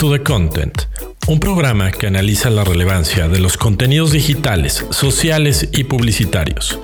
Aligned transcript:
to 0.00 0.10
the 0.10 0.22
Content, 0.22 0.84
un 1.28 1.40
programa 1.40 1.90
que 1.90 2.06
analiza 2.06 2.48
la 2.48 2.64
relevancia 2.64 3.28
de 3.28 3.38
los 3.38 3.58
contenidos 3.58 4.12
digitales, 4.12 4.86
sociales 4.88 5.68
y 5.74 5.84
publicitarios. 5.84 6.80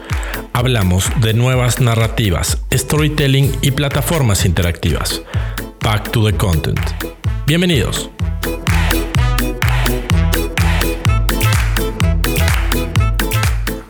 Hablamos 0.53 1.11
de 1.23 1.33
nuevas 1.33 1.81
narrativas, 1.81 2.63
storytelling 2.71 3.51
y 3.63 3.71
plataformas 3.71 4.45
interactivas. 4.45 5.23
Back 5.83 6.11
to 6.11 6.27
the 6.27 6.37
Content. 6.37 6.79
Bienvenidos. 7.47 8.11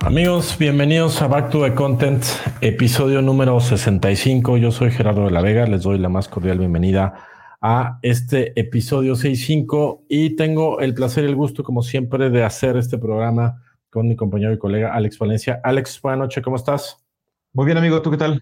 Amigos, 0.03 0.55
bienvenidos 0.57 1.21
a 1.21 1.27
Back 1.27 1.51
to 1.51 1.65
the 1.65 1.75
Content, 1.75 2.25
episodio 2.61 3.23
número 3.23 3.59
65. 3.59 4.57
Yo 4.59 4.71
soy 4.71 4.93
Gerardo 4.93 5.25
de 5.25 5.33
la 5.33 5.43
Vega, 5.43 5.67
les 5.67 5.83
doy 5.83 5.99
la 5.99 6.09
más 6.09 6.29
cordial 6.29 6.61
bienvenida 6.61 7.27
a 7.69 7.99
este 8.03 8.53
episodio 8.61 9.17
65 9.17 10.05
y 10.09 10.37
tengo 10.37 10.79
el 10.79 10.95
placer 10.95 11.25
y 11.25 11.27
el 11.27 11.35
gusto, 11.35 11.65
como 11.65 11.83
siempre, 11.83 12.31
de 12.31 12.45
hacer 12.45 12.77
este 12.77 12.97
programa 12.97 13.61
con 13.91 14.07
mi 14.07 14.15
compañero 14.15 14.53
y 14.53 14.59
colega 14.59 14.95
Alex 14.95 15.19
Valencia. 15.19 15.61
Alex, 15.65 16.01
buenas 16.01 16.21
noches, 16.21 16.45
¿cómo 16.45 16.55
estás? 16.55 17.05
Muy 17.53 17.67
bien, 17.67 17.77
amigo, 17.77 18.01
¿tú 18.03 18.13
qué 18.13 18.19
tal? 18.19 18.41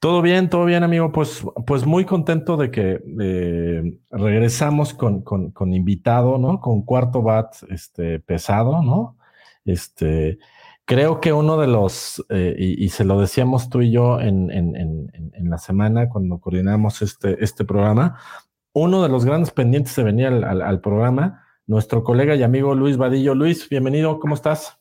Todo 0.00 0.22
bien, 0.22 0.48
todo 0.48 0.64
bien, 0.64 0.82
amigo. 0.82 1.12
Pues, 1.12 1.44
pues 1.66 1.84
muy 1.84 2.06
contento 2.06 2.56
de 2.56 2.70
que 2.70 3.02
eh, 3.20 3.98
regresamos 4.10 4.94
con, 4.94 5.20
con, 5.20 5.50
con, 5.50 5.74
invitado, 5.74 6.38
¿no? 6.38 6.58
Con 6.58 6.86
cuarto 6.86 7.20
bat 7.20 7.54
este, 7.68 8.18
pesado, 8.20 8.82
¿no? 8.82 9.18
Este, 9.66 10.38
creo 10.86 11.20
que 11.20 11.32
uno 11.32 11.58
de 11.58 11.66
los, 11.66 12.24
eh, 12.30 12.54
y, 12.56 12.88
se 12.88 13.04
lo 13.04 13.20
decíamos 13.20 13.68
tú 13.68 13.82
y 13.82 13.90
yo 13.90 14.20
en, 14.20 15.10
la 15.42 15.58
semana 15.58 16.08
cuando 16.08 16.38
coordinamos 16.38 17.02
este, 17.02 17.42
este 17.44 17.64
programa, 17.64 18.18
uno 18.72 19.02
de 19.02 19.08
los 19.08 19.24
grandes 19.24 19.50
pendientes 19.50 19.94
de 19.96 20.04
venir 20.04 20.26
al, 20.26 20.80
programa, 20.80 21.44
nuestro 21.66 22.02
colega 22.02 22.34
y 22.34 22.42
amigo 22.42 22.74
Luis 22.74 22.96
Vadillo. 22.96 23.34
Luis, 23.34 23.68
bienvenido, 23.68 24.18
¿cómo 24.20 24.34
estás? 24.34 24.78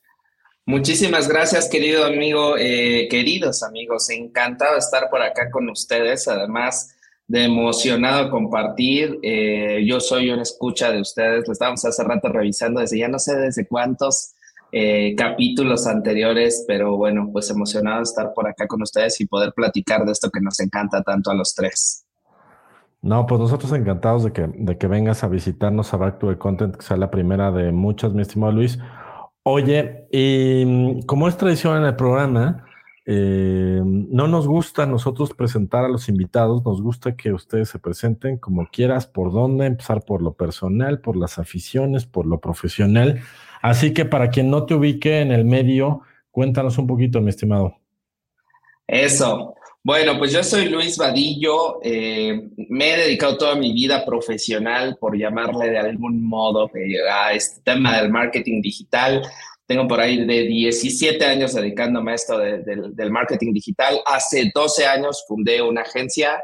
Muchísimas 0.68 1.28
gracias, 1.28 1.70
querido 1.70 2.06
amigo, 2.06 2.56
eh, 2.58 3.08
queridos 3.10 3.64
amigos. 3.64 4.10
Encantado 4.10 4.74
de 4.74 4.80
estar 4.80 5.10
por 5.10 5.22
acá 5.22 5.50
con 5.52 5.70
ustedes. 5.70 6.28
Además 6.28 6.96
de 7.28 7.46
emocionado 7.46 8.30
compartir. 8.30 9.20
Eh, 9.24 9.84
yo 9.86 10.00
soy 10.00 10.30
una 10.30 10.42
escucha 10.42 10.92
de 10.92 11.02
ustedes. 11.02 11.48
Lo 11.48 11.54
estábamos 11.54 11.86
hace 11.86 12.04
rato 12.04 12.30
revisando 12.30 12.82
desde 12.82 13.00
ya 13.00 13.08
no 13.08 13.20
sé 13.20 13.36
desde 13.36 13.68
cuántos 13.68 14.35
eh, 14.72 15.16
capítulos 15.16 15.88
anteriores, 15.88 16.66
pero 16.68 16.98
bueno, 16.98 17.30
pues 17.32 17.50
emocionado 17.50 17.98
de 17.98 18.04
estar 18.04 18.34
por 18.34 18.48
acá 18.48 18.68
con 18.68 18.82
ustedes 18.82 19.20
y 19.22 19.28
poder 19.28 19.54
platicar 19.54 20.06
de 20.06 20.12
esto 20.12 20.30
que 20.30 20.42
nos 20.42 20.60
encanta 20.60 21.02
tanto 21.02 21.32
a 21.32 21.36
los 21.36 21.54
tres. 21.54 22.06
No, 23.02 23.28
pues 23.28 23.40
nosotros 23.40 23.72
encantados 23.74 24.24
de 24.24 24.34
que, 24.34 24.48
de 24.48 24.78
que 24.78 24.88
vengas 24.88 25.24
a 25.24 25.28
visitarnos 25.28 25.94
a 25.94 25.98
Back 25.98 26.20
to 26.20 26.30
the 26.30 26.38
Content, 26.38 26.76
que 26.76 26.84
sea 26.84 26.98
la 26.98 27.12
primera 27.12 27.52
de 27.52 27.72
muchas, 27.72 28.14
mi 28.14 28.24
estimado 28.24 28.52
Luis. 28.52 28.80
Oye, 29.44 30.08
y 30.12 30.64
mm, 30.66 31.02
como 31.02 31.28
es 31.28 31.38
tradición 31.38 31.78
en 31.78 31.84
el 31.84 31.96
programa, 31.96 32.66
eh, 33.06 33.80
no 33.84 34.28
nos 34.28 34.48
gusta 34.48 34.88
nosotros 34.88 35.36
presentar 35.36 35.86
a 35.86 35.90
los 35.90 36.10
invitados, 36.10 36.66
nos 36.66 36.82
gusta 36.82 37.16
que 37.16 37.32
ustedes 37.32 37.70
se 37.70 37.78
presenten 37.78 38.40
como 38.40 38.68
quieras, 38.72 39.06
por 39.06 39.32
dónde, 39.32 39.68
empezar 39.68 40.04
por 40.04 40.24
lo 40.24 40.34
personal, 40.34 41.00
por 41.00 41.16
las 41.16 41.38
aficiones, 41.38 42.08
por 42.08 42.26
lo 42.26 42.40
profesional. 42.40 43.22
Así 43.66 43.96
que 43.96 44.06
para 44.06 44.30
quien 44.30 44.52
no 44.52 44.64
te 44.68 44.76
ubique 44.76 45.22
en 45.22 45.32
el 45.32 45.44
medio, 45.44 46.02
cuéntanos 46.30 46.78
un 46.78 46.86
poquito, 46.86 47.20
mi 47.20 47.30
estimado. 47.30 47.76
Eso. 48.86 49.56
Bueno, 49.84 50.20
pues 50.20 50.32
yo 50.34 50.44
soy 50.44 50.70
Luis 50.70 51.00
Vadillo. 51.00 51.80
Eh, 51.82 52.48
me 52.70 52.94
he 52.94 52.98
dedicado 52.98 53.40
toda 53.40 53.56
mi 53.56 53.74
vida 53.74 54.06
profesional, 54.06 54.98
por 55.00 55.18
llamarle 55.18 55.72
de 55.72 55.80
algún 55.80 56.24
modo, 56.24 56.70
eh, 56.76 57.10
a 57.12 57.34
este 57.34 57.62
tema 57.64 58.00
del 58.00 58.12
marketing 58.12 58.62
digital. 58.62 59.24
Tengo 59.66 59.88
por 59.88 60.00
ahí 60.00 60.24
de 60.28 60.44
17 60.44 61.26
años 61.26 61.56
dedicándome 61.56 62.12
a 62.12 62.16
esto 62.16 62.38
del 62.38 63.10
marketing 63.10 63.52
digital. 63.52 64.00
Hace 64.06 64.52
12 64.54 64.86
años 64.86 65.26
fundé 65.28 65.64
una 65.64 65.82
agencia 65.82 66.40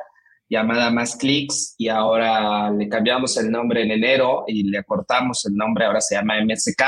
llamada 0.50 0.90
Más 0.90 1.16
Clicks 1.16 1.76
y 1.78 1.88
ahora 1.88 2.72
le 2.72 2.90
cambiamos 2.90 3.38
el 3.38 3.52
nombre 3.52 3.84
en 3.84 3.92
enero 3.92 4.44
y 4.48 4.64
le 4.64 4.80
acortamos 4.80 5.46
el 5.46 5.56
nombre, 5.56 5.86
ahora 5.86 6.02
se 6.02 6.16
llama 6.16 6.44
MSK. 6.44 6.82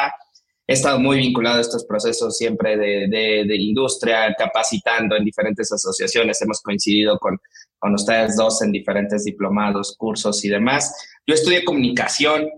He 0.66 0.74
estado 0.74 1.00
muy 1.00 1.18
vinculado 1.18 1.58
a 1.58 1.62
estos 1.62 1.86
procesos 1.86 2.38
siempre 2.38 2.78
de, 2.78 3.08
de, 3.46 3.56
industria, 3.56 4.34
capacitando 4.38 5.16
en 5.16 5.26
diferentes 5.26 5.72
asociaciones. 5.72 6.42
Hemos 6.42 6.62
coincidido 6.62 7.20
con, 7.20 7.38
con 7.80 7.94
ustedes 7.94 8.38
dos 8.38 8.62
en 8.62 8.72
diferentes 8.72 9.26
diplomados, 9.26 9.96
cursos 9.98 10.44
y 10.46 10.50
demás. 10.50 11.20
Yo 11.28 11.34
estudié 11.34 11.66
comunicación 11.66 12.50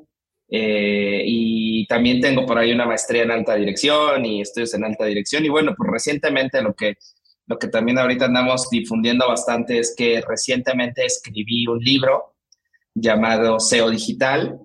eh, 0.50 1.24
y 1.26 1.88
también 1.88 2.22
tengo 2.22 2.46
por 2.46 2.60
ahí 2.60 2.72
una 2.72 2.86
maestría 2.86 3.24
en 3.24 3.32
alta 3.32 3.56
dirección 3.56 4.24
y 4.24 4.42
estudios 4.42 4.76
en 4.76 4.84
alta 4.84 5.06
dirección. 5.06 5.44
Y 5.44 5.50
bueno, 5.50 5.74
pues 5.76 5.90
recientemente 5.92 6.62
lo 6.62 6.76
que 6.76 6.98
lo 7.48 7.60
que 7.60 7.68
también 7.68 7.98
ahorita 8.00 8.26
andamos 8.26 8.70
difundiendo 8.70 9.28
bastante 9.28 9.78
es 9.80 9.94
que 9.96 10.22
recientemente 10.28 11.06
escribí 11.06 11.68
un 11.68 11.80
libro 11.80 12.36
llamado 12.96 13.60
SEO 13.60 13.90
Digital. 13.90 14.60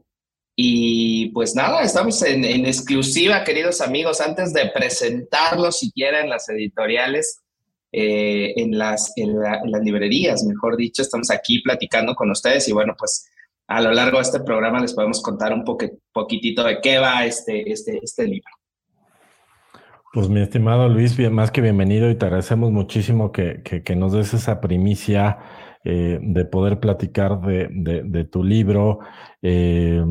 Y 0.57 1.31
pues 1.31 1.55
nada, 1.55 1.83
estamos 1.83 2.23
en, 2.23 2.45
exclusiva, 2.67 3.45
queridos 3.45 3.81
amigos, 3.81 4.21
antes 4.21 4.53
de 4.53 4.71
presentarlo 4.75 5.73
siquiera 5.73 6.21
en 6.21 6.29
las 6.29 6.49
editoriales, 6.49 7.41
eh, 7.93 8.53
en, 8.57 8.79
las, 8.79 9.13
librerías, 9.83 10.45
mejor 10.45 10.77
dicho, 10.77 11.03
estamos 11.03 11.31
aquí 11.31 11.61
platicando 11.63 12.15
con 12.15 12.31
ustedes. 12.31 12.69
Y 12.69 12.73
bueno, 12.73 12.95
pues 12.99 13.27
a 13.69 13.81
lo 13.81 13.93
largo 13.93 14.19
de 14.19 14.23
este 14.23 14.41
programa 14.41 14.81
les 14.81 14.93
podemos 14.93 15.23
contar 15.23 15.53
un 15.53 15.65
poquitito 16.13 16.65
de 16.65 16.81
qué 16.81 16.99
va 16.99 17.25
este, 17.25 17.71
este, 17.73 17.99
este 18.03 18.25
libro. 18.25 18.51
Pues 20.13 20.29
mi 20.29 20.41
estimado 20.41 20.89
Luis, 20.89 21.17
bien, 21.17 21.33
más 21.33 21.53
que 21.53 21.61
bienvenido. 21.61 22.11
Y 22.11 22.17
te 22.17 22.27
agradecemos 22.27 22.73
muchísimo 22.73 23.31
que, 23.31 23.63
nos 23.97 24.13
des 24.13 24.35
esa 24.35 24.61
primicia 24.61 25.39
eh, 25.85 26.19
de 26.21 26.45
poder 26.45 26.79
platicar 26.79 27.41
de, 27.41 27.69
de, 28.05 28.25
tu 28.25 28.45
libro, 28.45 29.01
eh, 29.41 30.05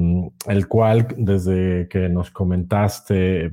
el 0.48 0.68
cual 0.68 1.08
desde 1.18 1.88
que 1.90 2.10
nos 2.10 2.32
comentaste, 2.32 3.52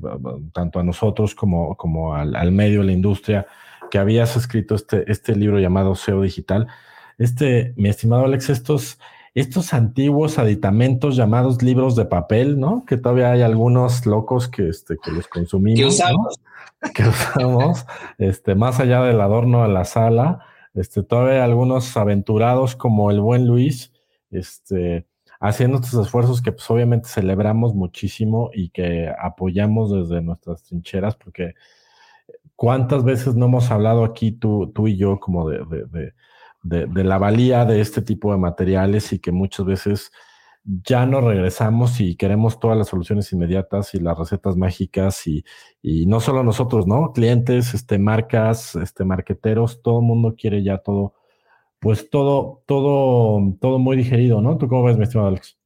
tanto 0.53 0.81
a 0.81 0.83
nosotros 0.83 1.35
como, 1.35 1.77
como 1.77 2.15
al, 2.15 2.35
al, 2.35 2.53
medio 2.53 2.83
la 2.83 2.93
industria, 2.93 3.47
que 3.91 3.99
habías 3.99 4.37
escrito 4.37 4.75
este, 4.75 5.11
este 5.11 5.37
libro 5.37 5.59
llamado 5.59 5.95
SEO 5.95 6.23
Digital. 6.23 6.69
Este, 7.19 7.75
mi 7.77 7.89
estimado 7.89 8.25
Alex, 8.25 8.51
estos 8.51 8.99
estos 9.37 9.75
antiguos 9.75 10.39
aditamentos 10.39 11.15
llamados 11.15 11.63
libros 11.63 11.95
de 11.95 12.07
papel, 12.07 12.59
¿no? 12.59 12.87
Que 12.87 12.97
todavía 12.97 13.33
hay 13.33 13.43
algunos 13.43 14.07
locos 14.07 14.49
que, 14.49 14.71
este, 14.71 14.97
que 14.97 15.13
los 15.13 15.29
consumimos. 15.29 15.79
Que 15.79 15.87
usamos. 15.87 16.41
Que 16.95 17.03
usamos, 17.07 17.87
este, 18.17 18.55
más 18.55 18.81
allá 18.81 19.03
del 19.03 19.21
adorno 19.21 19.63
de 19.63 19.69
la 19.69 19.85
sala. 19.85 20.47
Este, 20.77 21.03
todavía 21.03 21.43
algunos 21.43 21.97
aventurados 21.97 22.77
como 22.77 23.11
el 23.11 23.21
buen 23.21 23.47
Luis, 23.47 23.93
este, 24.31 25.07
haciendo 25.41 25.79
estos 25.79 26.07
esfuerzos 26.07 26.43
que 26.43 26.53
pues 26.53 26.71
obviamente 26.71 27.09
celebramos 27.09 27.75
muchísimo 27.75 28.51
y 28.53 28.69
que 28.69 29.11
apoyamos 29.19 29.91
desde 29.91 30.23
nuestras 30.23 30.63
trincheras, 30.65 31.17
porque 31.17 31.55
cuántas 32.57 33.05
veces 33.05 33.35
no 33.35 33.47
hemos 33.47 33.71
hablado 33.71 34.05
aquí 34.05 34.33
tú, 34.33 34.71
tú 34.75 34.87
y 34.89 34.97
yo 34.97 35.19
como 35.19 35.49
de, 35.49 36.13
la 36.63 37.19
valía 37.19 37.65
de 37.65 37.81
este 37.81 38.03
tipo 38.03 38.33
de 38.33 38.39
materiales 38.39 39.13
y 39.13 39.19
que 39.19 39.33
muchas 39.33 39.65
veces 39.67 40.11
ya 40.67 41.07
no 41.07 41.21
regresamos 41.21 42.01
y 42.01 42.17
queremos 42.17 42.59
todas 42.59 42.77
las 42.77 42.89
soluciones 42.89 43.33
inmediatas 43.33 43.95
y 43.95 44.01
las 44.01 44.19
recetas 44.19 44.57
mágicas 44.57 45.27
y, 45.27 45.45
no 46.07 46.21
solo 46.21 46.43
nosotros, 46.43 46.87
¿no? 46.87 47.13
Clientes, 47.13 47.75
este, 47.75 47.99
marcas, 47.99 48.75
este, 48.77 49.05
marqueteros, 49.05 49.81
todo 49.83 50.01
el 50.01 50.07
mundo 50.07 50.35
quiere 50.37 50.65
ya 50.65 50.79
todo, 50.79 51.15
pues 51.79 52.11
todo, 52.11 52.65
todo, 52.67 53.57
todo 53.61 53.79
muy 53.79 53.97
digerido, 53.97 54.41
¿no? 54.41 54.59
¿Tú 54.59 54.69
cómo 54.69 54.85
ves, 54.85 54.97
mi 54.97 55.05
estimado 55.05 55.29
Alex? 55.29 55.57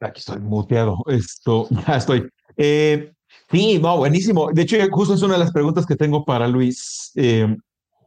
Aquí 0.00 0.20
estoy 0.20 0.40
muteado. 0.40 0.98
Esto, 1.06 1.68
ya 1.70 1.96
estoy. 1.96 2.28
Eh, 2.56 3.12
sí, 3.50 3.78
no, 3.78 3.96
buenísimo. 3.98 4.50
De 4.52 4.62
hecho, 4.62 4.76
justo 4.90 5.14
es 5.14 5.22
una 5.22 5.34
de 5.34 5.40
las 5.40 5.52
preguntas 5.52 5.86
que 5.86 5.96
tengo 5.96 6.24
para 6.24 6.46
Luis. 6.48 7.12
Eh, 7.14 7.56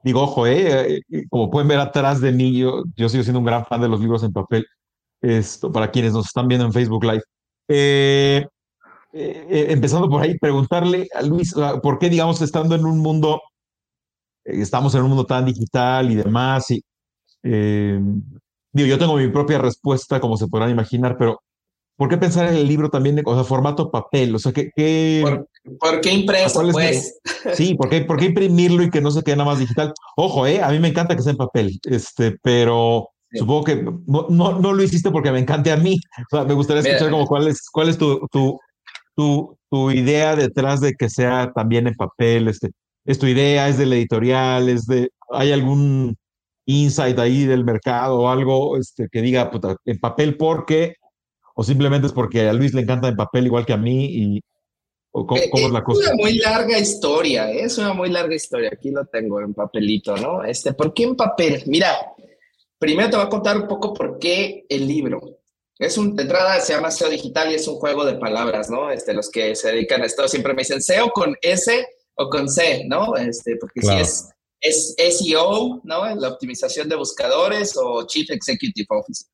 Digo, 0.04 0.22
ojo, 0.22 0.46
eh, 0.48 1.02
eh, 1.10 1.28
como 1.30 1.50
pueden 1.50 1.70
ver 1.70 1.80
atrás 1.80 2.20
de 2.20 2.34
mí, 2.34 2.58
yo, 2.58 2.84
sigo 2.98 3.24
siendo 3.24 3.40
un 3.40 3.46
gran 3.46 3.66
fan 3.66 3.82
de 3.82 3.88
los 3.88 4.02
libros 4.02 4.24
en 4.24 4.34
papel. 4.34 4.66
Esto, 5.22 5.72
para 5.72 5.90
quienes 5.92 6.14
nos 6.14 6.26
están 6.28 6.48
viendo 6.48 6.66
en 6.66 6.74
Facebook 6.74 7.06
Live. 7.06 7.24
Eh, 7.70 8.46
empezando 9.14 10.10
por 10.10 10.22
ahí, 10.22 10.38
preguntarle 10.38 11.08
a 11.14 11.22
Luis, 11.22 11.56
ah, 11.58 11.80
¿por 11.82 12.00
qué, 12.00 12.10
digamos, 12.10 12.42
estando 12.42 12.76
en 12.76 12.86
un 12.86 13.00
mundo, 13.00 13.42
estamos 14.44 14.94
en 14.96 15.04
un 15.04 15.10
mundo 15.10 15.26
tan 15.26 15.46
digital 15.46 16.12
y 16.12 16.16
demás? 16.16 16.70
Y, 16.72 16.84
digo, 17.44 18.88
yo 18.88 18.98
tengo 19.00 19.16
mi 19.16 19.30
propia 19.30 19.60
respuesta, 19.60 20.20
como 20.20 20.36
se 20.38 20.48
podrán 20.48 20.72
imaginar, 20.72 21.16
pero 21.18 21.42
¿Por 21.96 22.10
qué 22.10 22.18
pensar 22.18 22.48
en 22.48 22.56
el 22.56 22.68
libro 22.68 22.90
también 22.90 23.16
de 23.16 23.24
o 23.26 23.44
formato 23.44 23.92
papel? 23.92 24.34
O 24.36 24.40
sea, 24.40 24.52
¿qué, 24.52 24.72
¿Por, 25.80 26.02
qué 26.02 26.12
impreso, 26.12 26.68
pues? 26.72 27.20
sí, 27.54 27.76
¿por 27.76 27.90
qué, 27.90 28.02
¿por 28.02 28.22
imprimirlo 28.22 28.84
y 28.84 28.90
que 28.90 29.02
no 29.02 29.12
se 29.12 29.22
quede 29.22 29.36
nada 29.36 29.52
más 29.52 29.60
digital? 29.60 29.94
Ojo, 30.16 30.48
eh, 30.48 30.62
a 30.62 30.70
mí 30.70 30.80
me 30.80 30.88
encanta 30.88 31.16
que 31.16 31.22
sea 31.22 31.32
en 31.32 31.38
papel, 31.38 31.80
este, 31.84 32.36
pero 32.42 33.10
supongo 33.32 33.64
que 33.64 33.84
no, 34.08 34.28
no, 34.60 34.74
lo 34.74 34.84
hiciste 34.84 35.12
porque 35.12 35.32
me 35.32 35.40
encante 35.40 35.72
a 35.72 35.78
mí. 35.78 36.00
me 36.32 36.54
gustaría 36.54 36.82
escuchar 36.82 37.12
como 37.12 37.28
cuál 37.28 37.48
es, 37.48 37.70
cuál 37.72 37.90
es 37.90 37.98
tu, 37.98 38.28
tu, 38.32 38.60
tu, 39.16 39.58
tu, 39.70 39.92
idea 39.92 40.36
detrás 40.36 40.82
de 40.82 40.94
que 40.94 41.10
sea 41.10 41.52
también 41.54 41.88
en 41.88 41.94
papel. 41.94 42.48
Este, 42.48 42.72
¿Es 43.06 43.20
tu 43.20 43.28
idea? 43.28 43.70
¿Es 43.70 43.78
del 43.78 43.94
editorial? 43.94 44.70
¿Es 44.70 44.86
de, 44.86 45.10
¿Hay 45.32 45.52
algún 45.52 46.16
insight 46.66 47.20
ahí 47.20 47.46
del 47.46 47.66
mercado 47.66 48.22
o 48.22 48.30
algo 48.30 48.78
este, 48.78 49.08
que 49.12 49.22
diga 49.22 49.52
puta, 49.52 49.76
en 49.86 50.00
papel 50.00 50.38
porque 50.38 50.96
o 51.54 51.64
simplemente 51.64 52.08
es 52.08 52.14
porque 52.14 52.48
a 52.48 52.54
Luis 52.54 52.74
le 52.74 52.82
encanta 52.82 53.08
en 53.08 53.16
papel 53.16 53.46
igual 53.46 53.66
que 53.66 53.74
a 53.74 53.78
mí 53.78 54.06
y 54.06 54.42
cómo, 55.12 55.38
eh, 55.38 55.50
es 55.54 55.72
la 55.72 55.84
cosa. 55.84 56.02
Es 56.02 56.08
una 56.08 56.24
muy 56.24 56.38
larga 56.40 56.80
historia, 56.80 57.52
¿eh? 57.52 57.66
es 57.66 57.78
una 57.78 57.94
muy 57.94 58.10
larga 58.10 58.36
historia. 58.36 58.72
Aquí 58.74 58.90
lo 58.90 59.06
tengo 59.06 59.40
en 59.40 59.54
papelito, 59.54 60.18
¿no? 60.18 60.44
Este, 60.44 60.74
¿por 60.74 60.94
qué 60.94 61.04
en 61.04 61.16
papel? 61.16 61.64
Mira, 61.68 61.96
primero 62.80 63.10
te 63.10 63.18
voy 63.18 63.26
a 63.26 63.30
contar 63.30 63.58
un 63.58 63.68
poco 63.68 63.94
por 63.94 64.18
qué 64.18 64.66
el 64.68 64.88
libro. 64.88 65.40
Es 65.78 65.98
un, 65.98 66.16
de 66.16 66.24
entrada 66.24 66.60
se 66.60 66.74
llama 66.74 66.92
SEO 66.92 67.10
digital 67.10 67.52
y 67.52 67.56
es 67.56 67.68
un 67.68 67.76
juego 67.76 68.06
de 68.06 68.16
palabras, 68.16 68.70
¿no? 68.70 68.90
Este, 68.90 69.14
los 69.14 69.30
que 69.30 69.56
se 69.56 69.72
dedican 69.72 70.02
a 70.02 70.06
esto 70.06 70.28
siempre 70.28 70.54
me 70.54 70.62
dicen 70.62 70.82
SEO 70.82 71.10
con 71.10 71.36
S 71.42 71.88
o 72.16 72.30
con 72.30 72.50
C, 72.50 72.86
¿no? 72.88 73.16
Este, 73.16 73.58
porque 73.58 73.82
si 73.82 73.94
es, 73.94 74.30
es 74.62 74.96
SEO, 75.20 75.82
¿no? 75.84 76.16
La 76.16 76.30
optimización 76.30 76.90
de 76.90 76.96
buscadores 76.96 77.76
o 77.78 78.06
Chief 78.08 78.30
Executive 78.30 78.88
Officer. 78.90 79.28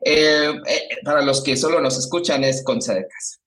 Eh, 0.00 0.52
eh, 0.66 0.88
para 1.04 1.22
los 1.22 1.42
que 1.42 1.56
solo 1.56 1.80
nos 1.80 1.98
escuchan 1.98 2.44
es 2.44 2.62
con 2.62 2.80
CDCAS. 2.80 3.40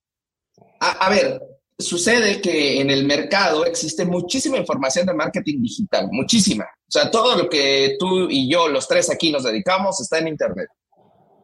A, 0.82 1.06
a 1.06 1.10
ver, 1.10 1.42
sucede 1.78 2.42
que 2.42 2.82
en 2.82 2.90
el 2.90 3.06
mercado 3.06 3.66
existe 3.66 4.06
muchísima 4.06 4.58
información 4.58 5.06
de 5.06 5.14
marketing 5.14 5.62
digital, 5.62 6.10
muchísima. 6.12 6.66
O 6.66 6.92
sea, 6.92 7.10
todo 7.10 7.38
lo 7.38 7.50
que 7.50 7.96
tú 8.00 8.28
y 8.30 8.52
yo, 8.52 8.68
los 8.68 8.88
tres 8.88 9.10
aquí 9.10 9.32
nos 9.32 9.44
dedicamos, 9.44 10.00
está 10.02 10.18
en 10.20 10.28
Internet. 10.28 10.70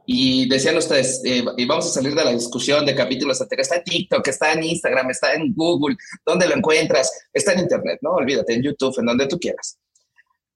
Y 0.07 0.47
decían 0.47 0.77
ustedes, 0.77 1.21
eh, 1.25 1.43
y 1.57 1.65
vamos 1.65 1.87
a 1.87 1.89
salir 1.89 2.13
de 2.13 2.23
la 2.23 2.31
discusión 2.31 2.85
de 2.85 2.93
capítulos 2.93 3.41
anteriores, 3.41 3.71
está 3.71 3.77
en 3.77 3.83
TikTok, 3.83 4.27
está 4.27 4.53
en 4.53 4.63
Instagram, 4.63 5.09
está 5.09 5.33
en 5.33 5.53
Google, 5.53 5.95
¿dónde 6.25 6.47
lo 6.47 6.55
encuentras? 6.55 7.11
Está 7.33 7.53
en 7.53 7.61
Internet, 7.61 7.99
¿no? 8.01 8.11
Olvídate, 8.11 8.53
en 8.53 8.61
YouTube, 8.61 8.99
en 8.99 9.05
donde 9.05 9.27
tú 9.27 9.39
quieras. 9.39 9.79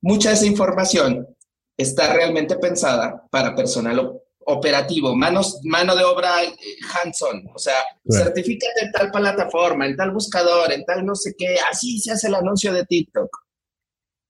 Mucha 0.02 0.30
de 0.30 0.36
esa 0.36 0.46
información 0.46 1.28
está 1.76 2.14
realmente 2.14 2.58
pensada 2.58 3.26
para 3.32 3.56
personal 3.56 4.20
operativo, 4.46 5.16
manos, 5.16 5.60
mano 5.64 5.96
de 5.96 6.04
obra 6.04 6.44
eh, 6.44 6.56
hands-on, 6.94 7.48
o 7.54 7.60
sea, 7.60 7.76
certifícate 8.10 8.86
en 8.86 8.92
tal 8.92 9.12
plataforma, 9.12 9.86
en 9.86 9.96
tal 9.96 10.12
buscador, 10.12 10.72
en 10.72 10.86
tal 10.86 11.06
no 11.06 11.16
sé 11.16 11.36
qué, 11.38 11.58
así 11.70 12.00
se 12.00 12.12
hace 12.12 12.28
el 12.28 12.36
anuncio 12.36 12.74
de 12.74 12.86
TikTok. 12.86 13.30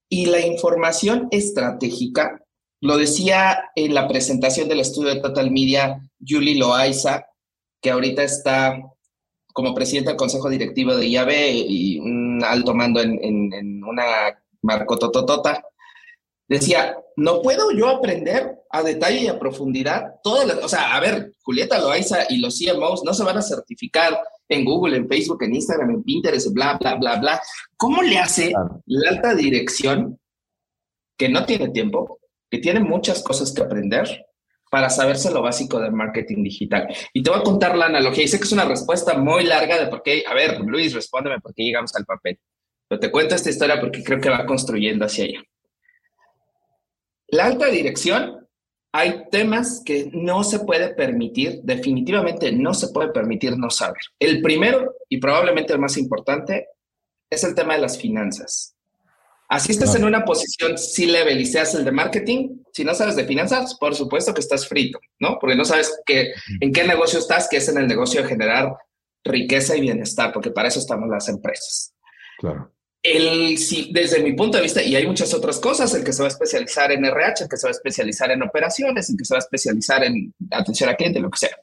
Y 0.09 0.25
la 0.25 0.39
información 0.45 1.27
estratégica, 1.31 2.43
lo 2.81 2.97
decía 2.97 3.71
en 3.75 3.93
la 3.93 4.07
presentación 4.07 4.67
del 4.69 4.79
estudio 4.79 5.13
de 5.13 5.21
Total 5.21 5.51
Media, 5.51 6.01
Julie 6.25 6.57
Loaiza, 6.57 7.25
que 7.81 7.91
ahorita 7.91 8.23
está 8.23 8.81
como 9.53 9.75
presidenta 9.75 10.11
del 10.11 10.17
consejo 10.17 10.49
directivo 10.49 10.95
de 10.95 11.07
IAB 11.07 11.31
y 11.67 11.99
un 11.99 12.41
alto 12.43 12.73
mando 12.73 13.01
en, 13.01 13.19
en, 13.23 13.53
en 13.53 13.83
una 13.83 14.03
marco 14.61 14.97
tototota, 14.97 15.63
decía, 16.49 16.97
no 17.15 17.41
puedo 17.41 17.71
yo 17.71 17.89
aprender 17.89 18.57
a 18.71 18.83
detalle 18.83 19.21
y 19.21 19.27
a 19.27 19.39
profundidad 19.39 20.15
todas 20.23 20.47
las, 20.47 20.57
o 20.63 20.69
sea, 20.69 20.95
a 20.95 20.99
ver, 20.99 21.33
Julieta 21.43 21.79
Loaiza 21.79 22.25
y 22.29 22.39
los 22.39 22.59
CMOs 22.59 23.03
no 23.03 23.13
se 23.13 23.23
van 23.23 23.37
a 23.37 23.41
certificar 23.41 24.19
en 24.47 24.65
Google, 24.65 24.97
en 24.97 25.07
Facebook, 25.07 25.43
en 25.43 25.55
Instagram, 25.55 25.91
en 25.91 26.03
Pinterest, 26.03 26.51
bla, 26.51 26.77
bla, 26.79 26.95
bla, 26.95 27.17
bla. 27.17 27.41
¿Cómo 27.77 28.01
le 28.01 28.17
hace 28.17 28.51
la 28.85 29.09
alta 29.11 29.35
dirección 29.35 30.19
que 31.17 31.29
no 31.29 31.45
tiene 31.45 31.69
tiempo, 31.69 32.19
que 32.49 32.57
tiene 32.57 32.79
muchas 32.79 33.21
cosas 33.21 33.51
que 33.51 33.61
aprender 33.61 34.25
para 34.71 34.89
saberse 34.89 35.31
lo 35.31 35.41
básico 35.41 35.79
del 35.79 35.91
marketing 35.91 36.43
digital? 36.43 36.87
Y 37.13 37.21
te 37.21 37.29
voy 37.29 37.39
a 37.39 37.43
contar 37.43 37.77
la 37.77 37.85
analogía. 37.85 38.23
Y 38.23 38.27
sé 38.27 38.39
que 38.39 38.45
es 38.45 38.51
una 38.51 38.65
respuesta 38.65 39.15
muy 39.17 39.43
larga 39.43 39.79
de 39.79 39.87
por 39.87 40.01
qué, 40.01 40.23
a 40.27 40.33
ver, 40.33 40.59
Luis, 40.61 40.93
respóndeme 40.93 41.39
por 41.39 41.53
qué 41.53 41.63
llegamos 41.63 41.95
al 41.95 42.05
papel. 42.05 42.39
Pero 42.87 42.99
te 42.99 43.11
cuento 43.11 43.35
esta 43.35 43.51
historia 43.51 43.79
porque 43.79 44.03
creo 44.03 44.19
que 44.19 44.29
va 44.29 44.47
construyendo 44.47 45.05
hacia 45.05 45.25
allá. 45.25 45.43
La 47.31 47.45
alta 47.45 47.67
dirección, 47.67 48.47
hay 48.91 49.29
temas 49.29 49.81
que 49.85 50.09
no 50.13 50.43
se 50.43 50.59
puede 50.59 50.93
permitir, 50.95 51.61
definitivamente 51.63 52.51
no 52.51 52.73
se 52.73 52.87
puede 52.89 53.11
permitir 53.11 53.57
no 53.57 53.69
saber. 53.69 54.01
El 54.19 54.41
primero, 54.41 54.95
y 55.09 55.19
probablemente 55.19 55.73
el 55.73 55.79
más 55.79 55.97
importante, 55.97 56.67
es 57.29 57.43
el 57.43 57.53
tema 57.53 57.75
de 57.75 57.81
las 57.81 57.99
finanzas. 57.99 58.75
Así 59.47 59.71
estás 59.71 59.95
en 59.95 60.03
una 60.03 60.25
posición 60.25 60.77
C-level 60.77 61.41
y 61.41 61.45
seas 61.45 61.73
el 61.73 61.83
de 61.83 61.91
marketing, 61.91 62.59
si 62.71 62.83
no 62.83 62.93
sabes 62.93 63.15
de 63.15 63.25
finanzas, 63.25 63.75
por 63.79 63.95
supuesto 63.95 64.33
que 64.33 64.41
estás 64.41 64.67
frito, 64.67 64.99
¿no? 65.19 65.37
Porque 65.39 65.55
no 65.55 65.65
sabes 65.65 65.99
que, 66.05 66.33
en 66.59 66.71
qué 66.71 66.83
negocio 66.83 67.17
estás, 67.17 67.47
que 67.49 67.57
es 67.57 67.67
en 67.67 67.79
el 67.79 67.87
negocio 67.87 68.21
de 68.21 68.27
generar 68.27 68.75
riqueza 69.23 69.75
y 69.75 69.81
bienestar, 69.81 70.31
porque 70.33 70.51
para 70.51 70.67
eso 70.67 70.79
estamos 70.79 71.09
las 71.09 71.29
empresas. 71.29 71.95
Claro 72.37 72.71
el, 73.01 73.57
sí, 73.57 73.91
desde 73.93 74.21
mi 74.21 74.33
punto 74.33 74.57
de 74.57 74.63
vista, 74.63 74.81
y 74.81 74.95
hay 74.95 75.07
muchas 75.07 75.33
otras 75.33 75.59
cosas, 75.59 75.93
el 75.93 76.03
que 76.03 76.11
se 76.11 76.21
va 76.21 76.27
a 76.27 76.31
especializar 76.31 76.91
en 76.91 77.05
RH, 77.05 77.43
el 77.43 77.49
que 77.49 77.57
se 77.57 77.67
va 77.67 77.69
a 77.69 77.71
especializar 77.71 78.31
en 78.31 78.43
operaciones, 78.43 79.09
el 79.09 79.17
que 79.17 79.25
se 79.25 79.33
va 79.33 79.37
a 79.37 79.45
especializar 79.45 80.03
en 80.03 80.33
atención 80.51 80.89
a 80.89 80.95
cliente, 80.95 81.19
lo 81.19 81.29
que 81.29 81.39
sea. 81.39 81.57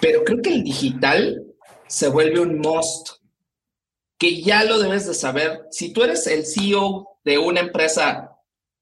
Pero 0.00 0.24
creo 0.24 0.40
que 0.40 0.54
el 0.54 0.64
digital 0.64 1.44
se 1.86 2.08
vuelve 2.08 2.40
un 2.40 2.58
must, 2.58 3.10
que 4.18 4.40
ya 4.42 4.64
lo 4.64 4.78
debes 4.78 5.06
de 5.06 5.14
saber. 5.14 5.62
Si 5.70 5.92
tú 5.92 6.02
eres 6.02 6.26
el 6.26 6.46
CEO 6.46 7.08
de 7.24 7.38
una 7.38 7.60
empresa 7.60 8.30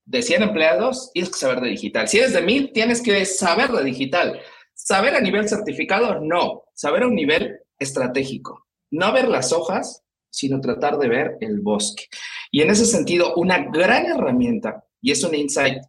de 0.05 0.23
100 0.23 0.43
empleados, 0.43 1.11
tienes 1.12 1.31
que 1.31 1.38
saber 1.38 1.61
de 1.61 1.70
digital. 1.70 2.08
Si 2.08 2.19
eres 2.19 2.32
de 2.32 2.43
1000, 2.43 2.73
tienes 2.73 3.03
que 3.03 3.25
saber 3.25 3.70
de 3.70 3.85
digital. 3.85 4.41
Saber 4.75 5.14
a 5.14 5.20
nivel 5.20 5.49
certificado, 5.49 6.20
no. 6.20 6.64
Saber 6.75 7.03
a 7.03 7.06
un 7.06 7.14
nivel 7.14 7.58
estratégico. 7.79 8.67
No 8.91 9.12
ver 9.12 9.29
las 9.29 9.53
hojas, 9.53 10.03
sino 10.31 10.61
tratar 10.61 10.99
de 10.99 11.09
ver 11.09 11.37
el 11.41 11.61
bosque. 11.61 12.05
Y 12.50 12.62
en 12.62 12.71
ese 12.71 12.87
sentido, 12.87 13.35
una 13.37 13.59
gran 13.71 14.06
herramienta, 14.06 14.85
y 15.03 15.11
es 15.11 15.23
un 15.25 15.35
insight 15.35 15.82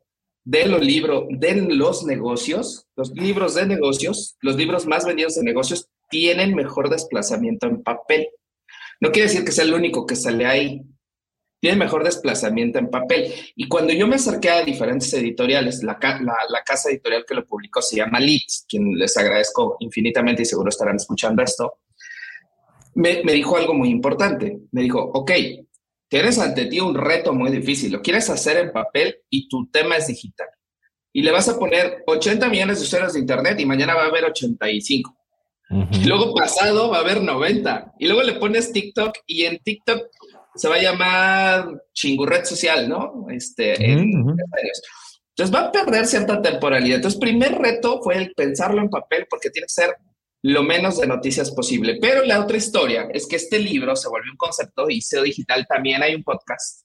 de 0.44 0.66
los 0.66 0.82
libros, 0.82 1.26
de 1.30 1.56
los 1.56 2.04
negocios, 2.04 2.88
los 2.96 3.12
libros 3.12 3.56
de 3.56 3.66
negocios, 3.68 4.38
los 4.42 4.56
libros 4.56 4.86
más 4.88 5.06
vendidos 5.06 5.36
de 5.36 5.44
negocios 5.44 5.90
tienen 6.10 6.56
mejor 6.56 6.90
desplazamiento 6.90 7.68
en 7.68 7.84
papel. 7.84 8.28
No 9.00 9.12
quiere 9.12 9.30
decir 9.30 9.46
que 9.46 9.52
sea 9.52 9.66
el 9.66 9.74
único 9.74 10.06
que 10.06 10.16
sale 10.16 10.46
ahí. 10.46 10.82
Tiene 11.60 11.78
mejor 11.78 12.04
desplazamiento 12.04 12.80
en 12.80 12.90
papel. 12.90 13.32
Y 13.56 13.68
cuando 13.68 13.94
yo 13.94 14.08
me 14.08 14.16
acerqué 14.16 14.50
a 14.50 14.64
diferentes 14.64 15.14
editoriales, 15.14 15.84
la, 15.84 16.00
la 16.02 16.64
casa 16.66 16.90
editorial 16.90 17.24
que 17.28 17.36
lo 17.36 17.46
publicó 17.46 17.84
se 17.84 17.98
llama 17.98 18.20
Leeds, 18.20 18.66
quien 18.68 18.98
les 18.98 19.16
agradezco 19.16 19.78
infinitamente 19.80 20.42
y 20.42 20.46
seguro 20.46 20.70
estarán 20.70 20.96
escuchando 20.96 21.44
esto 21.44 21.81
me, 22.96 23.22
dijo 23.34 23.58
algo 23.58 23.74
muy 23.74 23.90
importante. 23.90 24.60
Me 24.72 24.82
dijo, 24.82 25.00
ok, 25.02 25.32
tienes 26.08 26.40
ante 26.40 26.66
ti 26.66 26.80
un 26.80 26.96
reto 26.96 27.34
muy 27.34 27.52
difícil, 27.52 27.92
lo 27.92 28.02
quieres 28.02 28.30
hacer 28.30 28.58
en 28.58 28.72
papel 28.72 29.18
y 29.30 29.48
tu 29.48 29.68
tema 29.70 29.98
es 29.98 30.08
digital. 30.08 30.48
Y 31.14 31.22
le 31.24 31.32
vas 31.32 31.50
a 31.50 31.60
poner 31.60 32.04
80 32.08 32.48
millones 32.50 32.80
de 32.80 32.86
usuarios 32.86 33.14
de 33.14 33.20
Internet 33.20 33.60
y 33.60 33.66
mañana 33.66 33.96
va 33.96 34.04
a 34.04 34.08
haber 34.08 34.26
85. 34.26 35.18
Y 35.92 36.06
luego 36.06 36.34
pasado 36.34 36.90
va 36.90 36.98
a 36.98 37.02
haber 37.02 37.22
90. 37.22 37.94
Y 38.00 38.08
luego 38.08 38.24
le 38.24 38.34
pones 38.34 38.74
TikTok 38.74 39.20
y 39.26 39.44
en 39.44 39.58
TikTok 39.60 40.08
se 40.56 40.68
va 40.68 40.76
a 40.76 40.82
llamar 40.82 41.82
chingurret 41.94 42.46
social, 42.46 42.90
¿no? 42.90 43.26
Este, 43.30 43.74
Entonces 45.30 45.56
va 45.56 45.68
a 45.68 45.72
perder 45.72 46.06
cierta 46.06 46.42
temporalidad. 46.42 46.98
Entonces, 46.98 47.20
primer 47.20 47.58
reto 47.58 48.02
fue 48.02 48.18
el 48.18 48.34
pensarlo 48.34 48.82
en 48.82 48.90
papel 48.90 49.28
porque 49.30 49.50
tiene 49.50 49.66
que 49.66 49.74
ser 49.74 49.96
lo 50.44 50.64
menos 50.64 51.00
de 51.00 51.08
noticias 51.08 51.52
posible. 51.52 51.98
Pero 52.02 52.24
la 52.24 52.40
otra 52.40 52.58
historia 52.58 53.08
es 53.14 53.28
que 53.28 53.36
este 53.36 53.60
libro 53.60 53.96
se 53.96 54.10
volvió 54.10 54.32
un 54.32 54.38
concepto 54.38 54.90
y 54.90 55.02
SEO 55.02 55.24
digital 55.24 55.66
también 55.68 56.02
hay 56.02 56.16
un 56.16 56.24
podcast 56.24 56.84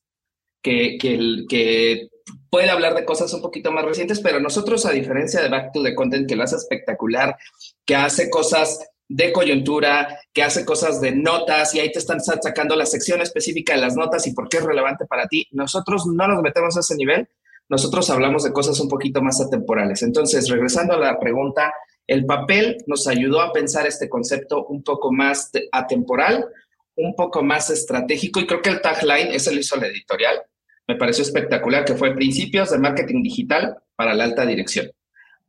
que, 0.63 0.99
que, 1.01 1.45
que 1.49 2.09
puede 2.51 2.71
hablar 2.71 2.95
de 2.95 3.05
cosas 3.05 3.33
un 3.33 3.41
poquito 3.41 3.71
más 3.71 3.85
recientes, 3.85 4.21
pero 4.21 4.41
nosotros, 4.41 4.85
a 4.85 4.91
diferencia 4.91 5.41
de 5.41 5.49
Back 5.49 5.73
to 5.73 5.83
the 5.83 5.95
Content, 5.95 6.29
que 6.29 6.37
lo 6.37 6.43
hace 6.43 6.57
espectacular, 6.57 7.37
que 7.85 7.95
hace 7.95 8.29
cosas 8.29 8.81
de 9.09 9.33
coyuntura, 9.33 10.21
que 10.33 10.43
hace 10.43 10.65
cosas 10.65 11.01
de 11.01 11.13
notas 11.13 11.75
y 11.75 11.81
ahí 11.81 11.93
te 11.93 12.01
están 12.01 12.21
sacando 12.21 12.75
la 12.75 12.87
sección 12.87 13.21
específica 13.21 13.75
de 13.75 13.81
las 13.81 13.95
notas 13.95 14.27
y 14.27 14.35
por 14.35 14.49
qué 14.49 14.57
es 14.59 14.65
relevante 14.65 15.07
para 15.07 15.29
ti. 15.29 15.47
Nosotros 15.53 16.07
no 16.07 16.27
nos 16.27 16.43
metemos 16.43 16.77
a 16.77 16.81
ese 16.81 16.97
nivel, 16.97 17.29
nosotros 17.69 18.11
hablamos 18.11 18.45
de 18.45 18.53
cosas 18.53 18.79
un 18.81 18.89
poquito 18.89 19.23
más 19.23 19.41
atemporales. 19.41 20.03
Entonces, 20.03 20.49
regresando 20.49 20.95
a 20.95 20.99
la 20.99 21.19
pregunta, 21.19 21.73
el 22.07 22.25
papel 22.25 22.79
nos 22.87 23.07
ayudó 23.07 23.41
a 23.41 23.53
pensar 23.53 23.87
este 23.87 24.09
concepto 24.09 24.65
un 24.67 24.83
poco 24.83 25.13
más 25.13 25.51
atemporal, 25.73 26.47
un 26.95 27.15
poco 27.15 27.43
más 27.43 27.71
estratégico 27.71 28.41
y 28.41 28.47
creo 28.47 28.63
que 28.63 28.71
el 28.71 28.81
tagline, 28.81 29.33
ese 29.33 29.53
lo 29.53 29.61
hizo 29.61 29.77
la 29.77 29.89
editorial, 29.89 30.43
me 30.87 30.97
pareció 30.97 31.23
espectacular, 31.23 31.85
que 31.85 31.97
fue 31.97 32.15
Principios 32.15 32.71
de 32.71 32.79
Marketing 32.79 33.23
Digital 33.23 33.77
para 33.97 34.15
la 34.15 34.25
Alta 34.25 34.47
Dirección. 34.47 34.91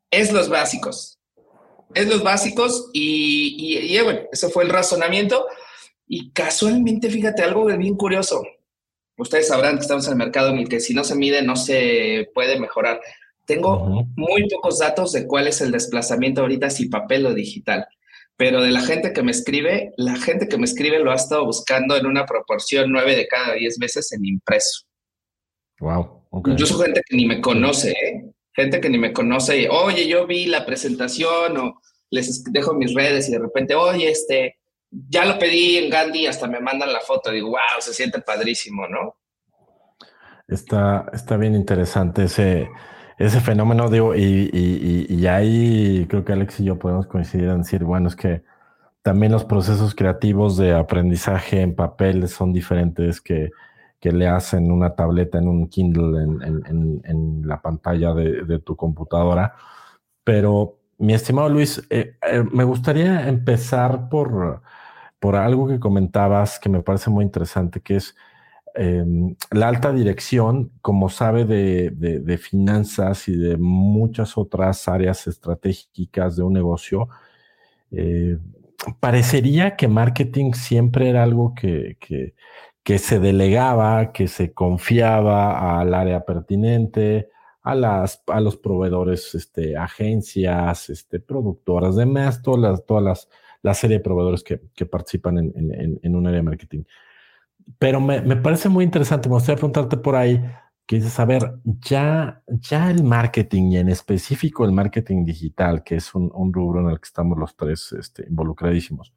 Es 0.09 0.31
los 0.31 0.49
básicos, 0.49 1.19
es 1.93 2.07
los 2.07 2.23
básicos 2.23 2.89
y, 2.91 3.95
y, 3.95 4.01
bueno, 4.01 4.21
ese 4.31 4.49
fue 4.49 4.63
el 4.63 4.69
razonamiento 4.69 5.45
y 6.07 6.31
casualmente, 6.31 7.09
fíjate, 7.09 7.43
algo 7.43 7.65
bien 7.65 7.95
curioso. 7.95 8.43
Ustedes 9.17 9.47
sabrán 9.47 9.75
que 9.75 9.81
estamos 9.81 10.05
en 10.07 10.13
el 10.13 10.17
mercado 10.17 10.49
en 10.49 10.59
el 10.59 10.69
que 10.69 10.79
si 10.79 10.93
no 10.93 11.03
se 11.03 11.15
mide 11.15 11.41
no 11.41 11.55
se 11.55 12.29
puede 12.33 12.59
mejorar 12.59 12.99
Tengo 13.47 14.05
muy 14.17 14.47
pocos 14.49 14.79
datos 14.79 15.13
de 15.13 15.25
cuál 15.25 15.47
es 15.47 15.61
el 15.61 15.71
desplazamiento 15.71 16.41
ahorita, 16.41 16.69
si 16.69 16.89
papel 16.89 17.25
o 17.25 17.33
digital. 17.33 17.87
Pero 18.35 18.61
de 18.61 18.71
la 18.71 18.81
gente 18.81 19.13
que 19.13 19.23
me 19.23 19.31
escribe, 19.31 19.93
la 19.95 20.17
gente 20.17 20.49
que 20.49 20.57
me 20.57 20.65
escribe 20.65 20.99
lo 20.99 21.11
ha 21.11 21.15
estado 21.15 21.45
buscando 21.45 21.95
en 21.95 22.05
una 22.05 22.25
proporción 22.25 22.91
9 22.91 23.15
de 23.15 23.27
cada 23.27 23.53
10 23.53 23.79
veces 23.79 24.11
en 24.11 24.25
impreso. 24.25 24.85
Wow. 25.79 26.25
Okay. 26.29 26.53
Incluso 26.53 26.77
gente 26.77 27.01
que 27.07 27.15
ni 27.15 27.25
me 27.25 27.39
conoce, 27.39 27.91
¿eh? 27.91 28.31
gente 28.53 28.81
que 28.81 28.89
ni 28.89 28.97
me 28.97 29.13
conoce, 29.13 29.69
oye, 29.69 30.07
yo 30.07 30.27
vi 30.27 30.47
la 30.47 30.65
presentación 30.65 31.57
o 31.57 31.81
les 32.09 32.43
dejo 32.51 32.73
mis 32.73 32.93
redes 32.93 33.29
y 33.29 33.31
de 33.31 33.39
repente, 33.39 33.75
oye, 33.75 34.09
este, 34.09 34.57
ya 34.91 35.23
lo 35.23 35.39
pedí 35.39 35.77
en 35.77 35.89
Gandhi, 35.89 36.27
hasta 36.27 36.47
me 36.47 36.59
mandan 36.59 36.91
la 36.91 36.99
foto, 36.99 37.31
digo, 37.31 37.51
wow, 37.51 37.79
se 37.79 37.93
siente 37.93 38.19
padrísimo, 38.19 38.87
¿no? 38.87 39.15
Está, 40.47 41.09
está 41.13 41.37
bien 41.37 41.55
interesante 41.55 42.23
ese, 42.23 42.69
ese 43.17 43.41
fenómeno, 43.41 43.89
digo, 43.89 44.15
y, 44.15 44.49
y, 45.09 45.27
ahí 45.27 46.05
creo 46.07 46.23
que 46.23 46.33
Alex 46.33 46.59
y 46.59 46.65
yo 46.65 46.77
podemos 46.77 47.07
coincidir 47.07 47.49
en 47.49 47.59
decir, 47.59 47.83
bueno, 47.83 48.09
es 48.09 48.15
que 48.15 48.43
también 49.01 49.31
los 49.31 49.45
procesos 49.45 49.95
creativos 49.95 50.57
de 50.57 50.73
aprendizaje 50.75 51.61
en 51.61 51.75
papel 51.75 52.27
son 52.27 52.53
diferentes 52.53 53.19
que, 53.21 53.51
que 53.99 54.11
le 54.11 54.27
hacen 54.27 54.71
una 54.71 54.95
tableta 54.95 55.39
en 55.39 55.47
un 55.47 55.67
Kindle 55.67 56.23
en, 56.23 57.01
en, 57.05 57.47
la 57.47 57.61
pantalla 57.61 58.13
de, 58.13 58.43
de, 58.43 58.59
tu 58.59 58.75
computadora. 58.75 59.55
Pero, 60.23 60.77
mi 60.99 61.13
estimado 61.13 61.49
Luis, 61.49 61.85
eh, 61.89 62.17
eh, 62.21 62.43
me 62.51 62.63
gustaría 62.65 63.27
empezar 63.27 64.09
por, 64.09 64.61
por 65.19 65.35
algo 65.35 65.67
que 65.67 65.79
comentabas 65.79 66.59
que 66.59 66.69
me 66.69 66.81
parece 66.81 67.09
muy 67.09 67.23
interesante, 67.25 67.81
que 67.81 67.95
es 67.95 68.15
Em, 68.79 69.35
la 69.51 69.69
alta 69.69 69.91
dirección, 69.91 70.71
como 70.81 71.09
sabe 71.09 71.45
de, 71.45 72.37
finanzas 72.37 73.27
y 73.27 73.35
de 73.35 73.57
muchas 73.57 74.37
otras 74.37 74.87
áreas 74.87 75.25
estratégicas 75.25 76.35
de 76.35 76.43
un 76.43 76.53
negocio, 76.53 77.09
eh, 77.89 78.37
parecería 78.99 79.75
que 79.75 79.87
marketing 79.87 80.53
siempre 80.53 81.09
era 81.09 81.23
algo 81.23 81.55
que, 81.55 81.97
se 82.99 83.19
delegaba, 83.19 84.11
que 84.11 84.27
se 84.27 84.53
confiaba 84.53 85.79
al 85.79 85.95
área 85.95 86.23
pertinente, 86.23 87.29
a 87.63 87.75
los 88.39 88.57
proveedores, 88.57 89.33
este, 89.33 89.75
agencias, 89.75 90.89
este, 90.91 91.19
productoras, 91.19 91.95
demás, 91.95 92.43
todas 92.43 92.61
las, 92.61 92.85
todas 92.85 93.03
las, 93.03 93.29
la 93.63 93.73
serie 93.73 93.97
de 93.97 94.03
proveedores 94.03 94.43
que, 94.43 94.85
participan 94.85 95.39
en, 95.39 95.99
en 96.01 96.15
un 96.15 96.27
área 96.27 96.37
de 96.37 96.43
marketing 96.43 96.83
pero 97.79 97.99
me, 97.99 98.21
me, 98.21 98.35
parece 98.35 98.69
muy 98.69 98.83
interesante. 98.83 99.29
Me 99.29 99.35
gustaría 99.35 99.57
preguntarte 99.57 99.97
por 99.97 100.15
ahí, 100.15 100.43
que 100.85 100.97
dices, 100.97 101.17
ya, 101.81 102.41
ya 102.47 102.89
el 102.91 103.03
marketing 103.03 103.71
y 103.71 103.77
en 103.77 103.89
específico 103.89 104.65
el 104.65 104.71
marketing 104.71 105.25
digital, 105.25 105.83
que 105.83 105.95
es 105.95 106.15
un, 106.15 106.31
un 106.33 106.53
rubro 106.53 106.81
en 106.81 106.89
el 106.89 106.99
que 106.99 107.07
estamos 107.07 107.37
los 107.37 107.55
tres 107.55 107.91
este, 107.93 108.25
involucradísimos, 108.27 109.13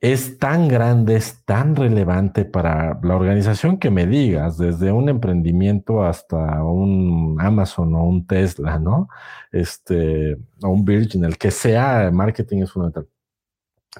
es 0.00 0.38
tan 0.38 0.66
grande, 0.66 1.16
es 1.16 1.44
tan 1.44 1.76
relevante 1.76 2.44
para 2.44 2.98
la 3.02 3.16
organización 3.16 3.78
que 3.78 3.90
me 3.90 4.06
digas, 4.06 4.58
desde 4.58 4.90
un 4.90 5.08
emprendimiento 5.08 6.02
hasta 6.02 6.62
un 6.64 7.36
Amazon 7.40 7.94
o 7.94 8.04
un 8.04 8.26
Tesla, 8.26 8.78
¿no? 8.78 9.08
Este, 9.52 10.36
o 10.62 10.68
un 10.68 10.84
Virgin, 10.84 11.24
el 11.24 11.38
que 11.38 11.50
sea, 11.50 12.10
marketing 12.12 12.62
es 12.62 12.72
fundamental. 12.72 13.08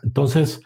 Entonces, 0.03 0.61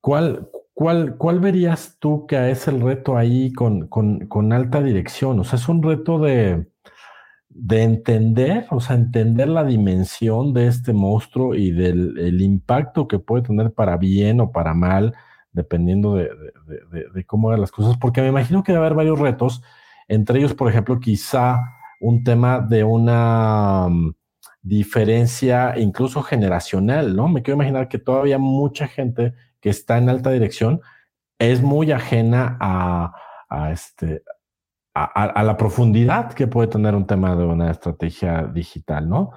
¿cuál, 0.00 0.48
¿Cuál, 0.74 1.16
¿Cuál 1.16 1.38
verías 1.38 1.98
tú 2.00 2.26
que 2.26 2.50
es 2.50 2.66
el 2.66 2.80
reto 2.80 3.16
ahí 3.16 3.52
con, 3.52 4.52
alta 4.52 4.82
dirección? 4.82 5.38
O 5.38 5.44
sea, 5.44 5.56
es 5.58 5.68
un 5.68 5.82
reto 5.82 6.18
de, 6.18 6.66
de, 7.48 7.82
entender, 7.84 8.66
o 8.70 8.80
sea, 8.80 8.96
entender 8.96 9.48
la 9.48 9.62
dimensión 9.64 10.52
de 10.52 10.66
este 10.66 10.92
monstruo 10.92 11.54
y 11.54 11.70
del 11.70 12.18
el 12.18 12.42
impacto 12.42 13.06
que 13.06 13.20
puede 13.20 13.44
tener 13.44 13.72
para 13.72 13.96
bien 13.96 14.40
o 14.40 14.50
para 14.50 14.74
mal, 14.74 15.14
dependiendo 15.52 16.16
de, 16.16 16.28
cómo 17.26 17.50
hagan 17.50 17.60
las 17.60 17.70
cosas, 17.70 17.96
porque 17.96 18.20
me 18.20 18.28
imagino 18.28 18.64
que 18.64 18.72
debe 18.72 18.84
haber 18.84 18.96
varios 18.96 19.20
retos, 19.20 19.62
entre 20.08 20.40
ellos, 20.40 20.54
por 20.54 20.68
ejemplo, 20.68 20.98
quizá 20.98 21.60
un 22.00 22.24
tema 22.24 22.58
de 22.60 22.84
una 22.84 23.88
mm, 23.88 24.14
diferencia 24.62 25.78
incluso 25.78 26.22
generacional, 26.22 27.14
¿no? 27.14 27.28
Me 27.28 27.42
quiero 27.42 27.56
imaginar 27.56 27.88
que 27.88 27.98
todavía 27.98 28.38
mucha 28.38 28.88
gente 28.88 29.34
que 29.64 29.70
está 29.70 29.96
en 29.96 30.10
alta 30.10 30.30
dirección 30.30 30.82
es 31.38 31.62
muy 31.62 31.90
ajena 31.90 32.58
a, 32.60 33.70
este, 33.72 34.22
a, 34.94 35.42
la 35.42 35.56
profundidad 35.56 36.34
que 36.34 36.46
puede 36.46 36.68
tener 36.68 36.94
un 36.94 37.06
tema 37.06 37.34
de 37.34 37.46
una 37.46 37.70
estrategia 37.70 38.42
digital, 38.42 39.08
¿no? 39.08 39.30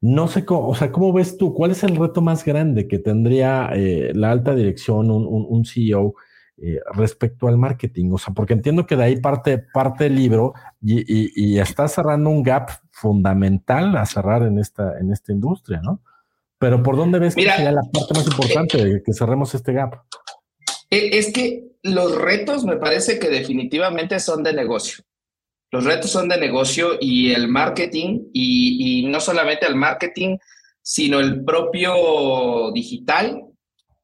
No 0.00 0.26
sé 0.26 0.46
cómo, 0.46 0.68
o 0.68 0.74
sea, 0.74 0.90
¿cómo 0.90 1.12
ves 1.12 1.36
tú? 1.36 1.52
¿Cuál 1.52 1.72
es 1.72 1.84
el 1.84 1.96
reto 1.96 2.22
más 2.22 2.46
grande 2.46 2.88
que 2.88 2.98
tendría 2.98 3.72
eh, 3.74 4.12
la 4.14 4.30
alta 4.30 4.54
dirección, 4.54 5.10
un, 5.10 5.64
CEO, 5.66 6.14
eh, 6.56 6.80
respecto 6.94 7.46
al 7.46 7.58
marketing? 7.58 8.10
O 8.12 8.18
sea, 8.18 8.32
porque 8.32 8.54
entiendo 8.54 8.86
que 8.86 8.96
de 8.96 9.04
ahí 9.04 9.16
parte, 9.20 9.58
parte 9.58 10.06
el 10.06 10.14
libro 10.14 10.54
y, 10.80 11.58
está 11.58 11.88
cerrando 11.88 12.30
un 12.30 12.42
gap 12.42 12.70
fundamental 12.90 13.94
a 13.98 14.06
cerrar 14.06 14.44
en 14.44 14.58
esta, 14.58 14.98
en 14.98 15.12
esta 15.12 15.30
industria, 15.30 15.82
¿no? 15.82 16.00
Pero 16.64 16.82
¿por 16.82 16.96
dónde 16.96 17.18
ves 17.18 17.34
que 17.34 17.42
sería 17.42 17.72
la 17.72 17.82
parte 17.82 18.14
más 18.14 18.26
importante 18.26 18.82
de 18.82 19.02
que 19.02 19.12
cerremos 19.12 19.54
este 19.54 19.74
gap? 19.74 19.96
E, 20.88 21.18
es 21.18 21.30
que 21.30 21.64
los 21.82 22.16
retos 22.16 22.64
me 22.64 22.78
parece 22.78 23.18
que 23.18 23.28
definitivamente 23.28 24.18
son 24.18 24.42
de 24.42 24.54
negocio. 24.54 25.04
Los 25.70 25.84
retos 25.84 26.10
son 26.10 26.26
de 26.26 26.38
negocio 26.38 26.96
y 26.98 27.32
el 27.32 27.48
marketing, 27.48 28.30
y, 28.32 29.06
no 29.10 29.20
solamente 29.20 29.66
el 29.66 29.74
marketing, 29.74 30.38
sino 30.80 31.20
el 31.20 31.44
propio 31.44 32.72
digital, 32.72 33.42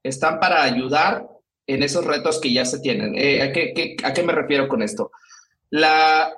están 0.03 0.39
para 0.39 0.63
ayudar 0.63 1.27
en 1.67 1.83
esos 1.83 2.05
retos 2.05 2.39
que 2.43 2.53
ya 2.53 2.67
se 2.67 2.81
tienen. 2.81 3.15
Eh, 3.17 3.41
¿a, 3.41 3.53
qué, 3.53 3.97
¿A 4.05 4.13
qué 4.13 4.23
me 4.23 4.35
refiero 4.35 4.69
con 4.69 4.83
esto? 4.83 5.13
La, 5.71 6.31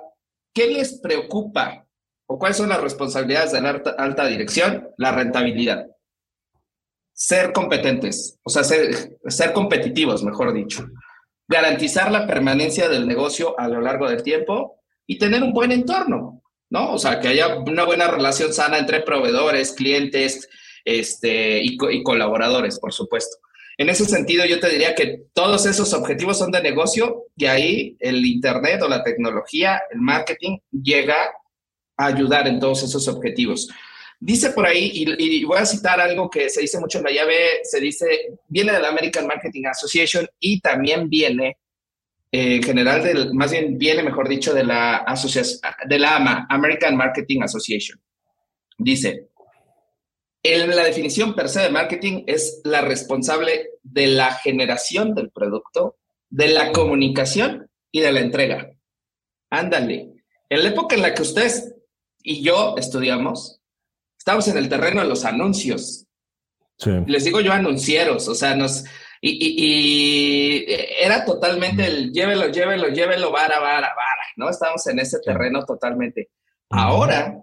¿Qué 0.53 0.67
les 0.67 1.01
preocupa 1.01 1.85
o 2.27 2.39
cuáles 2.39 2.55
son 2.55 2.69
las 2.69 2.79
responsabilidades 2.79 3.51
de 3.51 3.59
la 3.59 3.81
alta 3.97 4.25
dirección? 4.25 4.87
La 4.95 5.11
rentabilidad 5.11 5.87
ser 7.13 7.53
competentes, 7.53 8.39
o 8.43 8.49
sea, 8.49 8.63
ser, 8.63 9.17
ser 9.27 9.53
competitivos, 9.53 10.23
mejor 10.23 10.53
dicho, 10.53 10.85
garantizar 11.47 12.11
la 12.11 12.25
permanencia 12.25 12.89
del 12.89 13.07
negocio 13.07 13.57
a 13.59 13.67
lo 13.67 13.81
largo 13.81 14.09
del 14.09 14.23
tiempo 14.23 14.79
y 15.05 15.17
tener 15.17 15.43
un 15.43 15.53
buen 15.53 15.71
entorno, 15.71 16.41
¿no? 16.69 16.91
O 16.91 16.97
sea, 16.97 17.19
que 17.19 17.27
haya 17.27 17.57
una 17.57 17.83
buena 17.83 18.07
relación 18.07 18.53
sana 18.53 18.79
entre 18.79 19.01
proveedores, 19.01 19.73
clientes 19.73 20.49
este, 20.83 21.61
y, 21.63 21.77
y 21.91 22.03
colaboradores, 22.03 22.79
por 22.79 22.93
supuesto. 22.93 23.37
En 23.77 23.89
ese 23.89 24.05
sentido, 24.05 24.45
yo 24.45 24.59
te 24.59 24.69
diría 24.69 24.93
que 24.93 25.23
todos 25.33 25.65
esos 25.65 25.93
objetivos 25.93 26.37
son 26.37 26.51
de 26.51 26.61
negocio 26.61 27.25
y 27.35 27.45
ahí 27.45 27.97
el 27.99 28.25
Internet 28.25 28.81
o 28.83 28.87
la 28.87 29.03
tecnología, 29.03 29.81
el 29.91 29.99
marketing, 29.99 30.59
llega 30.71 31.31
a 31.97 32.05
ayudar 32.05 32.47
en 32.47 32.59
todos 32.59 32.83
esos 32.83 33.07
objetivos. 33.07 33.67
Dice 34.25 34.51
por 34.51 34.65
ahí, 34.65 34.89
y, 34.93 35.43
voy 35.43 35.57
a 35.57 35.65
citar 35.65 35.99
algo 35.99 36.29
que 36.29 36.49
se 36.49 36.61
dice 36.61 36.79
mucho 36.79 36.99
en 36.99 37.03
la 37.03 37.11
llave, 37.11 37.59
se 37.63 37.81
dice, 37.81 38.07
viene 38.47 38.71
de 38.71 38.79
la 38.79 38.87
American 38.87 39.27
Marketing 39.27 39.65
Association 39.65 40.25
y 40.39 40.61
también 40.61 41.09
viene, 41.09 41.57
eh, 42.31 42.55
en 42.55 42.63
general, 42.63 43.03
del, 43.03 43.33
más 43.33 43.51
bien 43.51 43.77
viene, 43.77 44.01
mejor 44.01 44.29
dicho, 44.29 44.53
de 44.53 44.63
la, 44.63 45.03
de 45.89 46.05
AMA, 46.05 46.47
American 46.49 46.95
Marketing 46.95 47.41
Association. 47.41 48.01
Dice, 48.77 49.27
en 50.41 50.73
la 50.73 50.85
definición 50.85 51.35
per 51.35 51.49
se 51.49 51.59
de 51.59 51.69
marketing 51.69 52.23
es 52.25 52.61
la 52.63 52.79
responsable 52.79 53.71
de 53.81 54.07
la 54.07 54.35
generación 54.35 55.15
del 55.15 55.31
producto, 55.31 55.97
de 56.29 56.47
la 56.47 56.71
comunicación 56.71 57.69
y 57.91 57.99
de 57.99 58.11
la 58.13 58.21
entrega. 58.21 58.71
Ándale. 59.49 60.13
En 60.49 60.63
la 60.63 60.69
época 60.69 60.95
en 60.95 61.01
la 61.01 61.13
que 61.13 61.23
ustedes 61.23 61.75
y 62.23 62.41
yo 62.41 62.75
estudiamos, 62.77 63.59
estamos 64.23 64.47
en 64.47 64.55
el 64.55 64.69
terreno 64.69 65.01
de 65.01 65.07
los 65.09 65.25
anuncios. 65.25 66.07
Les 67.07 67.25
digo 67.25 67.41
yo 67.41 67.51
anuncieros, 67.51 68.29
o 68.29 68.33
sea, 68.33 68.55
nos... 68.55 68.85
Y, 69.19 70.65
era 70.97 71.25
totalmente 71.25 71.85
el 71.85 72.13
llévelo, 72.13 72.47
llévelo, 72.47 72.87
llévelo, 72.87 73.33
vara, 73.33 73.59
vara, 73.59 73.89
vara, 73.93 74.23
¿no? 74.37 74.49
Estamos 74.49 74.87
en 74.87 74.99
ese 74.99 75.19
terreno 75.19 75.65
totalmente. 75.65 76.29
Ahora 76.69 77.37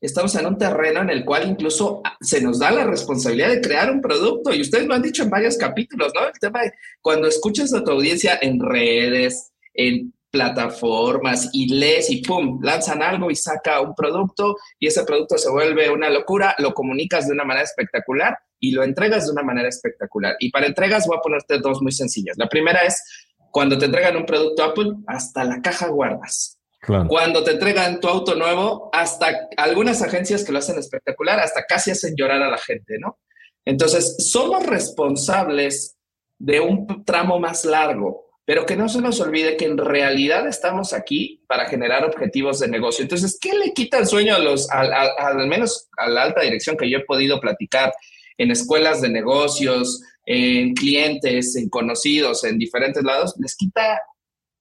estamos 0.00 0.32
en 0.36 0.46
un 0.46 0.56
terreno 0.56 1.00
en 1.00 1.10
el 1.10 1.24
cual 1.24 1.48
incluso 1.48 2.02
se 2.20 2.40
nos 2.40 2.60
da 2.60 2.70
la 2.70 2.84
responsabilidad 2.84 3.48
de 3.48 3.60
crear 3.60 3.90
un 3.90 4.00
producto 4.00 4.54
y 4.54 4.60
ustedes 4.60 4.86
lo 4.86 4.94
han 4.94 5.02
dicho 5.02 5.24
en 5.24 5.30
varios 5.30 5.56
capítulos, 5.56 6.12
¿no? 6.14 6.24
El 6.24 6.38
tema 6.40 6.62
de 6.62 6.72
cuando 7.00 7.26
escuchas 7.26 7.74
a 7.74 7.82
tu 7.82 7.90
audiencia 7.90 8.38
en 8.40 8.60
redes, 8.60 9.52
en 9.74 10.14
plataformas 10.32 11.50
y 11.52 11.68
lees 11.68 12.10
y 12.10 12.22
pum, 12.22 12.58
lanzan 12.62 13.02
algo 13.02 13.30
y 13.30 13.36
saca 13.36 13.80
un 13.80 13.94
producto 13.94 14.56
y 14.80 14.88
ese 14.88 15.04
producto 15.04 15.36
se 15.38 15.50
vuelve 15.50 15.90
una 15.90 16.08
locura, 16.08 16.56
lo 16.58 16.72
comunicas 16.72 17.28
de 17.28 17.34
una 17.34 17.44
manera 17.44 17.64
espectacular 17.64 18.36
y 18.58 18.72
lo 18.72 18.82
entregas 18.82 19.26
de 19.26 19.32
una 19.32 19.42
manera 19.42 19.68
espectacular. 19.68 20.34
Y 20.40 20.50
para 20.50 20.66
entregas 20.66 21.06
voy 21.06 21.18
a 21.18 21.20
ponerte 21.20 21.58
dos 21.58 21.82
muy 21.82 21.92
sencillas. 21.92 22.36
La 22.38 22.48
primera 22.48 22.80
es 22.80 23.02
cuando 23.50 23.76
te 23.76 23.84
entregan 23.84 24.16
un 24.16 24.24
producto 24.24 24.64
Apple, 24.64 24.94
hasta 25.06 25.44
la 25.44 25.60
caja 25.60 25.88
guardas. 25.88 26.58
Cuando 27.06 27.44
te 27.44 27.52
entregan 27.52 28.00
tu 28.00 28.08
auto 28.08 28.34
nuevo, 28.34 28.90
hasta 28.92 29.48
algunas 29.56 30.02
agencias 30.02 30.42
que 30.42 30.50
lo 30.50 30.58
hacen 30.58 30.78
espectacular, 30.78 31.38
hasta 31.38 31.64
casi 31.64 31.92
hacen 31.92 32.14
llorar 32.16 32.42
a 32.42 32.50
la 32.50 32.58
gente, 32.58 32.98
¿no? 32.98 33.20
Entonces, 33.64 34.16
somos 34.30 34.66
responsables 34.66 35.96
de 36.38 36.58
un 36.58 37.04
tramo 37.04 37.38
más 37.38 37.64
largo, 37.64 38.31
pero 38.44 38.66
que 38.66 38.76
no 38.76 38.88
se 38.88 39.00
nos 39.00 39.20
olvide 39.20 39.56
que 39.56 39.66
en 39.66 39.78
realidad 39.78 40.48
estamos 40.48 40.92
aquí 40.92 41.42
para 41.46 41.66
generar 41.66 42.04
objetivos 42.04 42.58
de 42.58 42.68
negocio. 42.68 43.02
Entonces, 43.02 43.38
¿qué 43.40 43.54
le 43.54 43.72
quita 43.72 43.98
el 43.98 44.06
sueño 44.06 44.34
a 44.34 44.40
los, 44.40 44.68
al 44.70 45.46
menos 45.46 45.88
a 45.96 46.08
la 46.08 46.22
alta 46.22 46.40
dirección 46.40 46.76
que 46.76 46.90
yo 46.90 46.98
he 46.98 47.04
podido 47.04 47.40
platicar 47.40 47.92
en 48.38 48.50
escuelas 48.50 49.00
de 49.00 49.10
negocios, 49.10 50.02
en 50.26 50.74
clientes, 50.74 51.54
en 51.54 51.68
conocidos, 51.68 52.42
en 52.42 52.58
diferentes 52.58 53.04
lados? 53.04 53.34
Les 53.38 53.54
quita, 53.54 54.00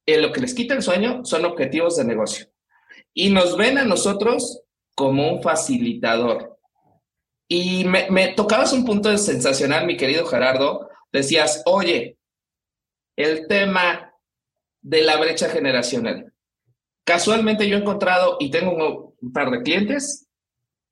eh, 0.05 0.21
lo 0.21 0.31
que 0.31 0.41
les 0.41 0.53
quita 0.53 0.75
el 0.75 0.83
sueño 0.83 1.25
son 1.25 1.45
objetivos 1.45 1.97
de 1.97 2.05
negocio. 2.05 2.45
Y 3.15 3.31
nos 3.31 3.57
ven 3.57 3.79
a 3.79 3.85
nosotros 3.85 4.61
como 4.93 5.27
un 5.27 5.41
facilitador. 5.41 6.59
Y 7.47 7.83
me, 7.85 8.09
me 8.11 8.27
tocabas 8.29 8.73
un 8.73 8.85
punto 8.85 9.17
sensacional, 9.17 9.87
mi 9.87 9.97
querido 9.97 10.25
Gerardo. 10.25 10.87
Decías, 11.11 11.63
oye, 11.65 12.17
el 13.21 13.47
tema 13.47 14.13
de 14.81 15.03
la 15.03 15.17
brecha 15.17 15.49
generacional. 15.49 16.33
Casualmente 17.03 17.67
yo 17.67 17.77
he 17.77 17.81
encontrado 17.81 18.37
y 18.39 18.51
tengo 18.51 19.15
un 19.21 19.33
par 19.33 19.51
de 19.51 19.61
clientes 19.61 20.27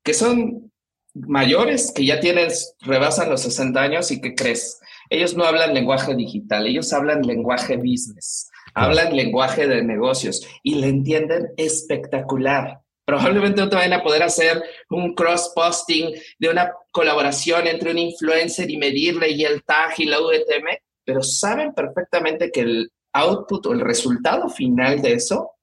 que 0.03 0.13
son 0.13 0.71
mayores, 1.13 1.91
que 1.91 2.05
ya 2.05 2.19
tienen, 2.19 2.49
rebasan 2.81 3.29
los 3.29 3.41
60 3.41 3.81
años 3.81 4.11
y 4.11 4.21
que 4.21 4.35
crees, 4.35 4.79
ellos 5.09 5.35
no 5.35 5.43
hablan 5.43 5.73
lenguaje 5.73 6.15
digital, 6.15 6.67
ellos 6.67 6.93
hablan 6.93 7.23
lenguaje 7.23 7.77
business, 7.77 8.49
hablan 8.73 9.15
lenguaje 9.15 9.67
de 9.67 9.83
negocios 9.83 10.47
y 10.63 10.75
le 10.75 10.87
entienden 10.87 11.47
espectacular. 11.57 12.79
Probablemente 13.05 13.59
no 13.59 13.69
te 13.69 13.75
vayan 13.75 13.93
a 13.93 14.03
poder 14.03 14.21
hacer 14.21 14.61
un 14.89 15.15
cross-posting 15.15 16.13
de 16.37 16.49
una 16.49 16.71
colaboración 16.91 17.65
entre 17.65 17.91
un 17.91 17.97
influencer 17.97 18.69
y 18.69 18.77
medirle 18.77 19.31
y 19.31 19.45
el 19.45 19.63
tag 19.63 19.93
y 19.97 20.05
la 20.05 20.21
UTM, 20.21 20.77
pero 21.09 21.23
saben 21.23 21.73
perfectamente 21.73 22.51
que 22.51 22.61
el 22.61 22.91
output 23.13 23.65
o 23.65 23.73
el 23.73 23.79
resultado 23.79 24.47
final 24.47 25.01
de 25.01 25.13
eso 25.13 25.53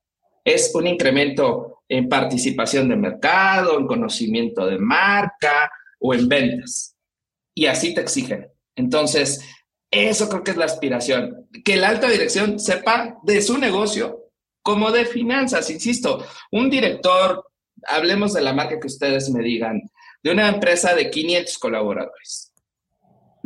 es 0.44 0.74
un 0.74 0.88
incremento 0.88 1.84
en 1.88 2.08
participación 2.08 2.88
de 2.88 2.96
mercado, 2.96 3.78
en 3.78 3.86
conocimiento 3.86 4.66
de 4.66 4.76
marca 4.76 5.70
o 6.00 6.14
en 6.14 6.28
ventas. 6.28 6.96
Y 7.54 7.66
así 7.66 7.94
te 7.94 8.00
exigen. 8.00 8.48
Entonces, 8.74 9.40
eso 9.88 10.28
creo 10.28 10.42
que 10.42 10.50
es 10.50 10.56
la 10.56 10.64
aspiración, 10.64 11.48
que 11.64 11.76
la 11.76 11.90
alta 11.90 12.08
dirección 12.08 12.58
sepa 12.58 13.18
de 13.22 13.40
su 13.40 13.56
negocio 13.56 14.32
como 14.62 14.90
de 14.90 15.04
finanzas. 15.04 15.70
Insisto, 15.70 16.26
un 16.50 16.68
director, 16.68 17.46
hablemos 17.86 18.32
de 18.32 18.42
la 18.42 18.52
marca 18.52 18.80
que 18.80 18.88
ustedes 18.88 19.30
me 19.30 19.44
digan, 19.44 19.80
de 20.24 20.32
una 20.32 20.48
empresa 20.48 20.92
de 20.96 21.08
500 21.08 21.56
colaboradores 21.58 22.52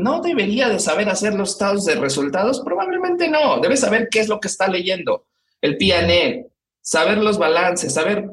no 0.00 0.20
debería 0.20 0.68
de 0.68 0.78
saber 0.78 1.08
hacer 1.08 1.34
los 1.34 1.50
estados 1.52 1.84
de 1.84 1.94
resultados? 1.96 2.60
Probablemente 2.60 3.28
no. 3.28 3.60
Debe 3.60 3.76
saber 3.76 4.08
qué 4.10 4.20
es 4.20 4.28
lo 4.28 4.40
que 4.40 4.48
está 4.48 4.68
leyendo, 4.68 5.26
el 5.60 5.76
PNE, 5.76 6.46
saber 6.80 7.18
los 7.18 7.38
balances, 7.38 7.94
saber 7.94 8.24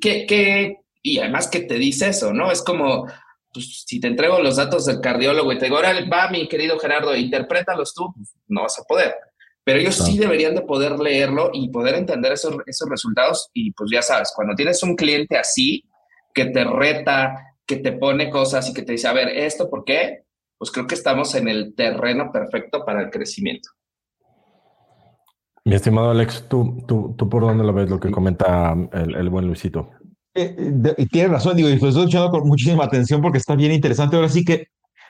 qué, 0.00 0.26
qué, 0.26 0.76
y 1.02 1.18
además 1.18 1.48
que 1.48 1.60
te 1.60 1.74
dice 1.74 2.08
eso, 2.08 2.32
¿no? 2.32 2.50
Es 2.50 2.62
como, 2.62 3.06
pues, 3.52 3.84
si 3.86 4.00
te 4.00 4.06
entrego 4.06 4.40
los 4.40 4.56
datos 4.56 4.86
del 4.86 5.00
cardiólogo 5.00 5.52
y 5.52 5.58
te 5.58 5.66
digo, 5.66 5.76
ahora 5.76 5.94
va 6.10 6.30
mi 6.30 6.48
querido 6.48 6.78
Gerardo, 6.78 7.16
interprétalos 7.16 7.94
tú, 7.94 8.12
pues, 8.14 8.34
no 8.48 8.62
vas 8.62 8.78
a 8.78 8.84
poder. 8.84 9.14
Pero 9.64 9.78
ellos 9.78 9.96
sí 9.96 10.18
deberían 10.18 10.54
de 10.54 10.62
poder 10.62 10.98
leerlo 10.98 11.50
y 11.52 11.68
poder 11.68 11.94
entender 11.94 12.32
esos, 12.32 12.56
esos 12.66 12.88
resultados. 12.88 13.50
Y 13.52 13.72
pues 13.72 13.90
ya 13.92 14.00
sabes, 14.00 14.32
cuando 14.34 14.54
tienes 14.54 14.82
un 14.82 14.96
cliente 14.96 15.36
así, 15.36 15.84
que 16.32 16.46
te 16.46 16.64
reta, 16.64 17.56
que 17.66 17.76
te 17.76 17.92
pone 17.92 18.30
cosas 18.30 18.68
y 18.68 18.72
que 18.72 18.82
te 18.82 18.92
dice, 18.92 19.08
a 19.08 19.12
ver, 19.12 19.28
¿esto 19.28 19.68
por 19.68 19.84
qué? 19.84 20.24
Pues 20.60 20.70
creo 20.72 20.86
que 20.86 20.94
estamos 20.94 21.34
en 21.34 21.48
el 21.48 21.74
terreno 21.74 22.30
perfecto 22.30 22.84
para 22.84 23.00
el 23.00 23.08
crecimiento. 23.08 23.70
Mi 25.64 25.74
estimado 25.74 26.10
Alex, 26.10 26.48
¿tú, 26.50 26.84
tú, 26.86 27.14
tú 27.16 27.30
por 27.30 27.40
dónde 27.40 27.64
lo 27.64 27.72
ves 27.72 27.88
lo 27.88 27.98
que 27.98 28.10
comenta 28.10 28.76
el, 28.92 29.30
buen 29.30 29.46
Luisito? 29.46 29.88
Eh, 30.34 30.54
y 30.98 31.06
tiene 31.06 31.28
razón, 31.28 31.56
digo, 31.56 31.70
y 31.70 31.78
lo 31.78 31.88
estoy 31.88 32.02
escuchando 32.02 32.30
con 32.30 32.46
muchísima 32.46 32.84
atención 32.84 33.22
porque 33.22 33.38
está 33.38 33.56
bien 33.56 33.72
interesante. 33.72 34.16
Ahora 34.16 34.28
sí 34.28 34.44
que 34.44 34.66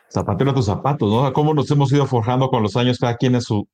zapatero 0.08 0.52
a 0.52 0.54
tus 0.54 0.66
zapatos, 0.66 1.10
¿no? 1.10 1.32
Cómo 1.32 1.52
nos 1.52 1.68
hemos 1.72 1.92
ido 1.92 2.06
forjando 2.06 2.48
con 2.48 2.62
los 2.62 2.76
años, 2.76 2.98
cada 2.98 3.16
quien 3.16 3.34
es 3.34 3.42
su, 3.42 3.66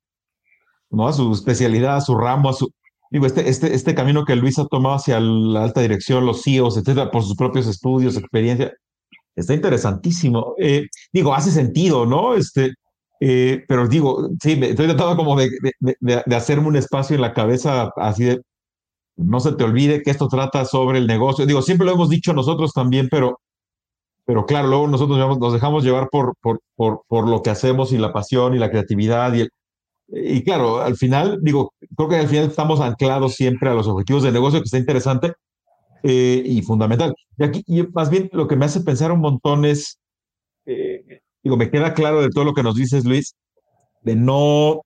¿no? 0.88 1.06
A 1.06 1.12
su 1.12 1.30
especialidad, 1.30 1.96
a 1.96 2.00
su 2.00 2.16
ramo, 2.16 2.48
a 2.48 2.52
su. 2.54 2.70
Digo, 3.10 3.26
este, 3.26 3.50
este, 3.50 3.74
este 3.74 3.94
camino 3.94 4.24
que 4.24 4.34
Luis 4.34 4.58
ha 4.58 4.64
tomado 4.64 4.94
hacia 4.94 5.20
la 5.20 5.64
alta 5.64 5.82
dirección, 5.82 6.24
los 6.24 6.42
CEOs, 6.42 6.78
etcétera, 6.78 7.10
por 7.10 7.22
sus 7.22 7.36
propios 7.36 7.66
estudios, 7.66 8.16
experiencia, 8.16 8.72
Está 9.36 9.54
interesantísimo. 9.54 10.54
Eh, 10.58 10.86
digo, 11.12 11.34
hace 11.34 11.50
sentido, 11.50 12.06
¿no? 12.06 12.34
Este, 12.34 12.74
eh, 13.20 13.64
pero 13.68 13.86
digo, 13.88 14.30
sí, 14.42 14.56
me 14.56 14.70
estoy 14.70 14.86
tratando 14.86 15.16
como 15.16 15.36
de, 15.36 15.50
de, 15.80 16.36
hacerme 16.36 16.68
un 16.68 16.76
espacio 16.76 17.16
en 17.16 17.22
la 17.22 17.34
cabeza 17.34 17.90
así 17.96 18.24
de, 18.24 18.42
no 19.16 19.40
se 19.40 19.52
te 19.52 19.64
olvide 19.64 20.02
que 20.02 20.10
esto 20.10 20.28
trata 20.28 20.64
sobre 20.64 20.98
el 20.98 21.06
negocio. 21.06 21.46
Digo, 21.46 21.62
siempre 21.62 21.86
lo 21.86 21.92
hemos 21.94 22.10
dicho 22.10 22.32
nosotros 22.34 22.72
también, 22.72 23.08
pero, 23.10 23.40
pero 24.26 24.46
claro, 24.46 24.68
luego 24.68 24.88
nosotros 24.88 25.38
nos 25.38 25.52
dejamos 25.52 25.84
llevar 25.84 26.08
por, 26.10 26.34
por, 26.40 26.60
por, 26.76 27.02
por 27.08 27.28
lo 27.28 27.42
que 27.42 27.50
hacemos 27.50 27.92
y 27.92 27.98
la 27.98 28.12
pasión 28.12 28.54
y 28.54 28.58
la 28.58 28.70
creatividad 28.70 29.34
y 29.34 29.46
y 30.08 30.44
claro, 30.44 30.80
al 30.80 30.96
final, 30.96 31.38
digo, 31.42 31.72
creo 31.96 32.08
que 32.08 32.16
al 32.16 32.28
final 32.28 32.44
estamos 32.46 32.80
anclados 32.80 33.34
siempre 33.34 33.70
a 33.70 33.74
los 33.74 33.88
objetivos 33.88 34.22
de 34.22 34.32
negocio, 34.32 34.60
que 34.60 34.64
está 34.64 34.78
interesante, 34.78 35.32
eh, 36.08 36.42
y 36.44 36.62
fundamental. 36.62 37.14
Y 37.36 37.44
aquí, 37.44 37.64
y 37.66 37.82
más 37.88 38.10
bien, 38.10 38.30
lo 38.32 38.46
que 38.46 38.54
me 38.56 38.66
hace 38.66 38.80
pensar 38.80 39.10
un 39.10 39.20
montón 39.20 39.64
es, 39.64 39.98
eh, 40.66 41.20
digo, 41.42 41.56
me 41.56 41.70
queda 41.70 41.94
claro 41.94 42.22
de 42.22 42.30
todo 42.30 42.44
lo 42.44 42.54
que 42.54 42.62
nos 42.62 42.76
dices, 42.76 43.04
Luis, 43.04 43.34
de 44.02 44.16
no, 44.16 44.82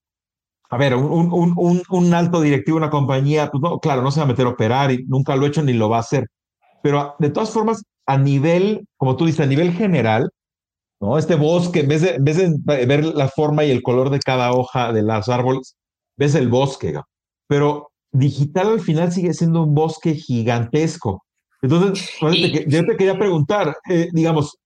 a 0.70 0.78
ver, 0.78 0.94
un, 0.96 1.33
un, 1.33 1.54
un, 1.56 1.83
un 1.90 2.14
alto 2.14 2.40
directivo 2.40 2.78
una 2.78 2.90
compañía, 2.90 3.50
pues 3.50 3.62
no, 3.62 3.78
claro, 3.80 4.02
no 4.02 4.11
se 4.11 4.20
va 4.20 4.24
a 4.24 4.28
meter 4.28 4.46
a 4.46 4.50
operar 4.50 4.92
y 4.92 5.04
nunca 5.09 5.37
lo 5.37 5.44
ha 5.44 5.48
hecho 5.48 5.62
ni 5.62 5.74
lo 5.74 5.90
va 5.90 5.98
a 5.98 6.00
hacer. 6.00 6.26
Pero 6.83 7.16
de 7.18 7.30
todas 7.30 7.50
formas, 7.52 7.83
a 8.06 8.18
nivel, 8.18 8.87
como 8.96 9.16
tú 9.16 9.26
dices, 9.26 9.40
a 9.42 9.46
nivel 9.46 9.72
general, 9.72 10.30
¿no? 11.00 11.18
Este 11.18 11.35
bosque, 11.37 11.80
en 11.80 11.88
vez 11.88 12.02
de, 12.02 12.11
en 12.16 12.24
vez 12.24 12.37
de 12.38 12.87
ver 12.87 13.04
la 13.04 13.28
forma 13.28 13.64
y 13.64 13.70
el 13.70 13.83
color 13.83 14.11
de 14.11 14.20
cada 14.20 14.52
hoja 14.52 14.92
de 14.92 15.02
los 15.02 15.28
árboles, 15.28 15.76
ves 16.16 16.35
el 16.35 16.48
bosque. 16.48 16.94
Pero 17.48 17.89
digital 18.12 18.68
al 18.68 18.80
final 18.80 19.12
sigue 19.12 19.34
siendo 19.34 19.62
un 19.62 19.74
bosque 19.74 20.14
gigantesco. 20.14 21.24
Entonces, 21.62 22.10
yo 22.66 22.86
te 22.86 22.96
quería 22.96 23.18
preguntar, 23.18 23.76
eh, 23.88 24.08
digamos, 24.12 24.56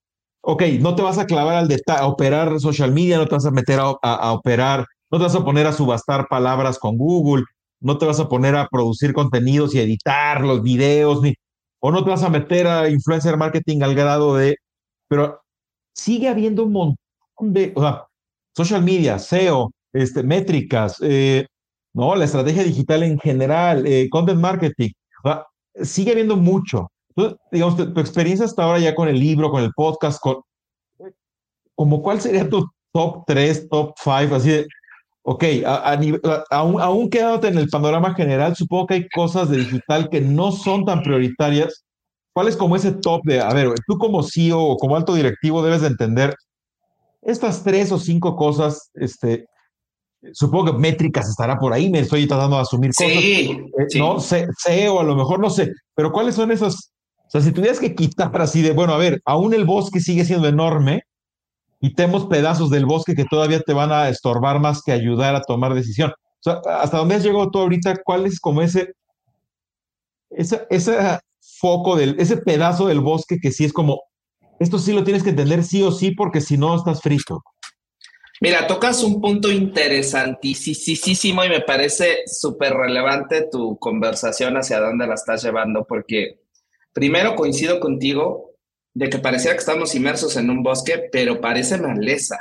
ok, 0.42 0.62
no 0.80 0.94
te 0.94 1.02
vas 1.02 1.18
a 1.18 1.26
clavar 1.26 1.56
al 1.56 1.68
detalle, 1.68 2.00
a 2.00 2.06
operar 2.06 2.60
social 2.60 2.92
media, 2.92 3.18
no 3.18 3.26
te 3.26 3.34
vas 3.34 3.46
a 3.46 3.50
meter 3.50 3.80
a, 3.80 4.32
operar, 4.32 4.86
no 5.10 5.18
te 5.18 5.24
vas 5.24 5.34
a 5.34 5.44
poner 5.44 5.66
a 5.66 5.72
subastar 5.72 6.28
palabras 6.28 6.78
con 6.78 6.96
Google, 6.96 7.44
no 7.80 7.98
te 7.98 8.06
vas 8.06 8.20
a 8.20 8.28
poner 8.28 8.54
a 8.56 8.68
producir 8.68 9.12
contenidos 9.12 9.74
y 9.74 9.80
editar 9.80 10.42
los 10.42 10.62
videos, 10.62 11.22
ni, 11.22 11.34
o 11.80 11.90
no 11.90 12.04
te 12.04 12.10
vas 12.10 12.22
a 12.22 12.30
meter 12.30 12.66
a 12.66 12.88
influencer 12.88 13.36
marketing 13.36 13.82
al 13.82 13.94
grado 13.94 14.36
de, 14.36 14.56
pero 15.08 15.40
sigue 15.94 16.28
habiendo 16.28 16.64
un 16.64 16.72
montón 16.72 17.52
de, 17.52 17.72
o 17.74 17.80
sea, 17.82 18.06
social 18.56 18.82
media, 18.82 19.18
SEO, 19.18 19.72
este, 19.92 20.22
métricas, 20.22 20.98
eh, 21.02 21.46
¿no? 21.94 22.14
La 22.14 22.24
estrategia 22.24 22.64
digital 22.64 23.02
en 23.02 23.18
general, 23.18 23.86
eh, 23.86 24.08
content 24.10 24.40
marketing, 24.40 24.90
sigue 25.82 26.12
habiendo 26.12 26.36
mucho. 26.36 26.90
Entonces, 27.16 27.38
digamos, 27.50 27.76
tu, 27.76 28.00
experiencia 28.00 28.44
hasta 28.44 28.64
ahora 28.64 28.78
ya 28.80 28.94
con 28.94 29.08
el 29.08 29.18
libro, 29.18 29.50
con 29.50 29.62
el 29.62 29.72
podcast, 29.74 30.20
como 31.74 32.02
cuál 32.02 32.20
sería 32.20 32.48
tu 32.48 32.66
top 32.92 33.24
3, 33.26 33.68
top 33.68 33.94
5, 33.96 34.34
así 34.34 34.50
de, 34.50 34.66
ok, 35.22 35.44
a, 35.64 35.98
aún, 36.50 36.80
aún 36.80 37.10
quedándote 37.10 37.48
en 37.48 37.58
el 37.58 37.68
panorama 37.68 38.14
general, 38.14 38.54
supongo 38.54 38.86
que 38.86 38.94
hay 38.94 39.08
cosas 39.08 39.48
de 39.48 39.58
digital 39.58 40.08
que 40.10 40.20
no 40.20 40.52
son 40.52 40.84
tan 40.84 41.02
prioritarias. 41.02 41.84
¿Cuál 42.32 42.48
es 42.48 42.56
como 42.56 42.76
ese 42.76 42.92
top 42.92 43.22
de, 43.24 43.40
a 43.40 43.52
ver, 43.54 43.72
tú 43.86 43.96
como 43.96 44.22
CEO 44.22 44.60
o 44.60 44.76
como 44.76 44.96
alto 44.96 45.14
directivo 45.14 45.62
debes 45.62 45.82
de 45.82 45.88
entender 45.88 46.34
estas 47.22 47.62
tres 47.64 47.90
o 47.90 47.98
cinco 47.98 48.36
cosas 48.36 48.90
este, 48.94 49.46
supongo 50.32 50.72
que 50.72 50.78
métricas 50.78 51.28
estará 51.28 51.58
por 51.58 51.72
ahí, 51.72 51.90
me 51.90 52.00
estoy 52.00 52.26
tratando 52.26 52.56
de 52.56 52.62
asumir 52.62 52.92
cosas. 52.94 53.12
Eh, 53.16 53.60
sí, 53.88 53.98
No 53.98 54.20
sé, 54.20 54.46
sé, 54.58 54.88
o 54.88 55.00
a 55.00 55.04
lo 55.04 55.14
mejor 55.14 55.40
no 55.40 55.50
sé, 55.50 55.72
pero 55.94 56.12
¿cuáles 56.12 56.34
son 56.34 56.50
esas? 56.50 56.92
O 57.26 57.30
sea, 57.30 57.40
si 57.40 57.52
tuvieras 57.52 57.80
que 57.80 57.94
quitar 57.94 58.30
así 58.40 58.62
de, 58.62 58.72
bueno, 58.72 58.94
a 58.94 58.98
ver, 58.98 59.20
aún 59.24 59.54
el 59.54 59.64
bosque 59.64 60.00
sigue 60.00 60.24
siendo 60.24 60.48
enorme 60.48 61.02
y 61.80 61.94
tenemos 61.94 62.26
pedazos 62.26 62.70
del 62.70 62.86
bosque 62.86 63.14
que 63.14 63.24
todavía 63.24 63.60
te 63.60 63.72
van 63.72 63.92
a 63.92 64.08
estorbar 64.08 64.60
más 64.60 64.82
que 64.82 64.92
ayudar 64.92 65.34
a 65.34 65.42
tomar 65.42 65.74
decisión. 65.74 66.10
O 66.10 66.42
sea, 66.42 66.60
hasta 66.80 66.98
dónde 66.98 67.16
has 67.16 67.24
llegado 67.24 67.50
tú 67.50 67.58
ahorita, 67.58 67.96
¿cuál 68.04 68.26
es 68.26 68.38
como 68.40 68.62
ese, 68.62 68.92
ese, 70.30 70.66
ese 70.70 70.96
foco 71.60 71.96
del, 71.96 72.16
ese 72.18 72.36
pedazo 72.36 72.86
del 72.86 73.00
bosque 73.00 73.38
que 73.40 73.52
sí 73.52 73.64
es 73.64 73.72
como, 73.72 74.02
esto 74.60 74.78
sí 74.78 74.92
lo 74.92 75.04
tienes 75.04 75.22
que 75.22 75.30
entender 75.30 75.64
sí 75.64 75.82
o 75.82 75.90
sí 75.90 76.12
porque 76.12 76.40
si 76.40 76.56
no 76.56 76.74
estás 76.74 77.00
frito? 77.00 77.42
Mira, 78.40 78.66
tocas 78.66 79.02
un 79.02 79.20
punto 79.20 79.50
interesantísimo 79.50 81.44
y 81.44 81.48
me 81.48 81.60
parece 81.60 82.24
súper 82.26 82.74
relevante 82.74 83.48
tu 83.50 83.78
conversación 83.78 84.56
hacia 84.56 84.80
dónde 84.80 85.06
la 85.06 85.14
estás 85.14 85.42
llevando, 85.44 85.86
porque 85.86 86.40
primero 86.92 87.36
coincido 87.36 87.78
contigo 87.80 88.54
de 88.92 89.08
que 89.08 89.18
parecía 89.18 89.52
que 89.52 89.58
estamos 89.58 89.94
inmersos 89.94 90.36
en 90.36 90.50
un 90.50 90.62
bosque, 90.62 91.08
pero 91.10 91.40
parece 91.40 91.78
maleza, 91.78 92.38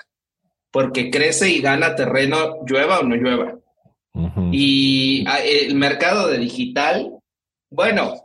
porque 0.71 1.09
crece 1.09 1.49
y 1.49 1.61
gana 1.61 1.95
terreno, 1.95 2.63
llueva 2.65 2.99
o 2.99 3.03
no 3.03 3.15
llueva. 3.15 3.59
Y 4.51 5.25
ah, 5.27 5.39
el 5.39 5.75
mercado 5.75 6.27
de 6.27 6.37
digital, 6.37 7.17
bueno, 7.71 8.22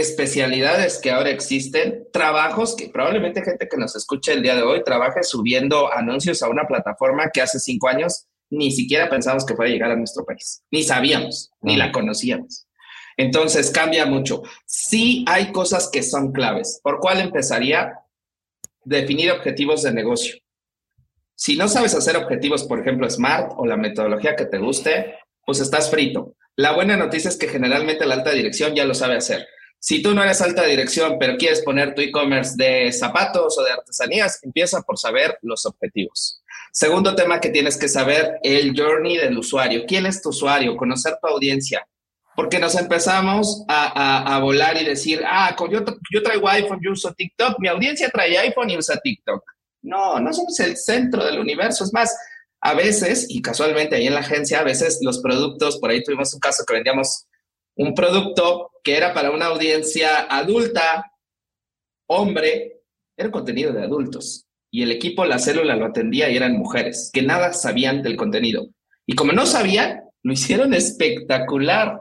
especialidades 0.00 0.98
que 0.98 1.10
ahora 1.10 1.30
existen, 1.30 2.06
trabajos 2.12 2.76
que 2.76 2.88
probablemente 2.88 3.42
gente 3.42 3.68
que 3.68 3.76
nos 3.76 3.96
escucha 3.96 4.32
el 4.32 4.42
día 4.42 4.54
de 4.54 4.62
hoy 4.62 4.84
trabaje 4.84 5.22
subiendo 5.22 5.92
anuncios 5.92 6.42
a 6.42 6.48
una 6.48 6.66
plataforma 6.66 7.30
que 7.32 7.42
hace 7.42 7.58
cinco 7.58 7.88
años 7.88 8.26
ni 8.50 8.70
siquiera 8.70 9.08
pensamos 9.08 9.44
que 9.44 9.54
fuera 9.54 9.70
a 9.70 9.72
llegar 9.72 9.90
a 9.90 9.96
nuestro 9.96 10.24
país, 10.24 10.62
ni 10.70 10.82
sabíamos, 10.82 11.50
ni 11.60 11.76
la 11.76 11.90
conocíamos. 11.92 12.66
Entonces 13.16 13.70
cambia 13.70 14.06
mucho. 14.06 14.42
Sí 14.66 15.24
hay 15.26 15.50
cosas 15.50 15.88
que 15.90 16.02
son 16.02 16.32
claves. 16.32 16.80
¿Por 16.82 17.00
cuál 17.00 17.20
empezaría? 17.20 17.94
Definir 18.84 19.32
objetivos 19.32 19.82
de 19.82 19.92
negocio. 19.92 20.36
Si 21.34 21.56
no 21.56 21.68
sabes 21.68 21.94
hacer 21.94 22.16
objetivos, 22.16 22.64
por 22.64 22.80
ejemplo, 22.80 23.08
SMART 23.08 23.52
o 23.56 23.66
la 23.66 23.76
metodología 23.76 24.36
que 24.36 24.46
te 24.46 24.58
guste, 24.58 25.16
pues 25.44 25.60
estás 25.60 25.90
frito. 25.90 26.34
La 26.56 26.72
buena 26.72 26.96
noticia 26.96 27.28
es 27.28 27.36
que 27.36 27.48
generalmente 27.48 28.06
la 28.06 28.14
alta 28.14 28.30
dirección 28.30 28.74
ya 28.74 28.84
lo 28.84 28.94
sabe 28.94 29.16
hacer. 29.16 29.46
Si 29.78 30.02
tú 30.02 30.14
no 30.14 30.22
eres 30.22 30.40
alta 30.40 30.64
dirección, 30.64 31.16
pero 31.18 31.36
quieres 31.36 31.62
poner 31.62 31.94
tu 31.94 32.02
e-commerce 32.02 32.54
de 32.56 32.90
zapatos 32.92 33.58
o 33.58 33.62
de 33.62 33.72
artesanías, 33.72 34.42
empieza 34.42 34.82
por 34.82 34.98
saber 34.98 35.38
los 35.42 35.64
objetivos. 35.66 36.42
Segundo 36.72 37.14
tema 37.14 37.40
que 37.40 37.50
tienes 37.50 37.76
que 37.76 37.88
saber, 37.88 38.38
el 38.42 38.74
journey 38.76 39.16
del 39.16 39.38
usuario. 39.38 39.84
¿Quién 39.86 40.06
es 40.06 40.20
tu 40.20 40.30
usuario? 40.30 40.76
Conocer 40.76 41.16
tu 41.20 41.28
audiencia. 41.28 41.86
Porque 42.34 42.58
nos 42.58 42.74
empezamos 42.74 43.64
a, 43.66 44.38
volar 44.42 44.76
y 44.76 44.84
decir, 44.84 45.22
ah, 45.24 45.56
yo, 45.70 45.82
yo 46.12 46.22
traigo 46.22 46.48
iPhone, 46.48 46.80
yo 46.82 46.92
uso 46.92 47.14
TikTok, 47.14 47.58
mi 47.60 47.68
audiencia 47.68 48.10
trae 48.10 48.36
iPhone 48.36 48.68
y 48.68 48.76
usa 48.76 49.00
TikTok. 49.02 49.42
No, 49.82 50.20
no 50.20 50.32
somos 50.34 50.60
el 50.60 50.76
centro 50.76 51.24
del 51.24 51.38
universo. 51.38 51.84
Es 51.84 51.94
más, 51.94 52.14
a 52.60 52.74
veces, 52.74 53.26
y 53.28 53.40
casualmente 53.40 53.96
ahí 53.96 54.06
en 54.06 54.14
la 54.14 54.20
agencia, 54.20 54.60
a 54.60 54.64
veces 54.64 54.98
los 55.00 55.20
productos, 55.20 55.78
por 55.78 55.90
ahí 55.90 56.02
tuvimos 56.02 56.34
un 56.34 56.40
caso 56.40 56.64
que 56.66 56.74
vendíamos 56.74 57.26
un 57.76 57.94
producto 57.94 58.72
que 58.82 58.96
era 58.96 59.14
para 59.14 59.30
una 59.30 59.46
audiencia 59.46 60.26
adulta, 60.28 61.12
hombre, 62.06 62.80
era 63.16 63.30
contenido 63.30 63.72
de 63.72 63.82
adultos. 63.82 64.46
Y 64.70 64.82
el 64.82 64.90
equipo, 64.90 65.24
la 65.24 65.38
célula 65.38 65.76
lo 65.76 65.86
atendía 65.86 66.28
y 66.28 66.36
eran 66.36 66.56
mujeres 66.56 67.10
que 67.12 67.22
nada 67.22 67.52
sabían 67.52 68.02
del 68.02 68.16
contenido. 68.16 68.68
Y 69.06 69.14
como 69.14 69.32
no 69.32 69.46
sabían, 69.46 70.02
lo 70.22 70.32
hicieron 70.32 70.74
espectacular 70.74 72.00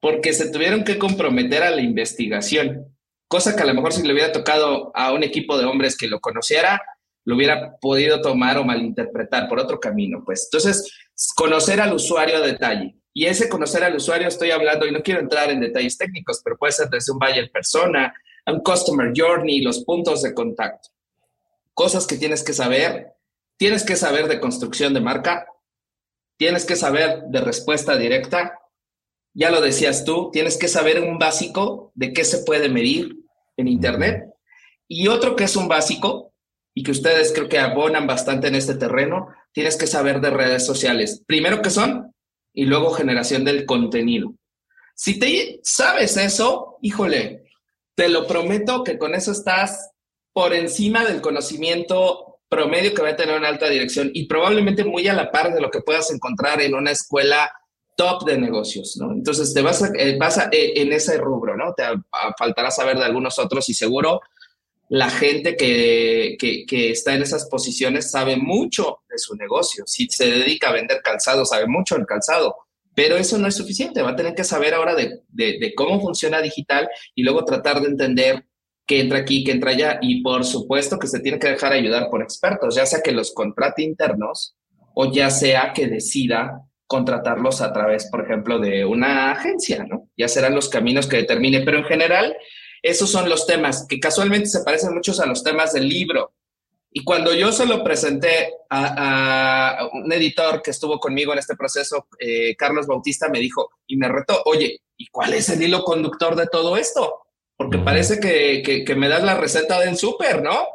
porque 0.00 0.34
se 0.34 0.50
tuvieron 0.50 0.84
que 0.84 0.98
comprometer 0.98 1.62
a 1.62 1.70
la 1.70 1.80
investigación, 1.80 2.94
cosa 3.26 3.56
que 3.56 3.62
a 3.62 3.66
lo 3.66 3.74
mejor 3.74 3.92
si 3.92 4.02
le 4.02 4.12
hubiera 4.12 4.32
tocado 4.32 4.92
a 4.94 5.12
un 5.12 5.22
equipo 5.22 5.56
de 5.56 5.64
hombres 5.64 5.96
que 5.96 6.08
lo 6.08 6.20
conociera, 6.20 6.82
lo 7.24 7.36
hubiera 7.36 7.76
podido 7.80 8.20
tomar 8.20 8.58
o 8.58 8.64
malinterpretar 8.64 9.48
por 9.48 9.58
otro 9.58 9.80
camino. 9.80 10.22
Pues 10.24 10.46
entonces, 10.52 10.92
conocer 11.34 11.80
al 11.80 11.94
usuario 11.94 12.36
a 12.36 12.46
detalle. 12.46 12.96
Y 13.16 13.26
ese 13.26 13.48
conocer 13.48 13.84
al 13.84 13.94
usuario 13.94 14.26
estoy 14.26 14.50
hablando, 14.50 14.86
y 14.86 14.90
no 14.92 15.02
quiero 15.02 15.20
entrar 15.20 15.48
en 15.50 15.60
detalles 15.60 15.96
técnicos, 15.96 16.40
pero 16.42 16.58
puede 16.58 16.72
ser 16.72 16.88
desde 16.90 17.12
un 17.12 17.18
buyer 17.18 17.50
persona, 17.50 18.12
un 18.46 18.60
customer 18.60 19.12
journey, 19.14 19.62
los 19.62 19.84
puntos 19.84 20.22
de 20.22 20.34
contacto. 20.34 20.90
Cosas 21.72 22.06
que 22.06 22.16
tienes 22.16 22.42
que 22.42 22.52
saber. 22.52 23.12
Tienes 23.56 23.84
que 23.84 23.94
saber 23.94 24.26
de 24.26 24.40
construcción 24.40 24.92
de 24.94 25.00
marca. 25.00 25.46
Tienes 26.36 26.64
que 26.64 26.74
saber 26.74 27.22
de 27.28 27.40
respuesta 27.40 27.96
directa. 27.96 28.58
Ya 29.32 29.50
lo 29.50 29.60
decías 29.60 30.04
tú, 30.04 30.30
tienes 30.32 30.56
que 30.56 30.68
saber 30.68 31.00
un 31.00 31.18
básico 31.18 31.92
de 31.94 32.12
qué 32.12 32.24
se 32.24 32.38
puede 32.38 32.68
medir 32.68 33.16
en 33.56 33.68
Internet. 33.68 34.24
Y 34.88 35.08
otro 35.08 35.36
que 35.36 35.44
es 35.44 35.56
un 35.56 35.68
básico, 35.68 36.34
y 36.74 36.82
que 36.82 36.90
ustedes 36.90 37.32
creo 37.32 37.48
que 37.48 37.58
abonan 37.58 38.06
bastante 38.06 38.48
en 38.48 38.56
este 38.56 38.74
terreno, 38.74 39.28
tienes 39.52 39.76
que 39.76 39.86
saber 39.86 40.20
de 40.20 40.30
redes 40.30 40.66
sociales. 40.66 41.22
Primero, 41.26 41.62
¿qué 41.62 41.70
son? 41.70 42.13
Y 42.54 42.64
luego 42.64 42.92
generación 42.92 43.44
del 43.44 43.66
contenido. 43.66 44.34
Si 44.94 45.18
te 45.18 45.60
sabes 45.62 46.16
eso, 46.16 46.78
híjole, 46.80 47.44
te 47.94 48.08
lo 48.08 48.26
prometo 48.26 48.84
que 48.84 48.96
con 48.96 49.14
eso 49.14 49.32
estás 49.32 49.90
por 50.32 50.54
encima 50.54 51.04
del 51.04 51.20
conocimiento 51.20 52.40
promedio 52.48 52.94
que 52.94 53.02
va 53.02 53.10
a 53.10 53.16
tener 53.16 53.36
una 53.36 53.48
alta 53.48 53.68
dirección 53.68 54.10
y 54.14 54.26
probablemente 54.26 54.84
muy 54.84 55.06
a 55.08 55.14
la 55.14 55.30
par 55.30 55.52
de 55.52 55.60
lo 55.60 55.70
que 55.70 55.80
puedas 55.80 56.10
encontrar 56.12 56.60
en 56.60 56.74
una 56.74 56.92
escuela 56.92 57.52
top 57.96 58.24
de 58.24 58.38
negocios. 58.38 58.98
Entonces 59.00 59.52
te 59.54 59.62
vas, 59.62 59.82
a, 59.82 59.90
eh, 59.96 60.16
vas 60.18 60.38
eh, 60.52 60.72
en 60.76 60.92
ese 60.92 61.18
rubro, 61.18 61.56
¿no? 61.56 61.74
Te 61.74 61.84
faltará 62.38 62.70
saber 62.70 62.98
de 62.98 63.04
algunos 63.04 63.38
otros 63.38 63.68
y 63.68 63.74
seguro 63.74 64.20
la 64.94 65.10
gente 65.10 65.56
que, 65.56 66.36
que, 66.38 66.90
está 66.92 67.14
en 67.14 67.22
esas 67.22 67.46
posiciones 67.46 68.12
sabe 68.12 68.36
mucho 68.36 69.00
de 69.10 69.18
su 69.18 69.34
negocio. 69.34 69.82
Si 69.88 70.06
se 70.06 70.26
dedica 70.26 70.68
a 70.68 70.72
vender 70.72 71.00
calzado, 71.02 71.44
sabe 71.44 71.66
mucho 71.66 71.96
del 71.96 72.06
calzado. 72.06 72.54
Pero 72.94 73.16
eso 73.16 73.36
no 73.36 73.48
es 73.48 73.56
suficiente. 73.56 74.02
Va 74.02 74.10
a 74.10 74.16
tener 74.16 74.36
que 74.36 74.44
saber 74.44 74.72
ahora 74.72 74.94
de, 74.94 75.22
de, 75.30 75.74
cómo 75.74 76.00
funciona 76.00 76.40
digital 76.40 76.88
y 77.12 77.24
luego 77.24 77.44
tratar 77.44 77.80
de 77.80 77.88
entender 77.88 78.44
qué 78.86 79.00
entra 79.00 79.18
aquí, 79.18 79.42
qué 79.42 79.50
entra 79.50 79.72
allá. 79.72 79.98
Y 80.00 80.22
por 80.22 80.44
supuesto 80.44 80.96
que 80.96 81.08
se 81.08 81.18
tiene 81.18 81.40
que 81.40 81.48
dejar 81.48 81.72
ayudar 81.72 82.08
por 82.08 82.22
expertos, 82.22 82.76
ya 82.76 82.86
sea 82.86 83.00
que 83.02 83.10
los 83.10 83.34
contrate 83.34 83.82
internos 83.82 84.54
o 84.94 85.10
ya 85.10 85.28
sea 85.28 85.72
que 85.74 85.88
decida 85.88 86.60
contratarlos 86.86 87.62
a 87.62 87.72
través, 87.72 88.08
por 88.12 88.24
ejemplo, 88.24 88.60
de 88.60 88.84
una 88.84 89.32
agencia, 89.32 89.84
¿no? 89.90 90.08
Ya 90.16 90.28
serán 90.28 90.54
los 90.54 90.68
caminos 90.68 91.08
que 91.08 91.16
determine, 91.16 91.62
pero 91.62 91.78
en 91.78 91.84
general 91.84 92.36
esos 92.84 93.10
son 93.10 93.30
los 93.30 93.46
temas 93.46 93.86
que 93.88 93.98
casualmente 93.98 94.46
se 94.46 94.60
parecen 94.62 94.92
muchos 94.92 95.18
a 95.18 95.24
los 95.24 95.42
temas 95.42 95.72
del 95.72 95.88
libro. 95.88 96.34
Y 96.92 97.02
cuando 97.02 97.34
yo 97.34 97.50
se 97.50 97.64
lo 97.64 97.82
presenté 97.82 98.52
a, 98.68 99.88
un 99.94 100.12
editor 100.12 100.60
que 100.60 100.70
estuvo 100.70 101.00
conmigo 101.00 101.32
en 101.32 101.38
este 101.38 101.56
proceso, 101.56 102.06
eh, 102.20 102.54
Carlos 102.56 102.86
Bautista, 102.86 103.30
me 103.30 103.40
dijo 103.40 103.70
y 103.86 103.96
me 103.96 104.06
retó, 104.08 104.42
oye, 104.44 104.82
¿y 104.98 105.06
cuál 105.06 105.32
es 105.32 105.48
el 105.48 105.62
hilo 105.62 105.82
conductor 105.82 106.36
de 106.36 106.46
todo 106.46 106.76
esto? 106.76 107.22
Porque 107.56 107.78
parece 107.78 108.20
que, 108.20 108.84
que, 108.84 108.94
me 108.94 109.08
das 109.08 109.24
la 109.24 109.34
receta 109.34 109.80
del 109.80 109.96
súper, 109.96 110.42
¿no? 110.42 110.66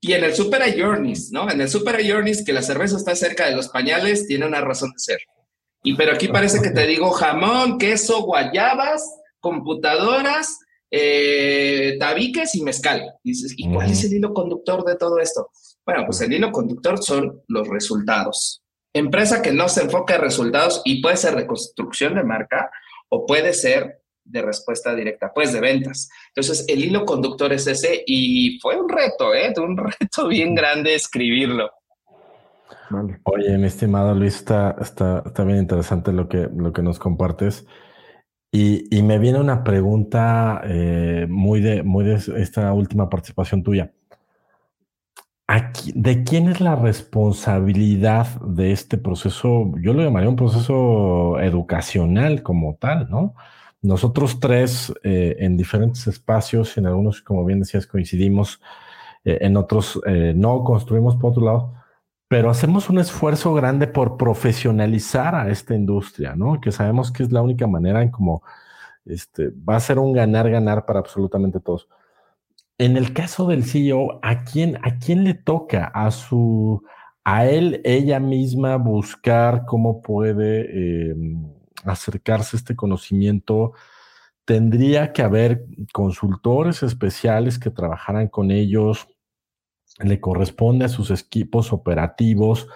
Y 0.00 0.14
en 0.14 0.24
el 0.24 0.34
súper 0.34 0.62
hay 0.62 0.78
journeys, 0.78 1.30
¿no? 1.30 1.48
En 1.48 1.60
el 1.60 1.68
súper 1.68 1.94
hay 1.94 2.10
journeys 2.10 2.44
que 2.44 2.52
la 2.52 2.62
cerveza 2.62 2.96
está 2.96 3.14
cerca 3.14 3.46
de 3.46 3.54
los 3.54 3.68
pañales, 3.68 4.26
tiene 4.26 4.46
una 4.46 4.62
razón 4.62 4.90
de 4.90 4.98
ser. 4.98 5.20
Y 5.84 5.94
pero 5.94 6.12
aquí 6.12 6.26
parece 6.26 6.60
que 6.60 6.70
te 6.70 6.88
digo 6.88 7.12
jamón, 7.12 7.78
queso, 7.78 8.22
guayabas, 8.22 9.08
computadoras, 9.38 10.58
eh, 10.94 11.96
tabiques 11.98 12.54
y 12.54 12.62
mezcal. 12.62 13.02
Y 13.24 13.30
dices, 13.30 13.54
¿y 13.56 13.72
cuál 13.72 13.90
es 13.90 14.04
el 14.04 14.12
hilo 14.12 14.34
conductor 14.34 14.84
de 14.84 14.96
todo 14.96 15.18
esto? 15.18 15.48
Bueno, 15.86 16.04
pues 16.04 16.20
el 16.20 16.32
hilo 16.32 16.52
conductor 16.52 17.02
son 17.02 17.42
los 17.48 17.66
resultados. 17.66 18.62
Empresa 18.92 19.40
que 19.40 19.52
no 19.52 19.70
se 19.70 19.84
enfoca 19.84 20.16
en 20.16 20.20
resultados 20.20 20.82
y 20.84 21.00
puede 21.00 21.16
ser 21.16 21.34
reconstrucción 21.34 22.14
de 22.14 22.24
marca 22.24 22.70
o 23.08 23.24
puede 23.24 23.54
ser 23.54 24.02
de 24.24 24.42
respuesta 24.42 24.94
directa, 24.94 25.32
pues 25.34 25.52
de 25.52 25.60
ventas. 25.60 26.10
Entonces, 26.28 26.66
el 26.68 26.84
hilo 26.84 27.06
conductor 27.06 27.52
es 27.54 27.66
ese 27.66 28.04
y 28.06 28.60
fue 28.60 28.78
un 28.78 28.88
reto, 28.88 29.34
¿eh? 29.34 29.52
Un 29.56 29.76
reto 30.00 30.28
bien 30.28 30.54
grande 30.54 30.94
escribirlo. 30.94 31.70
Oye, 33.24 33.56
mi 33.56 33.66
estimado 33.66 34.14
Luis, 34.14 34.36
está, 34.36 34.76
está, 34.78 35.22
está 35.24 35.44
bien 35.44 35.58
interesante 35.58 36.12
lo 36.12 36.28
que, 36.28 36.48
lo 36.54 36.74
que 36.74 36.82
nos 36.82 36.98
compartes. 36.98 37.66
Y, 38.54 39.02
me 39.02 39.18
viene 39.18 39.40
una 39.40 39.64
pregunta 39.64 40.60
eh, 40.64 41.26
muy, 41.28 41.62
de, 41.62 41.82
muy 41.82 42.04
de 42.04 42.16
esta 42.36 42.70
última 42.74 43.08
participación 43.08 43.62
tuya. 43.62 43.92
¿De 45.94 46.22
quién 46.22 46.48
es 46.48 46.60
la 46.60 46.76
responsabilidad 46.76 48.26
de 48.42 48.72
este 48.72 48.98
proceso? 48.98 49.72
Yo 49.80 49.94
lo 49.94 50.02
llamaría 50.02 50.28
un 50.28 50.36
proceso 50.36 51.40
educacional 51.40 52.42
como 52.42 52.76
tal, 52.76 53.08
¿no? 53.10 53.34
Nosotros 53.80 54.38
tres 54.38 54.92
eh, 55.02 55.36
en 55.40 55.56
diferentes 55.56 56.06
espacios, 56.06 56.76
en 56.76 56.86
algunos, 56.86 57.22
como 57.22 57.44
bien 57.46 57.60
decías, 57.60 57.86
coincidimos, 57.86 58.60
eh, 59.24 59.38
en 59.42 59.56
otros 59.56 60.00
no, 60.34 60.62
construimos 60.62 61.16
por 61.16 61.30
otro 61.30 61.44
lado 61.44 61.81
pero 62.32 62.48
hacemos 62.48 62.88
un 62.88 62.98
esfuerzo 62.98 63.52
grande 63.52 63.86
por 63.86 64.16
profesionalizar 64.16 65.34
a 65.34 65.50
esta 65.50 65.74
industria, 65.74 66.34
¿no? 66.34 66.62
Que 66.62 66.72
sabemos 66.72 67.12
que 67.12 67.24
es 67.24 67.30
la 67.30 67.42
única 67.42 67.66
manera 67.66 68.00
en 68.00 68.10
cómo 68.10 68.42
este, 69.04 69.50
va 69.50 69.76
a 69.76 69.80
ser 69.80 69.98
un 69.98 70.14
ganar-ganar 70.14 70.86
para 70.86 71.00
absolutamente 71.00 71.60
todos. 71.60 71.90
En 72.78 72.96
el 72.96 73.12
caso 73.12 73.46
del 73.46 73.64
CEO, 73.64 74.18
¿a 74.22 74.44
quién, 74.44 74.78
¿a 74.82 74.96
quién 74.96 75.24
le 75.24 75.34
toca? 75.34 75.84
A 75.92 76.10
su, 76.10 76.82
a 77.22 77.44
él, 77.44 77.82
ella 77.84 78.18
misma, 78.18 78.76
buscar 78.76 79.66
cómo 79.66 80.00
puede 80.00 81.10
em, 81.10 81.52
acercarse 81.84 82.56
a 82.56 82.60
este 82.60 82.74
conocimiento. 82.74 83.74
Tendría 84.46 85.12
que 85.12 85.20
haber 85.20 85.66
consultores 85.92 86.82
especiales 86.82 87.58
que 87.58 87.68
trabajaran 87.68 88.28
con 88.28 88.50
ellos, 88.50 89.06
le 89.98 90.20
corresponde 90.20 90.84
a 90.84 90.88
sus 90.88 91.10
equipos 91.10 91.72
operativos 91.72 92.68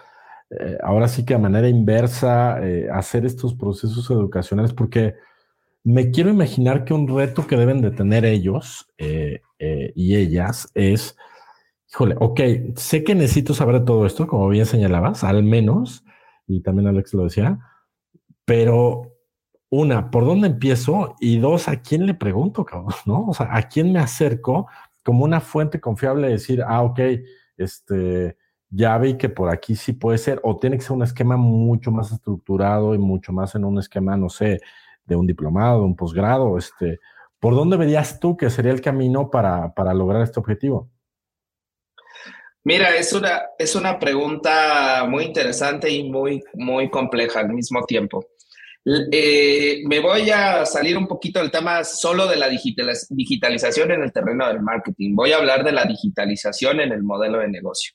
eh, 0.51 0.79
ahora 0.83 1.09
sí 1.09 1.25
que 1.25 1.35
a 1.35 1.39
manera 1.39 1.69
inversa, 1.69 2.65
eh, 2.65 2.89
hacer 2.93 3.27
estos 3.27 3.55
procesos 3.55 4.09
educacionales, 4.11 4.73
porque 4.73 5.17
me 5.83 6.11
quiero 6.11 6.31
imaginar 6.31 6.85
que 6.85 6.95
un 6.95 7.09
reto 7.09 7.47
que 7.47 7.57
deben 7.57 7.81
de 7.81 7.91
tener 7.91 8.25
ellos 8.25 8.89
y 8.99 10.17
ellas 10.17 10.69
es, 10.75 11.17
híjole, 11.91 12.17
ok, 12.19 12.41
sé 12.77 13.05
que 13.05 13.15
necesito 13.15 13.55
saber 13.55 13.85
todo 13.85 14.07
esto, 14.07 14.27
como 14.27 14.49
bien 14.49 14.67
señalabas, 14.67 15.25
al 15.25 15.43
menos, 15.43 16.05
y 16.47 16.61
también 16.61 16.89
Alex 16.89 17.15
lo 17.15 17.25
decía, 17.25 17.59
pero 18.45 19.17
una, 19.69 20.11
¿por 20.11 20.25
dónde 20.25 20.49
empiezo? 20.49 21.17
Y 21.21 21.39
dos, 21.39 21.69
¿a 21.69 21.83
quién 21.83 22.07
le 22.07 22.15
pregunto, 22.15 22.65
cabrón? 22.65 22.95
¿No? 23.05 23.27
O 23.27 23.35
sea, 23.35 23.49
¿a 23.55 23.69
quién 23.69 23.93
me 23.93 23.99
acerco 23.99 24.69
como 25.07 25.25
una 25.25 25.41
fuente 25.41 25.81
confiable 25.81 26.27
de 26.27 26.33
decir, 26.33 26.65
ah, 26.67 26.83
ok, 26.83 26.99
este, 27.57 28.37
ya 28.69 28.99
vi 28.99 29.17
que 29.17 29.29
por 29.29 29.49
aquí 29.51 29.77
sí 29.77 29.93
puede 29.93 30.19
ser, 30.19 30.41
o 30.43 30.59
tiene 30.59 30.77
que 30.77 30.83
ser 30.83 30.97
un 30.97 31.05
esquema 31.05 31.37
mucho 31.37 31.93
más 31.93 32.11
estructurado 32.11 32.93
y 32.93 32.99
mucho 32.99 33.33
más 33.33 33.55
en 33.55 33.65
un 33.65 33.79
esquema, 33.79 34.17
no 34.17 34.29
sé, 34.29 34.59
de 35.05 35.15
un 35.15 35.25
diplomado, 35.25 35.79
de 35.79 35.85
un 35.85 35.95
posgrado, 35.95 36.59
este, 36.59 36.99
¿por 37.39 37.55
dónde 37.55 37.77
verías 37.77 38.19
tú 38.19 38.37
que 38.37 38.51
sería 38.51 38.73
el 38.73 38.81
camino 38.81 39.31
para, 39.31 39.73
para 39.75 39.95
lograr 39.95 40.23
este 40.23 40.41
objetivo? 40.41 40.91
Mira, 42.65 42.97
es 42.97 43.13
una, 43.13 43.43
es 43.61 43.77
una 43.77 44.01
pregunta 44.01 45.07
muy 45.09 45.23
interesante 45.23 45.89
y 45.89 46.11
muy, 46.11 46.43
muy 46.55 46.91
compleja 46.91 47.39
al 47.39 47.51
mismo 47.51 47.85
tiempo. 47.85 48.27
Eh, 49.11 49.83
me 49.85 49.99
voy 49.99 50.31
a 50.31 50.65
salir 50.65 50.97
un 50.97 51.09
poquito 51.09 51.41
del 51.41 51.51
tema 51.51 51.83
solo 51.83 52.29
de 52.29 52.37
la 52.37 52.49
digitalización 52.49 53.91
en 53.91 54.03
el 54.03 54.13
terreno 54.13 54.47
del 54.47 54.61
marketing. 54.61 55.17
Voy 55.17 55.33
a 55.33 55.39
hablar 55.39 55.65
de 55.65 55.73
la 55.73 55.85
digitalización 55.85 56.81
en 56.81 56.93
el 56.93 57.03
modelo 57.03 57.41
de 57.41 57.49
negocio. 57.49 57.93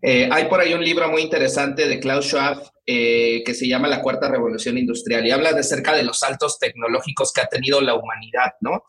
Eh, 0.00 0.28
hay 0.32 0.46
por 0.46 0.60
ahí 0.60 0.72
un 0.72 0.82
libro 0.82 1.10
muy 1.10 1.22
interesante 1.22 1.86
de 1.86 2.00
Klaus 2.00 2.26
Schwab 2.26 2.62
eh, 2.86 3.42
que 3.44 3.54
se 3.54 3.68
llama 3.68 3.86
La 3.86 4.00
Cuarta 4.00 4.30
Revolución 4.30 4.78
Industrial 4.78 5.24
y 5.26 5.30
habla 5.30 5.52
de 5.52 5.62
cerca 5.62 5.94
de 5.94 6.04
los 6.04 6.18
saltos 6.18 6.58
tecnológicos 6.58 7.32
que 7.32 7.42
ha 7.42 7.46
tenido 7.46 7.80
la 7.80 7.94
humanidad, 7.94 8.52
¿no? 8.60 8.84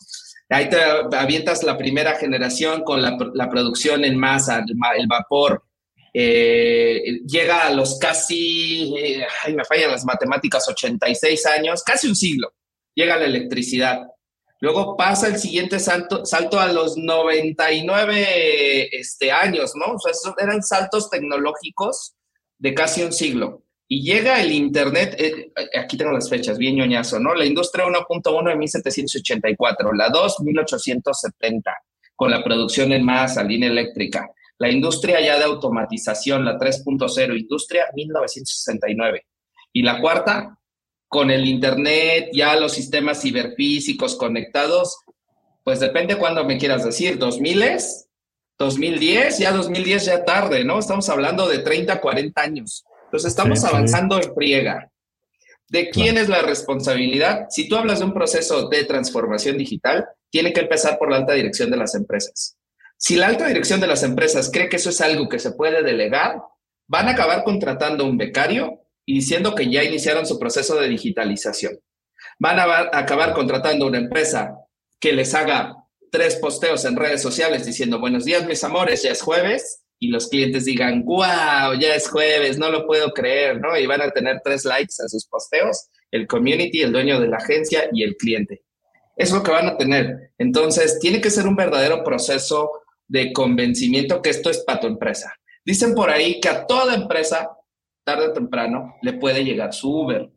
Ahí 0.49 0.69
te 0.69 0.77
avientas 1.15 1.63
la 1.63 1.77
primera 1.77 2.15
generación 2.15 2.83
con 2.83 3.01
la, 3.01 3.17
la 3.33 3.49
producción 3.49 4.05
en 4.05 4.17
masa, 4.17 4.59
el, 4.59 4.75
el 4.97 5.07
vapor, 5.07 5.63
eh, 6.13 7.21
llega 7.25 7.65
a 7.65 7.71
los 7.71 7.97
casi, 7.97 8.93
eh, 8.95 9.25
ay, 9.43 9.55
me 9.55 9.65
fallan 9.65 9.91
las 9.91 10.05
matemáticas, 10.05 10.67
86 10.69 11.45
años, 11.47 11.83
casi 11.83 12.07
un 12.07 12.15
siglo, 12.15 12.53
llega 12.93 13.17
la 13.17 13.25
electricidad. 13.25 14.03
Luego 14.59 14.95
pasa 14.95 15.27
el 15.27 15.39
siguiente 15.39 15.79
salto, 15.79 16.25
salto 16.25 16.59
a 16.59 16.71
los 16.71 16.95
99 16.97 18.89
este, 18.95 19.31
años, 19.31 19.73
¿no? 19.75 19.95
O 19.95 19.99
sea, 19.99 20.13
eran 20.39 20.61
saltos 20.61 21.09
tecnológicos 21.09 22.13
de 22.59 22.73
casi 22.73 23.03
un 23.03 23.11
siglo. 23.11 23.63
Y 23.87 24.03
llega 24.03 24.39
el 24.39 24.51
Internet, 24.51 25.15
eh, 25.19 25.51
aquí 25.77 25.97
tengo 25.97 26.13
las 26.13 26.29
fechas, 26.29 26.57
bien 26.57 26.75
ñoñazo, 26.75 27.19
¿no? 27.19 27.35
La 27.35 27.45
industria 27.45 27.85
1.1 27.85 28.49
de 28.49 28.55
1784, 28.55 29.93
la 29.93 30.09
2, 30.09 30.39
1870, 30.39 31.75
con 32.15 32.31
la 32.31 32.43
producción 32.43 32.93
en 32.93 33.03
masa, 33.03 33.43
línea 33.43 33.69
eléctrica. 33.69 34.31
La 34.63 34.71
industria 34.71 35.19
ya 35.19 35.37
de 35.37 35.43
automatización, 35.43 36.45
la 36.45 36.57
3.0, 36.57 37.37
industria 37.37 37.87
1969. 37.93 39.25
Y 39.73 39.81
la 39.81 39.99
cuarta, 39.99 40.57
con 41.09 41.29
el 41.29 41.45
Internet, 41.45 42.29
ya 42.31 42.55
los 42.55 42.71
sistemas 42.71 43.21
ciberfísicos 43.21 44.15
conectados, 44.15 44.99
pues 45.65 45.81
depende 45.81 46.15
cuándo 46.15 46.45
me 46.45 46.57
quieras 46.57 46.85
decir, 46.85 47.17
2000 47.17 47.61
es, 47.61 48.07
2010, 48.57 49.39
ya 49.39 49.51
2010 49.51 50.05
ya 50.05 50.23
tarde, 50.23 50.63
¿no? 50.63 50.79
Estamos 50.79 51.09
hablando 51.09 51.45
de 51.49 51.59
30, 51.59 51.99
40 51.99 52.41
años. 52.41 52.85
Entonces 53.07 53.31
estamos 53.31 53.65
avanzando 53.65 54.15
en 54.15 54.33
friega. 54.33 54.89
¿De 55.67 55.89
quién 55.89 56.17
es 56.17 56.29
la 56.29 56.41
responsabilidad? 56.41 57.47
Si 57.49 57.67
tú 57.67 57.75
hablas 57.75 57.99
de 57.99 58.05
un 58.05 58.13
proceso 58.13 58.69
de 58.69 58.85
transformación 58.85 59.57
digital, 59.57 60.05
tiene 60.29 60.53
que 60.53 60.61
empezar 60.61 60.97
por 60.97 61.11
la 61.11 61.17
alta 61.17 61.33
dirección 61.33 61.69
de 61.69 61.75
las 61.75 61.95
empresas. 61.95 62.55
Si 62.97 63.15
la 63.15 63.27
alta 63.27 63.47
dirección 63.47 63.79
de 63.79 63.87
las 63.87 64.03
empresas 64.03 64.49
cree 64.51 64.69
que 64.69 64.77
eso 64.77 64.89
es 64.89 65.01
algo 65.01 65.27
que 65.27 65.39
se 65.39 65.51
puede 65.51 65.83
delegar, 65.83 66.41
van 66.87 67.07
a 67.07 67.11
acabar 67.11 67.43
contratando 67.43 68.05
un 68.05 68.17
becario 68.17 68.81
y 69.05 69.15
diciendo 69.15 69.55
que 69.55 69.69
ya 69.69 69.83
iniciaron 69.83 70.25
su 70.25 70.39
proceso 70.39 70.79
de 70.79 70.87
digitalización. 70.87 71.79
Van 72.39 72.59
a 72.59 72.89
acabar 72.97 73.33
contratando 73.33 73.87
una 73.87 73.97
empresa 73.97 74.55
que 74.99 75.13
les 75.13 75.33
haga 75.33 75.75
tres 76.11 76.35
posteos 76.35 76.85
en 76.85 76.95
redes 76.95 77.21
sociales 77.21 77.65
diciendo 77.65 77.99
buenos 77.99 78.23
días 78.23 78.45
mis 78.45 78.63
amores, 78.63 79.01
ya 79.03 79.11
es 79.11 79.21
jueves 79.21 79.83
y 79.99 80.09
los 80.09 80.27
clientes 80.27 80.65
digan, 80.65 81.03
wow, 81.05 81.73
ya 81.79 81.95
es 81.95 82.09
jueves, 82.09 82.57
no 82.57 82.69
lo 82.69 82.85
puedo 82.85 83.11
creer, 83.13 83.59
¿no? 83.59 83.77
Y 83.77 83.85
van 83.85 84.01
a 84.01 84.11
tener 84.11 84.41
tres 84.43 84.65
likes 84.65 84.95
a 85.03 85.07
sus 85.07 85.25
posteos, 85.27 85.87
el 86.11 86.27
community, 86.27 86.81
el 86.81 86.91
dueño 86.91 87.19
de 87.21 87.29
la 87.29 87.37
agencia 87.37 87.89
y 87.91 88.03
el 88.03 88.17
cliente. 88.17 88.63
Es 89.15 89.31
lo 89.31 89.41
que 89.41 89.51
van 89.51 89.67
a 89.67 89.77
tener. 89.77 90.33
Entonces, 90.37 90.99
tiene 90.99 91.21
que 91.21 91.29
ser 91.29 91.47
un 91.47 91.55
verdadero 91.55 92.03
proceso 92.03 92.69
de 93.13 93.31
convencimiento 93.31 94.23
que 94.23 94.31
esto 94.31 94.49
es 94.49 94.63
para 94.63 94.79
tu 94.79 94.87
empresa. 94.87 95.35
Dicen 95.63 95.93
por 95.93 96.09
ahí 96.09 96.39
que 96.41 96.49
a 96.49 96.65
toda 96.65 96.95
empresa, 96.95 97.51
tarde 98.03 98.29
o 98.29 98.33
temprano, 98.33 98.95
le 99.03 99.13
puede 99.13 99.45
llegar 99.45 99.71
su 99.71 100.01
Uber, 100.01 100.31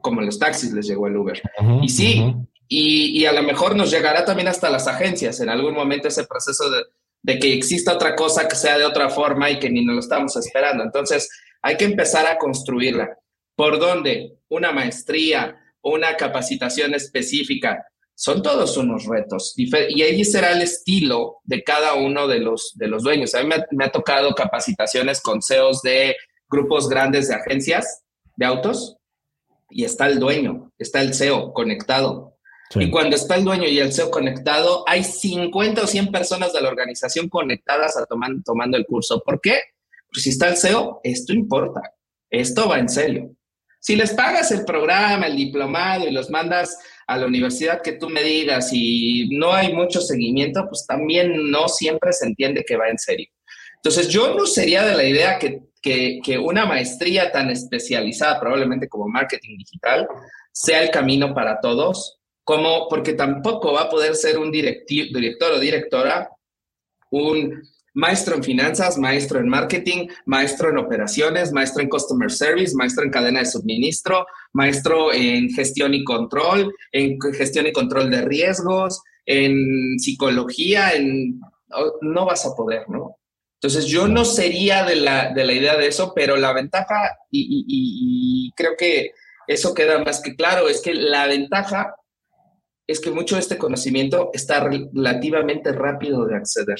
como 0.00 0.20
los 0.20 0.36
taxis 0.36 0.72
les 0.72 0.88
llegó 0.88 1.06
el 1.06 1.16
Uber. 1.16 1.40
y 1.80 1.88
sí, 1.88 2.34
y, 2.66 3.24
a 3.24 3.32
lo 3.32 3.44
mejor 3.44 3.76
nos 3.76 3.92
llegará 3.92 4.24
también 4.24 4.48
hasta 4.48 4.68
las 4.68 4.88
agencias 4.88 5.38
en 5.38 5.48
algún 5.48 5.74
momento 5.74 6.08
ese 6.08 6.26
proceso 6.26 6.68
de, 6.70 6.82
de 7.22 7.38
que 7.38 7.52
exista 7.54 7.92
otra 7.92 8.16
cosa 8.16 8.48
que 8.48 8.56
sea 8.56 8.78
de 8.78 8.84
otra 8.84 9.08
forma 9.08 9.48
y 9.48 9.60
que 9.60 9.70
ni 9.70 9.84
nos 9.84 9.94
lo 9.94 10.00
estamos 10.00 10.36
esperando. 10.36 10.82
Entonces, 10.82 11.30
hay 11.62 11.76
que 11.76 11.84
empezar 11.84 12.26
a 12.26 12.36
construirla. 12.36 13.16
¿Por 13.54 13.78
dónde? 13.78 14.38
Una 14.48 14.72
maestría, 14.72 15.56
una 15.82 16.16
capacitación 16.16 16.94
específica, 16.94 17.86
son 18.22 18.40
todos 18.40 18.76
unos 18.76 19.06
retos 19.06 19.52
y 19.56 19.74
ahí 19.74 20.24
será 20.24 20.52
el 20.52 20.62
estilo 20.62 21.38
de 21.42 21.64
cada 21.64 21.94
uno 21.94 22.28
de 22.28 22.38
los, 22.38 22.72
de 22.76 22.86
los 22.86 23.02
dueños. 23.02 23.34
A 23.34 23.42
mí 23.42 23.50
me 23.72 23.84
ha, 23.84 23.90
tocado 23.90 24.32
capacitaciones 24.32 25.20
con 25.20 25.42
CEOs 25.42 25.82
de 25.82 26.14
grupos 26.48 26.88
grandes 26.88 27.26
de 27.26 27.34
agencias 27.34 28.04
de 28.36 28.46
autos 28.46 28.96
y 29.70 29.82
está 29.82 30.06
el 30.06 30.20
dueño, 30.20 30.70
está 30.78 31.02
el 31.02 31.14
CEO 31.14 31.52
conectado. 31.52 32.36
Y 32.76 32.92
cuando 32.92 33.16
está 33.16 33.34
el 33.34 33.42
dueño 33.42 33.66
y 33.66 33.80
el 33.80 33.92
CEO 33.92 34.12
conectado, 34.12 34.84
hay 34.86 35.02
50 35.02 35.82
o 35.82 35.86
100 35.88 36.12
personas 36.12 36.52
de 36.52 36.60
la 36.60 36.68
organización 36.68 37.28
conectadas 37.28 37.96
a 37.96 38.06
tomando 38.06 38.76
el 38.76 38.86
curso. 38.86 39.20
¿Por 39.26 39.40
qué? 39.40 39.58
Pues 40.12 40.22
si 40.22 40.30
está 40.30 40.48
el 40.48 40.56
CEO, 40.56 41.00
esto 41.02 41.32
importa, 41.32 41.80
esto 42.30 42.68
va 42.68 42.78
en 42.78 42.88
serio. 42.88 43.34
Si 43.80 43.96
les 43.96 44.12
pagas 44.14 44.52
el 44.52 44.64
programa, 44.64 45.26
el 45.26 45.34
diplomado 45.34 46.06
y 46.06 46.12
los 46.12 46.30
mandas 46.30 46.78
a 47.12 47.18
la 47.18 47.26
universidad 47.26 47.82
que 47.82 47.92
tú 47.92 48.08
me 48.08 48.22
digas 48.22 48.70
y 48.72 49.28
no 49.30 49.52
hay 49.52 49.72
mucho 49.72 50.00
seguimiento, 50.00 50.66
pues 50.68 50.86
también 50.86 51.50
no 51.50 51.68
siempre 51.68 52.12
se 52.12 52.26
entiende 52.26 52.64
que 52.66 52.76
va 52.76 52.88
en 52.88 52.98
serio. 52.98 53.28
Entonces, 53.76 54.08
yo 54.08 54.34
no 54.34 54.46
sería 54.46 54.84
de 54.84 54.96
la 54.96 55.04
idea 55.04 55.38
que, 55.38 55.62
que, 55.82 56.38
una 56.38 56.64
maestría 56.66 57.32
tan 57.32 57.50
especializada, 57.50 58.38
probablemente 58.38 58.88
como 58.88 59.08
marketing 59.08 59.58
digital, 59.58 60.06
sea 60.52 60.82
el 60.82 60.90
camino 60.90 61.34
para 61.34 61.60
todos, 61.60 62.20
como 62.44 62.88
porque 62.88 63.14
tampoco 63.14 63.72
va 63.72 63.82
a 63.82 63.88
poder 63.88 64.14
ser 64.14 64.38
un 64.38 64.52
director 64.52 65.52
o 65.52 65.58
directora 65.58 66.30
un 67.10 67.62
maestro 67.94 68.36
en 68.36 68.42
finanzas, 68.42 68.96
maestro 68.98 69.38
en 69.38 69.48
marketing, 69.48 70.08
maestro 70.26 70.70
en 70.70 70.78
operaciones, 70.78 71.52
maestro 71.52 71.82
en 71.82 71.88
customer 71.88 72.30
service, 72.30 72.74
maestro 72.74 73.04
en 73.04 73.10
cadena 73.10 73.40
de 73.40 73.46
suministro, 73.46 74.26
maestro 74.52 75.12
en 75.12 75.50
gestión 75.50 75.94
y 75.94 76.04
control, 76.04 76.74
en 76.92 77.18
gestión 77.20 77.66
y 77.66 77.72
control 77.72 78.10
de 78.10 78.22
riesgos, 78.22 79.02
en 79.26 79.98
psicología, 79.98 80.92
en 80.92 81.40
no 82.02 82.26
vas 82.26 82.44
a 82.46 82.54
poder, 82.54 82.88
¿no? 82.88 83.16
Entonces 83.60 83.86
yo 83.86 84.08
no 84.08 84.24
sería 84.24 84.84
de 84.84 84.96
la, 84.96 85.32
de 85.32 85.44
la 85.44 85.52
idea 85.52 85.76
de 85.76 85.86
eso, 85.86 86.12
pero 86.14 86.36
la 86.36 86.52
ventaja, 86.52 87.16
y, 87.30 87.64
y 87.66 88.52
creo 88.56 88.72
que 88.76 89.12
eso 89.46 89.72
queda 89.72 90.02
más 90.02 90.20
que 90.20 90.34
claro, 90.34 90.68
es 90.68 90.80
que 90.82 90.94
la 90.94 91.26
ventaja 91.26 91.94
es 92.86 93.00
que 93.00 93.12
mucho 93.12 93.36
de 93.36 93.40
este 93.40 93.58
conocimiento 93.58 94.30
está 94.32 94.60
relativamente 94.64 95.72
rápido 95.72 96.26
de 96.26 96.36
acceder 96.36 96.78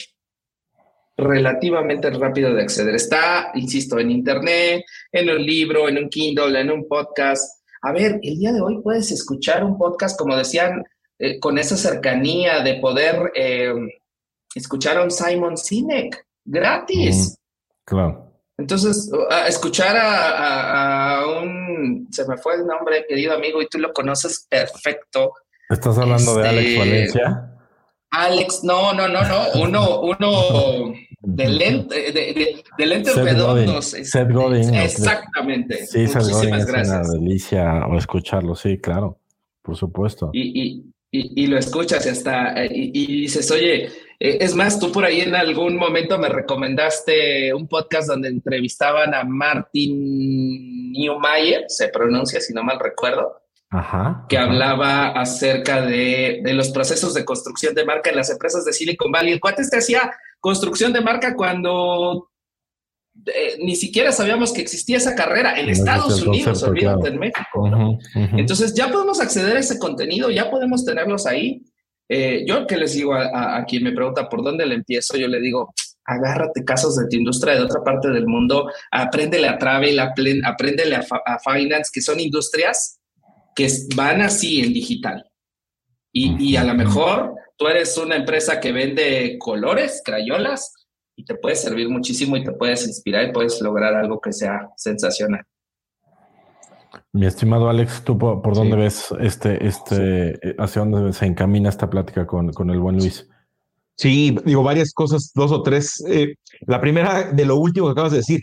relativamente 1.16 2.10
rápido 2.10 2.54
de 2.54 2.62
acceder. 2.62 2.94
Está, 2.94 3.50
insisto, 3.54 3.98
en 3.98 4.10
internet, 4.10 4.84
en 5.10 5.30
un 5.30 5.44
libro, 5.44 5.88
en 5.88 5.98
un 5.98 6.08
Kindle, 6.08 6.60
en 6.60 6.70
un 6.70 6.88
podcast. 6.88 7.62
A 7.82 7.92
ver, 7.92 8.20
el 8.22 8.38
día 8.38 8.52
de 8.52 8.60
hoy 8.60 8.80
puedes 8.82 9.10
escuchar 9.10 9.64
un 9.64 9.76
podcast, 9.76 10.18
como 10.18 10.36
decían, 10.36 10.84
eh, 11.18 11.38
con 11.38 11.58
esa 11.58 11.76
cercanía 11.76 12.62
de 12.62 12.74
poder 12.74 13.32
eh, 13.34 13.72
escuchar 14.54 14.98
a 14.98 15.02
un 15.02 15.10
Simon 15.10 15.56
Sinek 15.56 16.26
gratis. 16.44 17.38
claro. 17.84 18.28
Entonces, 18.58 19.10
escuchar 19.48 19.96
a, 19.98 21.24
un, 21.42 22.06
se 22.12 22.26
me 22.28 22.36
fue 22.36 22.54
el 22.54 22.66
nombre, 22.66 23.04
querido 23.08 23.32
amigo, 23.34 23.60
y 23.60 23.66
tú 23.66 23.78
lo 23.78 23.92
conoces 23.92 24.46
perfecto. 24.48 25.32
¿Estás 25.68 25.98
hablando 25.98 26.36
de 26.36 26.48
Alex 26.48 26.66
este, 26.68 26.78
Valencia? 26.78 27.51
Alex, 28.12 28.62
no, 28.62 28.92
no, 28.92 29.08
no, 29.08 29.22
no, 29.22 29.46
uno, 29.54 30.00
uno, 30.00 30.94
de 31.22 31.48
lente, 31.48 32.12
de, 32.12 32.62
de, 32.76 32.86
lentes 32.86 33.16
redondos. 33.16 33.86
Seth 33.86 34.30
Godin. 34.30 34.74
Exactamente. 34.74 35.86
Sí, 35.86 36.06
Seth 36.06 36.28
Godin 36.28 36.54
es 36.54 36.68
una 36.68 37.02
delicia 37.02 37.86
escucharlo, 37.96 38.54
sí, 38.54 38.78
claro, 38.78 39.18
por 39.62 39.76
supuesto. 39.76 40.30
Y, 40.34 40.84
y, 41.10 41.42
y, 41.42 41.46
lo 41.46 41.58
escuchas 41.58 42.04
y 42.04 42.10
hasta, 42.10 42.54
y, 42.66 43.22
dices, 43.22 43.50
oye, 43.50 43.86
eh, 44.20 44.38
es 44.40 44.54
más, 44.54 44.78
tú 44.78 44.92
por 44.92 45.04
ahí 45.04 45.20
en 45.20 45.34
algún 45.34 45.76
momento 45.76 46.18
me 46.18 46.28
recomendaste 46.28 47.52
un 47.54 47.66
podcast 47.66 48.08
donde 48.08 48.28
entrevistaban 48.28 49.14
a 49.14 49.24
Martin 49.24 50.92
Newmeyer, 50.92 51.64
se 51.68 51.88
pronuncia 51.88 52.40
si 52.40 52.52
no 52.52 52.62
mal 52.62 52.78
recuerdo, 52.78 53.41
Ajá, 53.74 54.26
que 54.28 54.36
hablaba 54.36 55.08
acerca 55.08 55.80
de, 55.80 56.40
de, 56.44 56.52
los 56.52 56.70
procesos 56.70 57.14
de 57.14 57.24
construcción 57.24 57.74
de 57.74 57.86
marca 57.86 58.10
en 58.10 58.16
las 58.16 58.28
empresas 58.28 58.66
de 58.66 58.72
Silicon 58.74 59.10
Valley. 59.10 59.32
El 59.32 59.40
cuate 59.40 59.62
este 59.62 59.78
hacía 59.78 60.12
construcción 60.40 60.92
de 60.92 61.00
marca 61.00 61.34
cuando 61.34 62.28
eh, 63.26 63.56
ni 63.60 63.76
siquiera 63.76 64.10
sabíamos 64.10 64.52
que 64.52 64.62
existía 64.62 64.96
esa 64.96 65.14
carrera 65.14 65.58
en 65.60 65.68
Estados 65.68 66.22
Unidos, 66.22 66.62
olvídate 66.62 67.08
en 67.08 67.18
México. 67.18 67.98
Entonces 68.14 68.74
ya 68.74 68.90
podemos 68.90 69.20
acceder 69.20 69.56
a 69.56 69.60
ese 69.60 69.78
contenido, 69.78 70.30
ya 70.30 70.50
podemos 70.50 70.84
tenerlos 70.84 71.26
ahí. 71.26 71.62
Eh, 72.08 72.44
yo 72.46 72.66
que 72.66 72.76
les 72.76 72.94
digo 72.94 73.14
a, 73.14 73.64
quien 73.66 73.84
me 73.84 73.92
pregunta 73.92 74.28
por 74.28 74.42
dónde 74.42 74.66
le 74.66 74.74
empiezo, 74.74 75.16
yo 75.16 75.28
le 75.28 75.40
digo, 75.40 75.72
agárrate 76.04 76.64
casos 76.64 76.96
de 76.96 77.06
tu 77.08 77.16
industria 77.16 77.54
de 77.54 77.62
otra 77.62 77.82
parte 77.84 78.08
del 78.08 78.26
mundo, 78.26 78.70
apréndele 78.90 79.48
a 79.48 79.58
Travel, 79.58 79.98
apréndele 79.98 80.96
a, 80.96 81.04
a 81.24 81.38
Finance, 81.38 81.90
que 81.92 82.00
son 82.00 82.18
industrias 82.18 82.98
que 83.54 83.68
van 83.96 84.20
así 84.22 84.60
en 84.60 84.72
digital. 84.72 85.24
Y, 86.12 86.50
y, 86.50 86.56
a 86.56 86.64
lo 86.64 86.74
mejor 86.74 87.34
tú 87.56 87.68
eres 87.68 87.96
una 87.96 88.16
empresa 88.16 88.60
que 88.60 88.72
vende 88.72 89.36
colores, 89.38 90.02
crayolas, 90.04 90.74
y 91.16 91.24
te 91.24 91.34
puede 91.36 91.56
servir 91.56 91.88
muchísimo 91.88 92.36
y 92.36 92.44
te 92.44 92.52
puedes 92.52 92.86
inspirar 92.86 93.28
y 93.28 93.32
puedes 93.32 93.60
lograr 93.60 93.94
algo 93.94 94.20
que 94.20 94.32
sea 94.32 94.68
sensacional. 94.76 95.42
Mi 97.12 97.26
estimado 97.26 97.68
Alex, 97.68 98.02
¿tú 98.04 98.18
por, 98.18 98.54
dónde 98.54 98.76
ves 98.76 99.14
este, 99.20 99.66
este, 99.66 100.30
eh, 100.30 100.56
hacia 100.58 100.84
dónde 100.84 101.12
se 101.12 101.26
encamina 101.26 101.68
esta 101.68 101.88
plática 101.88 102.26
con, 102.26 102.52
con 102.52 102.70
el 102.70 102.80
buen 102.80 102.96
Luis? 102.96 103.28
Sí, 103.96 104.36
digo 104.44 104.62
varias 104.62 104.92
cosas, 104.92 105.30
dos 105.34 105.52
o 105.52 105.62
tres. 105.62 106.02
Eh, 106.08 106.36
la 106.66 106.80
primera, 106.80 107.30
de 107.30 107.44
lo 107.44 107.56
último 107.56 107.86
que 107.86 107.92
acabas 107.92 108.12
de 108.12 108.18
decir, 108.18 108.40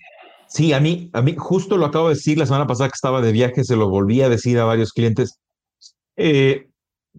Sí, 0.49 0.73
a 0.73 0.79
mí, 0.79 1.09
a 1.13 1.21
mí 1.21 1.35
justo 1.37 1.77
lo 1.77 1.85
acabo 1.85 2.09
de 2.09 2.15
decir 2.15 2.37
la 2.37 2.45
semana 2.45 2.65
pasada 2.67 2.89
que 2.89 2.95
estaba 2.95 3.21
de 3.21 3.31
viaje, 3.31 3.63
se 3.63 3.75
lo 3.75 3.87
volví 3.89 4.21
a 4.21 4.29
decir 4.29 4.57
a 4.59 4.65
varios 4.65 4.93
clientes. 4.93 5.39
Eh, 6.17 6.67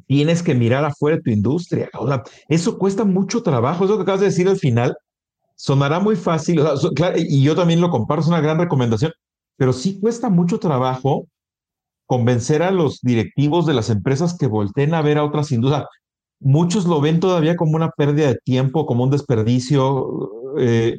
tienes 0.07 0.43
que 0.43 0.55
mirar 0.55 0.85
afuera 0.85 1.16
de 1.16 1.23
tu 1.23 1.31
industria. 1.31 1.88
eso 2.49 2.79
cuesta 2.79 3.05
mucho 3.05 3.43
trabajo. 3.43 3.85
Eso 3.85 3.97
que 3.97 4.03
acabas 4.03 4.21
de 4.21 4.27
decir 4.27 4.49
al 4.49 4.59
final 4.59 4.97
sonará 5.55 6.01
muy 6.01 6.16
fácil. 6.16 6.61
y 7.16 7.43
yo 7.43 7.55
también 7.55 7.81
lo 7.81 7.90
comparo, 7.90 8.21
es 8.21 8.29
una 8.29 8.40
gran 8.40 8.59
recomendación, 8.59 9.12
pero 9.57 9.73
sí 9.73 10.01
cuesta 10.01 10.29
mucho 10.29 10.59
trabajo 10.59 11.27
convencer 12.07 12.62
a 12.62 12.73
los 12.73 13.01
directivos 13.03 13.66
de 13.66 13.75
las 13.75 13.90
empresas 13.90 14.37
que 14.37 14.49
volteen 14.49 14.95
a 14.95 15.03
ver 15.03 15.19
a 15.19 15.25
otras 15.25 15.53
industrias. 15.53 15.87
Muchos 16.40 16.87
lo 16.87 17.01
ven 17.01 17.21
todavía 17.21 17.57
como 17.57 17.77
una 17.77 17.90
pérdida 17.90 18.29
de 18.29 18.38
tiempo, 18.43 18.87
como 18.87 19.05
un 19.05 19.11
desperdicio. 19.11 20.57
Eh, 20.59 20.99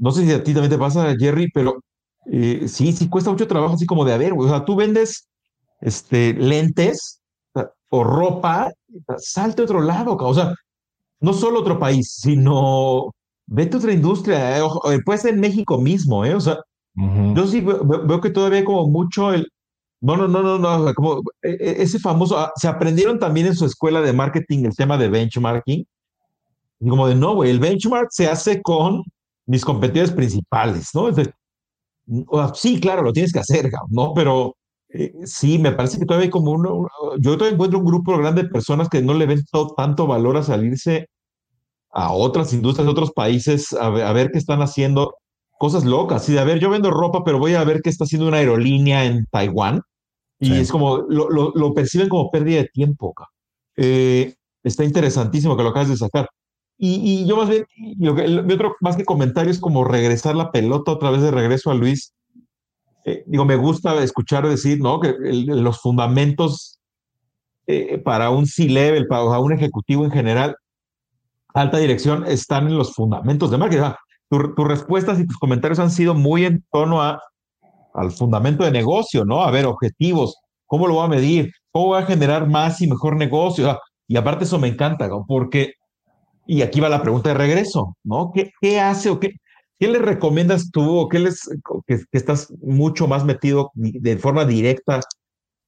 no 0.00 0.10
sé 0.10 0.24
si 0.24 0.32
a 0.32 0.42
ti 0.42 0.54
también 0.54 0.70
te 0.70 0.78
pasa, 0.78 1.14
Jerry, 1.18 1.50
pero 1.52 1.84
eh, 2.32 2.66
sí, 2.68 2.92
sí 2.92 3.08
cuesta 3.08 3.30
mucho 3.30 3.46
trabajo, 3.46 3.74
así 3.74 3.86
como 3.86 4.04
de, 4.04 4.14
a 4.14 4.18
ver, 4.18 4.32
o 4.36 4.48
sea, 4.48 4.64
tú 4.64 4.74
vendes 4.74 5.28
este, 5.80 6.32
lentes 6.32 7.20
o 7.90 8.04
ropa, 8.04 8.70
salte 9.18 9.62
a 9.62 9.64
otro 9.64 9.82
lado, 9.82 10.16
o 10.16 10.34
sea, 10.34 10.54
no 11.20 11.34
solo 11.34 11.60
otro 11.60 11.78
país, 11.78 12.12
sino 12.18 13.12
vete 13.46 13.76
a 13.76 13.78
otra 13.78 13.92
industria, 13.92 14.58
eh, 14.58 14.62
eh, 14.90 14.98
puede 15.04 15.18
ser 15.18 15.34
en 15.34 15.40
México 15.40 15.78
mismo, 15.78 16.24
¿eh? 16.24 16.34
O 16.34 16.40
sea, 16.40 16.58
yo 17.34 17.46
sí 17.46 17.60
veo, 17.60 18.20
que 18.20 18.30
todavía 18.30 18.64
como 18.64 18.88
mucho 18.88 19.32
el, 19.32 19.46
no, 20.00 20.16
no, 20.16 20.28
no, 20.28 20.42
no, 20.42 20.58
no, 20.58 20.94
como 20.94 21.20
ese 21.42 21.98
famoso, 21.98 22.38
ah, 22.38 22.52
se 22.56 22.68
aprendieron 22.68 23.18
también 23.18 23.48
en 23.48 23.54
su 23.54 23.66
escuela 23.66 24.00
de 24.00 24.12
marketing 24.12 24.64
el 24.64 24.76
tema 24.76 24.96
de 24.96 25.08
benchmarking, 25.08 25.84
y 26.80 26.88
como 26.88 27.06
de, 27.06 27.14
no, 27.14 27.34
güey, 27.34 27.50
el 27.50 27.60
benchmark 27.60 28.08
se 28.10 28.28
hace 28.28 28.62
con 28.62 29.02
mis 29.50 29.64
competidores 29.64 30.12
principales, 30.12 30.90
¿no? 30.94 31.08
sí, 32.54 32.80
claro, 32.80 33.02
lo 33.02 33.12
tienes 33.12 33.32
que 33.32 33.40
hacer, 33.40 33.68
¿no? 33.88 34.14
Pero 34.14 34.56
eh, 34.90 35.12
sí, 35.24 35.58
me 35.58 35.72
parece 35.72 35.98
que 35.98 36.06
todavía 36.06 36.26
hay 36.26 36.30
como 36.30 36.52
uno, 36.52 36.86
yo 37.18 37.36
todavía 37.36 37.54
encuentro 37.54 37.80
un 37.80 37.84
grupo 37.84 38.16
grande 38.16 38.44
de 38.44 38.48
personas 38.48 38.88
que 38.88 39.02
no 39.02 39.12
le 39.12 39.26
ven 39.26 39.42
tanto 39.76 40.06
valor 40.06 40.36
a 40.36 40.44
salirse 40.44 41.08
a 41.90 42.12
otras 42.12 42.52
industrias, 42.52 42.86
a 42.86 42.90
otros 42.92 43.10
países, 43.10 43.72
a, 43.72 43.90
ver 43.90 44.30
qué 44.30 44.38
están 44.38 44.62
haciendo, 44.62 45.14
cosas 45.58 45.84
locas, 45.84 46.28
y 46.28 46.34
de 46.34 46.38
a 46.38 46.44
ver, 46.44 46.60
yo 46.60 46.70
vendo 46.70 46.92
ropa, 46.92 47.24
pero 47.24 47.40
voy 47.40 47.54
a 47.54 47.64
ver 47.64 47.80
qué 47.82 47.90
está 47.90 48.04
haciendo 48.04 48.28
una 48.28 48.36
aerolínea 48.36 49.04
en 49.04 49.26
Taiwán, 49.32 49.82
y 50.38 50.54
es 50.54 50.70
como, 50.70 50.98
lo, 51.08 51.28
lo, 51.28 51.74
perciben 51.74 52.08
como 52.08 52.30
pérdida 52.30 52.62
de 52.62 52.68
tiempo. 52.72 53.12
Eh, 53.76 54.32
está 54.62 54.84
interesantísimo 54.84 55.56
que 55.56 55.64
lo 55.64 55.70
acabas 55.70 55.90
de 55.90 55.96
sacar. 55.96 56.28
Y, 56.82 57.26
yo 57.26 57.36
más 57.36 57.50
bien, 57.50 57.66
mi 57.76 58.08
otro 58.08 58.74
más 58.80 58.96
que 58.96 59.04
comentario 59.04 59.50
es 59.50 59.58
como 59.58 59.84
regresar 59.84 60.34
la 60.34 60.50
pelota 60.50 60.92
otra 60.92 61.10
vez 61.10 61.20
de 61.20 61.30
regreso 61.30 61.70
a 61.70 61.74
Luis. 61.74 62.14
Eh, 63.04 63.22
digo, 63.26 63.44
me 63.44 63.56
gusta 63.56 64.02
escuchar 64.02 64.48
decir, 64.48 64.80
¿no? 64.80 64.98
Que 64.98 65.14
los 65.20 65.78
fundamentos 65.78 66.80
eh, 67.66 67.98
para 67.98 68.30
un 68.30 68.46
C-level, 68.46 69.08
para 69.08 69.40
un 69.40 69.52
ejecutivo 69.52 70.06
en 70.06 70.10
general, 70.10 70.56
alta 71.52 71.76
dirección, 71.76 72.26
están 72.26 72.66
en 72.68 72.78
los 72.78 72.94
fundamentos 72.94 73.50
de 73.50 73.58
marketing. 73.58 73.92
tus 74.30 74.66
respuestas 74.66 75.20
y 75.20 75.26
tus 75.26 75.36
comentarios 75.36 75.80
han 75.80 75.90
sido 75.90 76.14
muy 76.14 76.46
en 76.46 76.64
tono 76.72 77.02
a, 77.02 77.20
al 77.92 78.10
fundamento 78.10 78.64
de 78.64 78.70
negocio, 78.70 79.26
¿no? 79.26 79.42
A 79.42 79.50
ver, 79.50 79.66
objetivos, 79.66 80.34
¿cómo 80.64 80.86
lo 80.86 80.94
voy 80.94 81.04
a 81.04 81.08
medir? 81.08 81.52
¿Cómo 81.72 81.88
voy 81.88 82.02
a 82.02 82.06
generar 82.06 82.48
más 82.48 82.80
y 82.80 82.88
mejor 82.88 83.16
negocio? 83.16 83.78
y 84.08 84.16
aparte 84.16 84.44
eso 84.44 84.58
me 84.58 84.66
encanta, 84.66 85.06
¿no? 85.06 85.24
porque 85.28 85.74
y 86.50 86.62
aquí 86.62 86.80
va 86.80 86.88
la 86.88 87.00
pregunta 87.00 87.28
de 87.28 87.36
regreso, 87.36 87.96
¿no? 88.02 88.32
¿Qué, 88.34 88.50
qué 88.60 88.80
hace 88.80 89.08
o 89.08 89.20
qué, 89.20 89.36
qué 89.78 89.86
le 89.86 90.00
recomiendas 90.00 90.72
tú 90.72 90.98
o 90.98 91.08
qué 91.08 91.20
les, 91.20 91.48
que, 91.86 92.00
estás 92.10 92.52
mucho 92.60 93.06
más 93.06 93.24
metido 93.24 93.70
de 93.74 94.16
forma 94.16 94.44
directa 94.44 94.98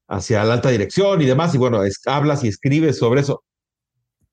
hacia 0.09 0.43
la 0.43 0.55
alta 0.55 0.71
dirección 0.71 1.23
y 1.23 1.27
demás? 1.27 1.55
Y 1.55 1.59
bueno, 1.59 1.79
hablas 2.07 2.43
y 2.43 2.49
escribes 2.49 2.99
sobre 2.99 3.21
eso. 3.21 3.45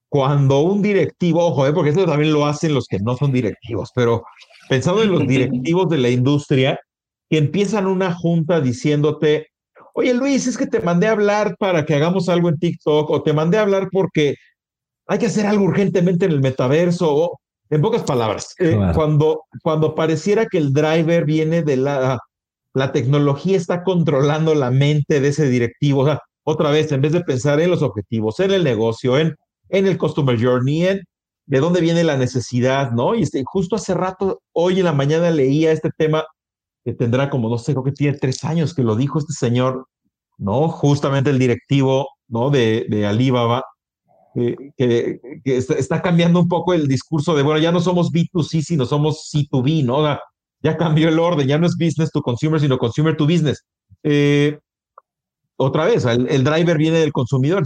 Cuando 0.10 0.62
un 0.62 0.82
directivo, 0.82 1.46
ojo, 1.46 1.68
¿eh? 1.68 1.72
porque 1.72 1.92
eso 1.92 2.04
también 2.08 2.34
lo 2.34 2.48
hacen 2.48 2.74
los 2.74 2.88
que 2.88 2.98
no 2.98 3.16
son 3.16 3.32
directivos, 3.32 3.92
pero 3.94 4.24
pensando 4.70 5.04
en 5.04 5.12
los 5.12 5.28
directivos 5.28 5.88
de 5.88 6.00
la 6.00 6.10
industria 6.10 6.80
que 7.30 7.38
empiezan 7.38 7.86
una 7.86 8.12
junta 8.12 8.60
diciéndote, 8.60 9.50
oye 9.94 10.16
Luis, 10.16 10.48
es 10.48 10.58
que 10.58 10.66
te 10.66 10.80
mandé 10.80 11.06
a 11.06 11.12
hablar 11.12 11.58
para 11.60 11.86
que 11.86 11.94
hagamos 11.94 12.28
algo 12.28 12.50
en 12.50 12.58
TikTok 12.58 13.08
o 13.08 13.22
te 13.22 13.34
mandé 13.34 13.60
a 13.60 13.62
hablar 13.62 13.90
porque 13.92 14.34
hay 15.10 15.18
que 15.18 15.26
hacer 15.26 15.48
algo 15.48 15.66
urgentemente 15.66 16.26
en 16.26 16.32
el 16.32 16.40
metaverso, 16.40 17.14
o, 17.14 17.40
en 17.72 17.82
pocas 17.82 18.04
palabras, 18.04 18.54
eh, 18.60 18.78
cuando, 18.94 19.44
cuando 19.64 19.96
pareciera 19.96 20.46
que 20.46 20.60
el 20.60 20.72
driver 20.72 21.26
viene 21.26 21.64
de 21.64 21.78
la, 21.78 22.20
la 22.76 22.92
tecnología 22.92 23.58
está 23.58 23.84
controlando 23.84 24.54
la 24.54 24.70
mente 24.70 25.20
de 25.20 25.30
ese 25.30 25.50
directivo, 25.50 26.02
o 26.02 26.06
sea, 26.06 26.20
otra 26.44 26.70
vez, 26.70 26.92
en 26.92 27.02
vez 27.02 27.12
de 27.12 27.22
pensar 27.22 27.60
en 27.60 27.72
los 27.72 27.82
objetivos, 27.82 28.40
en 28.40 28.52
el 28.52 28.64
negocio, 28.64 29.18
en, 29.18 29.36
en 29.70 29.88
el 29.88 29.98
customer 29.98 30.40
journey, 30.40 30.86
en 30.86 31.02
de 31.48 31.60
dónde 31.60 31.82
viene 31.82 32.04
la 32.04 32.16
necesidad, 32.16 32.92
¿no? 32.92 33.16
Y 33.16 33.24
este, 33.24 33.44
justo 33.44 33.76
hace 33.76 33.96
rato, 33.96 34.40
hoy 34.54 34.78
en 34.80 34.86
la 34.86 34.94
mañana 34.94 35.32
leía 35.32 35.72
este 35.72 35.90
tema 35.98 36.24
que 36.86 36.94
tendrá 36.94 37.32
como, 37.32 37.50
no 37.50 37.58
sé, 37.58 37.74
creo 37.74 37.84
que 37.84 37.92
tiene 37.92 38.18
tres 38.20 38.44
años 38.44 38.76
que 38.76 38.84
lo 38.84 38.96
dijo 38.96 39.18
este 39.18 39.34
señor, 39.34 39.88
¿no? 40.38 40.70
Justamente 40.70 41.32
el 41.32 41.40
directivo, 41.40 42.08
¿no? 42.28 42.52
De, 42.52 42.86
de 42.88 43.08
Alibaba, 43.08 43.64
que, 44.34 45.20
está, 45.46 46.02
cambiando 46.02 46.40
un 46.40 46.48
poco 46.48 46.74
el 46.74 46.88
discurso 46.88 47.36
de, 47.36 47.44
bueno, 47.44 47.60
ya 47.60 47.72
no 47.72 47.80
somos 47.80 48.12
B2C, 48.12 48.62
sino 48.62 48.86
somos 48.86 49.30
C2B, 49.34 49.84
¿no? 49.84 50.04
Ya 50.62 50.78
cambió 50.78 51.10
el 51.10 51.20
orden, 51.20 51.48
ya 51.48 51.58
no 51.58 51.66
es 51.66 51.76
business 51.78 52.12
to 52.12 52.22
consumer, 52.22 52.60
sino 52.60 52.78
consumer 52.78 53.16
to 53.16 53.26
business. 53.26 53.64
Eh, 54.04 54.60
otra 55.58 55.86
vez, 55.86 56.06
el, 56.06 56.44
driver 56.44 56.78
viene 56.78 57.00
del 57.00 57.12
consumidor. 57.12 57.64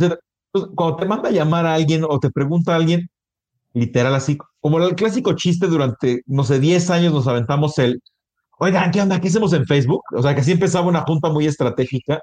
cuando 0.75 0.95
te 0.97 1.05
manda 1.05 1.29
a 1.29 1.31
llamar 1.31 1.65
a 1.65 1.73
alguien 1.73 2.03
o 2.07 2.19
te 2.19 2.31
pregunta 2.31 2.73
a 2.73 2.75
alguien, 2.77 3.07
literal 3.73 4.15
así, 4.15 4.37
como 4.61 4.79
el 4.79 4.95
clásico 4.95 5.33
chiste 5.33 5.67
durante, 5.67 6.21
no 6.27 6.43
sé, 6.43 6.59
10 6.59 6.89
años 6.91 7.13
nos 7.13 7.27
aventamos 7.27 7.77
el, 7.79 8.01
oigan, 8.59 8.91
¿qué 8.91 9.01
onda? 9.01 9.19
¿Qué 9.19 9.27
hacemos 9.27 9.53
en 9.53 9.65
Facebook? 9.65 10.03
O 10.15 10.21
sea, 10.21 10.35
que 10.35 10.41
así 10.41 10.51
empezaba 10.51 10.87
una 10.87 11.01
junta 11.01 11.29
muy 11.29 11.47
estratégica. 11.47 12.21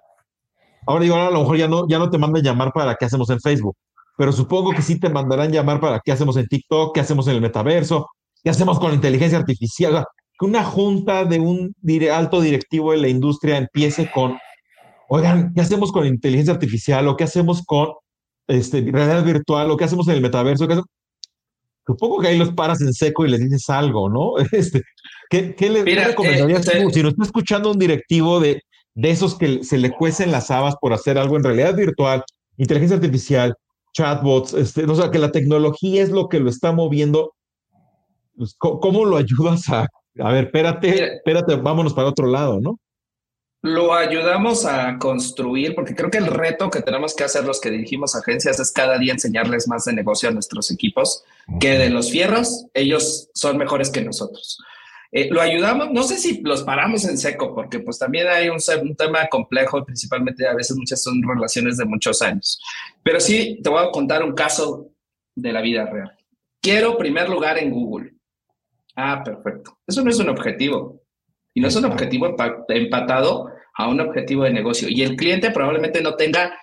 Ahora 0.87 1.03
digo, 1.03 1.17
ahora 1.17 1.29
a 1.29 1.31
lo 1.33 1.41
mejor 1.41 1.57
ya 1.59 1.69
no, 1.69 1.87
ya 1.89 1.99
no 1.99 2.11
te 2.11 2.19
mandan 2.19 2.43
llamar 2.43 2.73
para 2.73 2.97
qué 2.97 3.05
hacemos 3.05 3.29
en 3.31 3.41
Facebook 3.41 3.77
pero 4.21 4.33
supongo 4.33 4.73
que 4.73 4.83
sí 4.83 5.01
te 5.01 5.09
mandarán 5.09 5.51
llamar 5.51 5.81
para 5.81 5.99
qué 6.05 6.13
hacemos 6.13 6.37
en 6.37 6.47
TikTok, 6.47 6.95
qué 6.95 7.01
hacemos 7.01 7.27
en 7.27 7.37
el 7.37 7.41
metaverso, 7.41 8.07
qué 8.45 8.51
hacemos 8.51 8.79
con 8.79 8.91
la 8.91 8.97
inteligencia 8.97 9.39
artificial. 9.39 10.05
que 10.39 10.45
una 10.45 10.63
junta 10.63 11.25
de 11.25 11.41
un 11.41 11.75
alto 12.13 12.43
directivo 12.43 12.93
de 12.93 12.99
la 12.99 13.09
industria 13.09 13.57
empiece 13.57 14.11
con, 14.11 14.37
oigan, 15.09 15.55
¿qué 15.55 15.63
hacemos 15.63 15.91
con 15.91 16.07
inteligencia 16.07 16.53
artificial 16.53 17.09
o 17.09 17.17
qué 17.17 17.25
hacemos 17.25 17.63
con 17.65 17.95
este, 18.47 18.83
realidad 18.93 19.25
virtual 19.25 19.71
o 19.71 19.79
qué 19.79 19.85
hacemos 19.85 20.07
en 20.09 20.17
el 20.17 20.21
metaverso? 20.21 20.69
supongo 21.87 22.21
que 22.21 22.29
ahí 22.29 22.37
los 22.37 22.53
paras 22.53 22.83
en 22.83 22.93
seco 22.93 23.25
y 23.25 23.31
les 23.31 23.41
dices 23.41 23.71
algo, 23.71 24.11
¿no? 24.11 24.35
Este, 24.53 24.83
¿Qué, 25.31 25.55
qué 25.55 25.71
le 25.71 25.83
recomendarías 25.83 26.69
eh, 26.69 26.83
tú? 26.83 26.91
Si 26.91 27.03
nos 27.03 27.13
está 27.13 27.25
escuchando 27.25 27.71
un 27.71 27.79
directivo 27.79 28.39
de, 28.39 28.61
de 28.95 29.11
esos 29.11 29.35
que 29.35 29.65
se 29.65 29.79
le 29.79 29.91
cuecen 29.93 30.31
las 30.31 30.51
habas 30.51 30.77
por 30.79 30.93
hacer 30.93 31.17
algo 31.17 31.39
en 31.39 31.45
realidad 31.45 31.75
virtual, 31.75 32.23
inteligencia 32.59 32.97
artificial, 32.97 33.57
chatbots, 33.93 34.55
este, 34.55 34.85
o 34.85 34.95
sea, 34.95 35.11
que 35.11 35.19
la 35.19 35.33
tecnología 35.33 36.03
es 36.03 36.11
lo 36.11 36.29
que 36.29 36.41
lo 36.41 36.51
está 36.51 36.73
moviendo, 36.73 37.35
pues, 38.37 38.55
¿cómo 38.59 39.05
lo 39.05 39.17
ayudas 39.17 39.69
a, 39.69 39.87
a 40.19 40.33
ver, 40.33 40.45
espérate, 40.45 41.17
espérate, 41.17 41.57
vámonos 41.57 41.95
para 41.95 42.09
otro 42.09 42.27
lado, 42.27 42.61
¿no? 42.61 42.79
Lo 43.63 43.93
ayudamos 43.93 44.65
a 44.65 44.97
construir, 44.99 45.75
porque 45.75 45.95
creo 45.95 46.11
que 46.11 46.17
el 46.17 46.29
reto 46.29 46.71
que 46.71 46.81
tenemos 46.81 47.15
que 47.15 47.25
hacer 47.25 47.45
los 47.45 47.61
que 47.61 47.71
dirigimos 47.71 48.17
agencias 48.17 48.59
es 48.59 48.73
cada 48.73 48.99
día 48.99 49.13
enseñarles 49.13 49.69
más 49.69 49.85
de 49.85 49.93
negocio 49.93 50.31
a 50.31 50.33
nuestros 50.33 50.71
equipos, 50.71 51.25
que 51.61 51.79
de 51.79 51.91
los 51.91 52.11
fierros, 52.11 52.65
ellos 52.73 53.29
son 53.35 53.59
mejores 53.59 53.91
que 53.91 54.01
nosotros. 54.01 54.59
Eh, 55.13 55.29
lo 55.31 55.41
ayudamos, 55.41 55.91
no 55.91 56.05
sé 56.05 56.19
si 56.19 56.41
los 56.43 56.63
paramos 56.63 57.05
en 57.05 57.19
seco, 57.19 57.53
porque 57.55 57.81
pues 57.81 57.99
también 57.99 58.29
hay 58.29 58.49
un, 58.49 58.59
un, 58.83 58.95
tema 58.95 59.27
complejo, 59.27 59.85
principalmente 59.85 60.47
a 60.47 60.55
veces 60.55 60.77
muchas 60.77 61.03
son 61.03 61.21
relaciones 61.23 61.77
de 61.79 61.85
muchos 61.85 62.23
años. 62.23 62.61
Pero 63.03 63.19
sí, 63.19 63.59
te 63.63 63.71
voy 63.71 63.85
a 63.85 63.91
contar 63.91 64.23
un 64.23 64.35
caso 64.35 64.89
de 65.35 65.53
la 65.53 65.61
vida 65.61 65.87
real. 65.87 66.17
Quiero 66.61 66.97
primer 66.97 67.29
lugar 67.29 67.59
en 67.59 67.71
Google. 67.71 68.13
Ah, 68.95 69.23
perfecto. 69.25 69.79
Eso 69.87 70.03
no 70.03 70.11
es 70.11 70.19
un 70.19 70.29
objetivo. 70.29 71.03
Y 71.55 71.61
no 71.61 71.69
es 71.69 71.77
un 71.77 71.87
objetivo 71.87 72.37
empatado 72.69 73.51
a 73.75 73.89
un 73.89 74.01
objetivo 74.01 74.45
de 74.45 74.53
negocio. 74.53 74.89
Y 74.89 75.03
el 75.03 75.17
cliente 75.17 75.51
probablemente 75.51 76.03
no 76.03 76.15
tenga 76.15 76.57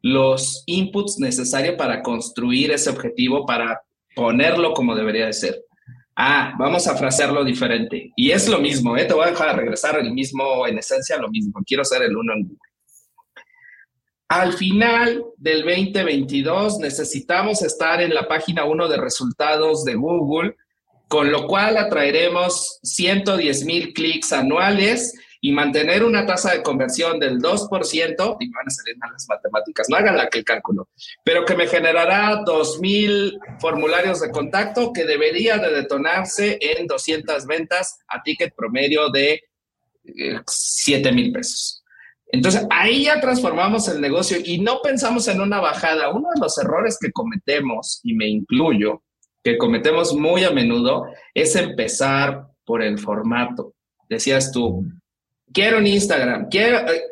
los 0.00 0.64
inputs 0.66 1.18
necesarios 1.20 1.76
para 1.76 2.02
construir 2.02 2.72
ese 2.72 2.90
objetivo, 2.90 3.46
para 3.46 3.82
ponerlo 4.16 4.72
como 4.74 4.96
debería 4.96 5.26
de 5.26 5.32
ser. 5.32 5.64
Ah, 6.14 6.54
vamos 6.58 6.86
a 6.86 6.96
frasearlo 6.96 7.44
diferente. 7.44 8.12
Y 8.16 8.30
es 8.30 8.48
lo 8.48 8.58
mismo, 8.58 8.96
¿eh? 8.96 9.04
te 9.04 9.14
voy 9.14 9.24
a 9.24 9.30
dejar 9.30 9.56
regresar 9.56 9.98
el 9.98 10.12
mismo, 10.12 10.66
en 10.66 10.78
esencia, 10.78 11.16
lo 11.18 11.30
mismo. 11.30 11.60
Quiero 11.66 11.84
ser 11.84 12.02
el 12.02 12.16
uno 12.16 12.34
en 12.34 12.42
Google. 12.42 12.58
Al 14.28 14.52
final 14.54 15.24
del 15.36 15.62
2022 15.62 16.78
necesitamos 16.78 17.62
estar 17.62 18.00
en 18.00 18.14
la 18.14 18.26
página 18.26 18.64
1 18.64 18.88
de 18.88 18.96
resultados 18.96 19.84
de 19.84 19.94
Google 19.94 20.56
con 21.12 21.30
lo 21.30 21.46
cual 21.46 21.76
atraeremos 21.76 22.78
110 22.84 23.66
mil 23.66 23.92
clics 23.92 24.32
anuales 24.32 25.12
y 25.44 25.50
mantener 25.50 26.04
una 26.04 26.24
tasa 26.24 26.52
de 26.52 26.62
conversión 26.62 27.18
del 27.18 27.40
2%, 27.40 28.36
y 28.38 28.46
me 28.46 28.54
van 28.54 28.66
a 28.68 28.70
salir 28.70 28.96
mal 28.96 29.10
las 29.12 29.26
matemáticas, 29.28 29.88
no 29.90 29.96
hagan 29.96 30.16
la 30.16 30.28
que 30.28 30.38
el 30.38 30.44
cálculo, 30.44 30.88
pero 31.24 31.44
que 31.44 31.56
me 31.56 31.66
generará 31.66 32.44
2.000 32.44 33.58
formularios 33.58 34.20
de 34.20 34.30
contacto 34.30 34.92
que 34.92 35.04
debería 35.04 35.58
de 35.58 35.72
detonarse 35.72 36.58
en 36.60 36.86
200 36.86 37.44
ventas 37.46 37.98
a 38.06 38.22
ticket 38.22 38.54
promedio 38.54 39.10
de 39.10 39.42
7 40.46 41.08
eh, 41.08 41.12
mil 41.12 41.32
pesos. 41.32 41.82
Entonces, 42.28 42.64
ahí 42.70 43.04
ya 43.04 43.20
transformamos 43.20 43.88
el 43.88 44.00
negocio 44.00 44.38
y 44.42 44.60
no 44.60 44.80
pensamos 44.80 45.26
en 45.26 45.40
una 45.40 45.60
bajada. 45.60 46.10
Uno 46.10 46.28
de 46.32 46.40
los 46.40 46.56
errores 46.56 46.98
que 47.00 47.10
cometemos, 47.10 47.98
y 48.04 48.14
me 48.14 48.28
incluyo, 48.28 49.02
que 49.42 49.58
cometemos 49.58 50.14
muy 50.14 50.44
a 50.44 50.50
menudo 50.50 51.06
es 51.34 51.56
empezar 51.56 52.46
por 52.64 52.80
el 52.80 53.00
formato. 53.00 53.74
Decías 54.08 54.52
tú, 54.52 54.86
quiero 55.52 55.78
un 55.78 55.86
Instagram, 55.86 56.48
quiero, 56.48 56.78
eh, 56.88 57.02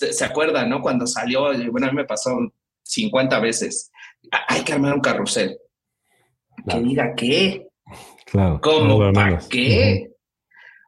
eh, 0.00 0.12
se 0.12 0.24
acuerda, 0.24 0.64
¿no? 0.66 0.80
Cuando 0.80 1.06
salió, 1.06 1.52
bueno, 1.70 1.86
a 1.86 1.90
mí 1.90 1.96
me 1.96 2.04
pasó 2.04 2.36
50 2.82 3.40
veces, 3.40 3.90
hay 4.48 4.62
que 4.62 4.72
armar 4.72 4.94
un 4.94 5.00
carrusel. 5.00 5.58
Que 6.68 6.80
diga 6.80 7.14
qué. 7.16 7.68
Claro. 8.26 8.60
¿Cómo? 8.62 9.12
¿Para 9.12 9.38
qué? 9.48 10.10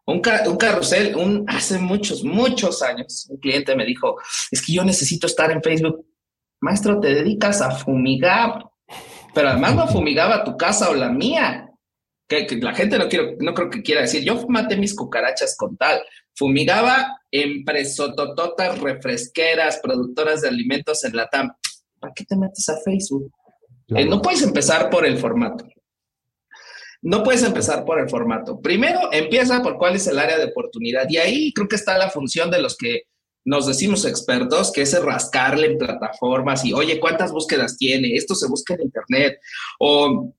un, 0.04 0.16
un, 0.46 0.56
carrusel, 0.56 1.16
un, 1.16 1.44
hace 1.48 1.78
muchos, 1.78 2.24
muchos 2.24 2.82
años, 2.82 3.26
un 3.30 3.38
cliente 3.38 3.74
me 3.74 3.86
dijo, 3.86 4.16
es 4.50 4.60
que 4.60 4.72
yo 4.72 4.84
necesito 4.84 5.26
estar 5.26 5.50
en 5.50 5.62
Facebook. 5.62 6.04
Maestro, 6.60 7.00
te 7.00 7.14
dedicas 7.14 7.60
a 7.62 7.70
fumigar 7.70 8.72
pero 9.34 9.48
además 9.48 9.74
no 9.74 9.88
fumigaba 9.88 10.44
tu 10.44 10.56
casa 10.56 10.90
o 10.90 10.94
la 10.94 11.10
mía. 11.10 11.68
Que, 12.28 12.46
la 12.60 12.74
gente 12.74 12.98
no, 12.98 13.08
quiero, 13.08 13.32
no 13.40 13.52
creo 13.52 13.68
que 13.68 13.82
quiera 13.82 14.02
decir, 14.02 14.24
yo 14.24 14.46
maté 14.48 14.76
mis 14.76 14.94
cucarachas 14.94 15.56
con 15.56 15.76
tal. 15.76 16.02
Fumigaba 16.34 17.20
empresotototas 17.30 18.78
refresqueras, 18.78 19.80
productoras 19.82 20.42
de 20.42 20.48
alimentos 20.48 21.04
en 21.04 21.16
la 21.16 21.28
TAM. 21.28 21.52
¿Para 21.98 22.12
qué 22.14 22.24
te 22.24 22.36
metes 22.36 22.68
a 22.68 22.78
Facebook? 22.80 23.30
Eh, 23.88 24.04
no 24.04 24.20
puedes 24.22 24.42
empezar 24.42 24.90
por 24.90 25.06
el 25.06 25.18
formato. 25.18 25.66
No 27.02 27.22
puedes 27.22 27.42
empezar 27.42 27.84
por 27.84 27.98
el 27.98 28.08
formato. 28.08 28.60
Primero, 28.60 29.12
empieza 29.12 29.62
por 29.62 29.76
cuál 29.76 29.96
es 29.96 30.06
el 30.06 30.18
área 30.18 30.38
de 30.38 30.44
oportunidad. 30.44 31.06
Y 31.08 31.16
ahí 31.16 31.52
creo 31.52 31.68
que 31.68 31.76
está 31.76 31.98
la 31.98 32.10
función 32.10 32.50
de 32.50 32.62
los 32.62 32.76
que 32.76 33.02
nos 33.44 33.66
decimos 33.66 34.04
expertos, 34.04 34.70
que 34.72 34.82
es 34.82 35.02
rascarle 35.02 35.66
en 35.66 35.78
plataformas 35.78 36.64
y, 36.64 36.72
oye, 36.72 37.00
¿cuántas 37.00 37.32
búsquedas 37.32 37.76
tiene? 37.76 38.14
Esto 38.14 38.36
se 38.36 38.46
busca 38.46 38.74
en 38.74 38.82
Internet. 38.82 39.40
O 39.80 40.32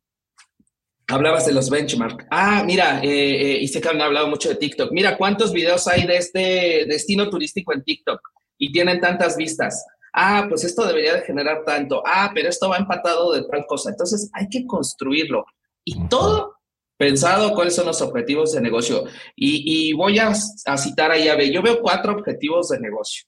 hablabas 1.08 1.46
de 1.46 1.54
los 1.54 1.70
benchmarks. 1.70 2.26
Ah, 2.32 2.64
mira, 2.66 3.02
eh, 3.04 3.08
eh, 3.08 3.58
y 3.62 3.68
sé 3.68 3.82
que 3.82 3.90
han 3.90 4.02
hablado 4.02 4.28
mucho 4.28 4.50
de 4.50 4.56
TikTok. 4.56 4.92
Mira, 4.92 5.18
¿cuántos 5.18 5.52
videos 5.54 5.88
hay 5.88 6.06
de 6.06 6.18
este 6.18 6.86
destino 6.88 7.30
turístico 7.30 7.74
en 7.74 7.84
TikTok? 7.84 8.20
Y 8.58 8.72
tienen 8.72 9.00
tantas 9.00 9.36
vistas. 9.36 9.86
Ah, 10.14 10.46
pues 10.48 10.64
esto 10.64 10.86
debería 10.86 11.16
de 11.16 11.22
generar 11.22 11.64
tanto. 11.66 12.04
Ah, 12.06 12.32
pero 12.34 12.50
esto 12.50 12.70
va 12.70 12.78
empatado 12.78 13.34
de 13.34 13.44
tal 13.44 13.66
cosa. 13.66 13.90
Entonces 13.90 14.30
hay 14.34 14.48
que 14.48 14.66
construirlo. 14.66 15.46
Y 15.84 16.08
todo 16.08 16.58
pensado 16.98 17.54
cuáles 17.54 17.76
son 17.76 17.88
los 17.88 18.02
objetivos 18.02 18.54
de 18.54 18.62
negocio. 18.62 19.04
Y, 19.36 19.94
voy 19.94 20.20
a, 20.20 20.34
citar 20.34 21.12
ahí 21.12 21.28
a 21.28 21.42
Yo 21.44 21.62
veo 21.62 21.82
cuatro 21.82 22.14
objetivos 22.14 22.70
de 22.70 22.80
negocio. 22.80 23.26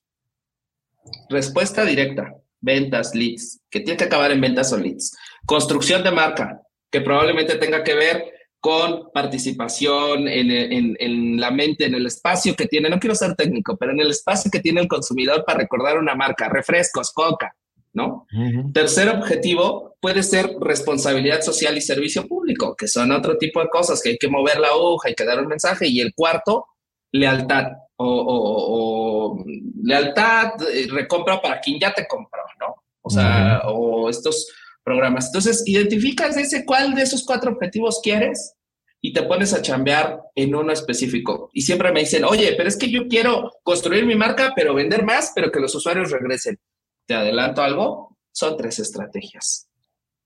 Respuesta 1.28 1.84
directa, 1.84 2.34
ventas, 2.60 3.14
leads, 3.14 3.60
que 3.70 3.80
tiene 3.80 3.96
que 3.96 4.04
acabar 4.04 4.30
en 4.30 4.40
ventas 4.40 4.72
o 4.72 4.78
leads. 4.78 5.16
Construcción 5.44 6.02
de 6.02 6.10
marca, 6.10 6.62
que 6.90 7.00
probablemente 7.00 7.56
tenga 7.56 7.82
que 7.82 7.94
ver 7.94 8.32
con 8.60 9.10
participación 9.12 10.26
en, 10.26 10.50
en, 10.98 11.40
la 11.40 11.50
mente, 11.50 11.84
en 11.84 11.94
el 11.94 12.06
espacio 12.06 12.56
que 12.56 12.66
tiene, 12.66 12.90
no 12.90 12.98
quiero 12.98 13.14
ser 13.14 13.36
técnico, 13.36 13.76
pero 13.76 13.92
en 13.92 14.00
el 14.00 14.10
espacio 14.10 14.50
que 14.50 14.58
tiene 14.58 14.80
el 14.80 14.88
consumidor 14.88 15.44
para 15.44 15.60
recordar 15.60 15.98
una 15.98 16.16
marca, 16.16 16.48
refrescos, 16.48 17.12
coca, 17.12 17.54
¿no? 17.92 18.26
Tercer 18.74 19.08
objetivo 19.08 19.96
puede 20.00 20.22
ser 20.22 20.50
responsabilidad 20.60 21.42
social 21.42 21.76
y 21.76 21.80
servicio 21.80 22.26
público, 22.26 22.74
que 22.76 22.88
son 22.88 23.12
otro 23.12 23.38
tipo 23.38 23.60
de 23.60 23.68
cosas 23.68 24.02
que 24.02 24.10
hay 24.10 24.18
que 24.18 24.28
mover 24.28 24.58
la 24.58 24.74
hoja, 24.74 25.08
hay 25.08 25.14
que 25.14 25.24
dar 25.24 25.40
un 25.40 25.46
mensaje. 25.46 25.86
Y 25.86 26.00
el 26.00 26.12
cuarto, 26.14 26.66
lealtad 27.12 27.68
o, 27.96 29.42
lealtad, 29.82 30.54
eh, 30.74 30.88
recompra 30.90 31.40
para 31.40 31.60
quien 31.60 31.78
ya 31.78 31.94
te 31.94 32.06
compró, 32.06 32.42
¿no? 32.60 32.82
O 33.00 33.10
sea, 33.10 33.62
o 33.66 34.10
estos 34.10 34.48
programas. 34.86 35.26
Entonces, 35.26 35.64
identificas 35.66 36.36
ese 36.36 36.64
cuál 36.64 36.94
de 36.94 37.02
esos 37.02 37.24
cuatro 37.26 37.50
objetivos 37.50 38.00
quieres 38.02 38.54
y 39.02 39.12
te 39.12 39.24
pones 39.24 39.52
a 39.52 39.60
chambear 39.60 40.20
en 40.36 40.54
uno 40.54 40.72
específico. 40.72 41.50
Y 41.52 41.62
siempre 41.62 41.92
me 41.92 42.00
dicen, 42.00 42.24
oye, 42.24 42.54
pero 42.56 42.68
es 42.68 42.76
que 42.76 42.90
yo 42.90 43.08
quiero 43.08 43.50
construir 43.64 44.06
mi 44.06 44.14
marca, 44.14 44.52
pero 44.54 44.74
vender 44.74 45.04
más, 45.04 45.32
pero 45.34 45.50
que 45.50 45.60
los 45.60 45.74
usuarios 45.74 46.10
regresen 46.12 46.58
te 47.06 47.14
adelanto 47.14 47.62
algo, 47.62 48.18
son 48.32 48.56
tres 48.56 48.78
estrategias. 48.78 49.68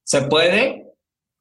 ¿Se 0.03 0.23
puede? 0.23 0.87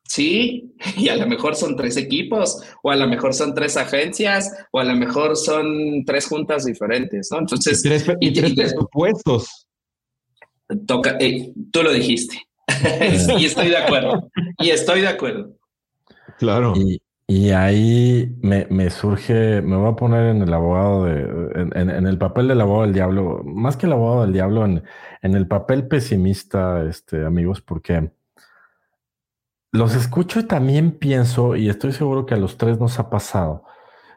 Sí, 0.04 0.76
y 0.98 1.10
a 1.10 1.16
lo 1.16 1.28
mejor 1.28 1.56
son 1.56 1.76
tres 1.76 1.98
equipos, 1.98 2.62
o 2.84 2.92
a 2.92 2.96
lo 2.96 3.08
mejor 3.08 3.34
son 3.34 3.54
tres 3.54 3.78
agencias, 3.78 4.52
o 4.72 4.80
a 4.80 4.84
lo 4.84 4.96
mejor 4.96 5.36
son 5.36 6.04
tres 6.06 6.28
juntas 6.28 6.66
diferentes, 6.66 7.30
¿no? 7.32 7.40
Entonces, 7.40 7.84
y 8.20 8.34
tres, 8.34 8.54
presupuestos. 8.54 9.68
Toca, 10.86 11.18
eh, 11.20 11.54
tú 11.72 11.84
lo 11.84 11.92
dijiste. 11.92 12.49
y 13.38 13.46
estoy 13.46 13.70
de 13.70 13.78
acuerdo. 13.78 14.30
Y 14.58 14.70
estoy 14.70 15.02
de 15.02 15.08
acuerdo. 15.08 15.52
Claro. 16.38 16.74
Y 17.28 17.52
ahí 17.52 18.36
me, 18.42 18.90
surge, 18.90 19.62
me 19.62 19.76
voy 19.76 19.92
a 19.92 19.96
poner 19.96 20.36
en 20.36 20.42
el 20.42 20.52
abogado 20.52 21.06
de, 21.06 21.70
en, 21.76 22.08
el 22.08 22.18
papel 22.18 22.48
del 22.48 22.60
abogado 22.60 22.86
del 22.86 22.94
diablo, 22.94 23.44
más 23.46 23.78
que 23.78 23.86
el 23.86 23.94
abogado 23.94 24.24
del 24.24 24.34
diablo, 24.34 24.66
en, 24.66 24.84
en 25.22 25.36
el 25.36 25.48
papel 25.48 25.88
pesimista, 25.88 26.84
este, 26.86 27.24
amigos, 27.24 27.62
porque 27.62 28.12
los 29.72 29.94
escucho 29.94 30.40
y 30.40 30.44
también 30.44 30.94
pienso, 30.98 31.56
y 31.56 31.70
estoy 31.70 31.92
seguro 31.92 32.26
que 32.26 32.34
a 32.34 32.38
los 32.38 32.58
tres 32.58 32.80
nos 32.80 32.98
ha 32.98 33.12
pasado, 33.12 33.64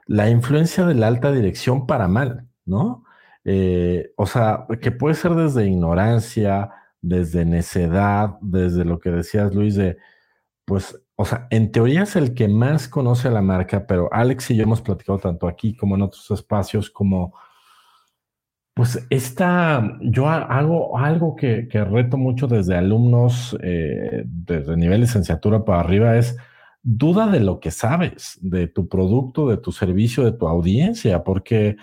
la 0.07 0.30
influencia 0.30 0.86
de 0.86 0.94
la 0.94 1.09
alta 1.09 1.32
dirección 1.32 1.86
para 1.86 2.09
mal, 2.09 2.48
¿no? 2.64 3.05
Eh, 3.44 4.12
o 4.16 4.24
sea, 4.24 4.66
que 4.80 4.90
puede 4.90 5.16
ser 5.16 5.34
desde 5.34 5.66
ignorancia, 5.66 6.70
desde 7.03 7.44
necedad, 7.44 8.38
desde 8.40 8.84
lo 8.84 8.98
que 8.98 9.11
decías, 9.11 9.55
Luis, 9.55 9.74
de, 9.74 9.98
pues 10.64 11.03
o 11.22 11.24
sea, 11.24 11.46
en 11.50 11.70
teoría 11.70 12.03
es 12.03 12.16
el 12.16 12.34
que 12.34 12.48
más 12.48 12.88
conoce 12.88 13.28
a 13.28 13.30
la 13.30 13.42
marca, 13.42 13.86
pero 13.86 14.09
Alex 14.12 14.50
y 14.50 14.57
yo 14.57 14.64
hemos 14.64 14.80
platicado 14.80 15.18
tanto 15.18 15.46
aquí 15.46 15.76
como 15.76 15.94
en 15.94 16.03
otros 16.03 16.28
espacios, 16.32 16.90
como, 16.90 17.34
pues 18.74 19.07
esta, 19.09 19.98
yo 20.00 20.28
hago 20.28 20.98
algo 20.98 21.36
que, 21.36 21.68
reto 21.70 22.16
mucho 22.16 22.48
desde 22.48 22.76
alumnos, 22.76 23.57
eh, 23.62 24.24
desde 24.26 24.76
nivel 24.76 25.03
licenciatura 25.03 25.64
para 25.64 25.80
arriba, 25.80 26.16
es 26.16 26.36
duda 26.82 27.28
de 27.28 27.38
lo 27.38 27.61
que 27.61 27.70
sabes, 27.70 28.38
de 28.40 28.66
tu 28.66 28.88
producto, 28.88 29.48
de 29.48 29.59
tu 29.59 29.70
servicio, 29.70 30.24
de 30.24 30.32
tu 30.32 30.48
audiencia, 30.48 31.22
porque 31.22 31.76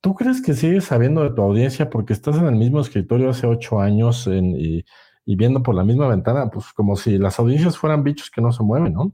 tú 0.00 0.14
crees 0.14 0.42
que 0.42 0.54
sigues 0.54 0.84
sabiendo 0.84 1.22
de 1.22 1.30
tu 1.30 1.42
audiencia 1.42 1.90
porque 1.90 2.12
estás 2.12 2.36
en 2.36 2.46
el 2.46 2.56
mismo 2.56 2.80
escritorio 2.80 3.30
hace 3.30 3.46
ocho 3.46 3.80
años 3.80 4.28
y, 4.28 4.84
viendo 5.24 5.62
por 5.62 5.74
la 5.74 5.84
misma 5.84 6.08
ventana, 6.08 6.48
pues 6.50 6.72
como 6.72 6.96
si 6.96 7.18
las 7.18 7.38
audiencias 7.38 7.76
fueran 7.76 8.04
bichos 8.04 8.30
que 8.30 8.40
no 8.40 8.52
se 8.52 8.62
mueven, 8.62 8.92
¿no? 8.92 9.12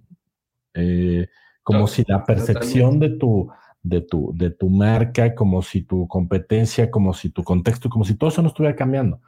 Eh, 0.75 1.29
como 1.63 1.87
si 1.87 2.05
la 2.07 2.25
percepción 2.25 2.99
de 2.99 3.11
tu, 3.11 3.51
de 3.83 4.01
tu, 4.01 4.33
de 4.35 4.51
tu 4.51 4.69
marca, 4.69 5.35
como 5.35 5.63
si 5.63 5.83
tu 5.83 6.07
competencia, 6.09 6.91
como 6.91 7.15
si 7.15 7.31
tu 7.31 7.43
contexto, 7.43 7.89
como 7.89 8.05
si 8.05 8.17
todo 8.17 8.31
eso 8.31 8.43
no 8.43 8.49
estuviera 8.49 8.77
cambiando. 8.77 9.21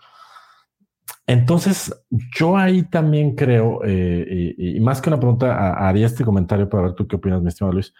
Entonces, 1.26 1.94
yo 2.36 2.56
ahí 2.56 2.82
también 2.82 3.34
creo, 3.34 3.80
eh, 3.84 4.54
y, 4.58 4.80
más 4.80 5.00
que 5.00 5.08
una 5.08 5.18
pregunta, 5.18 5.72
haría 5.74 6.06
este 6.06 6.24
comentario 6.24 6.68
para 6.68 6.84
ver 6.84 6.94
tú 6.94 7.06
qué 7.06 7.16
opinas, 7.16 7.40
mi 7.40 7.48
estimado 7.48 7.72
Luis. 7.72 7.94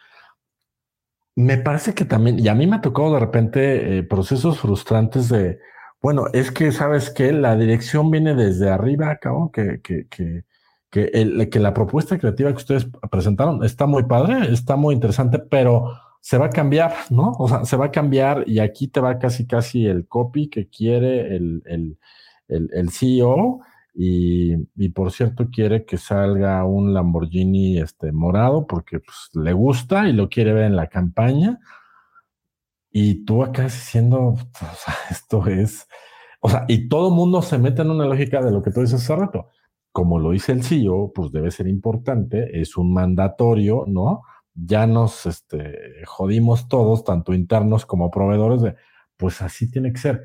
Me 1.37 1.59
parece 1.59 1.95
que 1.95 2.05
también, 2.05 2.39
y 2.39 2.49
a 2.49 2.55
mí 2.55 2.67
me 2.67 2.77
ha 2.77 2.81
tocado 2.81 3.15
de 3.15 3.21
repente 3.21 3.99
eh, 3.99 4.03
procesos 4.05 4.61
frustrantes 4.61 5.29
de, 5.29 5.59
bueno, 6.01 6.27
es 6.33 6.51
que 6.53 6.71
sabes 6.71 7.11
que 7.11 7.33
la 7.33 7.57
dirección 7.57 8.11
viene 8.11 8.35
desde 8.35 8.71
arriba, 8.71 9.17
cabrón, 9.17 9.51
que, 9.51 9.81
que, 9.83 10.07
que, 10.09 10.45
que, 10.91 11.11
el, 11.15 11.51
la 11.53 11.75
propuesta 11.75 12.19
creativa 12.19 12.51
que 12.51 12.59
ustedes 12.59 12.87
presentaron 13.11 13.65
está 13.65 13.87
muy 13.87 14.05
padre, 14.05 14.53
está 14.53 14.77
muy 14.77 14.95
interesante, 14.95 15.39
pero 15.39 15.93
se 16.21 16.39
va 16.39 16.47
a 16.47 16.51
cambiar, 16.51 16.95
¿no? 17.11 17.33
O 17.39 17.49
sea, 17.49 17.65
se 17.65 17.77
va 17.77 17.87
a 17.87 17.91
cambiar 17.91 18.45
y 18.47 18.59
aquí 18.59 18.89
te 18.89 19.01
va 19.01 19.19
casi, 19.19 19.47
casi 19.47 19.87
el 19.87 20.07
copy 20.07 20.49
que 20.49 20.69
quiere 20.69 21.37
el, 21.37 21.63
el, 21.67 21.99
el, 22.49 22.91
CEO. 22.91 23.61
Y, 23.97 24.57
por 24.91 25.13
cierto, 25.13 25.51
quiere 25.51 25.85
que 25.85 25.99
salga 25.99 26.65
un 26.65 26.93
Lamborghini 26.93 27.79
este, 27.79 28.11
morado 28.13 28.67
porque 28.67 28.99
pues, 28.99 29.31
le 29.35 29.53
gusta 29.53 30.09
y 30.09 30.13
lo 30.13 30.29
quiere 30.29 30.53
ver 30.53 30.65
en 30.65 30.77
la 30.77 30.89
campaña. 30.89 31.61
Y 32.91 33.25
tú 33.25 33.43
acá 33.45 33.65
diciendo, 33.65 34.19
o 34.19 34.37
sea, 34.55 34.95
esto 35.11 35.47
es, 35.47 35.87
o 36.41 36.49
sea, 36.49 36.65
y 36.69 36.89
todo 36.89 37.11
mundo 37.11 37.43
se 37.43 37.59
mete 37.59 37.83
en 37.83 37.91
una 37.91 38.07
lógica 38.07 38.43
de 38.43 38.51
lo 38.51 38.63
que 38.63 38.71
tú 38.71 38.81
dices 38.81 39.03
hace 39.03 39.17
rato 39.17 39.49
como 39.95 40.19
lo 40.19 40.33
dice 40.33 40.51
el 40.51 40.65
CEO, 40.65 41.13
pues 41.15 41.31
debe 41.31 41.53
ser 41.53 41.69
importante, 41.69 42.61
es 42.61 42.77
un 42.77 42.93
mandatorio, 42.93 43.85
¿no? 43.87 44.23
Ya 44.53 44.89
nos 44.89 45.25
este, 45.25 46.05
jodimos 46.05 46.67
todos, 46.67 47.05
tanto 47.05 47.33
internos 47.33 47.87
como 47.87 48.11
proveedores, 48.11 48.61
de, 48.61 48.75
pues 49.17 49.41
así 49.41 49.71
tiene 49.71 49.93
que 49.93 50.01
ser. 50.01 50.25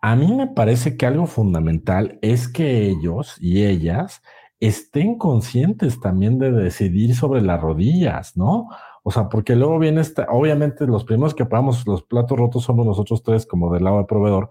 A 0.00 0.16
mí 0.16 0.32
me 0.32 0.46
parece 0.46 0.96
que 0.96 1.06
algo 1.06 1.26
fundamental 1.26 2.18
es 2.22 2.48
que 2.48 2.88
ellos 2.88 3.36
y 3.40 3.64
ellas 3.64 4.22
estén 4.58 5.18
conscientes 5.18 6.00
también 6.00 6.38
de 6.38 6.52
decidir 6.52 7.14
sobre 7.14 7.42
las 7.42 7.60
rodillas, 7.60 8.36
¿no? 8.36 8.68
O 9.02 9.10
sea, 9.10 9.28
porque 9.28 9.56
luego 9.56 9.78
viene 9.78 10.00
esta, 10.02 10.26
obviamente 10.30 10.86
los 10.86 11.04
primeros 11.04 11.34
que 11.34 11.46
pagamos 11.46 11.86
los 11.86 12.02
platos 12.02 12.38
rotos 12.38 12.64
somos 12.64 12.86
nosotros 12.86 13.22
tres 13.22 13.46
como 13.46 13.72
del 13.72 13.84
lado 13.84 13.96
del 13.98 14.06
proveedor. 14.06 14.50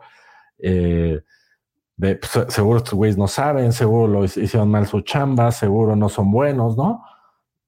Eh, 0.57 1.21
pues, 1.97 2.19
seguro 2.49 2.77
estos 2.77 2.93
güeyes 2.93 3.17
no 3.17 3.27
saben, 3.27 3.73
seguro 3.73 4.23
hicieron 4.23 4.69
mal 4.71 4.87
su 4.87 5.01
chamba, 5.01 5.51
seguro 5.51 5.95
no 5.95 6.09
son 6.09 6.31
buenos, 6.31 6.77
¿no? 6.77 7.03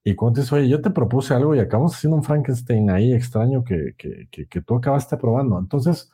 Y 0.04 0.16
cuando 0.16 0.40
dices, 0.40 0.54
oye, 0.54 0.68
yo 0.68 0.82
te 0.82 0.90
propuse 0.90 1.34
algo 1.34 1.54
y 1.54 1.60
acabamos 1.60 1.96
haciendo 1.96 2.18
un 2.18 2.24
Frankenstein 2.24 2.90
ahí 2.90 3.14
extraño 3.14 3.64
que, 3.64 3.94
que, 3.98 4.28
que, 4.50 4.62
tú 4.62 4.76
acabaste 4.76 5.16
probando. 5.18 5.60
Entonces, 5.60 6.12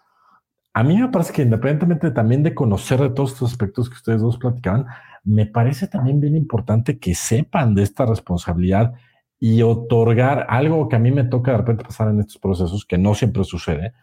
a 0.77 0.83
mí 0.83 0.95
me 0.95 1.09
parece 1.09 1.33
que 1.33 1.41
independientemente 1.41 2.11
también 2.11 2.43
de 2.43 2.53
conocer 2.53 2.99
de 2.99 3.09
todos 3.09 3.31
estos 3.33 3.51
aspectos 3.51 3.89
que 3.89 3.95
ustedes 3.95 4.21
dos 4.21 4.37
platicaban, 4.37 4.85
me 5.23 5.47
parece 5.47 5.87
también 5.87 6.19
bien 6.19 6.35
importante 6.35 6.99
que 6.99 7.15
sepan 7.15 7.73
de 7.73 7.81
esta 7.81 8.05
responsabilidad 8.05 8.93
y 9.39 9.63
otorgar 9.63 10.45
algo 10.49 10.87
que 10.87 10.95
a 10.95 10.99
mí 10.99 11.09
me 11.09 11.23
toca 11.23 11.49
de 11.49 11.57
repente 11.57 11.83
pasar 11.83 12.09
en 12.09 12.19
estos 12.19 12.37
procesos, 12.37 12.85
que 12.85 12.99
no 12.99 13.15
siempre 13.15 13.43
sucede, 13.43 13.93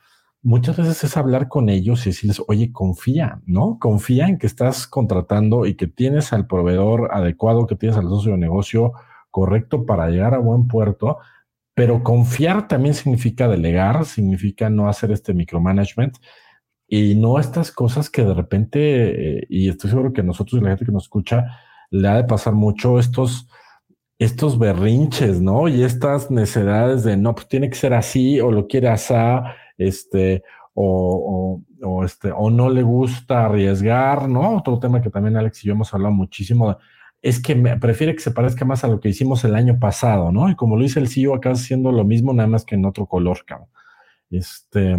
muchas 0.43 0.77
veces 0.77 1.05
es 1.05 1.17
hablar 1.17 1.47
con 1.47 1.69
ellos 1.69 2.05
y 2.07 2.11
decirles, 2.11 2.43
oye, 2.49 2.73
confía, 2.73 3.41
¿no? 3.47 3.79
Confía 3.79 4.27
en 4.27 4.37
que 4.37 4.49
estás 4.49 4.89
contratando 4.89 5.67
y 5.67 5.77
que 5.77 5.87
tienes 5.87 6.33
al 6.33 6.49
proveedor 6.49 7.11
adecuado, 7.13 7.69
que 7.69 7.77
tienes 7.77 7.97
al 7.99 8.09
socio 8.09 8.33
de 8.33 8.39
negocio 8.39 8.95
correcto 9.31 9.87
para 9.87 10.09
llegar 10.09 10.35
a 10.35 10.39
buen 10.39 10.67
puerto, 10.67 11.19
pero 11.73 12.03
confiar 12.03 12.67
también 12.67 12.97
significa 12.97 13.47
delegar, 13.47 14.07
significa 14.07 14.71
no 14.71 14.89
hacer 14.89 15.13
este 15.13 15.35
micromanagement 15.35 16.17
y 16.97 17.17
no 17.17 17.41
estas 17.41 17.73
cosas 17.73 18.09
que 18.09 18.25
de 18.25 18.35
repente, 18.35 19.39
eh, 19.39 19.47
y 19.49 19.69
estoy 19.69 19.91
seguro 19.91 20.13
que 20.13 20.23
nosotros 20.23 20.61
y 20.61 20.65
la 20.65 20.71
gente 20.71 20.85
que 20.85 20.93
nos 20.93 21.05
escucha, 21.05 21.47
le 21.91 22.07
ha 22.07 22.15
de 22.15 22.25
pasar 22.25 22.55
mucho 22.55 23.01
estos, 23.01 23.49
estos 24.17 24.61
berrinches, 24.61 25.41
¿no? 25.41 25.67
Y 25.67 25.83
estas 25.83 26.31
necesidades 26.31 27.03
de, 27.03 27.17
no, 27.17 27.35
pues 27.35 27.49
tiene 27.49 27.69
que 27.69 27.75
ser 27.75 27.95
así 27.95 28.41
o 28.41 28.53
lo 28.53 28.69
quiere 28.69 28.89
así 28.89 29.13
este, 29.77 30.45
o, 30.73 31.61
o, 31.83 32.05
este, 32.05 32.31
o 32.31 32.49
no 32.49 32.71
le 32.71 32.83
gusta 32.83 33.47
arriesgar, 33.47 34.29
¿no? 34.29 34.57
Otro 34.59 34.79
tema 34.79 35.03
que 35.03 35.11
también 35.11 35.37
Alex 35.37 35.65
y 35.65 35.67
yo 35.67 35.73
hemos 35.73 35.93
hablado 35.93 36.15
muchísimo 36.15 36.77
es 37.23 37.43
que 37.43 37.57
me, 37.57 37.77
prefiere 37.77 38.15
que 38.15 38.21
se 38.21 38.31
parezca 38.31 38.65
más 38.65 38.85
a 38.85 38.89
lo 38.89 39.01
que 39.01 39.09
hicimos 39.09 39.43
el 39.43 39.57
año 39.57 39.81
pasado, 39.81 40.31
¿no? 40.31 40.49
Y 40.49 40.55
como 40.55 40.77
lo 40.77 40.83
dice 40.85 41.01
el 41.01 41.09
CEO, 41.09 41.35
acá 41.35 41.51
haciendo 41.51 41.91
lo 41.91 42.05
mismo, 42.05 42.33
nada 42.33 42.49
más 42.49 42.65
que 42.65 42.77
en 42.77 42.85
otro 42.85 43.07
color, 43.07 43.45
cabrón. 43.45 43.69
Este, 44.31 44.95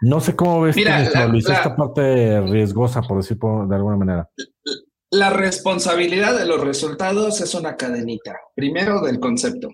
no 0.00 0.20
sé 0.20 0.34
cómo 0.36 0.62
ves 0.62 0.76
Luis, 0.76 1.48
esta 1.48 1.76
parte 1.76 2.40
riesgosa, 2.42 3.02
por 3.02 3.18
decirlo 3.18 3.66
de 3.68 3.76
alguna 3.76 3.96
manera. 3.96 4.30
La 5.10 5.30
responsabilidad 5.30 6.38
de 6.38 6.46
los 6.46 6.60
resultados 6.60 7.40
es 7.40 7.54
una 7.54 7.76
cadenita. 7.76 8.38
Primero 8.54 9.00
del 9.00 9.18
concepto 9.18 9.68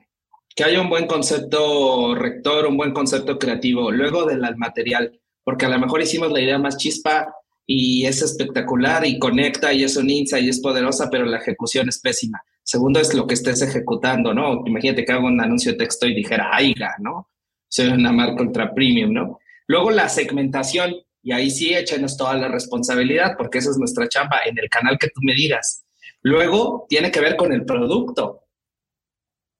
que 0.57 0.65
haya 0.65 0.81
un 0.81 0.89
buen 0.89 1.07
concepto 1.07 2.15
rector, 2.15 2.67
un 2.67 2.79
buen 2.79 2.93
concepto 2.95 3.39
creativo, 3.39 3.93
luego 3.93 4.25
del 4.25 4.41
material, 4.57 5.21
porque 5.45 5.67
a 5.67 5.69
lo 5.69 5.79
mejor 5.79 6.01
hicimos 6.01 6.33
la 6.33 6.41
idea 6.41 6.59
más 6.59 6.79
chispa 6.79 7.31
y 7.67 8.07
es 8.07 8.23
espectacular 8.23 9.07
y 9.07 9.19
conecta 9.19 9.75
y 9.75 9.85
es 9.85 9.99
un 9.99 10.09
insight 10.09 10.45
y 10.45 10.49
es 10.49 10.61
poderosa, 10.61 11.11
pero 11.11 11.27
la 11.27 11.37
ejecución 11.37 11.91
es 11.91 12.01
pésima. 12.01 12.41
Segundo 12.63 13.01
es 13.01 13.13
lo 13.13 13.27
que 13.27 13.35
estés 13.35 13.61
ejecutando, 13.61 14.33
¿no? 14.33 14.63
Imagínate 14.65 15.05
que 15.05 15.13
hago 15.13 15.27
un 15.27 15.41
anuncio 15.41 15.73
de 15.73 15.79
texto 15.79 16.07
y 16.07 16.15
dijera, 16.15 16.49
aiga, 16.51 16.95
¿no? 17.01 17.29
Soy 17.69 17.89
una 17.89 18.11
marca 18.11 18.43
ultra 18.43 18.73
premium, 18.73 19.13
¿no? 19.13 19.39
Luego 19.67 19.91
la 19.91 20.09
segmentación, 20.09 20.95
y 21.23 21.33
ahí 21.33 21.51
sí 21.51 21.75
échenos 21.75 22.17
toda 22.17 22.35
la 22.35 22.49
responsabilidad, 22.49 23.35
porque 23.37 23.59
esa 23.59 23.71
es 23.71 23.79
nuestra 23.79 24.09
chamba 24.09 24.41
en 24.47 24.59
el 24.59 24.69
canal 24.69 24.99
que 24.99 25.09
tú 25.09 25.21
me 25.23 25.35
digas. 25.35 25.85
Luego 26.23 26.87
tiene 26.89 27.11
que 27.11 27.21
ver 27.21 27.37
con 27.37 27.53
el 27.53 27.65
producto 27.65 28.47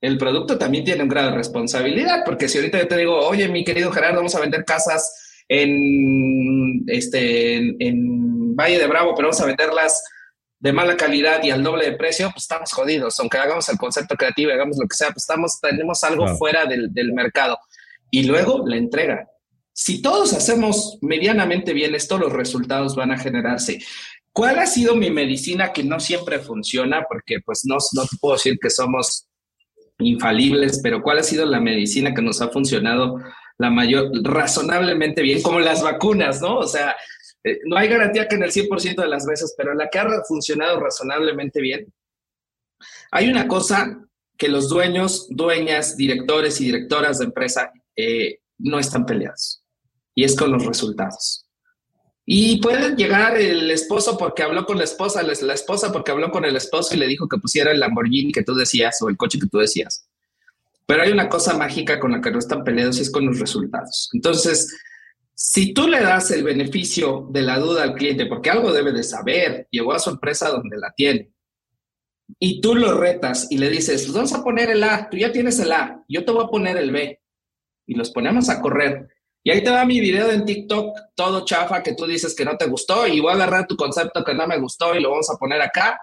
el 0.01 0.19
producto 0.19 0.59
también 0.59 0.85
tiene 0.85 1.03
un 1.03 1.09
grado 1.09 1.31
de 1.31 1.37
responsabilidad, 1.37 2.23
porque 2.25 2.49
si 2.49 2.59
ahorita 2.59 2.79
yo 2.79 2.89
te 2.89 2.97
digo, 2.97 3.19
oye, 3.27 3.49
mi 3.49 3.65
querido 3.65 3.91
Gerardo, 3.91 4.17
vamos 4.17 4.35
a 4.35 4.41
vender 4.41 4.65
casas 4.65 5.43
en, 5.49 6.85
este, 6.87 7.57
en, 7.85 8.55
Valle 8.55 8.79
de 8.79 8.87
Bravo, 8.87 9.15
pero 9.15 9.29
vamos 9.29 9.41
a 9.43 9.47
venderlas 9.47 10.03
de 10.59 10.73
mala 10.73 10.97
calidad 10.97 11.43
y 11.45 11.51
al 11.51 11.63
doble 11.63 11.91
de 11.91 11.97
precio, 11.97 12.31
pues 12.31 12.45
estamos 12.45 12.73
jodidos. 12.73 13.21
Aunque 13.21 13.37
hagamos 13.37 13.69
el 13.69 13.77
concepto 13.77 14.17
creativo, 14.17 14.51
hagamos 14.51 14.79
lo 14.79 14.89
que 14.89 14.97
sea, 14.97 15.09
pues 15.09 15.25
estamos, 15.25 15.61
tenemos 15.61 16.03
algo 16.05 16.27
fuera 16.37 16.65
del, 16.65 16.91
del 16.95 17.13
mercado. 17.13 17.59
Y 18.11 18.25
luego 18.25 18.67
la 18.67 18.77
entrega. 18.77 19.29
Si 19.79 20.01
todos 20.01 20.33
hacemos 20.33 20.97
medianamente 21.03 21.75
bien 21.75 21.95
esto, 21.95 22.17
los 22.17 22.33
resultados 22.33 22.97
van 22.97 23.11
a 23.13 23.19
generarse. 23.19 23.79
¿Cuál 24.33 24.59
ha 24.59 24.67
sido 24.67 24.97
mi 24.97 25.11
medicina 25.11 25.71
que 25.71 25.85
no 25.85 26.01
siempre 26.01 26.39
funciona? 26.39 27.05
Porque 27.07 27.41
pues 27.45 27.67
no, 27.67 27.77
no 27.93 28.07
te 28.07 28.17
puedo 28.19 28.37
decir 28.37 28.59
que 28.59 28.71
somos 28.71 29.29
infalibles, 29.99 30.81
pero 30.83 31.03
¿cuál 31.03 31.19
ha 31.19 31.23
sido 31.23 31.45
la 31.45 31.61
medicina 31.61 32.15
que 32.15 32.23
nos 32.23 32.41
ha 32.41 32.49
funcionado 32.49 33.21
la 33.59 33.69
mayor, 33.69 34.11
razonablemente 34.23 35.21
bien, 35.21 35.43
como 35.43 35.61
las 35.61 35.83
vacunas, 35.83 36.41
¿no? 36.41 36.57
O 36.57 36.67
sea, 36.67 36.97
eh, 37.45 37.61
no 37.67 37.77
hay 37.77 37.89
garantía 37.89 38.27
que 38.27 38.37
en 38.37 38.45
el 38.45 38.53
100% 38.53 39.03
de 39.03 39.09
las 39.09 39.27
veces, 39.27 39.55
pero 39.59 39.75
la 39.75 39.91
que 39.91 39.99
ha 39.99 40.07
funcionado 40.27 40.81
razonablemente 40.81 41.61
bien. 41.61 41.93
Hay 43.11 43.29
una 43.29 43.47
cosa 43.47 43.99
que 44.39 44.49
los 44.49 44.71
dueños, 44.71 45.27
dueñas, 45.29 45.99
directores 45.99 46.63
y 46.63 46.67
directoras 46.67 47.19
de 47.19 47.27
empresa 47.27 47.73
eh, 47.95 48.39
no 48.59 48.79
están 48.79 49.05
peleados, 49.05 49.63
y 50.17 50.25
es 50.25 50.35
con 50.35 50.51
los 50.51 50.67
resultados. 50.67 51.47
Y 52.25 52.61
puede 52.61 52.97
llegar 52.97 53.37
el 53.37 53.71
esposo 53.71 54.19
porque 54.19 54.43
habló 54.43 54.67
con 54.67 54.79
la 54.79 54.85
esposa, 54.85 55.23
la 55.23 55.55
esposa 55.55 55.93
porque 55.93 56.11
habló 56.11 56.33
con 56.33 56.45
el 56.45 56.57
esposo 56.57 56.95
y 56.95 56.99
le 56.99 57.07
dijo 57.07 57.29
que 57.29 57.39
pusiera 57.39 57.71
el 57.71 57.79
Lamborghini 57.79 58.33
que 58.33 58.43
tú 58.43 58.55
decías 58.55 59.01
o 59.03 59.09
el 59.09 59.17
coche 59.17 59.39
que 59.39 59.47
tú 59.47 59.59
decías. 59.59 60.09
Pero 60.87 61.03
hay 61.03 61.13
una 61.13 61.29
cosa 61.29 61.57
mágica 61.57 62.01
con 62.01 62.11
la 62.11 62.21
que 62.21 62.33
no 62.33 62.41
están 62.41 62.65
peleados 62.65 62.99
y 62.99 63.03
es 63.03 63.11
con 63.11 63.27
los 63.27 63.39
resultados. 63.39 64.09
Entonces, 64.13 64.77
si 65.35 65.73
tú 65.73 65.87
le 65.87 66.01
das 66.01 66.31
el 66.33 66.43
beneficio 66.43 67.29
de 67.31 67.43
la 67.43 67.59
duda 67.59 67.85
al 67.85 67.95
cliente, 67.95 68.27
porque 68.27 68.51
algo 68.51 68.73
debe 68.73 68.93
de 68.93 69.05
saber, 69.05 69.69
llegó 69.71 69.93
a 69.93 69.99
su 69.99 70.11
empresa 70.11 70.49
donde 70.49 70.79
la 70.79 70.93
tiene, 70.97 71.31
y 72.41 72.61
tú 72.61 72.75
lo 72.75 72.99
retas 72.99 73.47
y 73.51 73.59
le 73.59 73.69
dices, 73.69 74.13
vamos 74.13 74.33
a 74.33 74.43
poner 74.43 74.71
el 74.71 74.83
A, 74.83 75.09
tú 75.09 75.17
ya 75.17 75.31
tienes 75.31 75.61
el 75.61 75.71
A, 75.71 76.03
yo 76.09 76.25
te 76.25 76.33
voy 76.33 76.45
a 76.45 76.49
poner 76.49 76.77
el 76.77 76.91
B, 76.91 77.21
y 77.87 77.95
los 77.95 78.11
ponemos 78.11 78.49
a 78.49 78.61
correr 78.61 79.09
y 79.47 79.51
ahí 79.53 79.63
te 79.63 79.71
va 79.71 79.85
mi 79.85 80.01
video 80.01 80.33
en 80.33 80.45
TikTok, 80.45 80.99
todo 81.15 81.45
chafa 81.45 81.81
que 81.81 81.95
tú 81.95 82.05
dices 82.05 82.35
que 82.35 82.45
no 82.45 82.57
te 82.57 82.67
gustó 82.67 83.07
y 83.07 83.21
voy 83.21 83.31
a 83.31 83.35
agarrar 83.35 83.69
tu 83.69 83.77
concepto 83.77 84.25
que 84.25 84.35
no 84.35 84.45
me 84.45 84.59
gustó 84.59 84.93
y 84.93 85.01
lo 85.01 85.13
vamos 85.13 85.31
a 85.31 85.37
poner 85.37 85.63
acá 85.63 86.01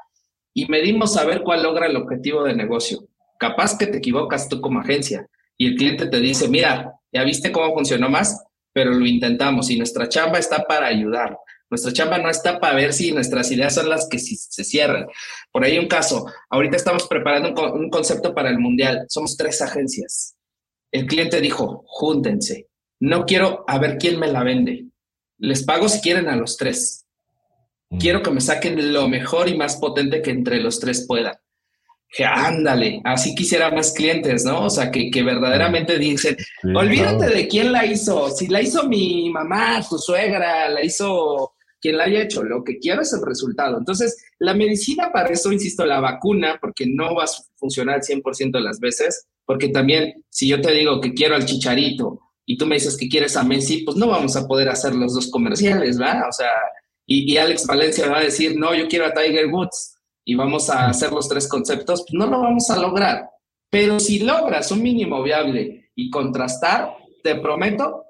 y 0.53 0.65
medimos 0.67 1.17
a 1.17 1.25
ver 1.25 1.41
cuál 1.43 1.61
logra 1.61 1.87
el 1.87 1.97
objetivo 1.97 2.45
de 2.45 2.55
negocio. 2.55 3.05
Capaz 3.37 3.77
que 3.77 3.87
te 3.87 3.97
equivocas 3.97 4.47
tú 4.47 4.61
como 4.61 4.79
agencia 4.79 5.27
y 5.57 5.67
el 5.67 5.75
cliente 5.75 6.05
te 6.05 6.21
dice, 6.21 6.47
mira, 6.47 6.93
ya 7.11 7.25
viste 7.25 7.51
cómo 7.51 7.73
funcionó 7.73 8.09
más, 8.09 8.45
pero 8.71 8.91
lo 8.91 9.05
intentamos 9.05 9.69
y 9.69 9.77
nuestra 9.77 10.07
chamba 10.07 10.39
está 10.39 10.63
para 10.63 10.87
ayudar. 10.87 11.37
Nuestra 11.69 11.91
chamba 11.91 12.19
no 12.19 12.29
está 12.29 12.61
para 12.61 12.75
ver 12.75 12.93
si 12.93 13.11
nuestras 13.11 13.51
ideas 13.51 13.75
son 13.75 13.89
las 13.89 14.07
que 14.07 14.19
se 14.19 14.63
cierran. 14.63 15.05
Por 15.51 15.65
ahí 15.65 15.77
un 15.77 15.89
caso, 15.89 16.27
ahorita 16.49 16.77
estamos 16.77 17.09
preparando 17.09 17.49
un, 17.73 17.89
concepto 17.89 18.33
para 18.33 18.49
el 18.49 18.59
mundial. 18.59 19.05
Somos 19.09 19.35
tres 19.35 19.61
agencias. 19.61 20.37
El 20.93 21.07
cliente 21.07 21.41
dijo, 21.41 21.83
júntense. 21.87 22.69
No 23.03 23.25
quiero 23.25 23.65
a 23.67 23.79
ver 23.79 23.97
quién 23.97 24.17
me 24.17 24.27
la 24.27 24.43
vende. 24.43 24.85
Les 25.37 25.63
pago 25.63 25.89
si 25.89 25.99
quieren 25.99 26.29
a 26.29 26.37
los 26.37 26.55
tres. 26.55 27.05
Mm. 27.89 27.97
Quiero 27.97 28.23
que 28.23 28.31
me 28.31 28.39
saquen 28.39 28.93
lo 28.93 29.09
mejor 29.09 29.49
y 29.49 29.57
más 29.57 29.75
potente 29.75 30.21
que 30.21 30.31
entre 30.31 30.61
los 30.61 30.79
tres 30.79 31.05
puedan 31.05 31.35
que 32.15 32.23
ándale, 32.23 33.01
así 33.05 33.33
quisiera 33.33 33.71
más 33.71 33.91
clientes, 33.91 34.45
¿no? 34.45 34.65
O 34.65 34.69
sea, 34.69 34.91
que, 34.91 35.09
que 35.09 35.23
verdaderamente 35.23 35.97
dicen, 35.97 36.37
olvídate 36.75 37.27
de 37.27 37.47
quién 37.47 37.71
la 37.71 37.87
hizo, 37.87 38.29
si 38.29 38.47
la 38.49 38.61
hizo 38.61 38.87
mi 38.87 39.31
mamá, 39.31 39.83
tu 39.89 39.97
suegra, 39.97 40.69
la 40.69 40.83
hizo 40.83 41.53
quien 41.81 41.97
la 41.97 42.03
haya 42.03 42.21
hecho, 42.21 42.43
lo 42.43 42.63
que 42.63 42.77
quiero 42.77 43.01
es 43.01 43.11
el 43.13 43.25
resultado. 43.25 43.79
Entonces, 43.79 44.23
la 44.37 44.53
medicina 44.53 45.11
para 45.11 45.29
eso, 45.29 45.51
insisto, 45.51 45.87
la 45.87 45.99
vacuna, 45.99 46.59
porque 46.61 46.85
no 46.85 47.15
va 47.15 47.23
a 47.23 47.27
funcionar 47.55 47.95
al 47.95 48.01
100% 48.01 48.51
de 48.51 48.61
las 48.61 48.79
veces, 48.79 49.25
porque 49.43 49.69
también 49.69 50.23
si 50.29 50.47
yo 50.47 50.61
te 50.61 50.71
digo 50.71 51.01
que 51.01 51.15
quiero 51.15 51.33
al 51.33 51.45
chicharito 51.45 52.19
y 52.45 52.57
tú 52.57 52.65
me 52.65 52.75
dices 52.75 52.97
que 52.97 53.07
quieres 53.07 53.37
a 53.37 53.43
Messi, 53.43 53.83
pues 53.83 53.97
no 53.97 54.07
vamos 54.07 54.35
a 54.35 54.47
poder 54.47 54.69
hacer 54.69 54.95
los 54.95 55.13
dos 55.13 55.29
comerciales, 55.31 55.97
¿verdad? 55.97 56.27
O 56.27 56.31
sea, 56.31 56.49
y, 57.05 57.37
Alex 57.37 57.65
Valencia 57.67 58.09
va 58.09 58.19
a 58.19 58.23
decir, 58.23 58.57
no, 58.57 58.73
yo 58.73 58.87
quiero 58.87 59.05
a 59.05 59.13
Tiger 59.13 59.47
Woods 59.47 59.97
y 60.25 60.35
vamos 60.35 60.69
a 60.69 60.87
hacer 60.87 61.11
los 61.11 61.27
tres 61.27 61.47
conceptos, 61.47 62.01
pues 62.01 62.13
no 62.13 62.27
lo 62.27 62.41
vamos 62.41 62.69
a 62.69 62.79
lograr. 62.79 63.29
Pero 63.69 63.99
si 63.99 64.19
logras 64.19 64.71
un 64.71 64.81
mínimo 64.81 65.21
viable 65.21 65.91
y 65.95 66.09
contrastar, 66.09 66.95
te 67.23 67.35
prometo 67.35 68.05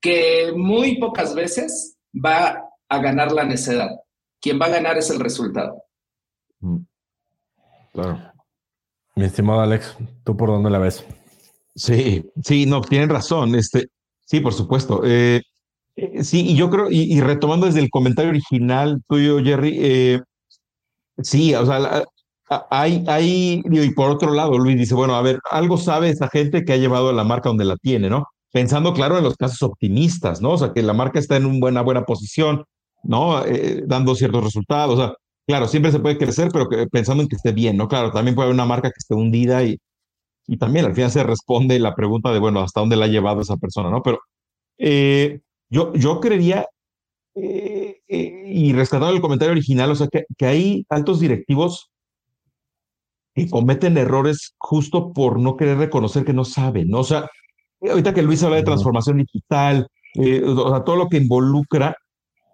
que 0.00 0.52
muy 0.54 0.98
pocas 0.98 1.34
veces 1.34 1.96
va 2.12 2.62
a 2.88 2.98
ganar 2.98 3.32
la 3.32 3.44
necedad. 3.44 3.90
Quien 4.40 4.60
va 4.60 4.66
a 4.66 4.70
ganar 4.70 4.98
es 4.98 5.10
el 5.10 5.20
resultado. 5.20 5.82
Mm. 6.60 6.78
Claro. 7.92 8.32
Mi 9.14 9.24
estimado 9.24 9.60
Alex, 9.60 9.96
¿tú 10.24 10.36
por 10.36 10.50
dónde 10.50 10.70
la 10.70 10.78
ves? 10.78 11.06
Sí, 11.76 12.24
sí, 12.42 12.66
no, 12.66 12.80
tienen 12.80 13.10
razón. 13.10 13.54
Este, 13.54 13.88
sí, 14.24 14.40
por 14.40 14.54
supuesto. 14.54 15.02
Eh, 15.04 15.42
eh, 15.96 16.24
sí, 16.24 16.50
y 16.50 16.56
yo 16.56 16.70
creo, 16.70 16.88
y, 16.90 17.20
retomando 17.20 17.66
desde 17.66 17.80
el 17.80 17.90
comentario 17.90 18.30
original 18.30 19.02
tuyo, 19.08 19.38
Jerry, 19.42 19.78
eh, 19.80 20.20
Sí, 21.22 21.54
o 21.54 21.64
sea, 21.64 22.04
hay, 22.70 23.04
hay, 23.08 23.62
y 23.64 23.90
por 23.92 24.10
otro 24.10 24.32
lado, 24.34 24.58
Luis 24.58 24.76
dice, 24.76 24.94
bueno, 24.94 25.14
a 25.16 25.22
ver, 25.22 25.38
algo 25.50 25.78
sabe 25.78 26.10
esa 26.10 26.28
gente 26.28 26.64
que 26.64 26.74
ha 26.74 26.76
llevado 26.76 27.12
la 27.12 27.24
marca 27.24 27.48
donde 27.48 27.64
la 27.64 27.76
tiene, 27.76 28.10
¿no? 28.10 28.24
Pensando, 28.52 28.92
claro, 28.92 29.18
en 29.18 29.24
los 29.24 29.36
casos 29.36 29.62
optimistas, 29.62 30.40
¿no? 30.42 30.52
O 30.52 30.58
sea, 30.58 30.72
que 30.72 30.82
la 30.82 30.92
marca 30.92 31.18
está 31.18 31.36
en 31.36 31.46
una 31.46 31.58
buena, 31.58 31.82
buena 31.82 32.04
posición, 32.04 32.64
¿no? 33.02 33.44
Eh, 33.44 33.82
dando 33.86 34.14
ciertos 34.14 34.44
resultados, 34.44 34.98
o 34.98 35.02
sea, 35.02 35.14
claro, 35.46 35.68
siempre 35.68 35.90
se 35.92 36.00
puede 36.00 36.18
crecer, 36.18 36.48
pero 36.52 36.68
pensando 36.90 37.22
en 37.22 37.28
que 37.28 37.36
esté 37.36 37.52
bien, 37.52 37.76
¿no? 37.76 37.88
Claro, 37.88 38.12
también 38.12 38.34
puede 38.34 38.46
haber 38.46 38.54
una 38.54 38.66
marca 38.66 38.90
que 38.90 38.98
esté 38.98 39.14
hundida 39.14 39.62
y, 39.64 39.78
y 40.46 40.58
también 40.58 40.84
al 40.84 40.94
final 40.94 41.10
se 41.10 41.24
responde 41.24 41.78
la 41.78 41.94
pregunta 41.94 42.32
de, 42.32 42.38
bueno, 42.38 42.60
¿hasta 42.60 42.80
dónde 42.80 42.96
la 42.96 43.06
ha 43.06 43.08
llevado 43.08 43.40
esa 43.40 43.56
persona, 43.56 43.90
¿no? 43.90 44.02
Pero 44.02 44.20
eh, 44.78 45.40
yo, 45.68 45.92
yo 45.94 46.20
creería 46.20 46.66
eh, 47.34 48.00
eh, 48.08 48.44
y 48.46 48.72
rescatando 48.72 49.14
el 49.14 49.20
comentario 49.20 49.52
original, 49.52 49.90
o 49.90 49.94
sea, 49.96 50.08
que, 50.08 50.24
que, 50.38 50.46
hay 50.46 50.86
altos 50.88 51.20
directivos 51.20 51.90
que 53.34 53.50
cometen 53.50 53.98
errores 53.98 54.54
justo 54.58 55.12
por 55.12 55.38
no 55.40 55.56
querer 55.56 55.78
reconocer 55.78 56.24
que 56.24 56.32
no 56.32 56.44
saben, 56.44 56.88
¿no? 56.88 57.00
O 57.00 57.04
sea, 57.04 57.28
ahorita 57.82 58.14
que 58.14 58.22
Luis 58.22 58.42
habla 58.42 58.56
de 58.56 58.62
transformación 58.62 59.18
digital, 59.18 59.88
o 60.16 60.70
sea, 60.70 60.84
todo 60.84 60.96
lo 60.96 61.08
que 61.08 61.18
involucra, 61.18 61.96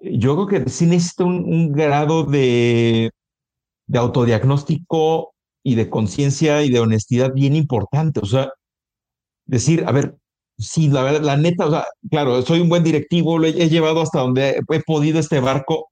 yo 0.01 0.34
creo 0.34 0.64
que 0.64 0.70
sí 0.70 0.86
necesita 0.86 1.24
un, 1.24 1.45
un 1.45 1.72
grado 1.72 2.24
de, 2.24 3.12
de 3.86 3.99
autodiagnóstico 3.99 5.31
y 5.62 5.74
de 5.76 5.88
conciencia 5.90 6.62
y 6.62 6.70
de 6.70 6.80
honestidad 6.80 7.32
bien 7.34 7.56
importante. 7.56 8.20
O 8.20 8.26
sea, 8.26 8.50
decir, 9.46 9.84
a 9.86 9.92
ver, 9.92 10.16
Sí, 10.58 10.88
la 10.88 11.02
verdad, 11.02 11.22
la 11.22 11.36
neta, 11.36 11.66
o 11.66 11.70
sea, 11.70 11.86
claro, 12.10 12.42
soy 12.42 12.60
un 12.60 12.68
buen 12.68 12.84
directivo, 12.84 13.38
lo 13.38 13.46
he, 13.46 13.68
llevado 13.68 14.00
hasta 14.00 14.20
donde 14.20 14.60
he, 14.70 14.80
podido 14.80 15.18
este 15.18 15.40
barco. 15.40 15.90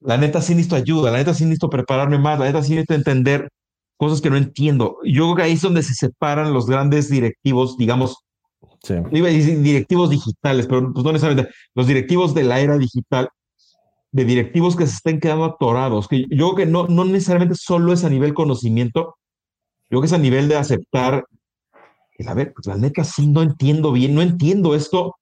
La 0.00 0.16
neta 0.16 0.40
sí 0.42 0.54
necesito 0.54 0.76
ayuda, 0.76 1.10
la 1.10 1.18
neta 1.18 1.34
sí 1.34 1.44
necesito 1.44 1.70
prepararme 1.70 2.18
más, 2.18 2.38
la 2.38 2.46
neta 2.46 2.62
sí 2.62 2.70
necesito 2.72 2.94
entender 2.94 3.48
cosas 3.96 4.20
que 4.20 4.30
no 4.30 4.36
entiendo. 4.36 4.98
Yo 5.04 5.24
creo 5.24 5.36
que 5.36 5.42
ahí 5.42 5.52
es 5.52 5.62
donde 5.62 5.82
se 5.82 5.94
separan 5.94 6.52
los 6.52 6.66
grandes 6.66 7.10
directivos, 7.10 7.76
digamos, 7.76 8.16
sí. 8.82 8.94
iba 9.12 9.28
a 9.28 9.32
decir 9.32 9.60
directivos 9.60 10.10
digitales, 10.10 10.66
pero 10.66 10.92
pues 10.92 11.04
no 11.04 11.12
necesariamente, 11.12 11.52
los 11.74 11.86
directivos 11.86 12.34
de 12.34 12.44
la 12.44 12.60
era 12.60 12.78
digital, 12.78 13.28
de 14.12 14.24
directivos 14.24 14.76
que 14.76 14.86
se 14.86 14.94
estén 14.94 15.20
quedando 15.20 15.44
atorados, 15.44 16.08
que 16.08 16.24
yo 16.30 16.54
creo 16.54 16.54
que 16.54 16.66
no, 16.66 16.86
no 16.88 17.04
necesariamente 17.04 17.54
solo 17.54 17.92
es 17.92 18.04
a 18.04 18.10
nivel 18.10 18.34
conocimiento, 18.34 19.16
yo 19.84 19.88
creo 19.88 20.00
que 20.02 20.06
es 20.06 20.12
a 20.12 20.18
nivel 20.18 20.48
de 20.48 20.56
aceptar 20.56 21.24
a 22.26 22.34
ver, 22.34 22.52
pues 22.52 22.66
la 22.66 22.76
neta 22.76 23.04
sí 23.04 23.26
no 23.26 23.42
entiendo 23.42 23.92
bien, 23.92 24.14
no 24.14 24.22
entiendo 24.22 24.74
esto. 24.74 25.16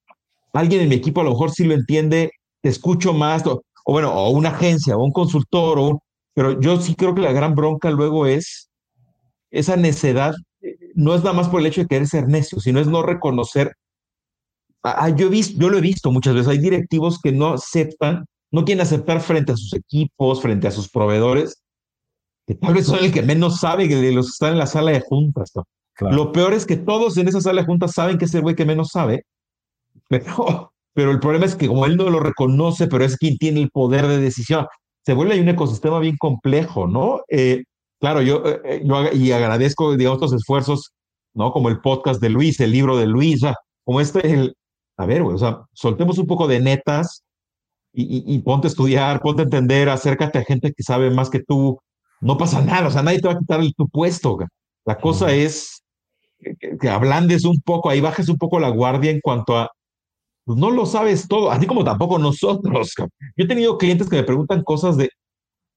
Alguien 0.53 0.80
en 0.80 0.89
mi 0.89 0.95
equipo 0.95 1.20
a 1.20 1.24
lo 1.24 1.30
mejor 1.30 1.51
sí 1.51 1.64
lo 1.64 1.74
entiende, 1.74 2.30
te 2.62 2.68
escucho 2.68 3.12
más, 3.12 3.47
o, 3.47 3.62
bueno, 3.84 4.12
o 4.12 4.30
una 4.30 4.51
agencia, 4.51 4.97
o 4.97 5.05
un 5.05 5.12
consultor, 5.12 5.78
o 5.78 6.03
pero 6.34 6.61
yo 6.61 6.80
sí 6.80 6.95
creo 6.95 7.14
que 7.14 7.22
la 7.22 7.32
gran 7.32 7.55
bronca 7.55 7.91
luego 7.91 8.26
es 8.26 8.68
esa 9.51 9.76
necedad, 9.76 10.34
no 10.95 11.14
es 11.14 11.22
nada 11.22 11.34
más 11.34 11.49
por 11.49 11.61
el 11.61 11.66
hecho 11.66 11.82
de 11.82 11.87
querer 11.87 12.07
ser 12.07 12.28
necio, 12.28 12.61
sino 12.61 12.80
es 12.80 12.87
no 12.87 13.03
reconocer. 13.03 13.74
Yo, 15.16 15.26
he 15.26 15.30
visto, 15.30 15.59
yo 15.59 15.68
lo 15.68 15.78
he 15.78 15.80
visto 15.80 16.11
muchas 16.11 16.34
veces, 16.34 16.49
hay 16.49 16.59
directivos 16.59 17.18
que 17.20 17.32
no 17.32 17.55
aceptan, 17.55 18.26
no 18.57 18.64
quieren 18.64 18.80
aceptar 18.80 19.20
frente 19.20 19.52
a 19.52 19.57
sus 19.57 19.74
equipos, 19.74 20.40
frente 20.40 20.66
a 20.66 20.70
sus 20.70 20.88
proveedores, 20.88 21.62
que 22.46 22.54
tal 22.54 22.72
vez 22.72 22.86
son 22.86 23.04
el 23.04 23.12
que 23.12 23.20
menos 23.20 23.61
sabe 23.61 23.86
de 23.86 24.12
los 24.12 24.28
que 24.28 24.30
están 24.30 24.52
en 24.52 24.59
la 24.59 24.66
sala 24.66 24.92
de 24.92 25.00
juntas. 25.00 25.52
¿no? 25.54 25.64
Lo 26.11 26.32
peor 26.32 26.54
es 26.54 26.64
que 26.64 26.76
todos 26.78 27.18
en 27.18 27.28
esa 27.28 27.42
sala 27.42 27.61
de 27.61 27.66
juntas 27.66 27.92
saben 27.92 28.16
que 28.16 28.24
es 28.24 28.34
el 28.34 28.40
güey 28.40 28.54
que 28.54 28.64
menos 28.64 28.88
sabe, 28.92 29.26
pero, 30.09 30.72
pero 30.94 31.11
el 31.11 31.20
problema 31.20 31.44
es 31.44 31.54
que 31.54 31.68
como 31.68 31.84
él 31.84 31.98
no 31.98 32.09
lo 32.09 32.18
reconoce, 32.18 32.86
pero 32.86 33.04
es 33.04 33.18
quien 33.18 33.36
tiene 33.36 33.61
el 33.61 33.70
poder 33.70 34.07
de 34.07 34.20
decisión, 34.20 34.66
se 35.04 35.12
vuelve 35.12 35.38
un 35.38 35.50
ecosistema 35.50 36.00
bien 36.00 36.16
complejo, 36.16 36.86
¿no? 36.86 37.20
Eh, 37.28 37.62
claro, 38.00 38.22
yo, 38.22 38.42
eh, 38.46 38.82
yo 38.82 39.12
y 39.12 39.32
agradezco, 39.32 39.98
digamos, 39.98 40.22
estos 40.22 40.32
esfuerzos, 40.32 40.92
¿no? 41.34 41.52
Como 41.52 41.68
el 41.68 41.82
podcast 41.82 42.22
de 42.22 42.30
Luis, 42.30 42.59
el 42.61 42.72
libro 42.72 42.96
de 42.96 43.07
Luis, 43.07 43.42
como 43.84 44.00
este, 44.00 44.32
el, 44.32 44.54
a 44.96 45.04
ver, 45.04 45.22
güey, 45.22 45.34
o 45.34 45.38
sea, 45.38 45.61
soltemos 45.74 46.16
un 46.16 46.26
poco 46.26 46.48
de 46.48 46.59
netas 46.61 47.22
y, 47.97 48.34
y, 48.34 48.38
ponte 48.40 48.66
a 48.66 48.70
estudiar, 48.70 49.20
ponte 49.20 49.42
a 49.42 49.44
entender, 49.44 49.88
acércate 49.88 50.38
a 50.38 50.44
gente 50.44 50.72
que 50.72 50.82
sabe 50.82 51.11
más 51.11 51.30
que 51.30 51.42
tú, 51.42 51.80
no 52.20 52.36
pasa 52.36 52.61
nada, 52.61 52.88
o 52.88 52.90
sea, 52.90 53.03
nadie 53.03 53.20
te 53.20 53.28
va 53.28 53.34
a 53.34 53.38
quitar 53.38 53.61
el, 53.61 53.74
tu 53.74 53.88
puesto. 53.88 54.38
La 54.84 54.99
cosa 54.99 55.32
es 55.32 55.82
que, 56.80 56.88
ablandes 56.88 57.44
un 57.44 57.61
poco, 57.62 57.90
ahí 57.90 58.01
bajes 58.01 58.28
un 58.28 58.36
poco 58.36 58.61
la 58.61 58.68
guardia 58.68 59.11
en 59.11 59.20
cuanto 59.20 59.57
a, 59.57 59.70
pues 60.44 60.59
no 60.59 60.70
lo 60.70 60.86
sabes 60.86 61.26
todo, 61.28 61.51
así 61.51 61.66
como 61.66 61.84
tampoco 61.84 62.18
nosotros. 62.18 62.92
Yo 62.99 63.07
he 63.44 63.49
tenido 63.49 63.78
clientes 63.78 64.09
que 64.09 64.16
me 64.16 64.24
preguntan 64.24 64.62
cosas 64.62 64.97
de, 64.97 65.11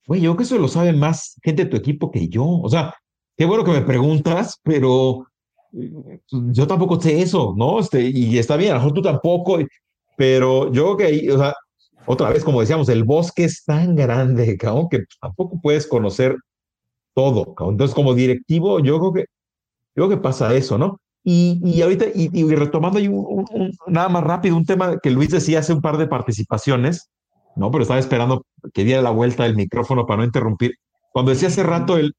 güey, 0.08 0.22
yo 0.22 0.32
creo 0.32 0.38
que 0.38 0.44
eso 0.44 0.58
lo 0.58 0.68
sabe 0.68 0.94
más 0.94 1.36
gente 1.44 1.66
de 1.66 1.70
tu 1.72 1.78
equipo 1.78 2.12
que 2.12 2.28
yo. 2.30 2.46
O 2.46 2.70
sea, 2.70 2.94
qué 3.38 3.46
bueno 3.46 3.64
que 3.64 3.72
me 3.72 3.82
preguntas, 3.82 4.60
pero 4.64 5.28
eh, 5.74 6.20
yo 6.32 6.68
tampoco 6.68 7.00
sé 7.02 7.22
eso, 7.22 7.54
¿no? 7.58 7.80
Este, 7.80 8.04
y 8.10 8.38
está 8.38 8.58
bien, 8.58 8.72
a 8.72 8.76
lo 8.76 8.80
mejor 8.82 8.94
tú 8.94 9.02
tampoco, 9.02 9.60
pero 10.18 10.72
yo 10.72 10.96
creo 10.96 10.98
que 10.98 11.06
ahí, 11.06 11.30
o 11.30 11.38
sea, 11.38 11.54
otra 12.10 12.30
vez, 12.30 12.44
como 12.44 12.62
decíamos, 12.62 12.90
el 12.90 13.04
bosque 13.04 13.44
es 13.44 13.64
tan 13.64 13.96
grande, 13.96 14.58
que 14.92 15.04
tampoco 15.22 15.60
puedes 15.62 15.88
conocer 15.88 16.36
todo. 17.14 17.56
Entonces, 17.70 17.96
como 17.96 18.14
directivo, 18.14 18.80
yo 18.80 19.00
creo 19.00 19.14
que 19.14 19.26
Creo 20.00 20.08
que 20.08 20.18
pasa 20.18 20.54
eso, 20.56 20.78
¿no? 20.78 21.02
Y, 21.26 21.60
y 21.62 21.82
ahorita, 21.82 22.06
y, 22.16 22.56
retomando 22.56 23.00
ahí 23.00 23.10
un, 23.10 23.46
nada 23.88 24.08
más 24.08 24.24
rápido, 24.24 24.56
un 24.56 24.66
tema 24.66 24.98
que 25.00 25.12
Luis 25.12 25.30
decía 25.30 25.60
hace 25.60 25.74
un 25.74 25.82
par 25.82 25.98
de 25.98 26.08
participaciones, 26.08 27.10
¿no? 27.58 27.70
Pero 27.70 27.82
estaba 27.82 28.00
esperando 28.00 28.46
que 28.74 28.86
diera 28.86 29.02
la 29.02 29.10
vuelta 29.10 29.44
del 29.44 29.58
micrófono 29.58 30.06
para 30.06 30.20
no 30.20 30.24
interrumpir. 30.24 30.76
Cuando 31.12 31.32
decía 31.32 31.50
hace 31.50 31.64
rato 31.64 31.98
el, 31.98 32.14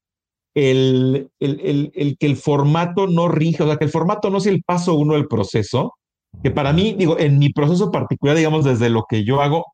el, 0.53 1.31
el, 1.39 1.91
el, 1.95 2.17
que 2.19 2.27
el 2.27 2.35
formato 2.35 3.07
no 3.07 3.27
rige, 3.29 3.63
o 3.63 3.65
sea, 3.65 3.77
que 3.77 3.85
el 3.85 3.91
formato 3.91 4.29
no 4.29 4.37
es 4.37 4.45
el 4.45 4.61
paso 4.61 4.93
uno 4.93 5.15
del 5.15 5.27
proceso, 5.27 5.95
que 6.43 6.51
para 6.51 6.73
mí, 6.73 6.93
digo, 6.97 7.17
en 7.17 7.39
mi 7.39 7.51
proceso 7.51 7.89
particular, 7.89 8.37
digamos, 8.37 8.63
desde 8.63 8.91
lo 8.91 9.05
que 9.09 9.25
yo 9.25 9.41
hago, 9.41 9.65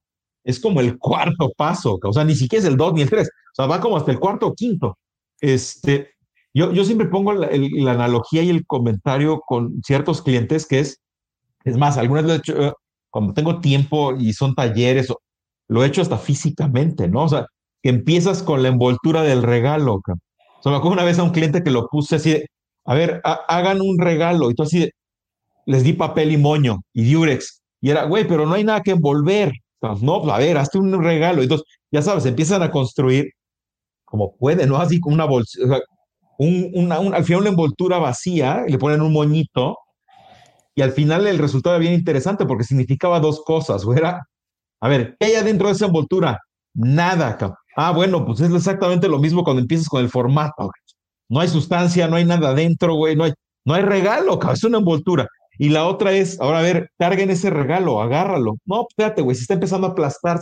es 0.48 0.60
como 0.60 0.82
el 0.82 0.98
cuarto 1.00 1.52
paso, 1.56 2.00
o 2.02 2.14
sea, 2.14 2.24
ni 2.24 2.36
siquiera 2.36 2.64
es 2.64 2.70
el 2.70 2.78
dos 2.78 2.94
ni 2.94 3.02
el 3.02 3.10
tres, 3.10 3.30
o 3.30 3.56
sea, 3.56 3.68
va 3.68 3.80
como 3.80 3.98
hasta 3.98 4.12
el 4.12 4.20
cuarto 4.20 4.48
o 4.48 4.56
quinto. 4.56 4.98
Este, 5.40 6.12
yo, 6.54 6.72
yo 6.72 6.84
siempre 6.84 7.08
pongo 7.08 7.34
la, 7.34 7.92
analogía 7.92 8.42
y 8.42 8.50
el 8.50 8.66
comentario 8.66 9.42
con 9.46 9.82
ciertos 9.84 10.22
clientes 10.22 10.66
que 10.66 10.80
es, 10.80 11.00
es 11.64 11.78
más, 11.78 11.98
algunas 11.98 12.24
veces 12.24 12.40
hecho, 12.40 12.74
cuando 13.12 13.34
tengo 13.34 13.60
tiempo 13.60 14.16
y 14.16 14.34
son 14.34 14.56
talleres, 14.56 15.14
lo 15.68 15.84
he 15.84 15.88
hecho 15.88 16.02
hasta 16.02 16.18
físicamente, 16.18 17.08
¿no? 17.08 17.24
O 17.24 17.30
sea, 17.30 17.46
que 17.84 17.90
empiezas 17.90 18.42
con 18.42 18.64
la 18.64 18.70
envoltura 18.70 19.22
del 19.22 19.44
regalo. 19.44 19.96
O 19.96 20.02
sea, 20.64 20.72
me 20.72 20.78
acuerdo 20.78 20.94
una 20.94 21.04
vez 21.04 21.20
a 21.20 21.24
un 21.24 21.32
cliente 21.32 21.64
que 21.64 21.72
lo 21.72 21.88
puse 21.88 22.16
así, 22.16 22.44
a 22.86 22.94
ver, 22.96 23.22
hagan 23.24 23.82
un 23.82 24.00
regalo. 24.00 24.50
Y 24.50 24.56
tú 24.56 24.64
así, 24.64 24.90
les 25.66 25.84
di 25.84 25.94
papel 25.94 26.32
y 26.32 26.38
moño 26.38 26.78
y 26.94 27.04
diurex. 27.04 27.62
Y 27.82 27.90
era, 27.90 28.06
güey, 28.06 28.28
pero 28.28 28.46
no 28.46 28.54
hay 28.54 28.64
nada 28.64 28.82
que 28.82 28.92
envolver. 28.92 29.52
No, 29.82 30.22
pues, 30.22 30.34
a 30.34 30.38
ver, 30.40 30.58
hazte 30.58 30.78
un 30.78 31.04
regalo. 31.04 31.42
Entonces, 31.42 31.68
ya 31.92 32.02
sabes, 32.02 32.26
empiezan 32.26 32.62
a 32.64 32.72
construir 32.72 33.32
como 34.06 34.36
pueden, 34.38 34.70
¿no? 34.70 34.78
Así 34.78 35.00
como 35.00 35.16
una 35.16 35.26
bolsa, 35.26 35.60
un, 36.40 36.72
una, 36.74 36.98
al 36.98 37.24
final 37.26 37.42
una 37.42 37.50
envoltura 37.50 37.98
vacía, 38.00 38.64
le 38.68 38.78
ponen 38.78 39.02
un 39.02 39.14
moñito 39.14 39.78
y 40.76 40.82
al 40.82 40.92
final 40.92 41.28
el 41.28 41.40
resultado 41.40 41.76
era 41.76 41.82
bien 41.82 41.94
interesante 41.94 42.46
porque 42.46 42.64
significaba 42.64 43.20
dos 43.20 43.42
cosas. 43.44 43.84
Era, 43.96 44.28
a 44.80 44.88
ver, 44.88 45.18
¿qué 45.20 45.28
hay 45.28 45.34
adentro 45.36 45.68
de 45.68 45.74
esa 45.74 45.88
envoltura? 45.88 46.40
Nada. 46.74 47.38
Ah, 47.76 47.92
bueno, 47.92 48.26
pues 48.26 48.40
es 48.42 48.54
exactamente 48.54 49.08
lo 49.08 49.20
mismo 49.20 49.44
cuando 49.44 49.62
empiezas 49.62 49.90
con 49.90 50.02
el 50.02 50.10
formato. 50.10 50.70
No 51.30 51.40
hay 51.40 51.48
sustancia, 51.48 52.08
no 52.08 52.16
hay 52.16 52.26
nada 52.26 52.50
adentro, 52.50 52.96
güey, 52.96 53.16
no 53.16 53.26
hay, 53.26 53.34
no 53.66 53.74
hay 53.74 53.82
regalo, 53.82 54.40
es 54.52 54.64
una 54.64 54.78
envoltura. 54.78 55.28
Y 55.58 55.70
la 55.70 55.88
otra 55.88 56.12
es, 56.14 56.40
ahora 56.40 56.60
a 56.60 56.64
ver, 56.64 56.92
carguen 56.98 57.30
ese 57.30 57.50
regalo, 57.50 58.02
agárralo. 58.02 58.58
No, 58.66 58.86
espérate, 58.88 59.22
güey, 59.22 59.36
se 59.36 59.42
está 59.42 59.56
empezando 59.56 59.88
a 59.88 59.92
aplastar, 59.92 60.40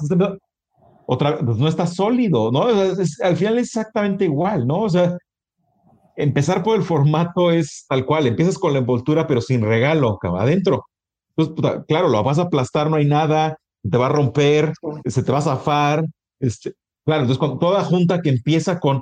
otra, 1.08 1.38
pues 1.38 1.58
no 1.58 1.68
está 1.68 1.88
sólido, 1.88 2.52
¿no? 2.52 2.64
al 2.64 3.38
final 3.38 3.60
es 3.60 3.68
exactamente 3.68 4.26
igual, 4.26 4.66
¿no? 4.66 4.82
O 4.82 4.90
sea, 4.90 5.18
empezar 6.16 6.64
por 6.64 6.76
el 6.76 6.84
formato 6.84 7.52
es 7.52 7.86
tal 7.88 8.06
cual, 8.06 8.28
empiezas 8.28 8.58
con 8.58 8.74
la 8.74 8.80
envoltura, 8.80 9.28
pero 9.28 9.42
sin 9.42 9.62
regalo, 9.62 10.18
adentro. 10.40 10.86
Entonces, 11.38 11.84
claro, 11.88 12.08
lo 12.08 12.24
vas 12.24 12.40
a 12.40 12.44
aplastar, 12.44 12.90
no 12.90 12.96
hay 12.96 13.06
nada, 13.06 13.58
te 13.90 13.98
va 13.98 14.08
a 14.08 14.10
romper, 14.10 14.74
se 15.06 15.24
te 15.24 15.32
va 15.32 15.40
a 15.40 15.42
zafar. 15.42 16.06
Este, 16.40 16.74
claro, 17.06 17.24
entonces, 17.24 17.40
con 17.40 17.60
toda 17.60 17.84
junta 17.84 18.22
que 18.22 18.30
empieza 18.30 18.80
con, 18.80 19.02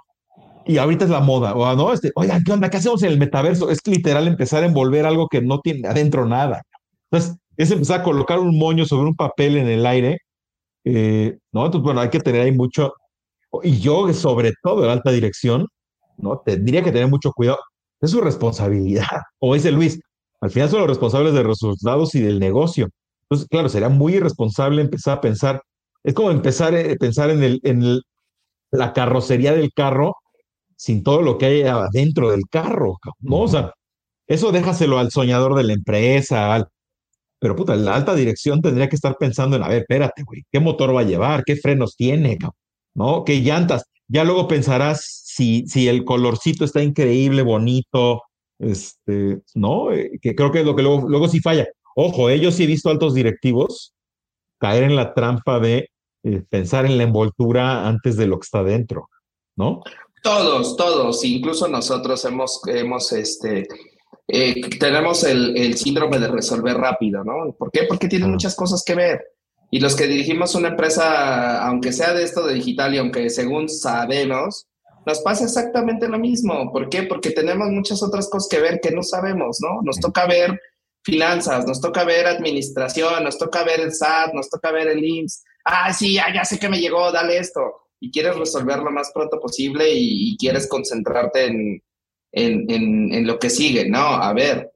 y 0.65 0.77
ahorita 0.77 1.05
es 1.05 1.11
la 1.11 1.19
moda, 1.19 1.53
o 1.53 1.75
no, 1.75 1.91
este, 1.91 2.11
oigan, 2.15 2.43
¿qué 2.43 2.51
onda? 2.53 2.69
¿Qué 2.69 2.77
hacemos 2.77 3.03
en 3.03 3.11
el 3.11 3.19
metaverso? 3.19 3.69
Es 3.69 3.85
literal 3.85 4.27
empezar 4.27 4.63
a 4.63 4.67
envolver 4.67 5.05
algo 5.05 5.27
que 5.27 5.41
no 5.41 5.59
tiene 5.59 5.87
adentro 5.87 6.25
nada. 6.25 6.63
Entonces, 7.11 7.37
es 7.57 7.71
empezar 7.71 8.01
a 8.01 8.03
colocar 8.03 8.39
un 8.39 8.57
moño 8.57 8.85
sobre 8.85 9.07
un 9.07 9.15
papel 9.15 9.57
en 9.57 9.67
el 9.67 9.85
aire, 9.85 10.19
eh, 10.85 11.37
¿no? 11.51 11.65
Entonces, 11.65 11.83
bueno, 11.83 12.01
hay 12.01 12.09
que 12.09 12.19
tener 12.19 12.41
ahí 12.41 12.51
mucho, 12.51 12.93
y 13.63 13.79
yo, 13.79 14.11
sobre 14.13 14.53
todo, 14.63 14.85
en 14.85 14.91
alta 14.91 15.11
dirección, 15.11 15.67
¿no? 16.17 16.41
Tendría 16.45 16.83
que 16.83 16.91
tener 16.91 17.07
mucho 17.09 17.31
cuidado. 17.31 17.59
Es 18.01 18.11
su 18.11 18.21
responsabilidad. 18.21 19.05
Como 19.39 19.53
dice 19.55 19.71
Luis, 19.71 19.99
al 20.41 20.51
final 20.51 20.69
son 20.69 20.79
los 20.79 20.89
responsables 20.89 21.33
de 21.33 21.43
resultados 21.43 22.15
y 22.15 22.21
del 22.21 22.39
negocio. 22.39 22.89
Entonces, 23.23 23.47
claro, 23.49 23.69
sería 23.69 23.89
muy 23.89 24.15
irresponsable 24.15 24.81
empezar 24.81 25.17
a 25.17 25.21
pensar, 25.21 25.61
es 26.03 26.13
como 26.13 26.31
empezar 26.31 26.73
a 26.73 26.81
eh, 26.81 26.97
pensar 26.97 27.29
en, 27.29 27.43
el, 27.43 27.59
en 27.63 28.01
la 28.71 28.93
carrocería 28.93 29.53
del 29.53 29.71
carro 29.73 30.15
sin 30.77 31.03
todo 31.03 31.21
lo 31.21 31.37
que 31.37 31.45
hay 31.45 31.61
adentro 31.63 32.31
del 32.31 32.43
carro, 32.49 32.97
¿no? 33.19 33.41
O 33.41 33.47
sea, 33.47 33.73
eso 34.27 34.51
déjaselo 34.51 34.99
al 34.99 35.11
soñador 35.11 35.55
de 35.55 35.63
la 35.63 35.73
empresa, 35.73 36.53
al, 36.53 36.67
pero 37.39 37.55
puta, 37.55 37.75
la 37.75 37.95
alta 37.95 38.15
dirección 38.15 38.61
tendría 38.61 38.89
que 38.89 38.95
estar 38.95 39.17
pensando 39.19 39.57
en, 39.57 39.63
a 39.63 39.67
ver, 39.67 39.79
espérate, 39.81 40.23
güey, 40.23 40.43
¿qué 40.51 40.59
motor 40.59 40.95
va 40.95 41.01
a 41.01 41.03
llevar? 41.03 41.43
¿Qué 41.45 41.55
frenos 41.57 41.95
tiene? 41.97 42.37
¿No? 42.95 43.23
¿Qué 43.25 43.41
llantas? 43.41 43.83
Ya 44.07 44.23
luego 44.23 44.47
pensarás 44.47 45.23
si, 45.25 45.65
si 45.67 45.87
el 45.87 46.05
colorcito 46.05 46.63
está 46.65 46.81
increíble, 46.81 47.41
bonito, 47.41 48.21
este, 48.59 49.41
¿no? 49.55 49.91
Eh, 49.91 50.11
que 50.21 50.35
creo 50.35 50.51
que 50.51 50.59
es 50.59 50.65
lo 50.65 50.75
que 50.75 50.83
luego, 50.83 51.09
luego 51.09 51.27
sí 51.27 51.39
falla. 51.39 51.67
Ojo, 51.95 52.29
ellos 52.29 52.55
sí 52.55 52.63
he 52.63 52.67
visto 52.67 52.89
altos 52.89 53.13
directivos 53.13 53.93
caer 54.59 54.83
en 54.83 54.95
la 54.95 55.13
trampa 55.13 55.59
de 55.59 55.89
eh, 56.23 56.43
pensar 56.49 56.85
en 56.85 56.97
la 56.97 57.03
envoltura 57.03 57.87
antes 57.87 58.15
de 58.15 58.27
lo 58.27 58.39
que 58.39 58.45
está 58.45 58.63
dentro, 58.63 59.09
¿no? 59.57 59.81
Todos, 60.23 60.77
todos, 60.77 61.25
incluso 61.25 61.67
nosotros 61.67 62.23
hemos, 62.23 62.61
hemos 62.67 63.11
este, 63.11 63.67
eh, 64.25 64.69
tenemos 64.79 65.25
el, 65.25 65.57
el, 65.57 65.77
síndrome 65.77 66.17
de 66.17 66.29
resolver 66.29 66.77
rápido, 66.77 67.25
¿no? 67.25 67.53
¿Por 67.57 67.69
qué? 67.71 67.83
Porque 67.83 68.07
tiene 68.07 68.27
muchas 68.27 68.55
cosas 68.55 68.83
que 68.85 68.95
ver. 68.95 69.21
Y 69.69 69.81
los 69.81 69.97
que 69.97 70.07
dirigimos 70.07 70.55
una 70.55 70.69
empresa, 70.69 71.65
aunque 71.67 71.91
sea 71.91 72.13
de 72.13 72.23
esto 72.23 72.47
de 72.47 72.53
digital 72.53 72.93
y 72.93 72.99
aunque 72.99 73.29
según 73.29 73.67
sabemos, 73.67 74.67
nos 75.05 75.19
pasa 75.19 75.43
exactamente 75.43 76.07
lo 76.07 76.17
mismo. 76.19 76.71
¿Por 76.71 76.87
qué? 76.87 77.03
Porque 77.03 77.31
tenemos 77.31 77.69
muchas 77.69 78.01
otras 78.01 78.29
cosas 78.29 78.47
que 78.49 78.61
ver 78.61 78.79
que 78.79 78.91
no 78.91 79.03
sabemos, 79.03 79.57
¿no? 79.59 79.81
Nos 79.81 79.99
toca 79.99 80.25
ver 80.25 80.57
finanzas, 81.03 81.67
nos 81.67 81.81
toca 81.81 82.05
ver 82.05 82.27
administración, 82.27 83.25
nos 83.25 83.37
toca 83.37 83.63
ver 83.65 83.81
el 83.81 83.93
SAT, 83.93 84.33
nos 84.33 84.49
toca 84.49 84.71
ver 84.71 84.87
el 84.87 85.03
IMSS. 85.03 85.43
Ah, 85.65 85.93
sí, 85.93 86.13
ya, 86.13 86.33
ya 86.33 86.45
sé 86.45 86.57
que 86.57 86.69
me 86.69 86.79
llegó, 86.79 87.11
dale 87.11 87.37
esto. 87.37 87.82
Y 88.03 88.11
quieres 88.11 88.35
resolver 88.35 88.79
lo 88.79 88.91
más 88.91 89.11
pronto 89.13 89.39
posible 89.39 89.89
y, 89.89 90.35
quieres 90.35 90.67
concentrarte 90.67 91.45
en, 91.45 91.81
en, 92.33 93.13
en, 93.13 93.25
lo 93.25 93.39
que 93.39 93.49
sigue, 93.49 93.87
¿no? 93.87 93.99
A 93.99 94.33
ver, 94.33 94.73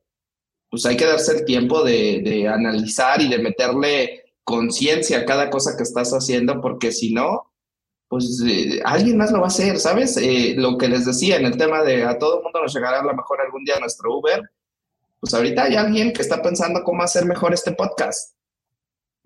pues 0.69 0.85
hay 0.85 0.95
que 0.95 1.05
darse 1.05 1.39
el 1.39 1.43
tiempo 1.43 1.83
de, 1.83 2.21
de 2.23 2.47
analizar 2.47 3.21
y 3.21 3.27
de 3.27 3.39
meterle 3.39 4.23
conciencia 4.45 5.19
a 5.19 5.25
cada 5.25 5.49
cosa 5.49 5.75
que 5.75 5.83
estás 5.83 6.11
haciendo, 6.11 6.61
porque 6.61 6.93
si 6.93 7.13
no, 7.13 7.51
pues 8.07 8.41
eh, 8.47 8.79
alguien 8.85 9.17
más 9.17 9.29
lo 9.33 9.39
va 9.39 9.47
a 9.47 9.49
hacer, 9.49 9.77
¿sabes? 9.77 10.15
Eh, 10.15 10.55
lo 10.55 10.77
que 10.77 10.87
les 10.87 11.05
decía 11.05 11.35
en 11.35 11.45
el 11.45 11.57
tema 11.57 11.83
de 11.83 12.05
a 12.05 12.17
todo 12.17 12.41
mundo 12.41 12.61
nos 12.61 12.73
llegará 12.73 13.01
a 13.01 13.03
lo 13.03 13.13
mejor 13.13 13.41
algún 13.41 13.65
día 13.65 13.77
nuestro 13.81 14.19
Uber, 14.19 14.41
pues 15.19 15.33
ahorita 15.33 15.63
hay 15.63 15.75
alguien 15.75 16.13
que 16.13 16.21
está 16.21 16.41
pensando 16.41 16.81
cómo 16.81 17.03
hacer 17.03 17.25
mejor 17.25 17.53
este 17.53 17.73
podcast. 17.73 18.37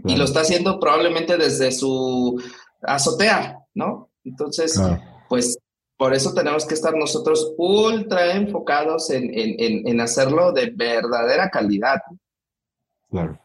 Y 0.03 0.15
lo 0.15 0.23
está 0.23 0.41
haciendo 0.41 0.79
probablemente 0.79 1.37
desde 1.37 1.71
su 1.71 2.41
azotea, 2.81 3.60
¿no? 3.73 4.09
Entonces, 4.23 4.79
pues 5.29 5.57
por 5.97 6.13
eso 6.13 6.33
tenemos 6.33 6.65
que 6.65 6.73
estar 6.73 6.95
nosotros 6.95 7.53
ultra 7.57 8.33
enfocados 8.33 9.09
en, 9.11 9.29
en, 9.33 9.87
en 9.87 10.01
hacerlo 10.01 10.51
de 10.51 10.71
verdadera 10.75 11.49
calidad. 11.49 12.01
Claro. 13.09 13.39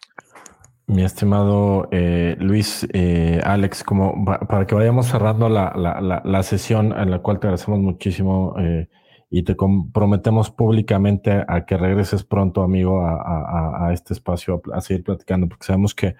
Mi 0.88 1.02
estimado 1.02 1.88
eh, 1.90 2.36
Luis, 2.38 2.86
eh, 2.92 3.40
Alex, 3.44 3.82
como 3.82 4.24
para 4.24 4.68
que 4.68 4.74
vayamos 4.76 5.06
cerrando 5.06 5.48
la, 5.48 5.72
la, 5.74 6.22
la, 6.24 6.42
sesión 6.44 6.96
en 6.96 7.10
la 7.10 7.18
cual 7.18 7.40
te 7.40 7.48
agradecemos 7.48 7.80
muchísimo 7.80 8.54
eh, 8.60 8.88
y 9.28 9.42
te 9.42 9.56
comprometemos 9.56 10.52
públicamente 10.52 11.44
a 11.48 11.66
que 11.66 11.76
regreses 11.76 12.22
pronto, 12.22 12.62
amigo, 12.62 13.00
a, 13.04 13.16
a, 13.16 13.88
a 13.88 13.92
este 13.92 14.14
espacio 14.14 14.62
a, 14.72 14.80
seguir 14.80 15.02
platicando, 15.02 15.48
porque 15.48 15.66
sabemos 15.66 15.92
que 15.92 16.14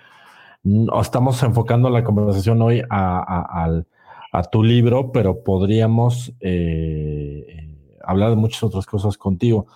estamos 1.01 1.41
enfocando 1.45 1.89
la 1.89 2.03
conversación 2.03 2.61
hoy 2.61 2.83
a, 2.91 3.83
a 4.37 4.43
tu 4.45 4.63
libro, 4.63 5.13
pero 5.13 5.43
podríamos 5.43 6.33
hablar 8.07 8.31
de 8.31 8.37
muchas 8.37 8.63
otras 8.63 8.87
cosas 8.87 9.17
contigo. 9.19 9.67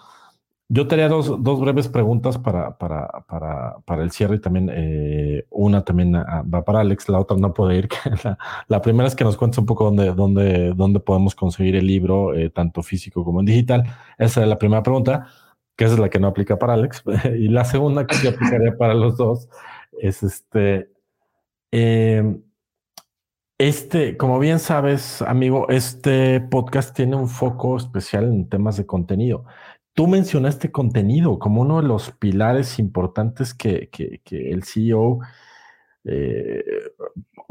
Yo 0.72 0.86
te 0.86 0.94
haría 0.94 1.08
dos, 1.08 1.42
dos 1.42 1.60
breves 1.60 1.88
preguntas 1.88 2.38
para, 2.38 2.78
para, 2.78 3.08
para, 3.26 3.78
para, 3.84 4.04
el 4.04 4.12
cierre 4.12 4.36
y 4.36 4.38
también 4.38 4.70
eh, 4.72 5.44
una 5.50 5.84
también 5.84 6.14
ah, 6.14 6.44
va 6.44 6.64
para 6.64 6.78
Alex, 6.78 7.08
la 7.08 7.18
otra 7.18 7.36
no 7.36 7.52
puede 7.52 7.78
ir. 7.78 7.88
La, 8.22 8.38
la, 8.68 8.80
primera 8.80 9.08
es 9.08 9.16
que 9.16 9.24
nos 9.24 9.36
cuentes 9.36 9.58
un 9.58 9.66
poco 9.66 9.86
dónde, 9.86 10.12
dónde, 10.12 10.72
dónde 10.76 11.00
podemos 11.00 11.34
conseguir 11.34 11.74
el 11.74 11.88
libro, 11.88 12.36
eh, 12.36 12.50
tanto 12.50 12.84
físico 12.84 13.24
como 13.24 13.40
en 13.40 13.46
digital. 13.46 13.82
Esa 14.16 14.42
es 14.42 14.48
la 14.48 14.58
primera 14.58 14.84
pregunta, 14.84 15.26
que 15.74 15.86
esa 15.86 15.94
es 15.94 16.00
la 16.00 16.08
que 16.08 16.20
no 16.20 16.28
aplica 16.28 16.56
para 16.56 16.74
Alex. 16.74 17.02
y 17.36 17.48
la 17.48 17.64
segunda 17.64 18.06
que 18.06 18.28
aplicaría 18.28 18.76
para 18.78 18.94
los 18.94 19.16
dos 19.16 19.48
es 20.00 20.22
este. 20.22 20.88
Em, 21.72 22.42
este, 23.60 24.16
como 24.16 24.38
bien 24.38 24.58
sabes, 24.58 25.20
amigo, 25.20 25.68
este 25.68 26.40
podcast 26.40 26.96
tiene 26.96 27.14
un 27.16 27.28
foco 27.28 27.76
especial 27.76 28.24
en 28.24 28.48
temas 28.48 28.78
de 28.78 28.86
contenido. 28.86 29.44
Tú 29.92 30.06
mencionaste 30.06 30.72
contenido 30.72 31.38
como 31.38 31.60
uno 31.60 31.82
de 31.82 31.86
los 31.86 32.10
pilares 32.10 32.78
importantes 32.78 33.52
que, 33.52 33.90
el 34.30 34.64
CEO 34.64 35.18
eh, 36.04 36.64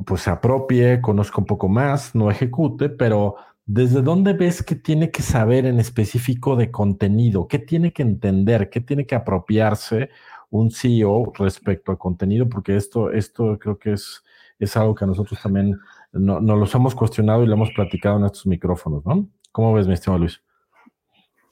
pues 0.03 0.21
se 0.21 0.31
apropie, 0.31 0.99
conozca 0.99 1.41
un 1.41 1.45
poco 1.45 1.69
más, 1.69 2.15
no 2.15 2.31
ejecute, 2.31 2.89
pero 2.89 3.35
¿desde 3.67 4.01
dónde 4.01 4.33
ves 4.33 4.63
que 4.63 4.73
tiene 4.73 5.11
que 5.11 5.21
saber 5.21 5.67
en 5.67 5.79
específico 5.79 6.55
de 6.55 6.71
contenido? 6.71 7.47
¿Qué 7.47 7.59
tiene 7.59 7.93
que 7.93 8.01
entender? 8.01 8.71
¿Qué 8.71 8.81
tiene 8.81 9.05
que 9.05 9.13
apropiarse 9.13 10.09
un 10.49 10.71
CEO 10.71 11.33
respecto 11.37 11.91
a 11.91 11.99
contenido? 11.99 12.49
Porque 12.49 12.75
esto, 12.75 13.11
esto 13.11 13.59
creo 13.59 13.77
que 13.77 13.93
es, 13.93 14.23
es 14.57 14.75
algo 14.75 14.95
que 14.95 15.05
nosotros 15.05 15.39
también 15.39 15.79
no, 16.11 16.39
nos 16.39 16.57
los 16.57 16.75
hemos 16.75 16.95
cuestionado 16.95 17.43
y 17.43 17.47
lo 17.47 17.53
hemos 17.53 17.71
platicado 17.71 18.17
en 18.17 18.25
estos 18.25 18.45
micrófonos, 18.45 19.05
¿no? 19.05 19.29
¿Cómo 19.51 19.73
ves, 19.73 19.87
mi 19.87 19.93
estimado 19.93 20.19
Luis? 20.19 20.41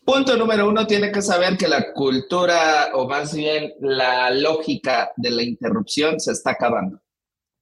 Punto 0.05 0.37
número 0.37 0.69
uno, 0.69 0.87
tiene 0.87 1.11
que 1.11 1.21
saber 1.21 1.57
que 1.57 1.67
la 1.67 1.91
cultura, 1.91 2.91
o 2.93 3.09
más 3.09 3.35
bien 3.35 3.73
la 3.81 4.31
lógica 4.31 5.11
de 5.17 5.31
la 5.31 5.43
interrupción 5.43 6.19
se 6.19 6.31
está 6.31 6.51
acabando. 6.51 7.01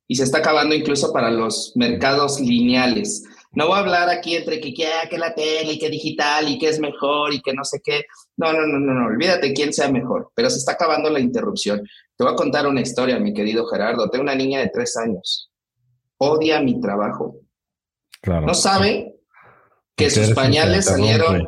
Y 0.07 0.15
se 0.15 0.23
está 0.23 0.37
acabando 0.37 0.75
incluso 0.75 1.11
para 1.11 1.31
los 1.31 1.71
mercados 1.75 2.39
lineales. 2.39 3.23
No 3.53 3.67
voy 3.67 3.77
a 3.77 3.79
hablar 3.79 4.09
aquí 4.09 4.35
entre 4.35 4.59
que, 4.59 4.75
que, 4.75 4.87
que 5.09 5.17
la 5.17 5.33
tele 5.33 5.73
y 5.73 5.79
que 5.79 5.89
digital 5.89 6.47
y 6.47 6.59
que 6.59 6.69
es 6.69 6.79
mejor 6.79 7.33
y 7.33 7.41
que 7.41 7.53
no 7.53 7.63
sé 7.63 7.81
qué. 7.83 8.03
No, 8.37 8.53
no, 8.53 8.67
no, 8.67 8.79
no, 8.79 8.93
no, 8.93 9.07
olvídate 9.07 9.53
quién 9.53 9.73
sea 9.73 9.89
mejor, 9.89 10.29
pero 10.35 10.49
se 10.51 10.59
está 10.59 10.73
acabando 10.73 11.09
la 11.09 11.19
interrupción. 11.19 11.81
Te 12.15 12.23
voy 12.23 12.33
a 12.33 12.35
contar 12.35 12.67
una 12.67 12.81
historia, 12.81 13.17
mi 13.17 13.33
querido 13.33 13.65
Gerardo. 13.65 14.09
Tengo 14.11 14.21
una 14.21 14.35
niña 14.35 14.59
de 14.59 14.69
tres 14.69 14.95
años. 14.97 15.49
Odia 16.31 16.61
mi 16.61 16.79
trabajo. 16.79 17.37
Claro. 18.21 18.47
No 18.47 18.53
sabe 18.53 19.15
que 19.95 20.09
sus 20.09 20.31
pañales 20.31 20.85
salieron 20.85 21.47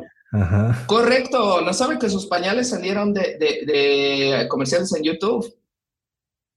Correcto, 0.86 1.62
no 1.62 1.72
sabe 1.72 1.98
que 1.98 2.10
sus 2.10 2.26
pañales 2.26 2.68
salieron 2.68 3.14
de, 3.14 3.38
de, 3.38 4.46
comerciales 4.48 4.94
en 4.94 5.02
YouTube. 5.02 5.54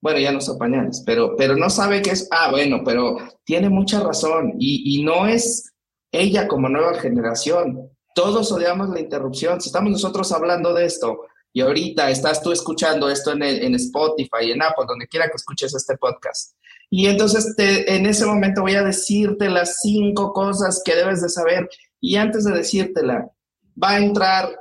Bueno, 0.02 0.20
ya 0.20 0.32
no 0.32 0.42
son 0.42 0.58
pañales, 0.58 1.04
pero, 1.06 1.36
pero 1.38 1.56
no 1.56 1.70
sabe 1.70 2.02
que 2.02 2.10
es, 2.12 2.28
ah, 2.32 2.50
bueno, 2.52 2.82
pero 2.84 3.18
tiene 3.44 3.70
mucha 3.70 4.00
razón 4.00 4.56
y, 4.60 4.98
y 5.00 5.04
no 5.04 5.28
es 5.28 5.72
ella 6.12 6.48
como 6.48 6.68
nueva 6.68 6.96
generación. 6.96 7.90
Todos 8.14 8.52
odiamos 8.52 8.90
la 8.90 9.00
interrupción. 9.00 9.62
Si 9.62 9.70
estamos 9.70 9.92
nosotros 9.92 10.32
hablando 10.32 10.74
de 10.74 10.86
esto 10.86 11.22
y 11.54 11.62
ahorita 11.62 12.10
estás 12.10 12.42
tú 12.42 12.52
escuchando 12.52 13.10
esto 13.10 13.32
en, 13.32 13.44
en 13.44 13.76
Spotify, 13.76 14.52
en 14.52 14.64
Apple, 14.64 14.86
donde 14.88 15.08
quiera 15.08 15.28
que 15.28 15.36
escuches 15.36 15.74
este 15.76 15.96
podcast. 15.98 16.56
Y 16.94 17.08
entonces 17.08 17.56
en 17.58 18.06
ese 18.06 18.26
momento 18.26 18.62
voy 18.62 18.76
a 18.76 18.84
decirte 18.84 19.50
las 19.50 19.80
cinco 19.80 20.34
cosas 20.34 20.82
que 20.84 20.94
debes 20.94 21.22
de 21.22 21.30
saber. 21.30 21.70
Y 22.02 22.18
antes 22.18 22.44
de 22.44 22.52
decírtela, 22.52 23.32
va 23.82 23.92
a 23.92 24.00
entrar 24.00 24.60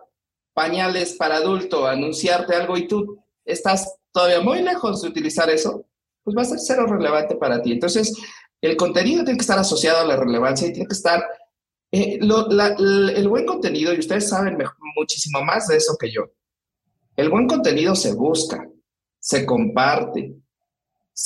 pañales 0.54 1.14
para 1.14 1.36
adulto, 1.36 1.88
anunciarte 1.88 2.54
algo 2.54 2.76
y 2.76 2.86
tú 2.86 3.18
estás 3.44 3.96
todavía 4.12 4.40
muy 4.40 4.62
lejos 4.62 5.02
de 5.02 5.08
utilizar 5.08 5.50
eso, 5.50 5.84
pues 6.22 6.36
va 6.36 6.42
a 6.42 6.44
ser 6.44 6.60
cero 6.60 6.86
relevante 6.86 7.34
para 7.34 7.60
ti. 7.60 7.72
Entonces, 7.72 8.16
el 8.60 8.76
contenido 8.76 9.24
tiene 9.24 9.38
que 9.38 9.42
estar 9.42 9.58
asociado 9.58 10.00
a 10.00 10.06
la 10.06 10.16
relevancia 10.16 10.68
y 10.68 10.72
tiene 10.72 10.86
que 10.86 10.94
estar... 10.94 11.24
Eh, 11.92 12.20
el 12.20 13.28
buen 13.28 13.44
contenido, 13.44 13.92
y 13.92 13.98
ustedes 13.98 14.28
saben 14.28 14.56
muchísimo 14.96 15.42
más 15.42 15.66
de 15.66 15.76
eso 15.76 15.96
que 15.98 16.12
yo, 16.12 16.30
el 17.16 17.28
buen 17.28 17.48
contenido 17.48 17.96
se 17.96 18.12
busca, 18.12 18.64
se 19.18 19.44
comparte, 19.44 20.36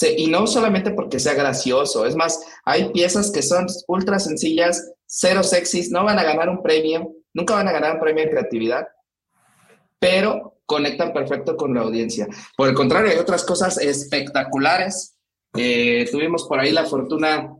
y 0.03 0.26
no 0.26 0.47
solamente 0.47 0.90
porque 0.90 1.20
sea 1.20 1.34
gracioso, 1.34 2.07
es 2.07 2.16
más, 2.16 2.40
hay 2.64 2.90
piezas 2.90 3.30
que 3.30 3.42
son 3.42 3.66
ultra 3.86 4.18
sencillas, 4.18 4.92
cero 5.07 5.42
sexys, 5.42 5.90
no 5.90 6.05
van 6.05 6.18
a 6.18 6.24
ganar 6.24 6.49
un 6.49 6.62
premio, 6.62 7.12
nunca 7.32 7.55
van 7.55 7.68
a 7.68 7.72
ganar 7.72 7.95
un 7.95 8.01
premio 8.01 8.24
de 8.24 8.30
creatividad, 8.30 8.88
pero 9.99 10.59
conectan 10.66 11.12
perfecto 11.12 11.57
con 11.57 11.74
la 11.74 11.82
audiencia. 11.82 12.26
Por 12.57 12.68
el 12.68 12.74
contrario, 12.74 13.11
hay 13.11 13.18
otras 13.18 13.45
cosas 13.45 13.78
espectaculares. 13.78 15.16
Eh, 15.57 16.09
tuvimos 16.11 16.45
por 16.49 16.59
ahí 16.59 16.72
la 16.72 16.84
fortuna 16.84 17.55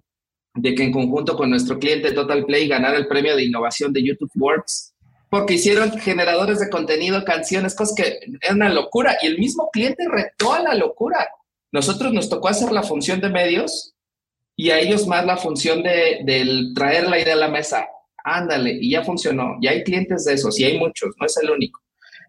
de 0.55 0.75
que 0.75 0.85
en 0.85 0.93
conjunto 0.93 1.37
con 1.37 1.51
nuestro 1.51 1.79
cliente 1.79 2.13
Total 2.13 2.45
Play 2.45 2.69
ganara 2.69 2.97
el 2.97 3.09
premio 3.09 3.37
de 3.37 3.45
innovación 3.45 3.93
de 3.93 4.05
YouTube 4.05 4.31
Works, 4.37 4.95
porque 5.29 5.55
hicieron 5.55 5.91
generadores 5.99 6.61
de 6.61 6.71
contenido, 6.71 7.25
canciones, 7.25 7.75
cosas 7.75 7.95
que 7.97 8.19
es 8.41 8.51
una 8.51 8.69
locura, 8.69 9.17
y 9.21 9.27
el 9.27 9.39
mismo 9.39 9.69
cliente 9.73 10.07
retó 10.09 10.53
a 10.53 10.61
la 10.61 10.75
locura. 10.75 11.29
Nosotros 11.75 12.13
nos 12.13 12.29
tocó 12.29 12.47
hacer 12.47 12.71
la 12.71 12.85
función 12.85 13.21
de 13.21 13.31
medios 13.31 13.97
y 14.55 14.71
a 14.71 14.79
ellos 14.79 15.09
más 15.09 15.27
la 15.27 15.37
función 15.37 15.83
de, 15.83 16.71
traer 16.73 17.09
la 17.09 17.19
idea 17.19 17.35
a 17.35 17.37
la 17.37 17.49
mesa. 17.49 17.89
Ándale, 18.23 18.79
y 18.81 18.93
ya 18.93 19.03
funcionó. 19.03 19.57
Y 19.61 19.67
hay 19.67 19.83
clientes 19.83 20.25
de 20.25 20.35
esos, 20.35 20.61
y 20.61 20.65
hay 20.67 20.79
muchos, 20.79 21.17
no 21.19 21.27
es 21.27 21.37
el 21.37 21.51
único. 21.51 21.81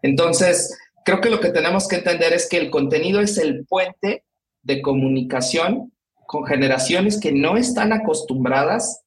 Entonces, 0.01 0.75
creo 1.05 1.21
que 1.21 1.29
lo 1.29 1.39
que 1.39 1.49
tenemos 1.49 1.87
que 1.87 1.97
entender 1.97 2.33
es 2.33 2.49
que 2.49 2.57
el 2.57 2.71
contenido 2.71 3.21
es 3.21 3.37
el 3.37 3.67
puente 3.67 4.23
de 4.63 4.81
comunicación 4.81 5.93
con 6.25 6.47
generaciones 6.47 7.19
que 7.19 7.31
no 7.31 7.55
están 7.55 7.93
acostumbradas 7.93 9.03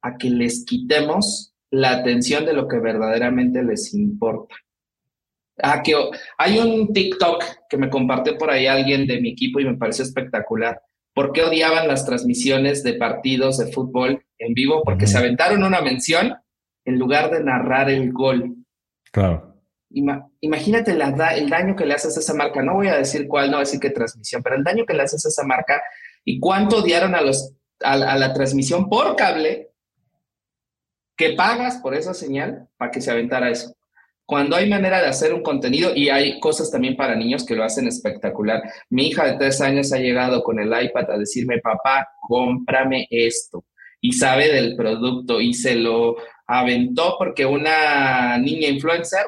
a 0.00 0.16
que 0.16 0.30
les 0.30 0.64
quitemos 0.64 1.54
la 1.70 1.90
atención 1.90 2.46
de 2.46 2.52
lo 2.52 2.68
que 2.68 2.78
verdaderamente 2.78 3.64
les 3.64 3.92
importa. 3.94 4.54
Ah, 5.62 5.80
que 5.80 5.94
hay 6.38 6.58
un 6.58 6.92
TikTok 6.92 7.44
que 7.68 7.76
me 7.76 7.88
compartió 7.88 8.36
por 8.36 8.50
ahí 8.50 8.66
alguien 8.66 9.06
de 9.06 9.20
mi 9.20 9.30
equipo 9.30 9.60
y 9.60 9.64
me 9.64 9.76
pareció 9.76 10.04
espectacular. 10.04 10.82
¿Por 11.14 11.32
qué 11.32 11.44
odiaban 11.44 11.86
las 11.86 12.04
transmisiones 12.04 12.82
de 12.82 12.94
partidos 12.94 13.58
de 13.58 13.70
fútbol 13.70 14.24
en 14.38 14.54
vivo? 14.54 14.82
Porque 14.82 15.06
se 15.06 15.18
aventaron 15.18 15.62
una 15.62 15.80
mención 15.80 16.34
en 16.84 16.98
lugar 16.98 17.30
de 17.30 17.44
narrar 17.44 17.90
el 17.90 18.12
gol. 18.12 18.56
Claro. 19.12 19.54
imagínate 20.40 20.90
el 20.90 21.50
daño 21.50 21.76
que 21.76 21.86
le 21.86 21.94
haces 21.94 22.16
a 22.16 22.20
esa 22.20 22.34
marca. 22.34 22.60
No 22.60 22.74
voy 22.74 22.88
a 22.88 22.96
decir 22.96 23.28
cuál, 23.28 23.46
no 23.46 23.58
voy 23.58 23.62
a 23.62 23.66
decir 23.66 23.78
qué 23.78 23.90
transmisión, 23.90 24.42
pero 24.42 24.56
el 24.56 24.64
daño 24.64 24.84
que 24.84 24.94
le 24.94 25.02
haces 25.02 25.24
a 25.24 25.28
esa 25.28 25.44
marca 25.44 25.80
y 26.24 26.40
cuánto 26.40 26.78
odiaron 26.78 27.14
a, 27.14 27.20
los, 27.20 27.54
a 27.84 27.96
la 27.96 28.32
transmisión 28.32 28.88
por 28.88 29.14
cable 29.14 29.70
que 31.16 31.34
pagas 31.34 31.76
por 31.76 31.94
esa 31.94 32.14
señal 32.14 32.68
para 32.76 32.90
que 32.90 33.00
se 33.00 33.12
aventara 33.12 33.50
eso 33.50 33.76
cuando 34.32 34.56
hay 34.56 34.66
manera 34.66 34.98
de 35.02 35.08
hacer 35.08 35.34
un 35.34 35.42
contenido 35.42 35.94
y 35.94 36.08
hay 36.08 36.40
cosas 36.40 36.70
también 36.70 36.96
para 36.96 37.14
niños 37.14 37.44
que 37.44 37.54
lo 37.54 37.64
hacen 37.64 37.86
espectacular. 37.86 38.62
Mi 38.88 39.08
hija 39.08 39.26
de 39.26 39.36
tres 39.36 39.60
años 39.60 39.92
ha 39.92 39.98
llegado 39.98 40.42
con 40.42 40.58
el 40.58 40.68
iPad 40.68 41.10
a 41.10 41.18
decirme, 41.18 41.58
papá, 41.58 42.08
cómprame 42.18 43.06
esto. 43.10 43.66
Y 44.00 44.12
sabe 44.14 44.50
del 44.50 44.74
producto 44.74 45.38
y 45.38 45.52
se 45.52 45.74
lo 45.74 46.16
aventó 46.46 47.16
porque 47.18 47.44
una 47.44 48.38
niña 48.38 48.68
influencer 48.68 49.26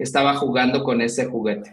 estaba 0.00 0.34
jugando 0.34 0.82
con 0.82 1.00
ese 1.00 1.26
juguete. 1.26 1.70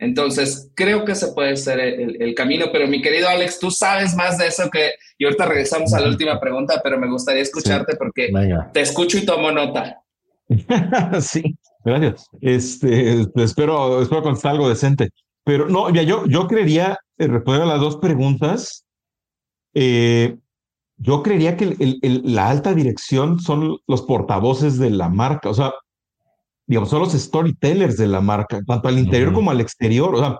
Entonces, 0.00 0.72
creo 0.74 1.04
que 1.04 1.12
ese 1.12 1.28
puede 1.34 1.56
ser 1.56 1.78
el, 1.78 2.34
camino, 2.34 2.66
pero 2.72 2.88
mi 2.88 3.00
querido 3.00 3.28
Alex, 3.28 3.60
tú 3.60 3.70
sabes 3.70 4.16
más 4.16 4.38
de 4.38 4.48
eso 4.48 4.68
que... 4.70 4.94
Y 5.16 5.24
ahorita 5.24 5.46
regresamos 5.46 5.94
a 5.94 6.00
la 6.00 6.08
última 6.08 6.40
pregunta, 6.40 6.80
pero 6.82 6.98
me 6.98 7.08
gustaría 7.08 7.42
escucharte 7.42 7.94
porque 7.94 8.32
te 8.72 8.80
escucho 8.80 9.18
y 9.18 9.24
tomo 9.24 9.52
nota. 9.52 10.02
sí, 11.20 11.58
gracias. 11.84 12.28
Este, 12.40 13.26
espero, 13.36 14.02
espero 14.02 14.22
contestar 14.22 14.52
algo 14.52 14.68
decente. 14.68 15.10
Pero 15.44 15.68
no, 15.68 15.90
ya 15.90 16.02
yo, 16.02 16.26
yo 16.26 16.46
creería, 16.46 16.98
eh, 17.16 17.26
responder 17.26 17.62
a 17.62 17.66
las 17.66 17.80
dos 17.80 17.96
preguntas, 17.96 18.84
eh, 19.74 20.36
yo 20.96 21.22
creería 21.22 21.56
que 21.56 21.76
la 22.02 22.50
alta 22.50 22.74
dirección 22.74 23.38
son 23.38 23.78
los 23.86 24.02
portavoces 24.02 24.78
de 24.78 24.90
la 24.90 25.08
marca, 25.08 25.48
o 25.48 25.54
sea, 25.54 25.72
digamos, 26.66 26.90
son 26.90 27.00
los 27.00 27.12
storytellers 27.12 27.96
de 27.96 28.08
la 28.08 28.20
marca, 28.20 28.60
tanto 28.66 28.88
al 28.88 28.98
interior 28.98 29.32
como 29.32 29.50
al 29.50 29.60
exterior. 29.60 30.14
O 30.14 30.18
sea, 30.18 30.38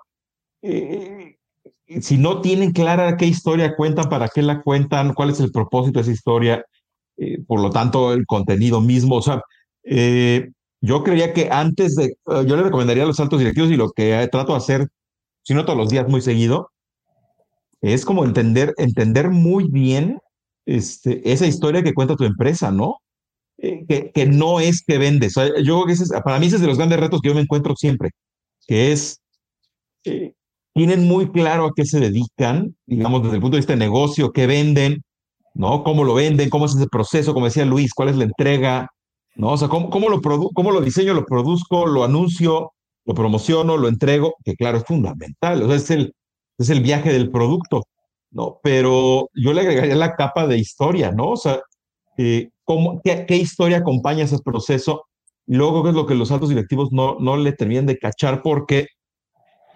eh, 0.63 1.37
si 2.01 2.19
no 2.19 2.41
tienen 2.41 2.73
clara 2.73 3.17
qué 3.17 3.27
historia 3.27 3.77
cuentan, 3.77 4.09
para 4.09 4.29
qué 4.29 4.43
la 4.43 4.63
cuentan, 4.63 5.15
cuál 5.15 5.31
es 5.31 5.41
el 5.41 5.53
propósito 5.53 5.99
de 5.99 6.03
esa 6.03 6.13
historia, 6.13 6.65
por 7.47 7.61
lo 7.61 7.71
tanto, 7.71 8.13
el 8.13 8.27
contenido 8.27 8.81
mismo, 8.81 9.17
o 9.17 9.23
sea, 9.23 9.41
eh, 9.91 10.51
yo 10.81 11.03
creía 11.03 11.33
que 11.33 11.49
antes 11.51 11.95
de, 11.97 12.05
eh, 12.05 12.45
yo 12.47 12.57
le 12.57 12.63
recomendaría 12.63 13.05
a 13.05 13.07
los 13.07 13.21
altos 13.21 13.39
directivos 13.39 13.71
y 13.71 13.77
lo 13.77 13.91
que 13.91 14.29
trato 14.31 14.53
de 14.53 14.59
hacer, 14.59 14.89
si 15.43 15.55
no 15.55 15.65
todos 15.65 15.79
los 15.79 15.89
días, 15.89 16.09
muy 16.09 16.21
seguido, 16.21 16.71
es 17.81 18.05
como 18.05 18.25
entender, 18.25 18.75
entender 18.77 19.31
muy 19.31 19.69
bien 19.71 20.19
este, 20.67 21.33
esa 21.33 21.47
historia 21.47 21.83
que 21.83 21.95
cuenta 21.95 22.17
tu 22.17 22.25
empresa, 22.25 22.71
¿no? 22.71 22.97
Eh, 23.59 23.85
que, 23.89 24.11
que, 24.13 24.27
no 24.27 24.61
es 24.61 24.83
que 24.85 24.99
vendes. 24.99 25.35
yo 25.65 25.85
para 26.25 26.39
mí 26.39 26.47
ese 26.47 26.57
es 26.57 26.63
de 26.63 26.69
los 26.69 26.79
grandes 26.79 27.01
retos 27.01 27.21
que 27.21 27.29
yo 27.29 27.35
me 27.35 27.41
encuentro 27.41 27.75
siempre, 27.77 28.11
que 28.67 28.93
es, 28.93 29.21
tienen 30.75 31.07
muy 31.09 31.31
claro 31.33 31.67
a 31.67 31.73
qué 31.75 31.85
se 31.85 31.99
dedican, 31.99 32.77
digamos, 32.87 33.23
desde 33.23 33.37
el 33.37 33.41
punto 33.41 33.57
de 33.57 33.61
vista 33.61 33.73
de 33.73 33.79
negocio, 33.79 34.33
qué 34.33 34.47
venden, 34.47 35.03
¿no? 35.55 35.83
Cómo 35.83 36.05
lo 36.05 36.15
venden, 36.15 36.51
cómo 36.51 36.67
es 36.67 36.77
ese 36.77 36.87
proceso, 36.87 37.35
como 37.35 37.47
decía 37.47 37.65
Luis, 37.65 37.93
cuál 37.95 38.11
es 38.11 38.17
la 38.17 38.25
entrega, 38.25 38.89
¿no? 39.39 39.53
O 39.53 39.57
sea, 39.57 39.69
¿cómo, 39.69 39.89
cómo 39.89 40.11
lo, 40.11 40.21
cómo 40.21 40.71
lo 40.73 40.81
diseño, 40.83 41.15
lo 41.15 41.25
produzco, 41.25 41.87
lo 41.87 42.05
anuncio, 42.05 42.73
lo 43.07 43.15
promociono, 43.15 43.77
lo 43.79 43.89
entrego? 43.89 44.35
Que 44.45 44.55
claro, 44.57 44.79
es 44.79 44.85
fundamental, 44.85 45.63
o 45.63 45.69
sea, 45.69 45.77
es 45.77 45.91
el, 45.91 46.15
es 46.59 46.71
el 46.71 46.83
viaje 46.83 47.13
del 47.13 47.31
producto, 47.31 47.85
¿no? 48.33 48.59
Pero 48.63 49.31
yo 49.35 49.53
le 49.53 49.63
agregaría 49.63 49.95
la 49.95 50.17
capa 50.17 50.47
de 50.47 50.59
historia, 50.59 51.13
¿no? 51.13 51.31
O 51.31 51.37
sea, 51.37 51.61
eh, 52.19 52.51
¿cómo, 52.65 53.01
qué, 53.03 53.27
historia 53.37 53.79
acompaña 53.79 54.25
ese 54.25 54.39
proceso? 54.45 55.05
Luego, 55.47 55.85
¿qué 55.85 55.91
es 55.91 55.95
lo 55.95 56.07
que 56.07 56.17
los 56.17 56.33
altos 56.33 56.49
directivos 56.51 56.91
no, 56.93 57.17
no 57.21 57.37
le 57.37 57.53
terminan 57.53 57.87
de 57.87 57.99
cachar? 57.99 58.43
Porque 58.43 58.89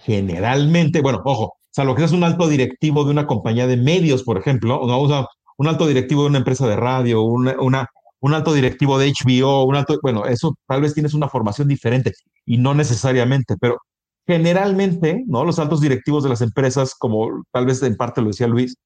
generalmente, 0.01 1.01
bueno, 1.03 1.21
ojo, 1.25 1.45
o 1.45 1.55
sea, 1.71 1.85
lo 1.85 1.95
que 1.95 2.05
es 2.05 2.13
un 2.13 2.25
alto 2.25 2.49
directivo 2.49 3.05
de 3.05 3.13
una 3.13 3.27
compañía 3.29 3.69
de 3.69 3.77
medios, 3.77 4.25
por 4.25 4.39
ejemplo, 4.39 4.81
¿no? 4.87 4.99
o 4.99 5.29
un 5.59 5.69
alto 5.69 5.87
directivo 5.87 6.23
de 6.23 6.29
una 6.31 6.39
empresa 6.39 6.67
de 6.67 6.77
radio, 6.77 7.23
una, 7.23 7.55
una 7.61 7.89
un 8.23 8.35
alto 8.35 8.55
directivo 8.55 8.99
de 8.99 9.12
HBO, 9.12 9.64
un 9.64 9.77
alto, 9.77 9.99
bueno, 10.01 10.27
eso 10.27 10.55
tal 10.66 10.81
vez 10.81 10.95
tienes 10.95 11.12
una 11.12 11.29
formación 11.29 11.66
diferente 11.68 12.12
y 12.47 12.57
no 12.57 12.73
necesariamente, 12.73 13.57
pero 13.61 13.79
generalmente, 14.27 15.25
¿no? 15.27 15.45
Los 15.45 15.59
altos 15.59 15.81
directivos 15.81 16.23
de 16.23 16.31
las 16.31 16.41
empresas, 16.41 16.95
como 16.97 17.43
tal 17.53 17.66
vez 17.66 17.83
en 17.83 17.97
parte 17.97 18.23
lo 18.23 18.29
decía 18.29 18.47
Luis, 18.47 18.77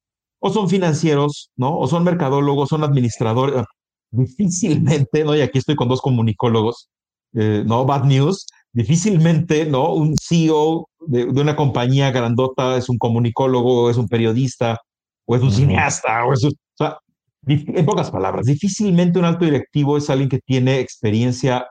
o 0.41 0.51
son 0.51 0.71
financieros, 0.71 1.51
¿no? 1.57 1.77
O 1.79 1.87
son 1.87 2.05
mercadólogos, 2.05 2.71
son 2.71 2.83
administradores. 2.83 3.63
Difícilmente, 4.11 5.25
¿no? 5.25 5.37
Y 5.37 5.43
aquí 5.43 5.59
estoy 5.59 5.77
con 5.77 5.89
dos 5.89 6.01
comunicólogos, 6.01 6.89
eh, 7.35 7.63
¿no? 7.67 7.85
Bad 7.85 8.05
news. 8.05 8.47
Difícilmente, 8.73 9.67
¿no? 9.67 9.93
Un 9.93 10.15
CEO 10.19 10.89
de, 11.07 11.27
de, 11.27 11.41
una 11.41 11.57
compañía 11.57 12.11
grandota 12.11 12.77
es 12.79 12.89
un 12.89 12.99
comunicólogo, 12.99 13.91
es 13.91 13.99
un 13.99 14.09
periodista, 14.09 14.79
o 15.27 15.37
es 15.37 15.43
un 15.43 15.53
cineasta, 15.53 16.25
o 16.25 16.33
es 16.33 16.45
un, 16.45 16.53
o 16.53 16.77
sea, 16.77 16.99
en 17.47 17.87
pocas 17.87 18.11
palabras, 18.11 18.47
difícilmente 18.47 19.19
un 19.19 19.25
alto 19.25 19.45
directivo 19.45 19.97
es 19.97 20.11
alguien 20.11 20.29
que 20.29 20.41
tiene 20.41 20.81
experiencia 20.81 21.67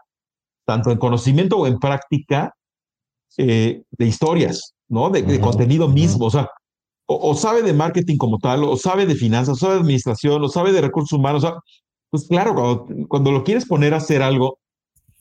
tanto 0.65 0.91
en 0.91 0.97
conocimiento 0.97 1.57
o 1.57 1.67
en 1.67 1.79
práctica 1.79 2.53
eh, 3.37 3.83
de 3.91 4.05
historias, 4.05 4.73
¿no? 4.87 5.09
De, 5.09 5.39
contenido 5.39 5.87
mismo, 5.87 6.25
o 6.25 6.31
sea, 6.31 6.49
o, 7.05 7.35
sabe 7.35 7.61
de 7.61 7.73
marketing 7.73 8.17
como 8.17 8.39
tal, 8.39 8.63
o 8.63 8.77
sabe 8.77 9.05
de 9.05 9.15
finanzas, 9.15 9.55
o 9.55 9.59
sabe 9.59 9.73
de 9.75 9.81
administración, 9.81 10.43
o 10.43 10.49
sabe 10.49 10.71
de 10.71 10.81
recursos 10.81 11.11
humanos, 11.17 11.43
o 11.43 11.47
sea, 11.47 11.59
pues 12.09 12.27
claro, 12.27 12.55
cuando, 13.07 13.31
lo 13.31 13.43
quieres 13.43 13.65
poner 13.65 13.93
a 13.93 13.97
hacer 13.97 14.23
algo, 14.23 14.57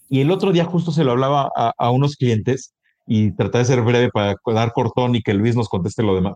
y 0.09 0.20
el 0.20 0.30
otro 0.30 0.52
día 0.52 0.64
justo 0.64 0.92
se 0.92 1.05
lo 1.05 1.11
hablaba 1.11 1.50
a, 1.55 1.90
unos 1.90 2.16
clientes, 2.16 2.72
y 3.07 3.32
traté 3.32 3.59
de 3.59 3.64
ser 3.66 3.82
breve 3.82 4.11
para 4.11 4.36
dar 4.46 4.72
cortón 4.72 5.14
y 5.14 5.22
que 5.22 5.34
Luis 5.34 5.57
nos 5.57 5.68
conteste 5.68 6.02
lo 6.02 6.14
demás. 6.14 6.34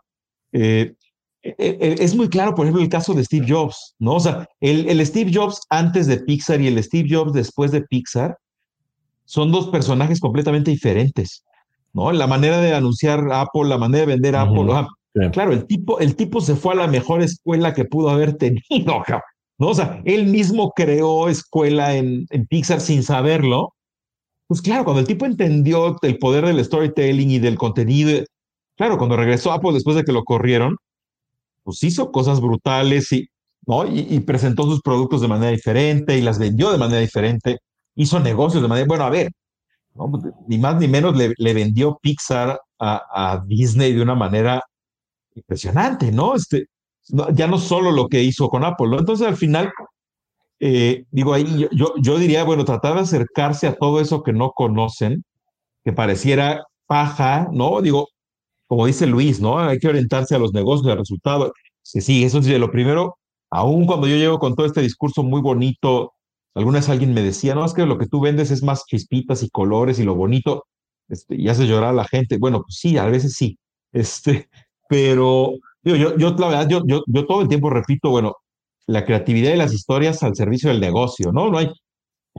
Eh, 0.53 0.95
es 1.43 2.15
muy 2.15 2.29
claro, 2.29 2.55
por 2.55 2.67
ejemplo, 2.67 2.83
el 2.83 2.89
caso 2.89 3.15
de 3.15 3.25
Steve 3.25 3.47
Jobs, 3.49 3.95
¿no? 3.99 4.15
O 4.15 4.21
sea, 4.21 4.47
el, 4.61 4.89
el, 4.89 5.05
Steve 5.07 5.31
Jobs 5.33 5.61
antes 5.71 6.07
de 6.07 6.19
Pixar 6.19 6.61
y 6.61 6.67
el 6.67 6.83
Steve 6.83 7.09
Jobs 7.11 7.33
después 7.33 7.71
de 7.71 7.83
Pixar 7.83 8.37
son 9.25 9.53
dos 9.53 9.69
personajes 9.69 10.21
completamente 10.21 10.71
diferentes, 10.71 11.45
¿no? 11.93 12.13
La 12.13 12.27
manera 12.27 12.59
de 12.61 12.75
anunciar 12.75 13.31
Apple, 13.33 13.65
la 13.65 13.79
manera 13.79 14.07
de 14.07 14.13
vender 14.13 14.37
Apple. 14.37 14.67
Claro, 15.33 15.53
el 15.53 15.67
tipo, 15.67 15.99
el 16.01 16.17
tipo 16.17 16.41
se 16.41 16.55
fue 16.55 16.75
a 16.75 16.77
la 16.77 16.87
mejor 16.87 17.23
escuela 17.23 17.75
que 17.75 17.85
pudo 17.85 18.11
haber 18.11 18.35
tenido, 18.35 18.63
¿no? 19.59 19.69
O 19.69 19.75
sea, 19.75 20.01
él 20.05 20.27
mismo 20.27 20.73
creó 20.75 21.29
escuela 21.29 21.97
en, 21.97 22.27
en 22.31 22.47
Pixar 22.47 22.81
sin 22.81 23.03
saberlo. 23.03 23.75
Pues 24.47 24.63
claro, 24.63 24.85
cuando 24.85 25.01
el 25.01 25.07
tipo 25.07 25.27
entendió 25.27 25.97
el 26.01 26.19
poder 26.19 26.47
del 26.47 26.65
storytelling 26.65 27.31
y 27.31 27.39
del 27.39 27.59
contenido, 27.59 28.25
claro, 28.77 28.97
cuando 28.97 29.17
regresó 29.17 29.53
a 29.53 29.57
Apple 29.57 29.73
después 29.75 29.97
de 29.97 30.05
que 30.05 30.13
lo 30.13 30.25
corrieron, 30.25 30.77
pues 31.69 31.85
hizo 31.85 32.11
cosas 32.11 32.41
brutales 32.41 33.13
y, 33.13 33.29
¿no? 33.67 33.87
Y, 33.87 34.21
presentó 34.21 34.63
sus 34.63 34.81
productos 34.81 35.21
de 35.21 35.29
manera 35.29 35.53
diferente 35.53 36.17
y 36.17 36.23
las 36.23 36.39
vendió 36.39 36.73
de 36.73 36.79
manera 36.79 36.99
diferente, 36.99 37.59
hizo 37.95 38.19
negocios 38.21 38.63
de 38.63 38.69
manera, 38.71 38.87
bueno, 38.89 39.05
a 39.05 39.11
ver. 39.11 39.31
Pues, 39.93 40.25
ni 40.47 40.57
más 40.57 40.77
ni 40.81 40.89
menos 40.89 41.15
le, 41.15 41.53
vendió 41.53 41.99
Pixar 42.01 42.59
a, 42.81 43.45
Disney 43.47 43.93
de 43.93 44.01
una 44.01 44.15
manera 44.15 44.63
impresionante, 45.35 46.11
¿no? 46.11 46.37
Este, 46.37 46.69
ya 47.35 47.47
no 47.47 47.59
solo 47.59 47.91
lo 47.91 48.09
que 48.09 48.23
hizo 48.23 48.49
con 48.49 48.65
Apple, 48.65 48.89
¿no? 48.89 48.99
Entonces 49.01 49.27
al 49.27 49.37
final, 49.37 49.71
eh, 50.61 51.05
digo 51.11 51.35
ahí, 51.35 51.69
yo, 51.73 51.93
yo 52.01 52.17
diría, 52.19 52.45
bueno, 52.45 52.65
tratar 52.65 52.95
de 52.95 53.01
acercarse 53.01 53.67
a 53.67 53.77
todo 53.77 54.01
eso 54.01 54.23
que 54.23 54.33
no 54.33 54.53
conocen, 54.53 55.23
que 55.85 55.93
pareciera 55.93 56.65
paja, 56.87 57.47
¿no? 57.53 57.83
Digo, 57.83 58.09
como 58.69 58.87
dice 58.87 59.07
Luis, 59.07 59.41
¿no? 59.41 59.59
Hay 59.59 59.79
que 59.79 59.89
orientarse 59.89 60.35
a 60.37 60.39
los 60.39 60.53
negocios, 60.53 60.93
al 60.93 60.99
resultado. 60.99 61.53
Sí, 61.83 62.01
sí, 62.01 62.25
eso 62.25 62.39
es 62.39 62.47
lo 62.47 62.71
primero. 62.71 63.17
Aún 63.51 63.87
cuando 63.87 64.07
yo 64.07 64.17
llego 64.17 64.39
con 64.39 64.55
todo 64.55 64.67
este 64.67 64.83
discurso 64.83 65.23
muy 65.23 65.41
bonito, 65.41 66.13
alguna 66.55 66.79
vez 66.79 66.89
alguien 66.91 67.15
me 67.15 67.23
decía, 67.23 67.55
no, 67.55 67.65
es 67.65 67.73
que 67.73 67.87
lo 67.87 67.99
que 67.99 68.07
tú 68.07 68.21
vendes 68.21 68.51
es 68.51 68.63
más 68.63 68.85
chispitas 68.87 69.43
y 69.43 69.49
colores 69.51 69.99
y 69.99 70.05
lo 70.05 70.15
bonito, 70.15 70.65
este, 71.09 71.37
y 71.37 71.49
hace 71.49 71.67
llorar 71.67 71.91
a 71.91 71.95
la 71.95 72.05
gente. 72.05 72.37
Bueno, 72.39 72.61
pues 72.63 72.77
sí, 72.79 72.99
a 72.99 73.07
veces 73.07 73.35
sí. 73.35 73.59
Este, 73.91 74.51
pero 74.87 75.55
yo, 75.83 75.97
yo, 75.97 76.31
la 76.39 76.49
verdad, 76.49 76.69
yo, 76.69 76.83
yo, 76.87 77.03
yo 77.07 77.27
todo 77.27 77.41
el 77.41 77.49
tiempo 77.49 77.71
repito, 77.71 78.11
bueno, 78.11 78.35
la 78.87 79.07
creatividad 79.07 79.55
y 79.55 79.57
las 79.57 79.73
historias 79.73 80.23
al 80.23 80.37
servicio 80.37 80.69
del 80.69 80.81
negocio, 80.81 81.33
¿no? 81.33 81.51
No 81.51 81.57
hay, 81.57 81.73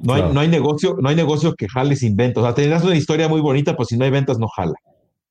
no 0.03 0.13
hay, 0.13 0.23
no 0.31 0.39
hay 0.39 0.47
negocio, 0.47 0.95
no 1.01 1.09
hay 1.09 1.15
negocio 1.15 1.55
que 1.55 1.67
jale 1.67 1.95
sin 1.95 2.15
ventas. 2.15 2.43
O 2.43 2.45
sea, 2.45 2.53
tendrás 2.53 2.83
una 2.83 2.95
historia 2.95 3.27
muy 3.27 3.41
bonita, 3.41 3.75
pues 3.75 3.89
si 3.89 3.97
no 3.97 4.05
hay 4.05 4.11
ventas, 4.11 4.37
no 4.37 4.47
jala. 4.47 4.75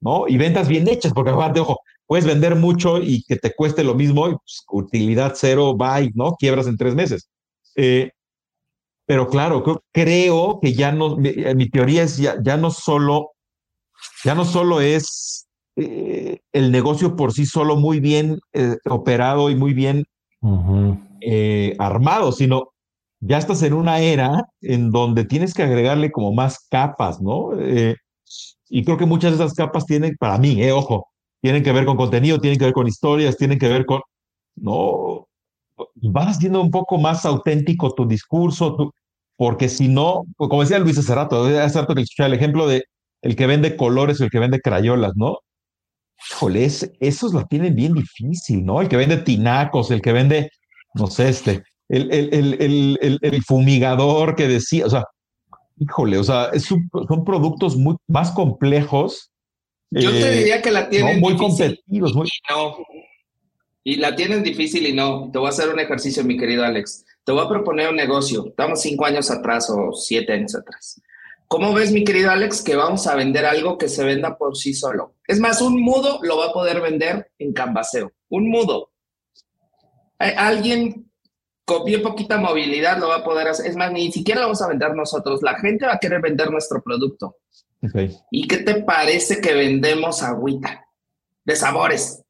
¿No? 0.00 0.28
Y 0.28 0.36
ventas 0.36 0.68
bien 0.68 0.88
hechas, 0.88 1.12
porque 1.12 1.30
aparte, 1.30 1.60
ojo, 1.60 1.80
puedes 2.06 2.24
vender 2.24 2.56
mucho 2.56 3.00
y 3.00 3.22
que 3.24 3.36
te 3.36 3.54
cueste 3.54 3.84
lo 3.84 3.94
mismo, 3.94 4.28
y, 4.28 4.30
pues, 4.32 4.64
utilidad 4.70 5.34
cero, 5.36 5.74
bye, 5.76 6.10
¿no? 6.14 6.32
Quiebras 6.38 6.66
en 6.66 6.76
tres 6.76 6.94
meses. 6.94 7.28
Eh, 7.76 8.10
pero 9.06 9.28
claro, 9.28 9.62
creo 9.92 10.58
que 10.60 10.72
ya 10.72 10.92
no, 10.92 11.16
mi, 11.16 11.32
mi, 11.54 11.70
teoría 11.70 12.02
es 12.02 12.18
ya, 12.18 12.36
ya 12.42 12.56
no 12.56 12.70
solo, 12.70 13.30
ya 14.24 14.34
no 14.34 14.44
solo 14.44 14.80
es 14.80 15.46
eh, 15.76 16.40
el 16.52 16.72
negocio 16.72 17.16
por 17.16 17.32
sí 17.32 17.46
solo 17.46 17.76
muy 17.76 18.00
bien 18.00 18.38
eh, 18.52 18.76
operado 18.84 19.48
y 19.50 19.56
muy 19.56 19.72
bien 19.72 20.04
armado, 21.78 22.32
sino 22.32 22.72
ya 23.20 23.38
estás 23.38 23.62
en 23.62 23.72
una 23.72 24.00
era 24.00 24.44
en 24.60 24.90
donde 24.90 25.24
tienes 25.24 25.54
que 25.54 25.62
agregarle 25.62 26.12
como 26.12 26.32
más 26.32 26.66
capas, 26.70 27.20
¿no? 27.20 27.50
Y 28.68 28.84
creo 28.84 28.96
que 28.96 29.06
muchas 29.06 29.30
de 29.36 29.44
esas 29.44 29.54
capas 29.54 29.86
tienen, 29.86 30.16
para 30.18 30.38
mí, 30.38 30.62
eh, 30.62 30.72
ojo, 30.72 31.08
tienen 31.40 31.62
que 31.62 31.72
ver 31.72 31.84
con 31.86 31.96
contenido, 31.96 32.40
tienen 32.40 32.58
que 32.58 32.66
ver 32.66 32.74
con 32.74 32.86
historias, 32.86 33.36
tienen 33.36 33.58
que 33.58 33.68
ver 33.68 33.86
con, 33.86 34.00
no, 34.56 35.28
vas 35.94 36.36
haciendo 36.36 36.60
un 36.60 36.70
poco 36.70 36.98
más 36.98 37.24
auténtico 37.24 37.94
tu 37.94 38.06
discurso, 38.06 38.92
porque 39.36 39.68
si 39.68 39.88
no, 39.88 40.24
como 40.36 40.62
decía 40.62 40.78
Luis 40.78 40.98
hace 40.98 41.14
rato, 41.14 41.44
hace 41.44 41.80
rato 41.80 41.94
que 41.94 42.02
escuché 42.02 42.26
el 42.26 42.34
ejemplo 42.34 42.66
de 42.66 42.84
el 43.22 43.36
que 43.36 43.46
vende 43.46 43.76
colores 43.76 44.20
o 44.20 44.24
el 44.24 44.30
que 44.30 44.38
vende 44.38 44.60
crayolas, 44.60 45.12
¿no? 45.16 45.38
Híjole, 46.30 46.64
esos 46.64 47.32
lo 47.32 47.46
tienen 47.46 47.74
bien 47.74 47.94
difícil, 47.94 48.64
¿no? 48.64 48.80
El 48.80 48.88
que 48.88 48.96
vende 48.96 49.18
tinacos, 49.18 49.90
el 49.90 50.02
que 50.02 50.12
vende, 50.12 50.50
no 50.94 51.06
sé, 51.08 51.28
este, 51.28 51.62
el, 51.88 52.10
el, 52.12 52.56
el, 52.60 53.18
el 53.22 53.42
fumigador 53.44 54.34
que 54.34 54.48
decía, 54.48 54.86
o 54.86 54.90
sea, 54.90 55.04
híjole, 55.78 56.18
o 56.18 56.24
sea, 56.24 56.50
son 56.58 57.24
productos 57.24 57.76
muy 57.76 57.96
más 58.06 58.30
complejos. 58.32 59.30
Yo 59.90 60.10
te 60.10 60.28
eh, 60.28 60.38
diría 60.38 60.62
que 60.62 60.70
la 60.70 60.88
tienen 60.88 61.20
muy 61.20 61.36
competitivos. 61.36 62.12
Y 62.12 62.52
no. 62.52 62.76
Y 63.84 63.96
la 63.96 64.14
tienen 64.14 64.42
difícil 64.42 64.86
y 64.86 64.92
no. 64.92 65.30
Te 65.32 65.38
voy 65.38 65.46
a 65.46 65.50
hacer 65.50 65.70
un 65.70 65.80
ejercicio, 65.80 66.24
mi 66.24 66.36
querido 66.36 66.64
Alex. 66.64 67.06
Te 67.24 67.32
voy 67.32 67.44
a 67.44 67.48
proponer 67.48 67.88
un 67.88 67.96
negocio. 67.96 68.46
Estamos 68.48 68.82
cinco 68.82 69.06
años 69.06 69.30
atrás 69.30 69.70
o 69.70 69.92
siete 69.92 70.32
años 70.32 70.54
atrás. 70.54 71.00
¿Cómo 71.46 71.72
ves, 71.72 71.92
mi 71.92 72.04
querido 72.04 72.30
Alex, 72.30 72.60
que 72.60 72.76
vamos 72.76 73.06
a 73.06 73.14
vender 73.14 73.46
algo 73.46 73.78
que 73.78 73.88
se 73.88 74.04
venda 74.04 74.36
por 74.36 74.56
sí 74.56 74.74
solo? 74.74 75.14
Es 75.26 75.40
más, 75.40 75.62
un 75.62 75.80
mudo 75.80 76.20
lo 76.22 76.36
va 76.36 76.46
a 76.46 76.52
poder 76.52 76.82
vender 76.82 77.30
en 77.38 77.54
Canvaseo. 77.54 78.12
Un 78.28 78.50
mudo. 78.50 78.90
Alguien 80.18 81.07
con 81.68 81.84
bien 81.84 82.02
poquita 82.02 82.38
movilidad 82.38 82.98
lo 82.98 83.08
va 83.08 83.16
a 83.16 83.24
poder 83.24 83.46
hacer. 83.46 83.66
Es 83.66 83.76
más, 83.76 83.92
ni 83.92 84.10
siquiera 84.10 84.40
lo 84.40 84.46
vamos 84.46 84.62
a 84.62 84.68
vender 84.68 84.94
nosotros. 84.94 85.42
La 85.42 85.58
gente 85.58 85.84
va 85.84 85.92
a 85.94 85.98
querer 85.98 86.22
vender 86.22 86.50
nuestro 86.50 86.82
producto. 86.82 87.36
¿Y 88.30 88.48
qué 88.48 88.56
te 88.56 88.82
parece 88.82 89.42
que 89.42 89.52
vendemos 89.52 90.22
agüita 90.22 90.86
de 91.44 91.54
sabores? 91.54 92.24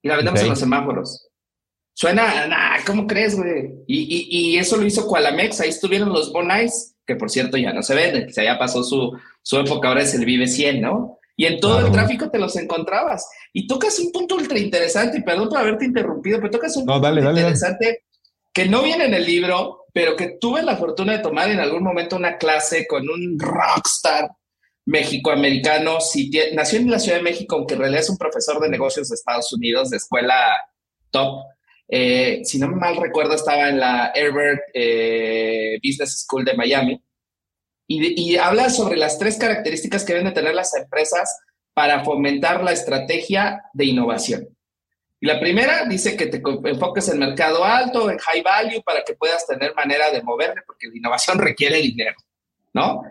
Y 0.00 0.08
la 0.08 0.16
vendemos 0.16 0.40
en 0.40 0.48
los 0.48 0.58
semáforos. 0.58 1.28
Suena, 1.92 2.46
nah, 2.46 2.82
¿cómo 2.86 3.06
crees, 3.06 3.36
güey? 3.36 3.74
Y, 3.86 4.54
y, 4.54 4.56
eso 4.56 4.78
lo 4.78 4.86
hizo 4.86 5.06
Qualamex. 5.06 5.60
Ahí 5.60 5.68
estuvieron 5.68 6.08
los 6.08 6.32
Bonais, 6.32 6.96
que 7.06 7.16
por 7.16 7.30
cierto 7.30 7.58
ya 7.58 7.74
no 7.74 7.82
se 7.82 7.94
venden. 7.94 8.32
Se 8.32 8.42
ya 8.42 8.58
pasó 8.58 8.82
su, 8.82 9.12
su 9.42 9.58
época, 9.58 9.88
ahora 9.88 10.02
es 10.02 10.14
el 10.14 10.24
Vive 10.24 10.46
100, 10.46 10.80
¿no? 10.80 11.18
Y 11.36 11.44
en 11.44 11.60
todo 11.60 11.80
el 11.80 11.92
tráfico 11.92 12.30
te 12.30 12.38
los 12.38 12.56
encontrabas. 12.56 13.28
Y 13.52 13.66
tocas 13.66 13.98
un 13.98 14.10
punto 14.10 14.36
ultra 14.36 14.58
interesante, 14.58 15.18
y 15.18 15.22
perdón 15.22 15.50
por 15.50 15.58
haberte 15.58 15.84
interrumpido, 15.84 16.38
pero 16.38 16.50
tocas 16.50 16.76
un 16.76 16.86
punto 16.86 17.08
interesante 17.08 18.04
que 18.52 18.66
no 18.66 18.82
viene 18.82 19.04
en 19.04 19.12
el 19.14 19.26
libro, 19.26 19.84
pero 19.92 20.16
que 20.16 20.38
tuve 20.40 20.62
la 20.62 20.76
fortuna 20.76 21.12
de 21.12 21.18
tomar 21.18 21.50
en 21.50 21.60
algún 21.60 21.82
momento 21.82 22.16
una 22.16 22.38
clase 22.38 22.86
con 22.86 23.06
un 23.06 23.38
rockstar 23.38 24.30
mexicoamericano. 24.86 26.00
Si 26.00 26.30
nació 26.54 26.78
en 26.78 26.90
la 26.90 26.98
Ciudad 26.98 27.18
de 27.18 27.24
México, 27.24 27.56
aunque 27.56 27.74
en 27.74 27.80
realidad 27.80 28.00
es 28.00 28.08
un 28.08 28.16
profesor 28.16 28.58
de 28.58 28.70
negocios 28.70 29.10
de 29.10 29.14
Estados 29.14 29.52
Unidos, 29.52 29.90
de 29.90 29.98
escuela 29.98 30.34
top. 31.10 31.44
Eh, 31.88 32.40
si 32.44 32.58
no 32.58 32.68
me 32.68 32.76
mal 32.76 32.96
recuerdo, 32.96 33.34
estaba 33.34 33.68
en 33.68 33.78
la 33.78 34.10
Herbert 34.14 34.62
eh, 34.72 35.78
Business 35.84 36.22
School 36.22 36.46
de 36.46 36.54
Miami 36.54 37.02
y, 37.88 38.36
habla 38.36 38.70
sobre 38.70 38.96
las 38.96 39.18
tres 39.18 39.36
características 39.38 40.04
que 40.04 40.12
deben 40.12 40.28
de 40.28 40.34
tener 40.34 40.54
las 40.54 40.74
empresas 40.74 41.38
para 41.72 42.04
fomentar 42.04 42.64
la 42.64 42.72
estrategia 42.72 43.62
de 43.72 43.84
innovación. 43.84 44.48
Y 45.20 45.26
la 45.26 45.38
primera 45.40 45.84
dice 45.84 46.16
que 46.16 46.26
te 46.26 46.42
enfoques 46.64 47.08
en 47.08 47.18
mercado 47.18 47.64
alto, 47.64 48.10
en 48.10 48.18
high 48.18 48.42
value, 48.42 48.82
para 48.82 49.02
que 49.04 49.14
puedas 49.14 49.46
tener 49.46 49.74
manera 49.74 50.10
de 50.10 50.22
moverte, 50.22 50.62
porque 50.66 50.88
la 50.88 50.96
innovación 50.96 51.38
requiere 51.40 51.76
dinero, 51.78 52.16
¿no? 52.72 53.02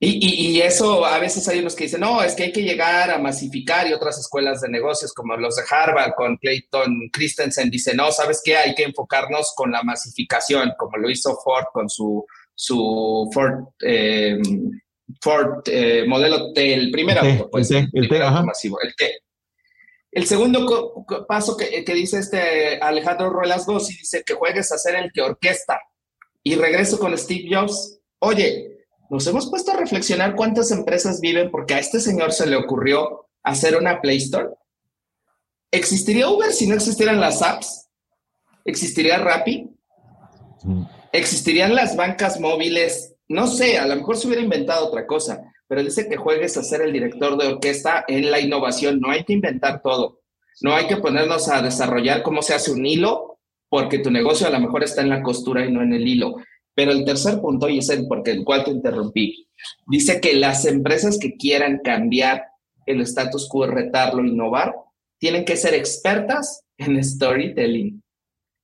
Y, 0.00 0.56
y, 0.56 0.60
eso 0.60 1.06
a 1.06 1.18
veces 1.18 1.48
hay 1.48 1.60
unos 1.60 1.74
que 1.74 1.84
dicen, 1.84 2.00
no, 2.00 2.22
es 2.22 2.34
que 2.34 2.42
hay 2.42 2.52
que 2.52 2.62
llegar 2.62 3.10
a 3.10 3.16
masificar 3.16 3.86
y 3.86 3.94
otras 3.94 4.18
escuelas 4.18 4.60
de 4.60 4.68
negocios 4.68 5.14
como 5.14 5.34
los 5.36 5.56
de 5.56 5.62
Harvard 5.70 6.12
con 6.14 6.36
Clayton 6.36 7.08
Christensen 7.10 7.70
dicen, 7.70 7.96
no, 7.96 8.12
¿sabes 8.12 8.42
qué? 8.44 8.56
Hay 8.56 8.74
que 8.74 8.82
enfocarnos 8.82 9.54
con 9.56 9.72
la 9.72 9.82
masificación, 9.82 10.74
como 10.76 10.98
lo 10.98 11.08
hizo 11.08 11.34
Ford 11.42 11.66
con 11.72 11.88
su 11.88 12.26
su 12.54 13.30
Ford, 13.32 13.64
eh, 13.84 14.38
Ford 15.20 15.62
eh, 15.66 16.04
modelo 16.06 16.52
T, 16.52 16.74
el 16.74 16.90
primer 16.90 17.18
auto, 17.18 17.50
pues, 17.50 17.70
el, 17.70 17.90
T, 17.90 17.98
el, 17.98 18.08
T, 18.08 18.18
masivo, 18.18 18.78
el 18.82 18.94
T. 18.94 19.18
El 20.12 20.26
segundo 20.26 21.04
paso 21.26 21.56
que, 21.56 21.84
que, 21.84 21.94
dice 21.94 22.20
este 22.20 22.78
Alejandro 22.78 23.30
Ruelas 23.30 23.66
Gossi 23.66 23.96
dice 23.96 24.22
que 24.24 24.34
juegues 24.34 24.70
a 24.70 24.78
ser 24.78 24.94
el 24.94 25.10
que 25.12 25.22
orquesta. 25.22 25.80
Y 26.44 26.54
regreso 26.54 26.98
con 26.98 27.16
Steve 27.18 27.48
Jobs. 27.50 27.98
Oye, 28.20 28.74
nos 29.10 29.26
hemos 29.26 29.50
puesto 29.50 29.72
a 29.72 29.76
reflexionar 29.76 30.36
cuántas 30.36 30.70
empresas 30.70 31.20
viven 31.20 31.50
porque 31.50 31.74
a 31.74 31.78
este 31.78 32.00
señor 32.00 32.32
se 32.32 32.46
le 32.46 32.56
ocurrió 32.56 33.28
hacer 33.42 33.76
una 33.76 34.00
Play 34.00 34.18
Store. 34.18 34.50
¿Existiría 35.70 36.28
Uber 36.28 36.52
si 36.52 36.68
no 36.68 36.74
existieran 36.74 37.20
las 37.20 37.42
apps? 37.42 37.88
¿Existiría 38.64 39.18
Rappi? 39.18 39.70
¿Existirían 41.14 41.76
las 41.76 41.94
bancas 41.94 42.40
móviles? 42.40 43.14
No 43.28 43.46
sé, 43.46 43.78
a 43.78 43.86
lo 43.86 43.94
mejor 43.94 44.16
se 44.16 44.26
hubiera 44.26 44.42
inventado 44.42 44.88
otra 44.88 45.06
cosa, 45.06 45.44
pero 45.68 45.80
dice 45.80 46.08
que 46.08 46.16
juegues 46.16 46.56
a 46.56 46.64
ser 46.64 46.82
el 46.82 46.92
director 46.92 47.38
de 47.38 47.46
orquesta 47.46 48.04
en 48.08 48.32
la 48.32 48.40
innovación. 48.40 48.98
No 48.98 49.12
hay 49.12 49.22
que 49.22 49.32
inventar 49.32 49.80
todo. 49.80 50.22
No 50.60 50.74
hay 50.74 50.88
que 50.88 50.96
ponernos 50.96 51.48
a 51.48 51.62
desarrollar 51.62 52.24
cómo 52.24 52.42
se 52.42 52.54
hace 52.54 52.72
un 52.72 52.84
hilo 52.84 53.38
porque 53.68 54.00
tu 54.00 54.10
negocio 54.10 54.48
a 54.48 54.50
lo 54.50 54.58
mejor 54.58 54.82
está 54.82 55.02
en 55.02 55.08
la 55.08 55.22
costura 55.22 55.64
y 55.64 55.70
no 55.70 55.82
en 55.82 55.92
el 55.92 56.04
hilo. 56.04 56.34
Pero 56.74 56.90
el 56.90 57.04
tercer 57.04 57.40
punto, 57.40 57.68
y 57.68 57.78
es 57.78 57.90
el 57.90 58.08
porque 58.08 58.32
el 58.32 58.42
cual 58.42 58.64
te 58.64 58.72
interrumpí, 58.72 59.46
dice 59.86 60.20
que 60.20 60.34
las 60.34 60.64
empresas 60.66 61.20
que 61.20 61.36
quieran 61.36 61.78
cambiar 61.84 62.42
el 62.86 63.00
status 63.02 63.48
quo, 63.48 63.68
retarlo, 63.68 64.24
innovar, 64.24 64.74
tienen 65.18 65.44
que 65.44 65.56
ser 65.56 65.74
expertas 65.74 66.64
en 66.76 67.02
storytelling. 67.04 68.02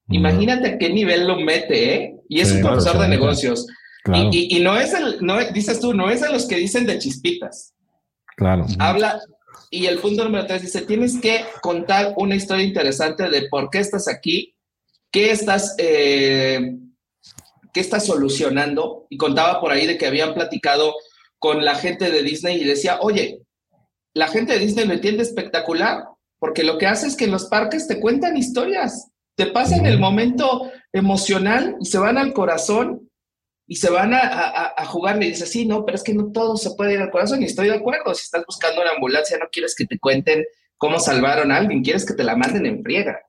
Imagínate 0.09 0.69
a 0.71 0.79
qué 0.79 0.91
nivel 0.91 1.29
lo 1.29 1.39
mete, 1.39 1.95
¿eh? 1.95 2.20
Y 2.31 2.41
es 2.41 2.53
un 2.53 2.63
profesor 2.63 2.97
de 2.97 3.09
negocios. 3.09 3.67
Y, 4.07 4.57
y, 4.57 4.61
no 4.61 4.79
es 4.79 4.95
el, 4.95 5.19
no, 5.21 5.37
dices 5.53 5.81
tú, 5.81 5.93
no 5.93 6.09
es 6.09 6.21
de 6.21 6.31
los 6.31 6.47
que 6.47 6.57
dicen 6.57 6.87
de 6.87 6.97
chispitas. 6.97 7.75
Claro. 8.37 8.67
Habla, 8.79 9.21
y 9.69 9.87
el 9.87 9.99
punto 9.99 10.23
número 10.23 10.47
tres 10.47 10.63
dice, 10.63 10.83
tienes 10.83 11.21
que 11.21 11.45
contar 11.61 12.15
una 12.17 12.37
historia 12.37 12.65
interesante 12.65 13.29
de 13.29 13.49
por 13.49 13.69
qué 13.69 13.81
estás 13.81 14.07
aquí, 14.07 14.55
qué 15.11 15.33
estás, 15.33 15.75
eh, 15.79 16.77
qué 17.75 17.81
estás 17.81 18.07
solucionando. 18.07 19.07
Y 19.11 19.17
contaba 19.17 19.61
por 19.61 19.73
ahí 19.73 19.89
de 19.89 19.99
que 19.99 20.07
habían 20.07 20.33
platicado 20.33 20.95
con 21.41 21.65
la 21.65 21.75
gente 21.75 22.13
de 22.13 22.23
Disney 22.23 22.63
y 22.63 22.65
decía, 22.65 23.01
oye, 23.01 23.43
la 24.15 24.29
gente 24.29 24.53
de 24.53 24.61
Disney 24.61 24.87
lo 24.87 24.95
entiende 24.95 25.25
espectacular, 25.25 26.05
porque 26.39 26.63
lo 26.63 26.79
que 26.79 26.87
hace 26.87 27.09
es 27.09 27.17
que 27.17 27.25
en 27.25 27.33
los 27.33 27.47
parques 27.47 27.89
te 27.89 27.99
cuentan 27.99 28.37
historias, 28.37 29.09
te 29.35 29.47
pasan 29.47 29.85
el 29.85 29.99
momento 29.99 30.71
emocional 30.93 31.77
y 31.81 31.87
se 31.87 31.99
van 31.99 32.19
al 32.19 32.33
corazón 32.33 33.09
y 33.67 33.77
se 33.77 33.91
van 33.91 34.13
a, 34.13 34.73
a, 34.77 34.85
jugar. 34.87 35.23
Y 35.23 35.29
dice, 35.29 35.47
sí, 35.47 35.65
no, 35.65 35.85
pero 35.85 35.97
es 35.97 36.03
que 36.03 36.15
no 36.15 36.33
todo 36.33 36.57
se 36.57 36.73
puede 36.73 36.95
ir 36.95 37.01
al 37.01 37.11
corazón 37.11 37.41
y 37.43 37.45
estoy 37.45 37.69
de 37.69 37.77
acuerdo. 37.77 38.15
Si 38.15 38.25
estás 38.25 38.45
buscando 38.45 38.83
una 38.83 38.91
ambulancia, 38.93 39.39
no 39.39 39.47
quieres 39.53 39.77
que 39.77 39.87
te 39.87 39.99
cuenten 39.99 40.45
cómo 40.77 40.99
salvaron 40.99 41.53
a 41.53 41.59
alguien, 41.59 41.85
quieres 41.85 42.05
que 42.05 42.15
te 42.15 42.25
la 42.25 42.37
manden 42.37 42.67
en 42.67 42.83
friega. 42.83 43.21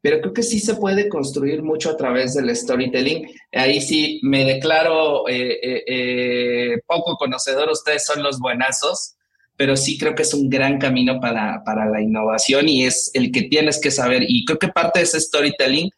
Pero 0.00 0.20
creo 0.22 0.32
que 0.32 0.42
sí 0.42 0.58
se 0.58 0.76
puede 0.76 1.10
construir 1.10 1.62
mucho 1.62 1.90
a 1.90 1.96
través 1.96 2.34
del 2.34 2.54
storytelling. 2.56 3.28
Ahí 3.52 3.82
sí 3.82 4.20
me 4.22 4.46
declaro 4.46 5.28
eh, 5.28 5.58
eh, 5.62 5.84
eh, 5.86 6.80
poco 6.86 7.16
conocedor, 7.18 7.68
ustedes 7.68 8.06
son 8.06 8.22
los 8.22 8.38
buenazos 8.38 9.16
pero 9.60 9.76
sí 9.76 9.98
creo 9.98 10.14
que 10.14 10.22
es 10.22 10.32
un 10.32 10.48
gran 10.48 10.78
camino 10.78 11.20
para, 11.20 11.62
para 11.66 11.84
la 11.84 12.00
innovación 12.00 12.66
y 12.66 12.86
es 12.86 13.10
el 13.12 13.30
que 13.30 13.42
tienes 13.42 13.78
que 13.78 13.90
saber. 13.90 14.22
Y 14.26 14.46
creo 14.46 14.58
que 14.58 14.68
parte 14.68 15.00
de 15.00 15.04
ese 15.04 15.20
storytelling 15.20 15.90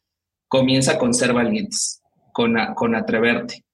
comienza 0.53 0.99
con 0.99 1.15
ser 1.15 1.33
valientes, 1.33 2.03
con, 2.31 2.55
con 2.75 2.95
atreverte. 2.95 3.65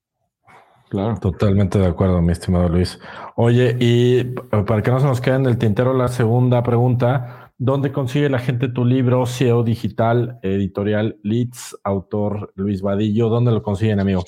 Claro. 0.88 1.16
Totalmente 1.20 1.76
de 1.76 1.86
acuerdo, 1.86 2.22
mi 2.22 2.30
estimado 2.30 2.68
Luis. 2.68 3.00
Oye, 3.34 3.76
y 3.80 4.22
para 4.22 4.80
que 4.80 4.92
no 4.92 5.00
se 5.00 5.06
nos 5.06 5.20
quede 5.20 5.34
en 5.34 5.46
el 5.46 5.58
tintero 5.58 5.92
la 5.92 6.06
segunda 6.06 6.62
pregunta, 6.62 7.52
¿dónde 7.58 7.90
consigue 7.90 8.30
la 8.30 8.38
gente 8.38 8.68
tu 8.68 8.84
libro 8.84 9.26
SEO 9.26 9.64
Digital, 9.64 10.38
editorial 10.42 11.18
Leeds, 11.24 11.76
autor 11.82 12.52
Luis 12.54 12.80
Vadillo? 12.80 13.28
¿Dónde 13.28 13.50
lo 13.50 13.60
consiguen, 13.60 13.98
amigo? 13.98 14.24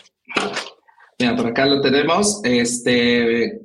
Mira, 1.20 1.36
por 1.36 1.46
acá 1.46 1.66
lo 1.66 1.80
tenemos. 1.80 2.40
Este, 2.42 3.60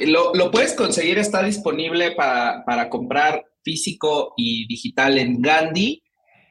lo, 0.00 0.50
puedes 0.50 0.74
conseguir, 0.74 1.18
está 1.18 1.40
disponible 1.44 2.16
para, 2.16 2.90
comprar 2.90 3.44
físico 3.62 4.34
y 4.36 4.66
digital 4.66 5.18
en 5.18 5.40
Gandhi. 5.40 6.01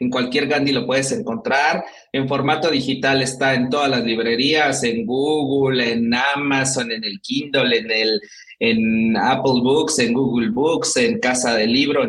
En 0.02 0.10
cualquier 0.10 0.48
Gandhi 0.48 0.72
lo 0.72 0.88
puedes 0.88 1.12
encontrar. 1.12 1.86
En 2.12 2.28
formato 2.28 2.72
digital 2.72 3.22
está 3.22 3.54
en 3.54 3.70
todas 3.70 3.88
las 3.88 4.04
librerías, 4.04 4.84
en 4.84 5.06
Google, 5.06 5.92
en 5.92 6.12
Amazon, 6.12 6.92
en 6.92 7.04
el 7.04 7.22
Kindle, 7.22 7.78
en, 7.78 7.92
el, 7.92 8.22
en 8.58 9.16
Apple 9.16 9.62
Books, 9.62 10.00
en 10.00 10.14
Google 10.14 10.50
Books, 10.50 10.98
en 10.98 11.20
Casa 11.20 11.56
del 11.56 11.72
Libro, 11.72 12.04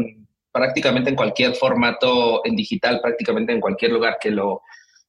prácticamente 0.51 1.11
en 1.11 1.16
cualquier 1.16 1.55
formato 1.55 2.40
en 2.47 2.57
digital, 2.57 2.99
prácticamente 3.03 3.53
en 3.53 3.61
cualquier 3.61 3.93
lugar 3.93 4.16
que 4.18 4.30
lo, 4.30 4.62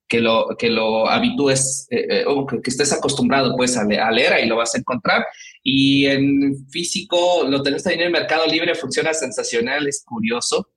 que 0.06 0.20
lo, 0.20 0.50
que 0.60 0.70
lo 0.70 1.08
habitúes 1.08 1.88
eh, 1.90 2.06
eh, 2.10 2.24
o 2.28 2.46
que, 2.46 2.60
estés 2.66 2.92
acostumbrado 2.92 3.56
pues 3.56 3.78
a, 3.78 3.86
leer, 3.86 4.34
ahí 4.34 4.46
lo 4.46 4.58
vas 4.58 4.76
a 4.76 4.80
encontrar. 4.80 5.26
Y 5.64 6.06
en 6.08 6.68
físico 6.70 7.46
lo 7.48 7.64
tenés 7.64 7.84
también 7.84 8.08
en 8.08 8.12
Mercado 8.12 8.46
Libre, 8.46 8.76
funciona 8.76 9.14
sensacional, 9.14 9.88
es 9.88 10.04
curioso. 10.06 10.73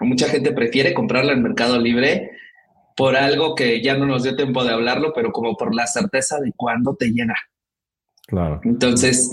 Mucha 0.00 0.28
gente 0.28 0.52
prefiere 0.52 0.92
comprarlo 0.92 1.32
en 1.32 1.42
Mercado 1.42 1.78
Libre 1.78 2.30
por 2.96 3.16
algo 3.16 3.54
que 3.54 3.82
ya 3.82 3.96
no 3.96 4.06
nos 4.06 4.22
dio 4.22 4.36
tiempo 4.36 4.64
de 4.64 4.72
hablarlo, 4.72 5.12
pero 5.14 5.32
como 5.32 5.56
por 5.56 5.74
la 5.74 5.86
certeza 5.86 6.40
de 6.40 6.52
cuándo 6.56 6.96
te 6.96 7.06
llena. 7.06 7.34
Claro. 8.26 8.60
Entonces, 8.64 9.30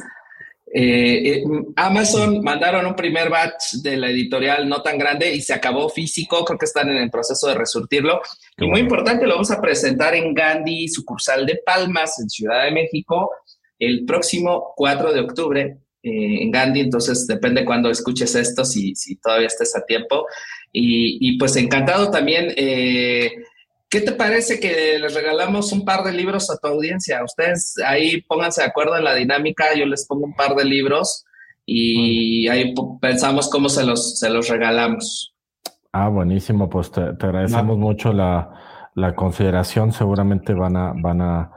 eh, 0.76 1.36
eh, 1.36 1.44
Amazon 1.76 2.42
mandaron 2.44 2.86
un 2.86 2.96
primer 2.96 3.30
batch 3.30 3.76
de 3.84 3.96
la 3.96 4.10
editorial 4.10 4.68
no 4.68 4.82
tan 4.82 4.98
grande 4.98 5.34
y 5.34 5.42
se 5.42 5.54
acabó 5.54 5.88
físico. 5.90 6.44
Creo 6.44 6.58
que 6.58 6.66
están 6.66 6.90
en 6.90 6.98
el 6.98 7.12
proceso 7.12 7.48
de 7.48 7.56
resurtirlo. 7.56 8.22
y 8.58 8.68
muy 8.68 8.82
importante, 8.82 9.26
lo 9.26 9.36
vamos 9.36 9.52
a 9.52 9.62
presentar 9.62 10.16
en 10.16 10.34
Gandhi, 10.34 10.88
sucursal 10.88 11.46
de 11.46 11.62
Palmas, 11.66 12.20
en 12.20 12.30
Ciudad 12.30 12.66
de 12.66 12.72
México, 12.72 13.32
el 13.80 14.06
próximo 14.06 14.74
4 14.76 15.14
de 15.14 15.20
octubre 15.20 15.78
eh, 16.04 16.44
en 16.44 16.52
Gandhi. 16.52 16.82
Entonces, 16.82 17.26
depende 17.26 17.66
cuando 17.66 17.90
escuches 17.90 18.36
esto, 18.36 18.64
si, 18.64 18.94
si 18.96 19.16
todavía 19.16 19.48
estés 19.48 19.76
a 19.76 19.86
tiempo. 19.86 20.26
Y, 20.72 21.18
y 21.22 21.38
pues 21.38 21.56
encantado 21.56 22.12
también. 22.12 22.54
¿Qué 23.94 24.02
te 24.02 24.14
parece 24.14 24.60
que 24.60 24.98
les 24.98 25.14
regalamos 25.14 25.72
un 25.72 25.86
par 25.86 26.04
de 26.04 26.12
libros 26.14 26.50
a 26.50 26.58
tu 26.58 26.68
audiencia? 26.68 27.24
Ustedes 27.24 27.76
ahí 27.86 28.22
pónganse 28.24 28.62
de 28.62 28.68
acuerdo 28.68 28.98
en 28.98 29.04
la 29.04 29.14
dinámica, 29.14 29.66
yo 29.78 29.86
les 29.86 30.08
pongo 30.08 30.26
un 30.26 30.34
par 30.34 30.56
de 30.56 30.66
libros 30.66 31.26
y 31.64 32.48
ahí 32.48 32.74
pensamos 33.00 33.52
cómo 33.52 33.70
se 33.70 33.86
los, 33.86 34.18
se 34.18 34.32
los 34.32 34.50
regalamos. 34.50 35.36
Ah, 35.92 36.10
buenísimo, 36.10 36.72
pues 36.72 36.92
te, 36.92 37.02
agradecemos 37.02 37.78
mucho 37.78 38.12
la, 38.12 38.90
la, 38.96 39.14
consideración, 39.14 39.92
seguramente 39.92 40.56
van 40.56 40.76
a, 40.76 40.94
van 40.96 41.22
a, 41.22 41.52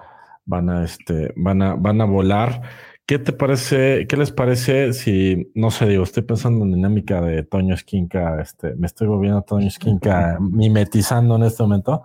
van 0.45 0.69
a, 0.69 0.85
este, 0.85 1.33
van 1.37 1.63
a, 1.63 1.75
van 1.75 2.03
a 2.03 2.05
volar. 2.05 2.61
¿Qué 3.07 3.21
te 3.21 3.33
parece, 3.33 4.07
qué 4.09 4.17
les 4.17 4.33
parece 4.33 4.93
si, 4.93 5.53
no 5.55 5.71
sé, 5.71 5.87
digo, 5.87 6.03
estoy 6.03 6.25
pensando 6.25 6.65
en 6.65 6.73
dinámica 6.73 7.21
de 7.21 7.45
Toño 7.45 7.73
Esquinca, 7.73 8.41
este, 8.41 8.75
me 8.75 8.89
estoy 8.89 9.07
volviendo 9.07 9.39
a 9.39 9.43
Toño 9.43 9.69
Esquinca 9.69 10.39
mimetizando 10.41 11.37
en 11.37 11.45
este 11.45 11.63
momento. 11.63 12.03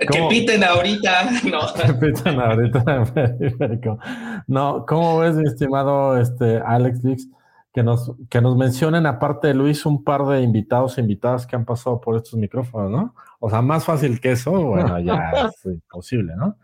Que 0.00 0.26
piten 0.30 0.64
ahorita, 0.64 1.30
no. 1.44 1.60
Que 1.84 1.92
piten 1.92 2.40
ahorita. 2.40 3.04
no, 4.46 4.86
¿cómo 4.86 5.18
ves, 5.18 5.36
mi 5.36 5.46
estimado 5.46 6.16
este, 6.16 6.58
Alex 6.58 7.02
Dix? 7.02 7.28
Que 7.74 7.82
nos, 7.82 8.12
que 8.30 8.40
nos 8.40 8.56
mencionen, 8.56 9.04
aparte 9.04 9.48
de 9.48 9.54
Luis, 9.54 9.84
un 9.84 10.02
par 10.02 10.24
de 10.24 10.40
invitados 10.40 10.96
e 10.96 11.02
invitadas 11.02 11.46
que 11.46 11.54
han 11.54 11.66
pasado 11.66 12.00
por 12.00 12.16
estos 12.16 12.34
micrófonos, 12.40 12.90
¿no? 12.90 13.14
O 13.40 13.50
sea, 13.50 13.60
más 13.60 13.84
fácil 13.84 14.18
que 14.20 14.32
eso, 14.32 14.52
bueno, 14.52 14.98
ya 15.00 15.50
es 15.54 15.66
imposible, 15.66 16.34
¿no? 16.34 16.56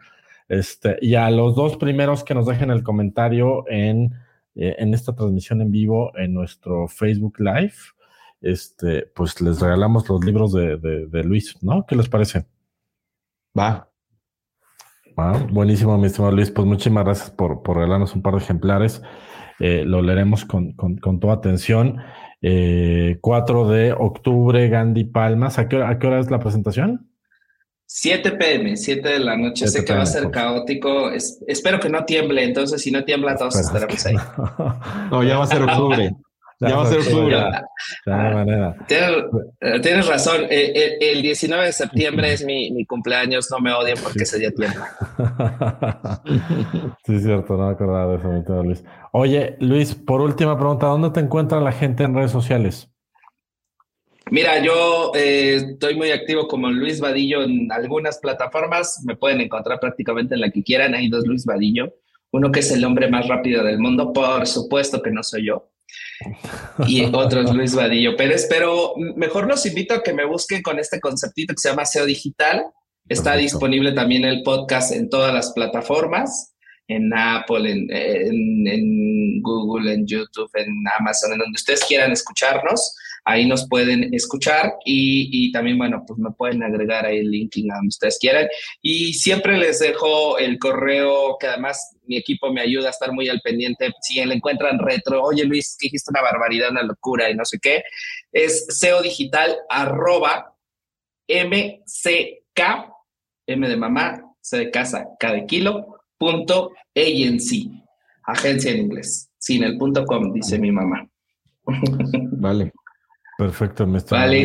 Este, 0.52 0.98
y 1.00 1.14
a 1.14 1.30
los 1.30 1.56
dos 1.56 1.78
primeros 1.78 2.24
que 2.24 2.34
nos 2.34 2.44
dejen 2.44 2.70
el 2.70 2.82
comentario 2.82 3.64
en, 3.70 4.12
eh, 4.54 4.76
en 4.76 4.92
esta 4.92 5.14
transmisión 5.14 5.62
en 5.62 5.70
vivo 5.70 6.12
en 6.14 6.34
nuestro 6.34 6.88
Facebook 6.88 7.36
Live, 7.38 7.72
este, 8.42 9.06
pues 9.14 9.40
les 9.40 9.62
regalamos 9.62 10.06
los 10.10 10.22
libros 10.22 10.52
de, 10.52 10.76
de, 10.76 11.24
Luis, 11.24 11.56
¿no? 11.62 11.86
¿Qué 11.86 11.96
les 11.96 12.06
parece? 12.06 12.44
Va. 13.58 13.88
buenísimo, 15.50 15.96
mi 15.96 16.08
estimado 16.08 16.34
Luis. 16.34 16.50
Pues 16.50 16.66
muchísimas 16.66 17.06
gracias 17.06 17.30
por, 17.30 17.62
por 17.62 17.78
regalarnos 17.78 18.14
un 18.14 18.20
par 18.20 18.34
de 18.34 18.40
ejemplares. 18.40 19.02
Eh, 19.58 19.84
lo 19.86 20.02
leeremos 20.02 20.44
con, 20.44 20.74
con, 20.74 20.98
con 20.98 21.18
toda 21.18 21.32
atención. 21.32 21.96
4 22.42 22.42
eh, 22.42 23.74
de 23.74 23.92
octubre, 23.94 24.68
Gandhi 24.68 25.04
Palmas. 25.04 25.58
¿A 25.58 25.66
qué, 25.66 25.82
¿A 25.82 25.98
qué 25.98 26.08
hora 26.08 26.20
es 26.20 26.30
la 26.30 26.40
presentación? 26.40 27.08
7 27.94 28.32
pm, 28.32 28.74
7 28.74 29.06
de 29.06 29.18
la 29.18 29.36
noche. 29.36 29.68
Sé 29.68 29.84
que 29.84 29.92
va 29.92 30.02
a 30.02 30.06
ser 30.06 30.30
cautico. 30.30 30.88
caótico. 30.88 31.44
espero 31.46 31.78
que 31.78 31.90
no 31.90 32.06
tiemble. 32.06 32.42
Entonces, 32.42 32.80
si 32.80 32.90
no 32.90 33.04
tiembla, 33.04 33.36
todos 33.36 33.56
estaremos 33.56 34.06
ahí. 34.06 34.16
No, 35.10 35.22
ya 35.22 35.36
va 35.36 35.44
a 35.44 35.46
ser 35.46 35.62
octubre. 35.62 36.10
ya 36.60 36.74
va 36.74 36.84
a 36.84 36.86
ser 36.86 37.00
octubre. 37.00 37.36
Eh, 38.88 39.80
tienes, 39.82 40.08
razón. 40.08 40.44
Eh, 40.48 40.72
eh, 40.74 40.98
el, 41.12 41.20
19 41.20 41.66
de 41.66 41.72
septiembre 41.72 42.32
es 42.32 42.42
mi, 42.42 42.70
mi, 42.70 42.86
cumpleaños. 42.86 43.50
No 43.50 43.58
me 43.58 43.74
odien 43.74 43.98
porque 44.02 44.22
ese 44.22 44.38
día 44.38 44.52
tiembla. 44.52 44.88
sí, 47.04 47.16
es 47.16 47.22
cierto. 47.22 47.58
No 47.58 47.66
me 47.66 47.72
acordaba 47.74 48.16
de 48.16 48.40
eso, 48.40 48.62
Luis. 48.62 48.82
Oye, 49.12 49.56
Luis, 49.60 49.94
por 49.94 50.22
última 50.22 50.56
pregunta. 50.56 50.86
¿Dónde 50.86 51.10
te 51.10 51.20
encuentra 51.20 51.60
la 51.60 51.72
gente 51.72 52.04
en 52.04 52.14
redes 52.14 52.30
sociales? 52.30 52.91
Mira, 54.30 54.62
yo 54.62 55.12
eh, 55.14 55.56
estoy 55.72 55.96
muy 55.96 56.10
activo 56.10 56.46
como 56.46 56.70
Luis 56.70 57.00
Vadillo 57.00 57.42
en 57.42 57.70
algunas 57.72 58.18
plataformas. 58.18 59.02
Me 59.04 59.16
pueden 59.16 59.40
encontrar 59.40 59.80
prácticamente 59.80 60.34
en 60.34 60.40
la 60.40 60.50
que 60.50 60.62
quieran. 60.62 60.94
Hay 60.94 61.08
dos 61.08 61.26
Luis 61.26 61.44
Vadillo. 61.44 61.94
Uno 62.30 62.50
que 62.50 62.60
es 62.60 62.70
el 62.70 62.84
hombre 62.84 63.10
más 63.10 63.28
rápido 63.28 63.62
del 63.64 63.78
mundo. 63.78 64.12
Por 64.12 64.46
supuesto 64.46 65.02
que 65.02 65.10
no 65.10 65.22
soy 65.22 65.46
yo. 65.46 65.70
Y 66.86 67.04
otro 67.12 67.42
es 67.42 67.52
Luis 67.52 67.74
Vadillo 67.74 68.16
Pérez. 68.16 68.46
Pero 68.48 68.94
mejor 69.16 69.46
los 69.46 69.66
invito 69.66 69.94
a 69.94 70.02
que 70.02 70.14
me 70.14 70.24
busquen 70.24 70.62
con 70.62 70.78
este 70.78 71.00
conceptito 71.00 71.54
que 71.54 71.60
se 71.60 71.68
llama 71.68 71.84
SEO 71.84 72.06
Digital. 72.06 72.64
Está 73.08 73.36
disponible 73.36 73.92
también 73.92 74.24
el 74.24 74.42
podcast 74.42 74.92
en 74.92 75.10
todas 75.10 75.34
las 75.34 75.52
plataformas. 75.52 76.54
En 76.88 77.12
Apple, 77.14 77.70
en, 77.70 78.66
en 78.66 79.42
Google, 79.42 79.92
en 79.92 80.06
YouTube, 80.06 80.50
en 80.54 80.68
Amazon, 80.98 81.32
en 81.32 81.38
donde 81.38 81.56
ustedes 81.56 81.84
quieran 81.84 82.12
escucharnos 82.12 82.96
ahí 83.24 83.46
nos 83.46 83.68
pueden 83.68 84.12
escuchar 84.14 84.74
y, 84.84 85.28
y 85.30 85.52
también, 85.52 85.78
bueno, 85.78 86.04
pues 86.06 86.18
me 86.18 86.30
pueden 86.32 86.62
agregar 86.62 87.06
ahí 87.06 87.18
el 87.18 87.30
LinkedIn 87.30 87.70
a 87.70 87.76
donde 87.76 87.88
ustedes 87.88 88.18
quieran. 88.20 88.48
Y 88.80 89.14
siempre 89.14 89.58
les 89.58 89.78
dejo 89.78 90.38
el 90.38 90.58
correo 90.58 91.36
que 91.38 91.46
además 91.46 91.96
mi 92.06 92.16
equipo 92.16 92.52
me 92.52 92.60
ayuda 92.60 92.88
a 92.88 92.90
estar 92.90 93.12
muy 93.12 93.28
al 93.28 93.40
pendiente. 93.40 93.92
Si 94.00 94.22
le 94.24 94.34
encuentran 94.34 94.78
retro, 94.78 95.22
oye 95.22 95.44
Luis, 95.44 95.76
que 95.78 95.86
dijiste 95.86 96.10
una 96.10 96.22
barbaridad, 96.22 96.70
una 96.70 96.82
locura 96.82 97.30
y 97.30 97.34
no 97.34 97.44
sé 97.44 97.58
qué, 97.60 97.82
es 98.32 98.66
SEO 98.68 99.02
digital 99.02 99.56
arroba 99.68 100.54
MCK, 101.28 102.60
M 103.46 103.68
de 103.68 103.76
mamá, 103.76 104.22
C 104.40 104.58
de 104.58 104.70
casa, 104.70 105.06
K 105.18 105.32
de 105.32 105.46
kilo, 105.46 106.00
punto 106.18 106.72
agency, 106.94 107.70
agencia 108.24 108.72
en 108.72 108.80
inglés, 108.80 109.30
sin 109.38 109.62
el 109.64 109.78
punto 109.78 110.04
com, 110.04 110.32
dice 110.32 110.58
mi 110.58 110.72
mamá. 110.72 111.08
Vale. 111.64 112.72
Perfecto, 113.42 113.86
me 113.86 113.98
está 113.98 114.16
vale. 114.16 114.44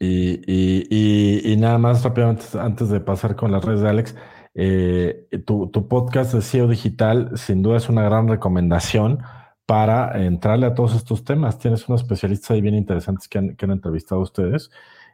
Y, 0.00 0.40
y, 0.46 1.52
y, 1.52 1.56
nada 1.56 1.76
más 1.76 2.04
rápidamente, 2.04 2.44
antes 2.60 2.88
de 2.88 3.00
pasar 3.00 3.34
con 3.34 3.50
las 3.50 3.64
redes 3.64 3.80
de 3.80 3.88
Alex, 3.88 4.14
eh, 4.54 5.26
tu, 5.44 5.68
tu, 5.70 5.88
podcast 5.88 6.32
de 6.34 6.40
SEO 6.40 6.68
Digital 6.68 7.32
sin 7.34 7.62
duda 7.62 7.78
es 7.78 7.88
una 7.88 8.02
gran 8.02 8.28
recomendación 8.28 9.18
para 9.66 10.24
entrarle 10.24 10.66
a 10.66 10.74
todos 10.74 10.94
estos 10.94 11.24
temas. 11.24 11.58
Tienes 11.58 11.88
unos 11.88 12.02
especialistas 12.02 12.52
ahí 12.52 12.60
bien 12.60 12.76
interesantes 12.76 13.26
que 13.26 13.38
han, 13.38 13.56
que 13.56 13.64
han 13.64 13.72
entrevistado 13.72 14.20
a 14.20 14.24
ustedes. 14.24 14.70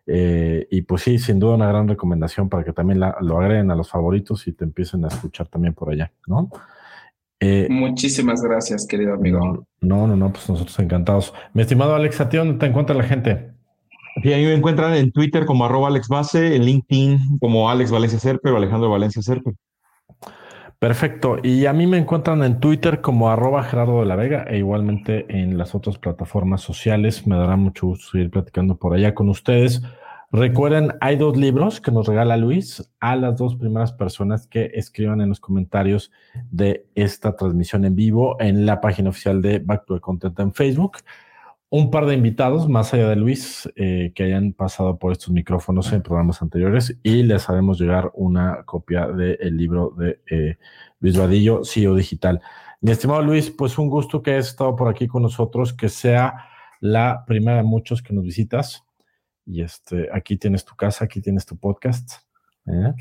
Eh, 0.07 0.67
y 0.71 0.83
pues 0.83 1.01
sí, 1.01 1.19
sin 1.19 1.39
duda 1.39 1.55
una 1.55 1.69
gran 1.69 1.89
recomendación 1.89 2.51
para 2.51 2.63
que 2.63 2.75
también 2.75 3.01
lo 3.01 3.41
agreguen 3.41 3.71
a 3.71 3.75
los 3.75 3.89
favoritos 3.89 4.47
y 4.47 4.53
te 4.53 4.65
empiecen 4.65 5.07
a 5.07 5.09
escuchar 5.09 5.49
también 5.49 5.73
por 5.73 5.91
allá, 5.91 6.13
¿no? 6.27 6.51
Eh, 7.47 7.67
Muchísimas 7.69 8.41
gracias, 8.41 8.87
querido 8.87 9.13
amigo. 9.13 9.67
No, 9.83 10.07
no, 10.07 10.17
no, 10.17 10.33
pues 10.33 10.49
nosotros 10.49 10.79
encantados. 10.79 11.35
Mi 11.53 11.61
estimado 11.61 11.95
Alex, 11.95 12.19
¿a 12.23 12.29
ti 12.31 12.39
dónde 12.39 12.59
te 12.59 12.65
encuentra 12.65 12.97
la 12.97 13.05
gente? 13.05 13.51
Sí, 14.23 14.33
ahí 14.33 14.47
me 14.47 14.55
encuentran 14.55 14.95
en 14.95 15.13
Twitter 15.13 15.45
como 15.45 15.67
arroba 15.67 15.89
Alex 15.89 16.09
Base, 16.09 16.57
en 16.57 16.65
LinkedIn 16.65 17.39
como 17.41 17.69
Alex 17.69 17.91
Valencia 17.91 18.19
Serpe 18.19 18.49
o 18.49 18.57
Alejandro 18.57 18.89
Valencia 18.89 19.21
Serpe. 19.21 19.53
Perfecto. 20.79 21.37
Y 21.43 21.67
a 21.67 21.75
mí 21.75 21.87
me 21.87 21.99
encuentran 21.99 22.43
en 22.43 22.61
Twitter 22.61 23.03
como 23.03 23.29
arroba 23.29 23.63
Gerardo 23.65 24.01
de 24.01 24.07
la 24.07 24.17
Vega 24.17 24.47
e 24.49 24.57
igualmente 24.57 25.27
en 25.29 25.59
las 25.59 25.75
otras 25.75 25.99
plataformas 25.99 26.63
sociales. 26.63 27.27
Me 27.27 27.37
dará 27.37 27.57
mucho 27.57 27.89
gusto 27.89 28.13
seguir 28.13 28.31
platicando 28.31 28.77
por 28.77 28.95
allá 28.95 29.15
con 29.15 29.29
ustedes. 29.29 29.83
Recuerden, 30.37 30.95
hay 31.01 31.15
dos 31.15 31.37
libros 31.37 31.81
que 31.81 31.93
nos 31.93 32.09
regala 32.09 32.37
Luis 32.37 32.91
a 32.99 33.15
las 33.15 33.37
dos 33.37 33.55
primeras 33.55 33.93
personas 33.93 34.49
que 34.49 34.73
escriban 34.75 35.21
en 35.21 35.29
los 35.29 35.39
comentarios 35.39 36.11
de 36.51 36.89
esta 36.97 37.37
transmisión 37.37 37.85
en 37.85 37.95
vivo 37.95 38.37
en 38.41 38.67
la 38.67 38.81
página 38.81 39.11
oficial 39.11 39.41
de 39.41 39.61
Back 39.61 39.85
to 39.87 39.95
the 39.95 40.01
Content 40.01 40.41
en 40.41 40.53
Facebook. 40.53 40.97
Un 41.71 41.89
par 41.89 42.07
de 42.07 42.15
invitados, 42.15 42.69
más 42.69 42.93
allá 42.93 43.11
de 43.11 43.15
Luis, 43.15 43.71
eh, 43.77 44.11
que 44.13 44.25
hayan 44.25 44.55
pasado 44.55 44.99
por 44.99 45.13
estos 45.13 45.31
micrófonos 45.31 45.93
en 45.93 46.03
programas 46.03 46.43
anteriores 46.43 46.99
y 47.05 47.23
les 47.23 47.49
haremos 47.49 47.79
llegar 47.79 48.11
una 48.15 48.65
copia 48.65 49.07
del 49.07 49.57
libro 49.57 49.95
de 49.97 50.21
eh, 50.29 50.59
Luis 50.99 51.17
Vadillo, 51.17 51.65
CEO 51.65 51.95
Digital. 51.95 52.43
Mi 52.81 52.91
estimado 52.91 53.23
Luis, 53.23 53.53
pues 53.53 53.79
un 53.79 53.89
gusto 53.89 54.21
que 54.21 54.33
hayas 54.33 54.49
estado 54.49 54.75
por 54.75 54.89
aquí 54.89 55.07
con 55.07 55.23
nosotros, 55.23 55.73
que 55.73 55.89
sea 55.89 56.49
la 56.81 57.25
primera 57.25 57.59
de 57.59 57.63
muchos 57.63 58.03
que 58.03 58.13
nos 58.13 58.25
visitas. 58.25 58.84
Y 59.47 59.63
este, 59.63 60.09
aquí 60.13 60.37
tienes 60.37 60.65
tu 60.65 60.75
casa, 60.75 61.05
aquí 61.05 61.21
tienes 61.21 61.45
tu 61.45 61.57
podcast. 61.57 62.13
¿eh? 62.67 62.93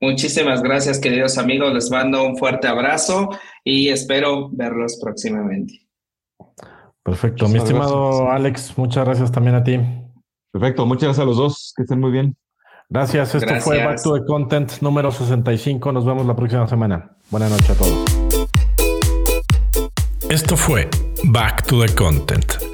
Muchísimas 0.00 0.62
gracias, 0.62 0.98
queridos 0.98 1.38
amigos. 1.38 1.72
Les 1.72 1.90
mando 1.90 2.24
un 2.24 2.36
fuerte 2.36 2.66
abrazo 2.66 3.30
y 3.62 3.88
espero 3.88 4.50
verlos 4.50 4.98
próximamente. 5.00 5.86
Perfecto. 7.02 7.48
Mi 7.48 7.58
estimado 7.58 8.30
Alex, 8.30 8.76
muchas 8.76 9.04
gracias 9.04 9.30
también 9.32 9.56
a 9.56 9.64
ti. 9.64 9.78
Perfecto. 10.52 10.86
Muchas 10.86 11.04
gracias 11.04 11.22
a 11.22 11.26
los 11.26 11.36
dos. 11.36 11.72
Que 11.76 11.82
estén 11.82 12.00
muy 12.00 12.10
bien. 12.10 12.36
Gracias. 12.88 13.34
Esto 13.34 13.54
fue 13.60 13.84
Back 13.84 14.02
to 14.02 14.14
the 14.14 14.24
Content 14.26 14.72
número 14.80 15.10
65. 15.10 15.92
Nos 15.92 16.04
vemos 16.04 16.26
la 16.26 16.36
próxima 16.36 16.66
semana. 16.68 17.16
Buenas 17.30 17.50
noches 17.50 17.70
a 17.70 17.74
todos. 17.74 18.04
Esto 20.28 20.56
fue 20.56 20.88
Back 21.24 21.66
to 21.66 21.84
the 21.84 21.94
Content. 21.94 22.71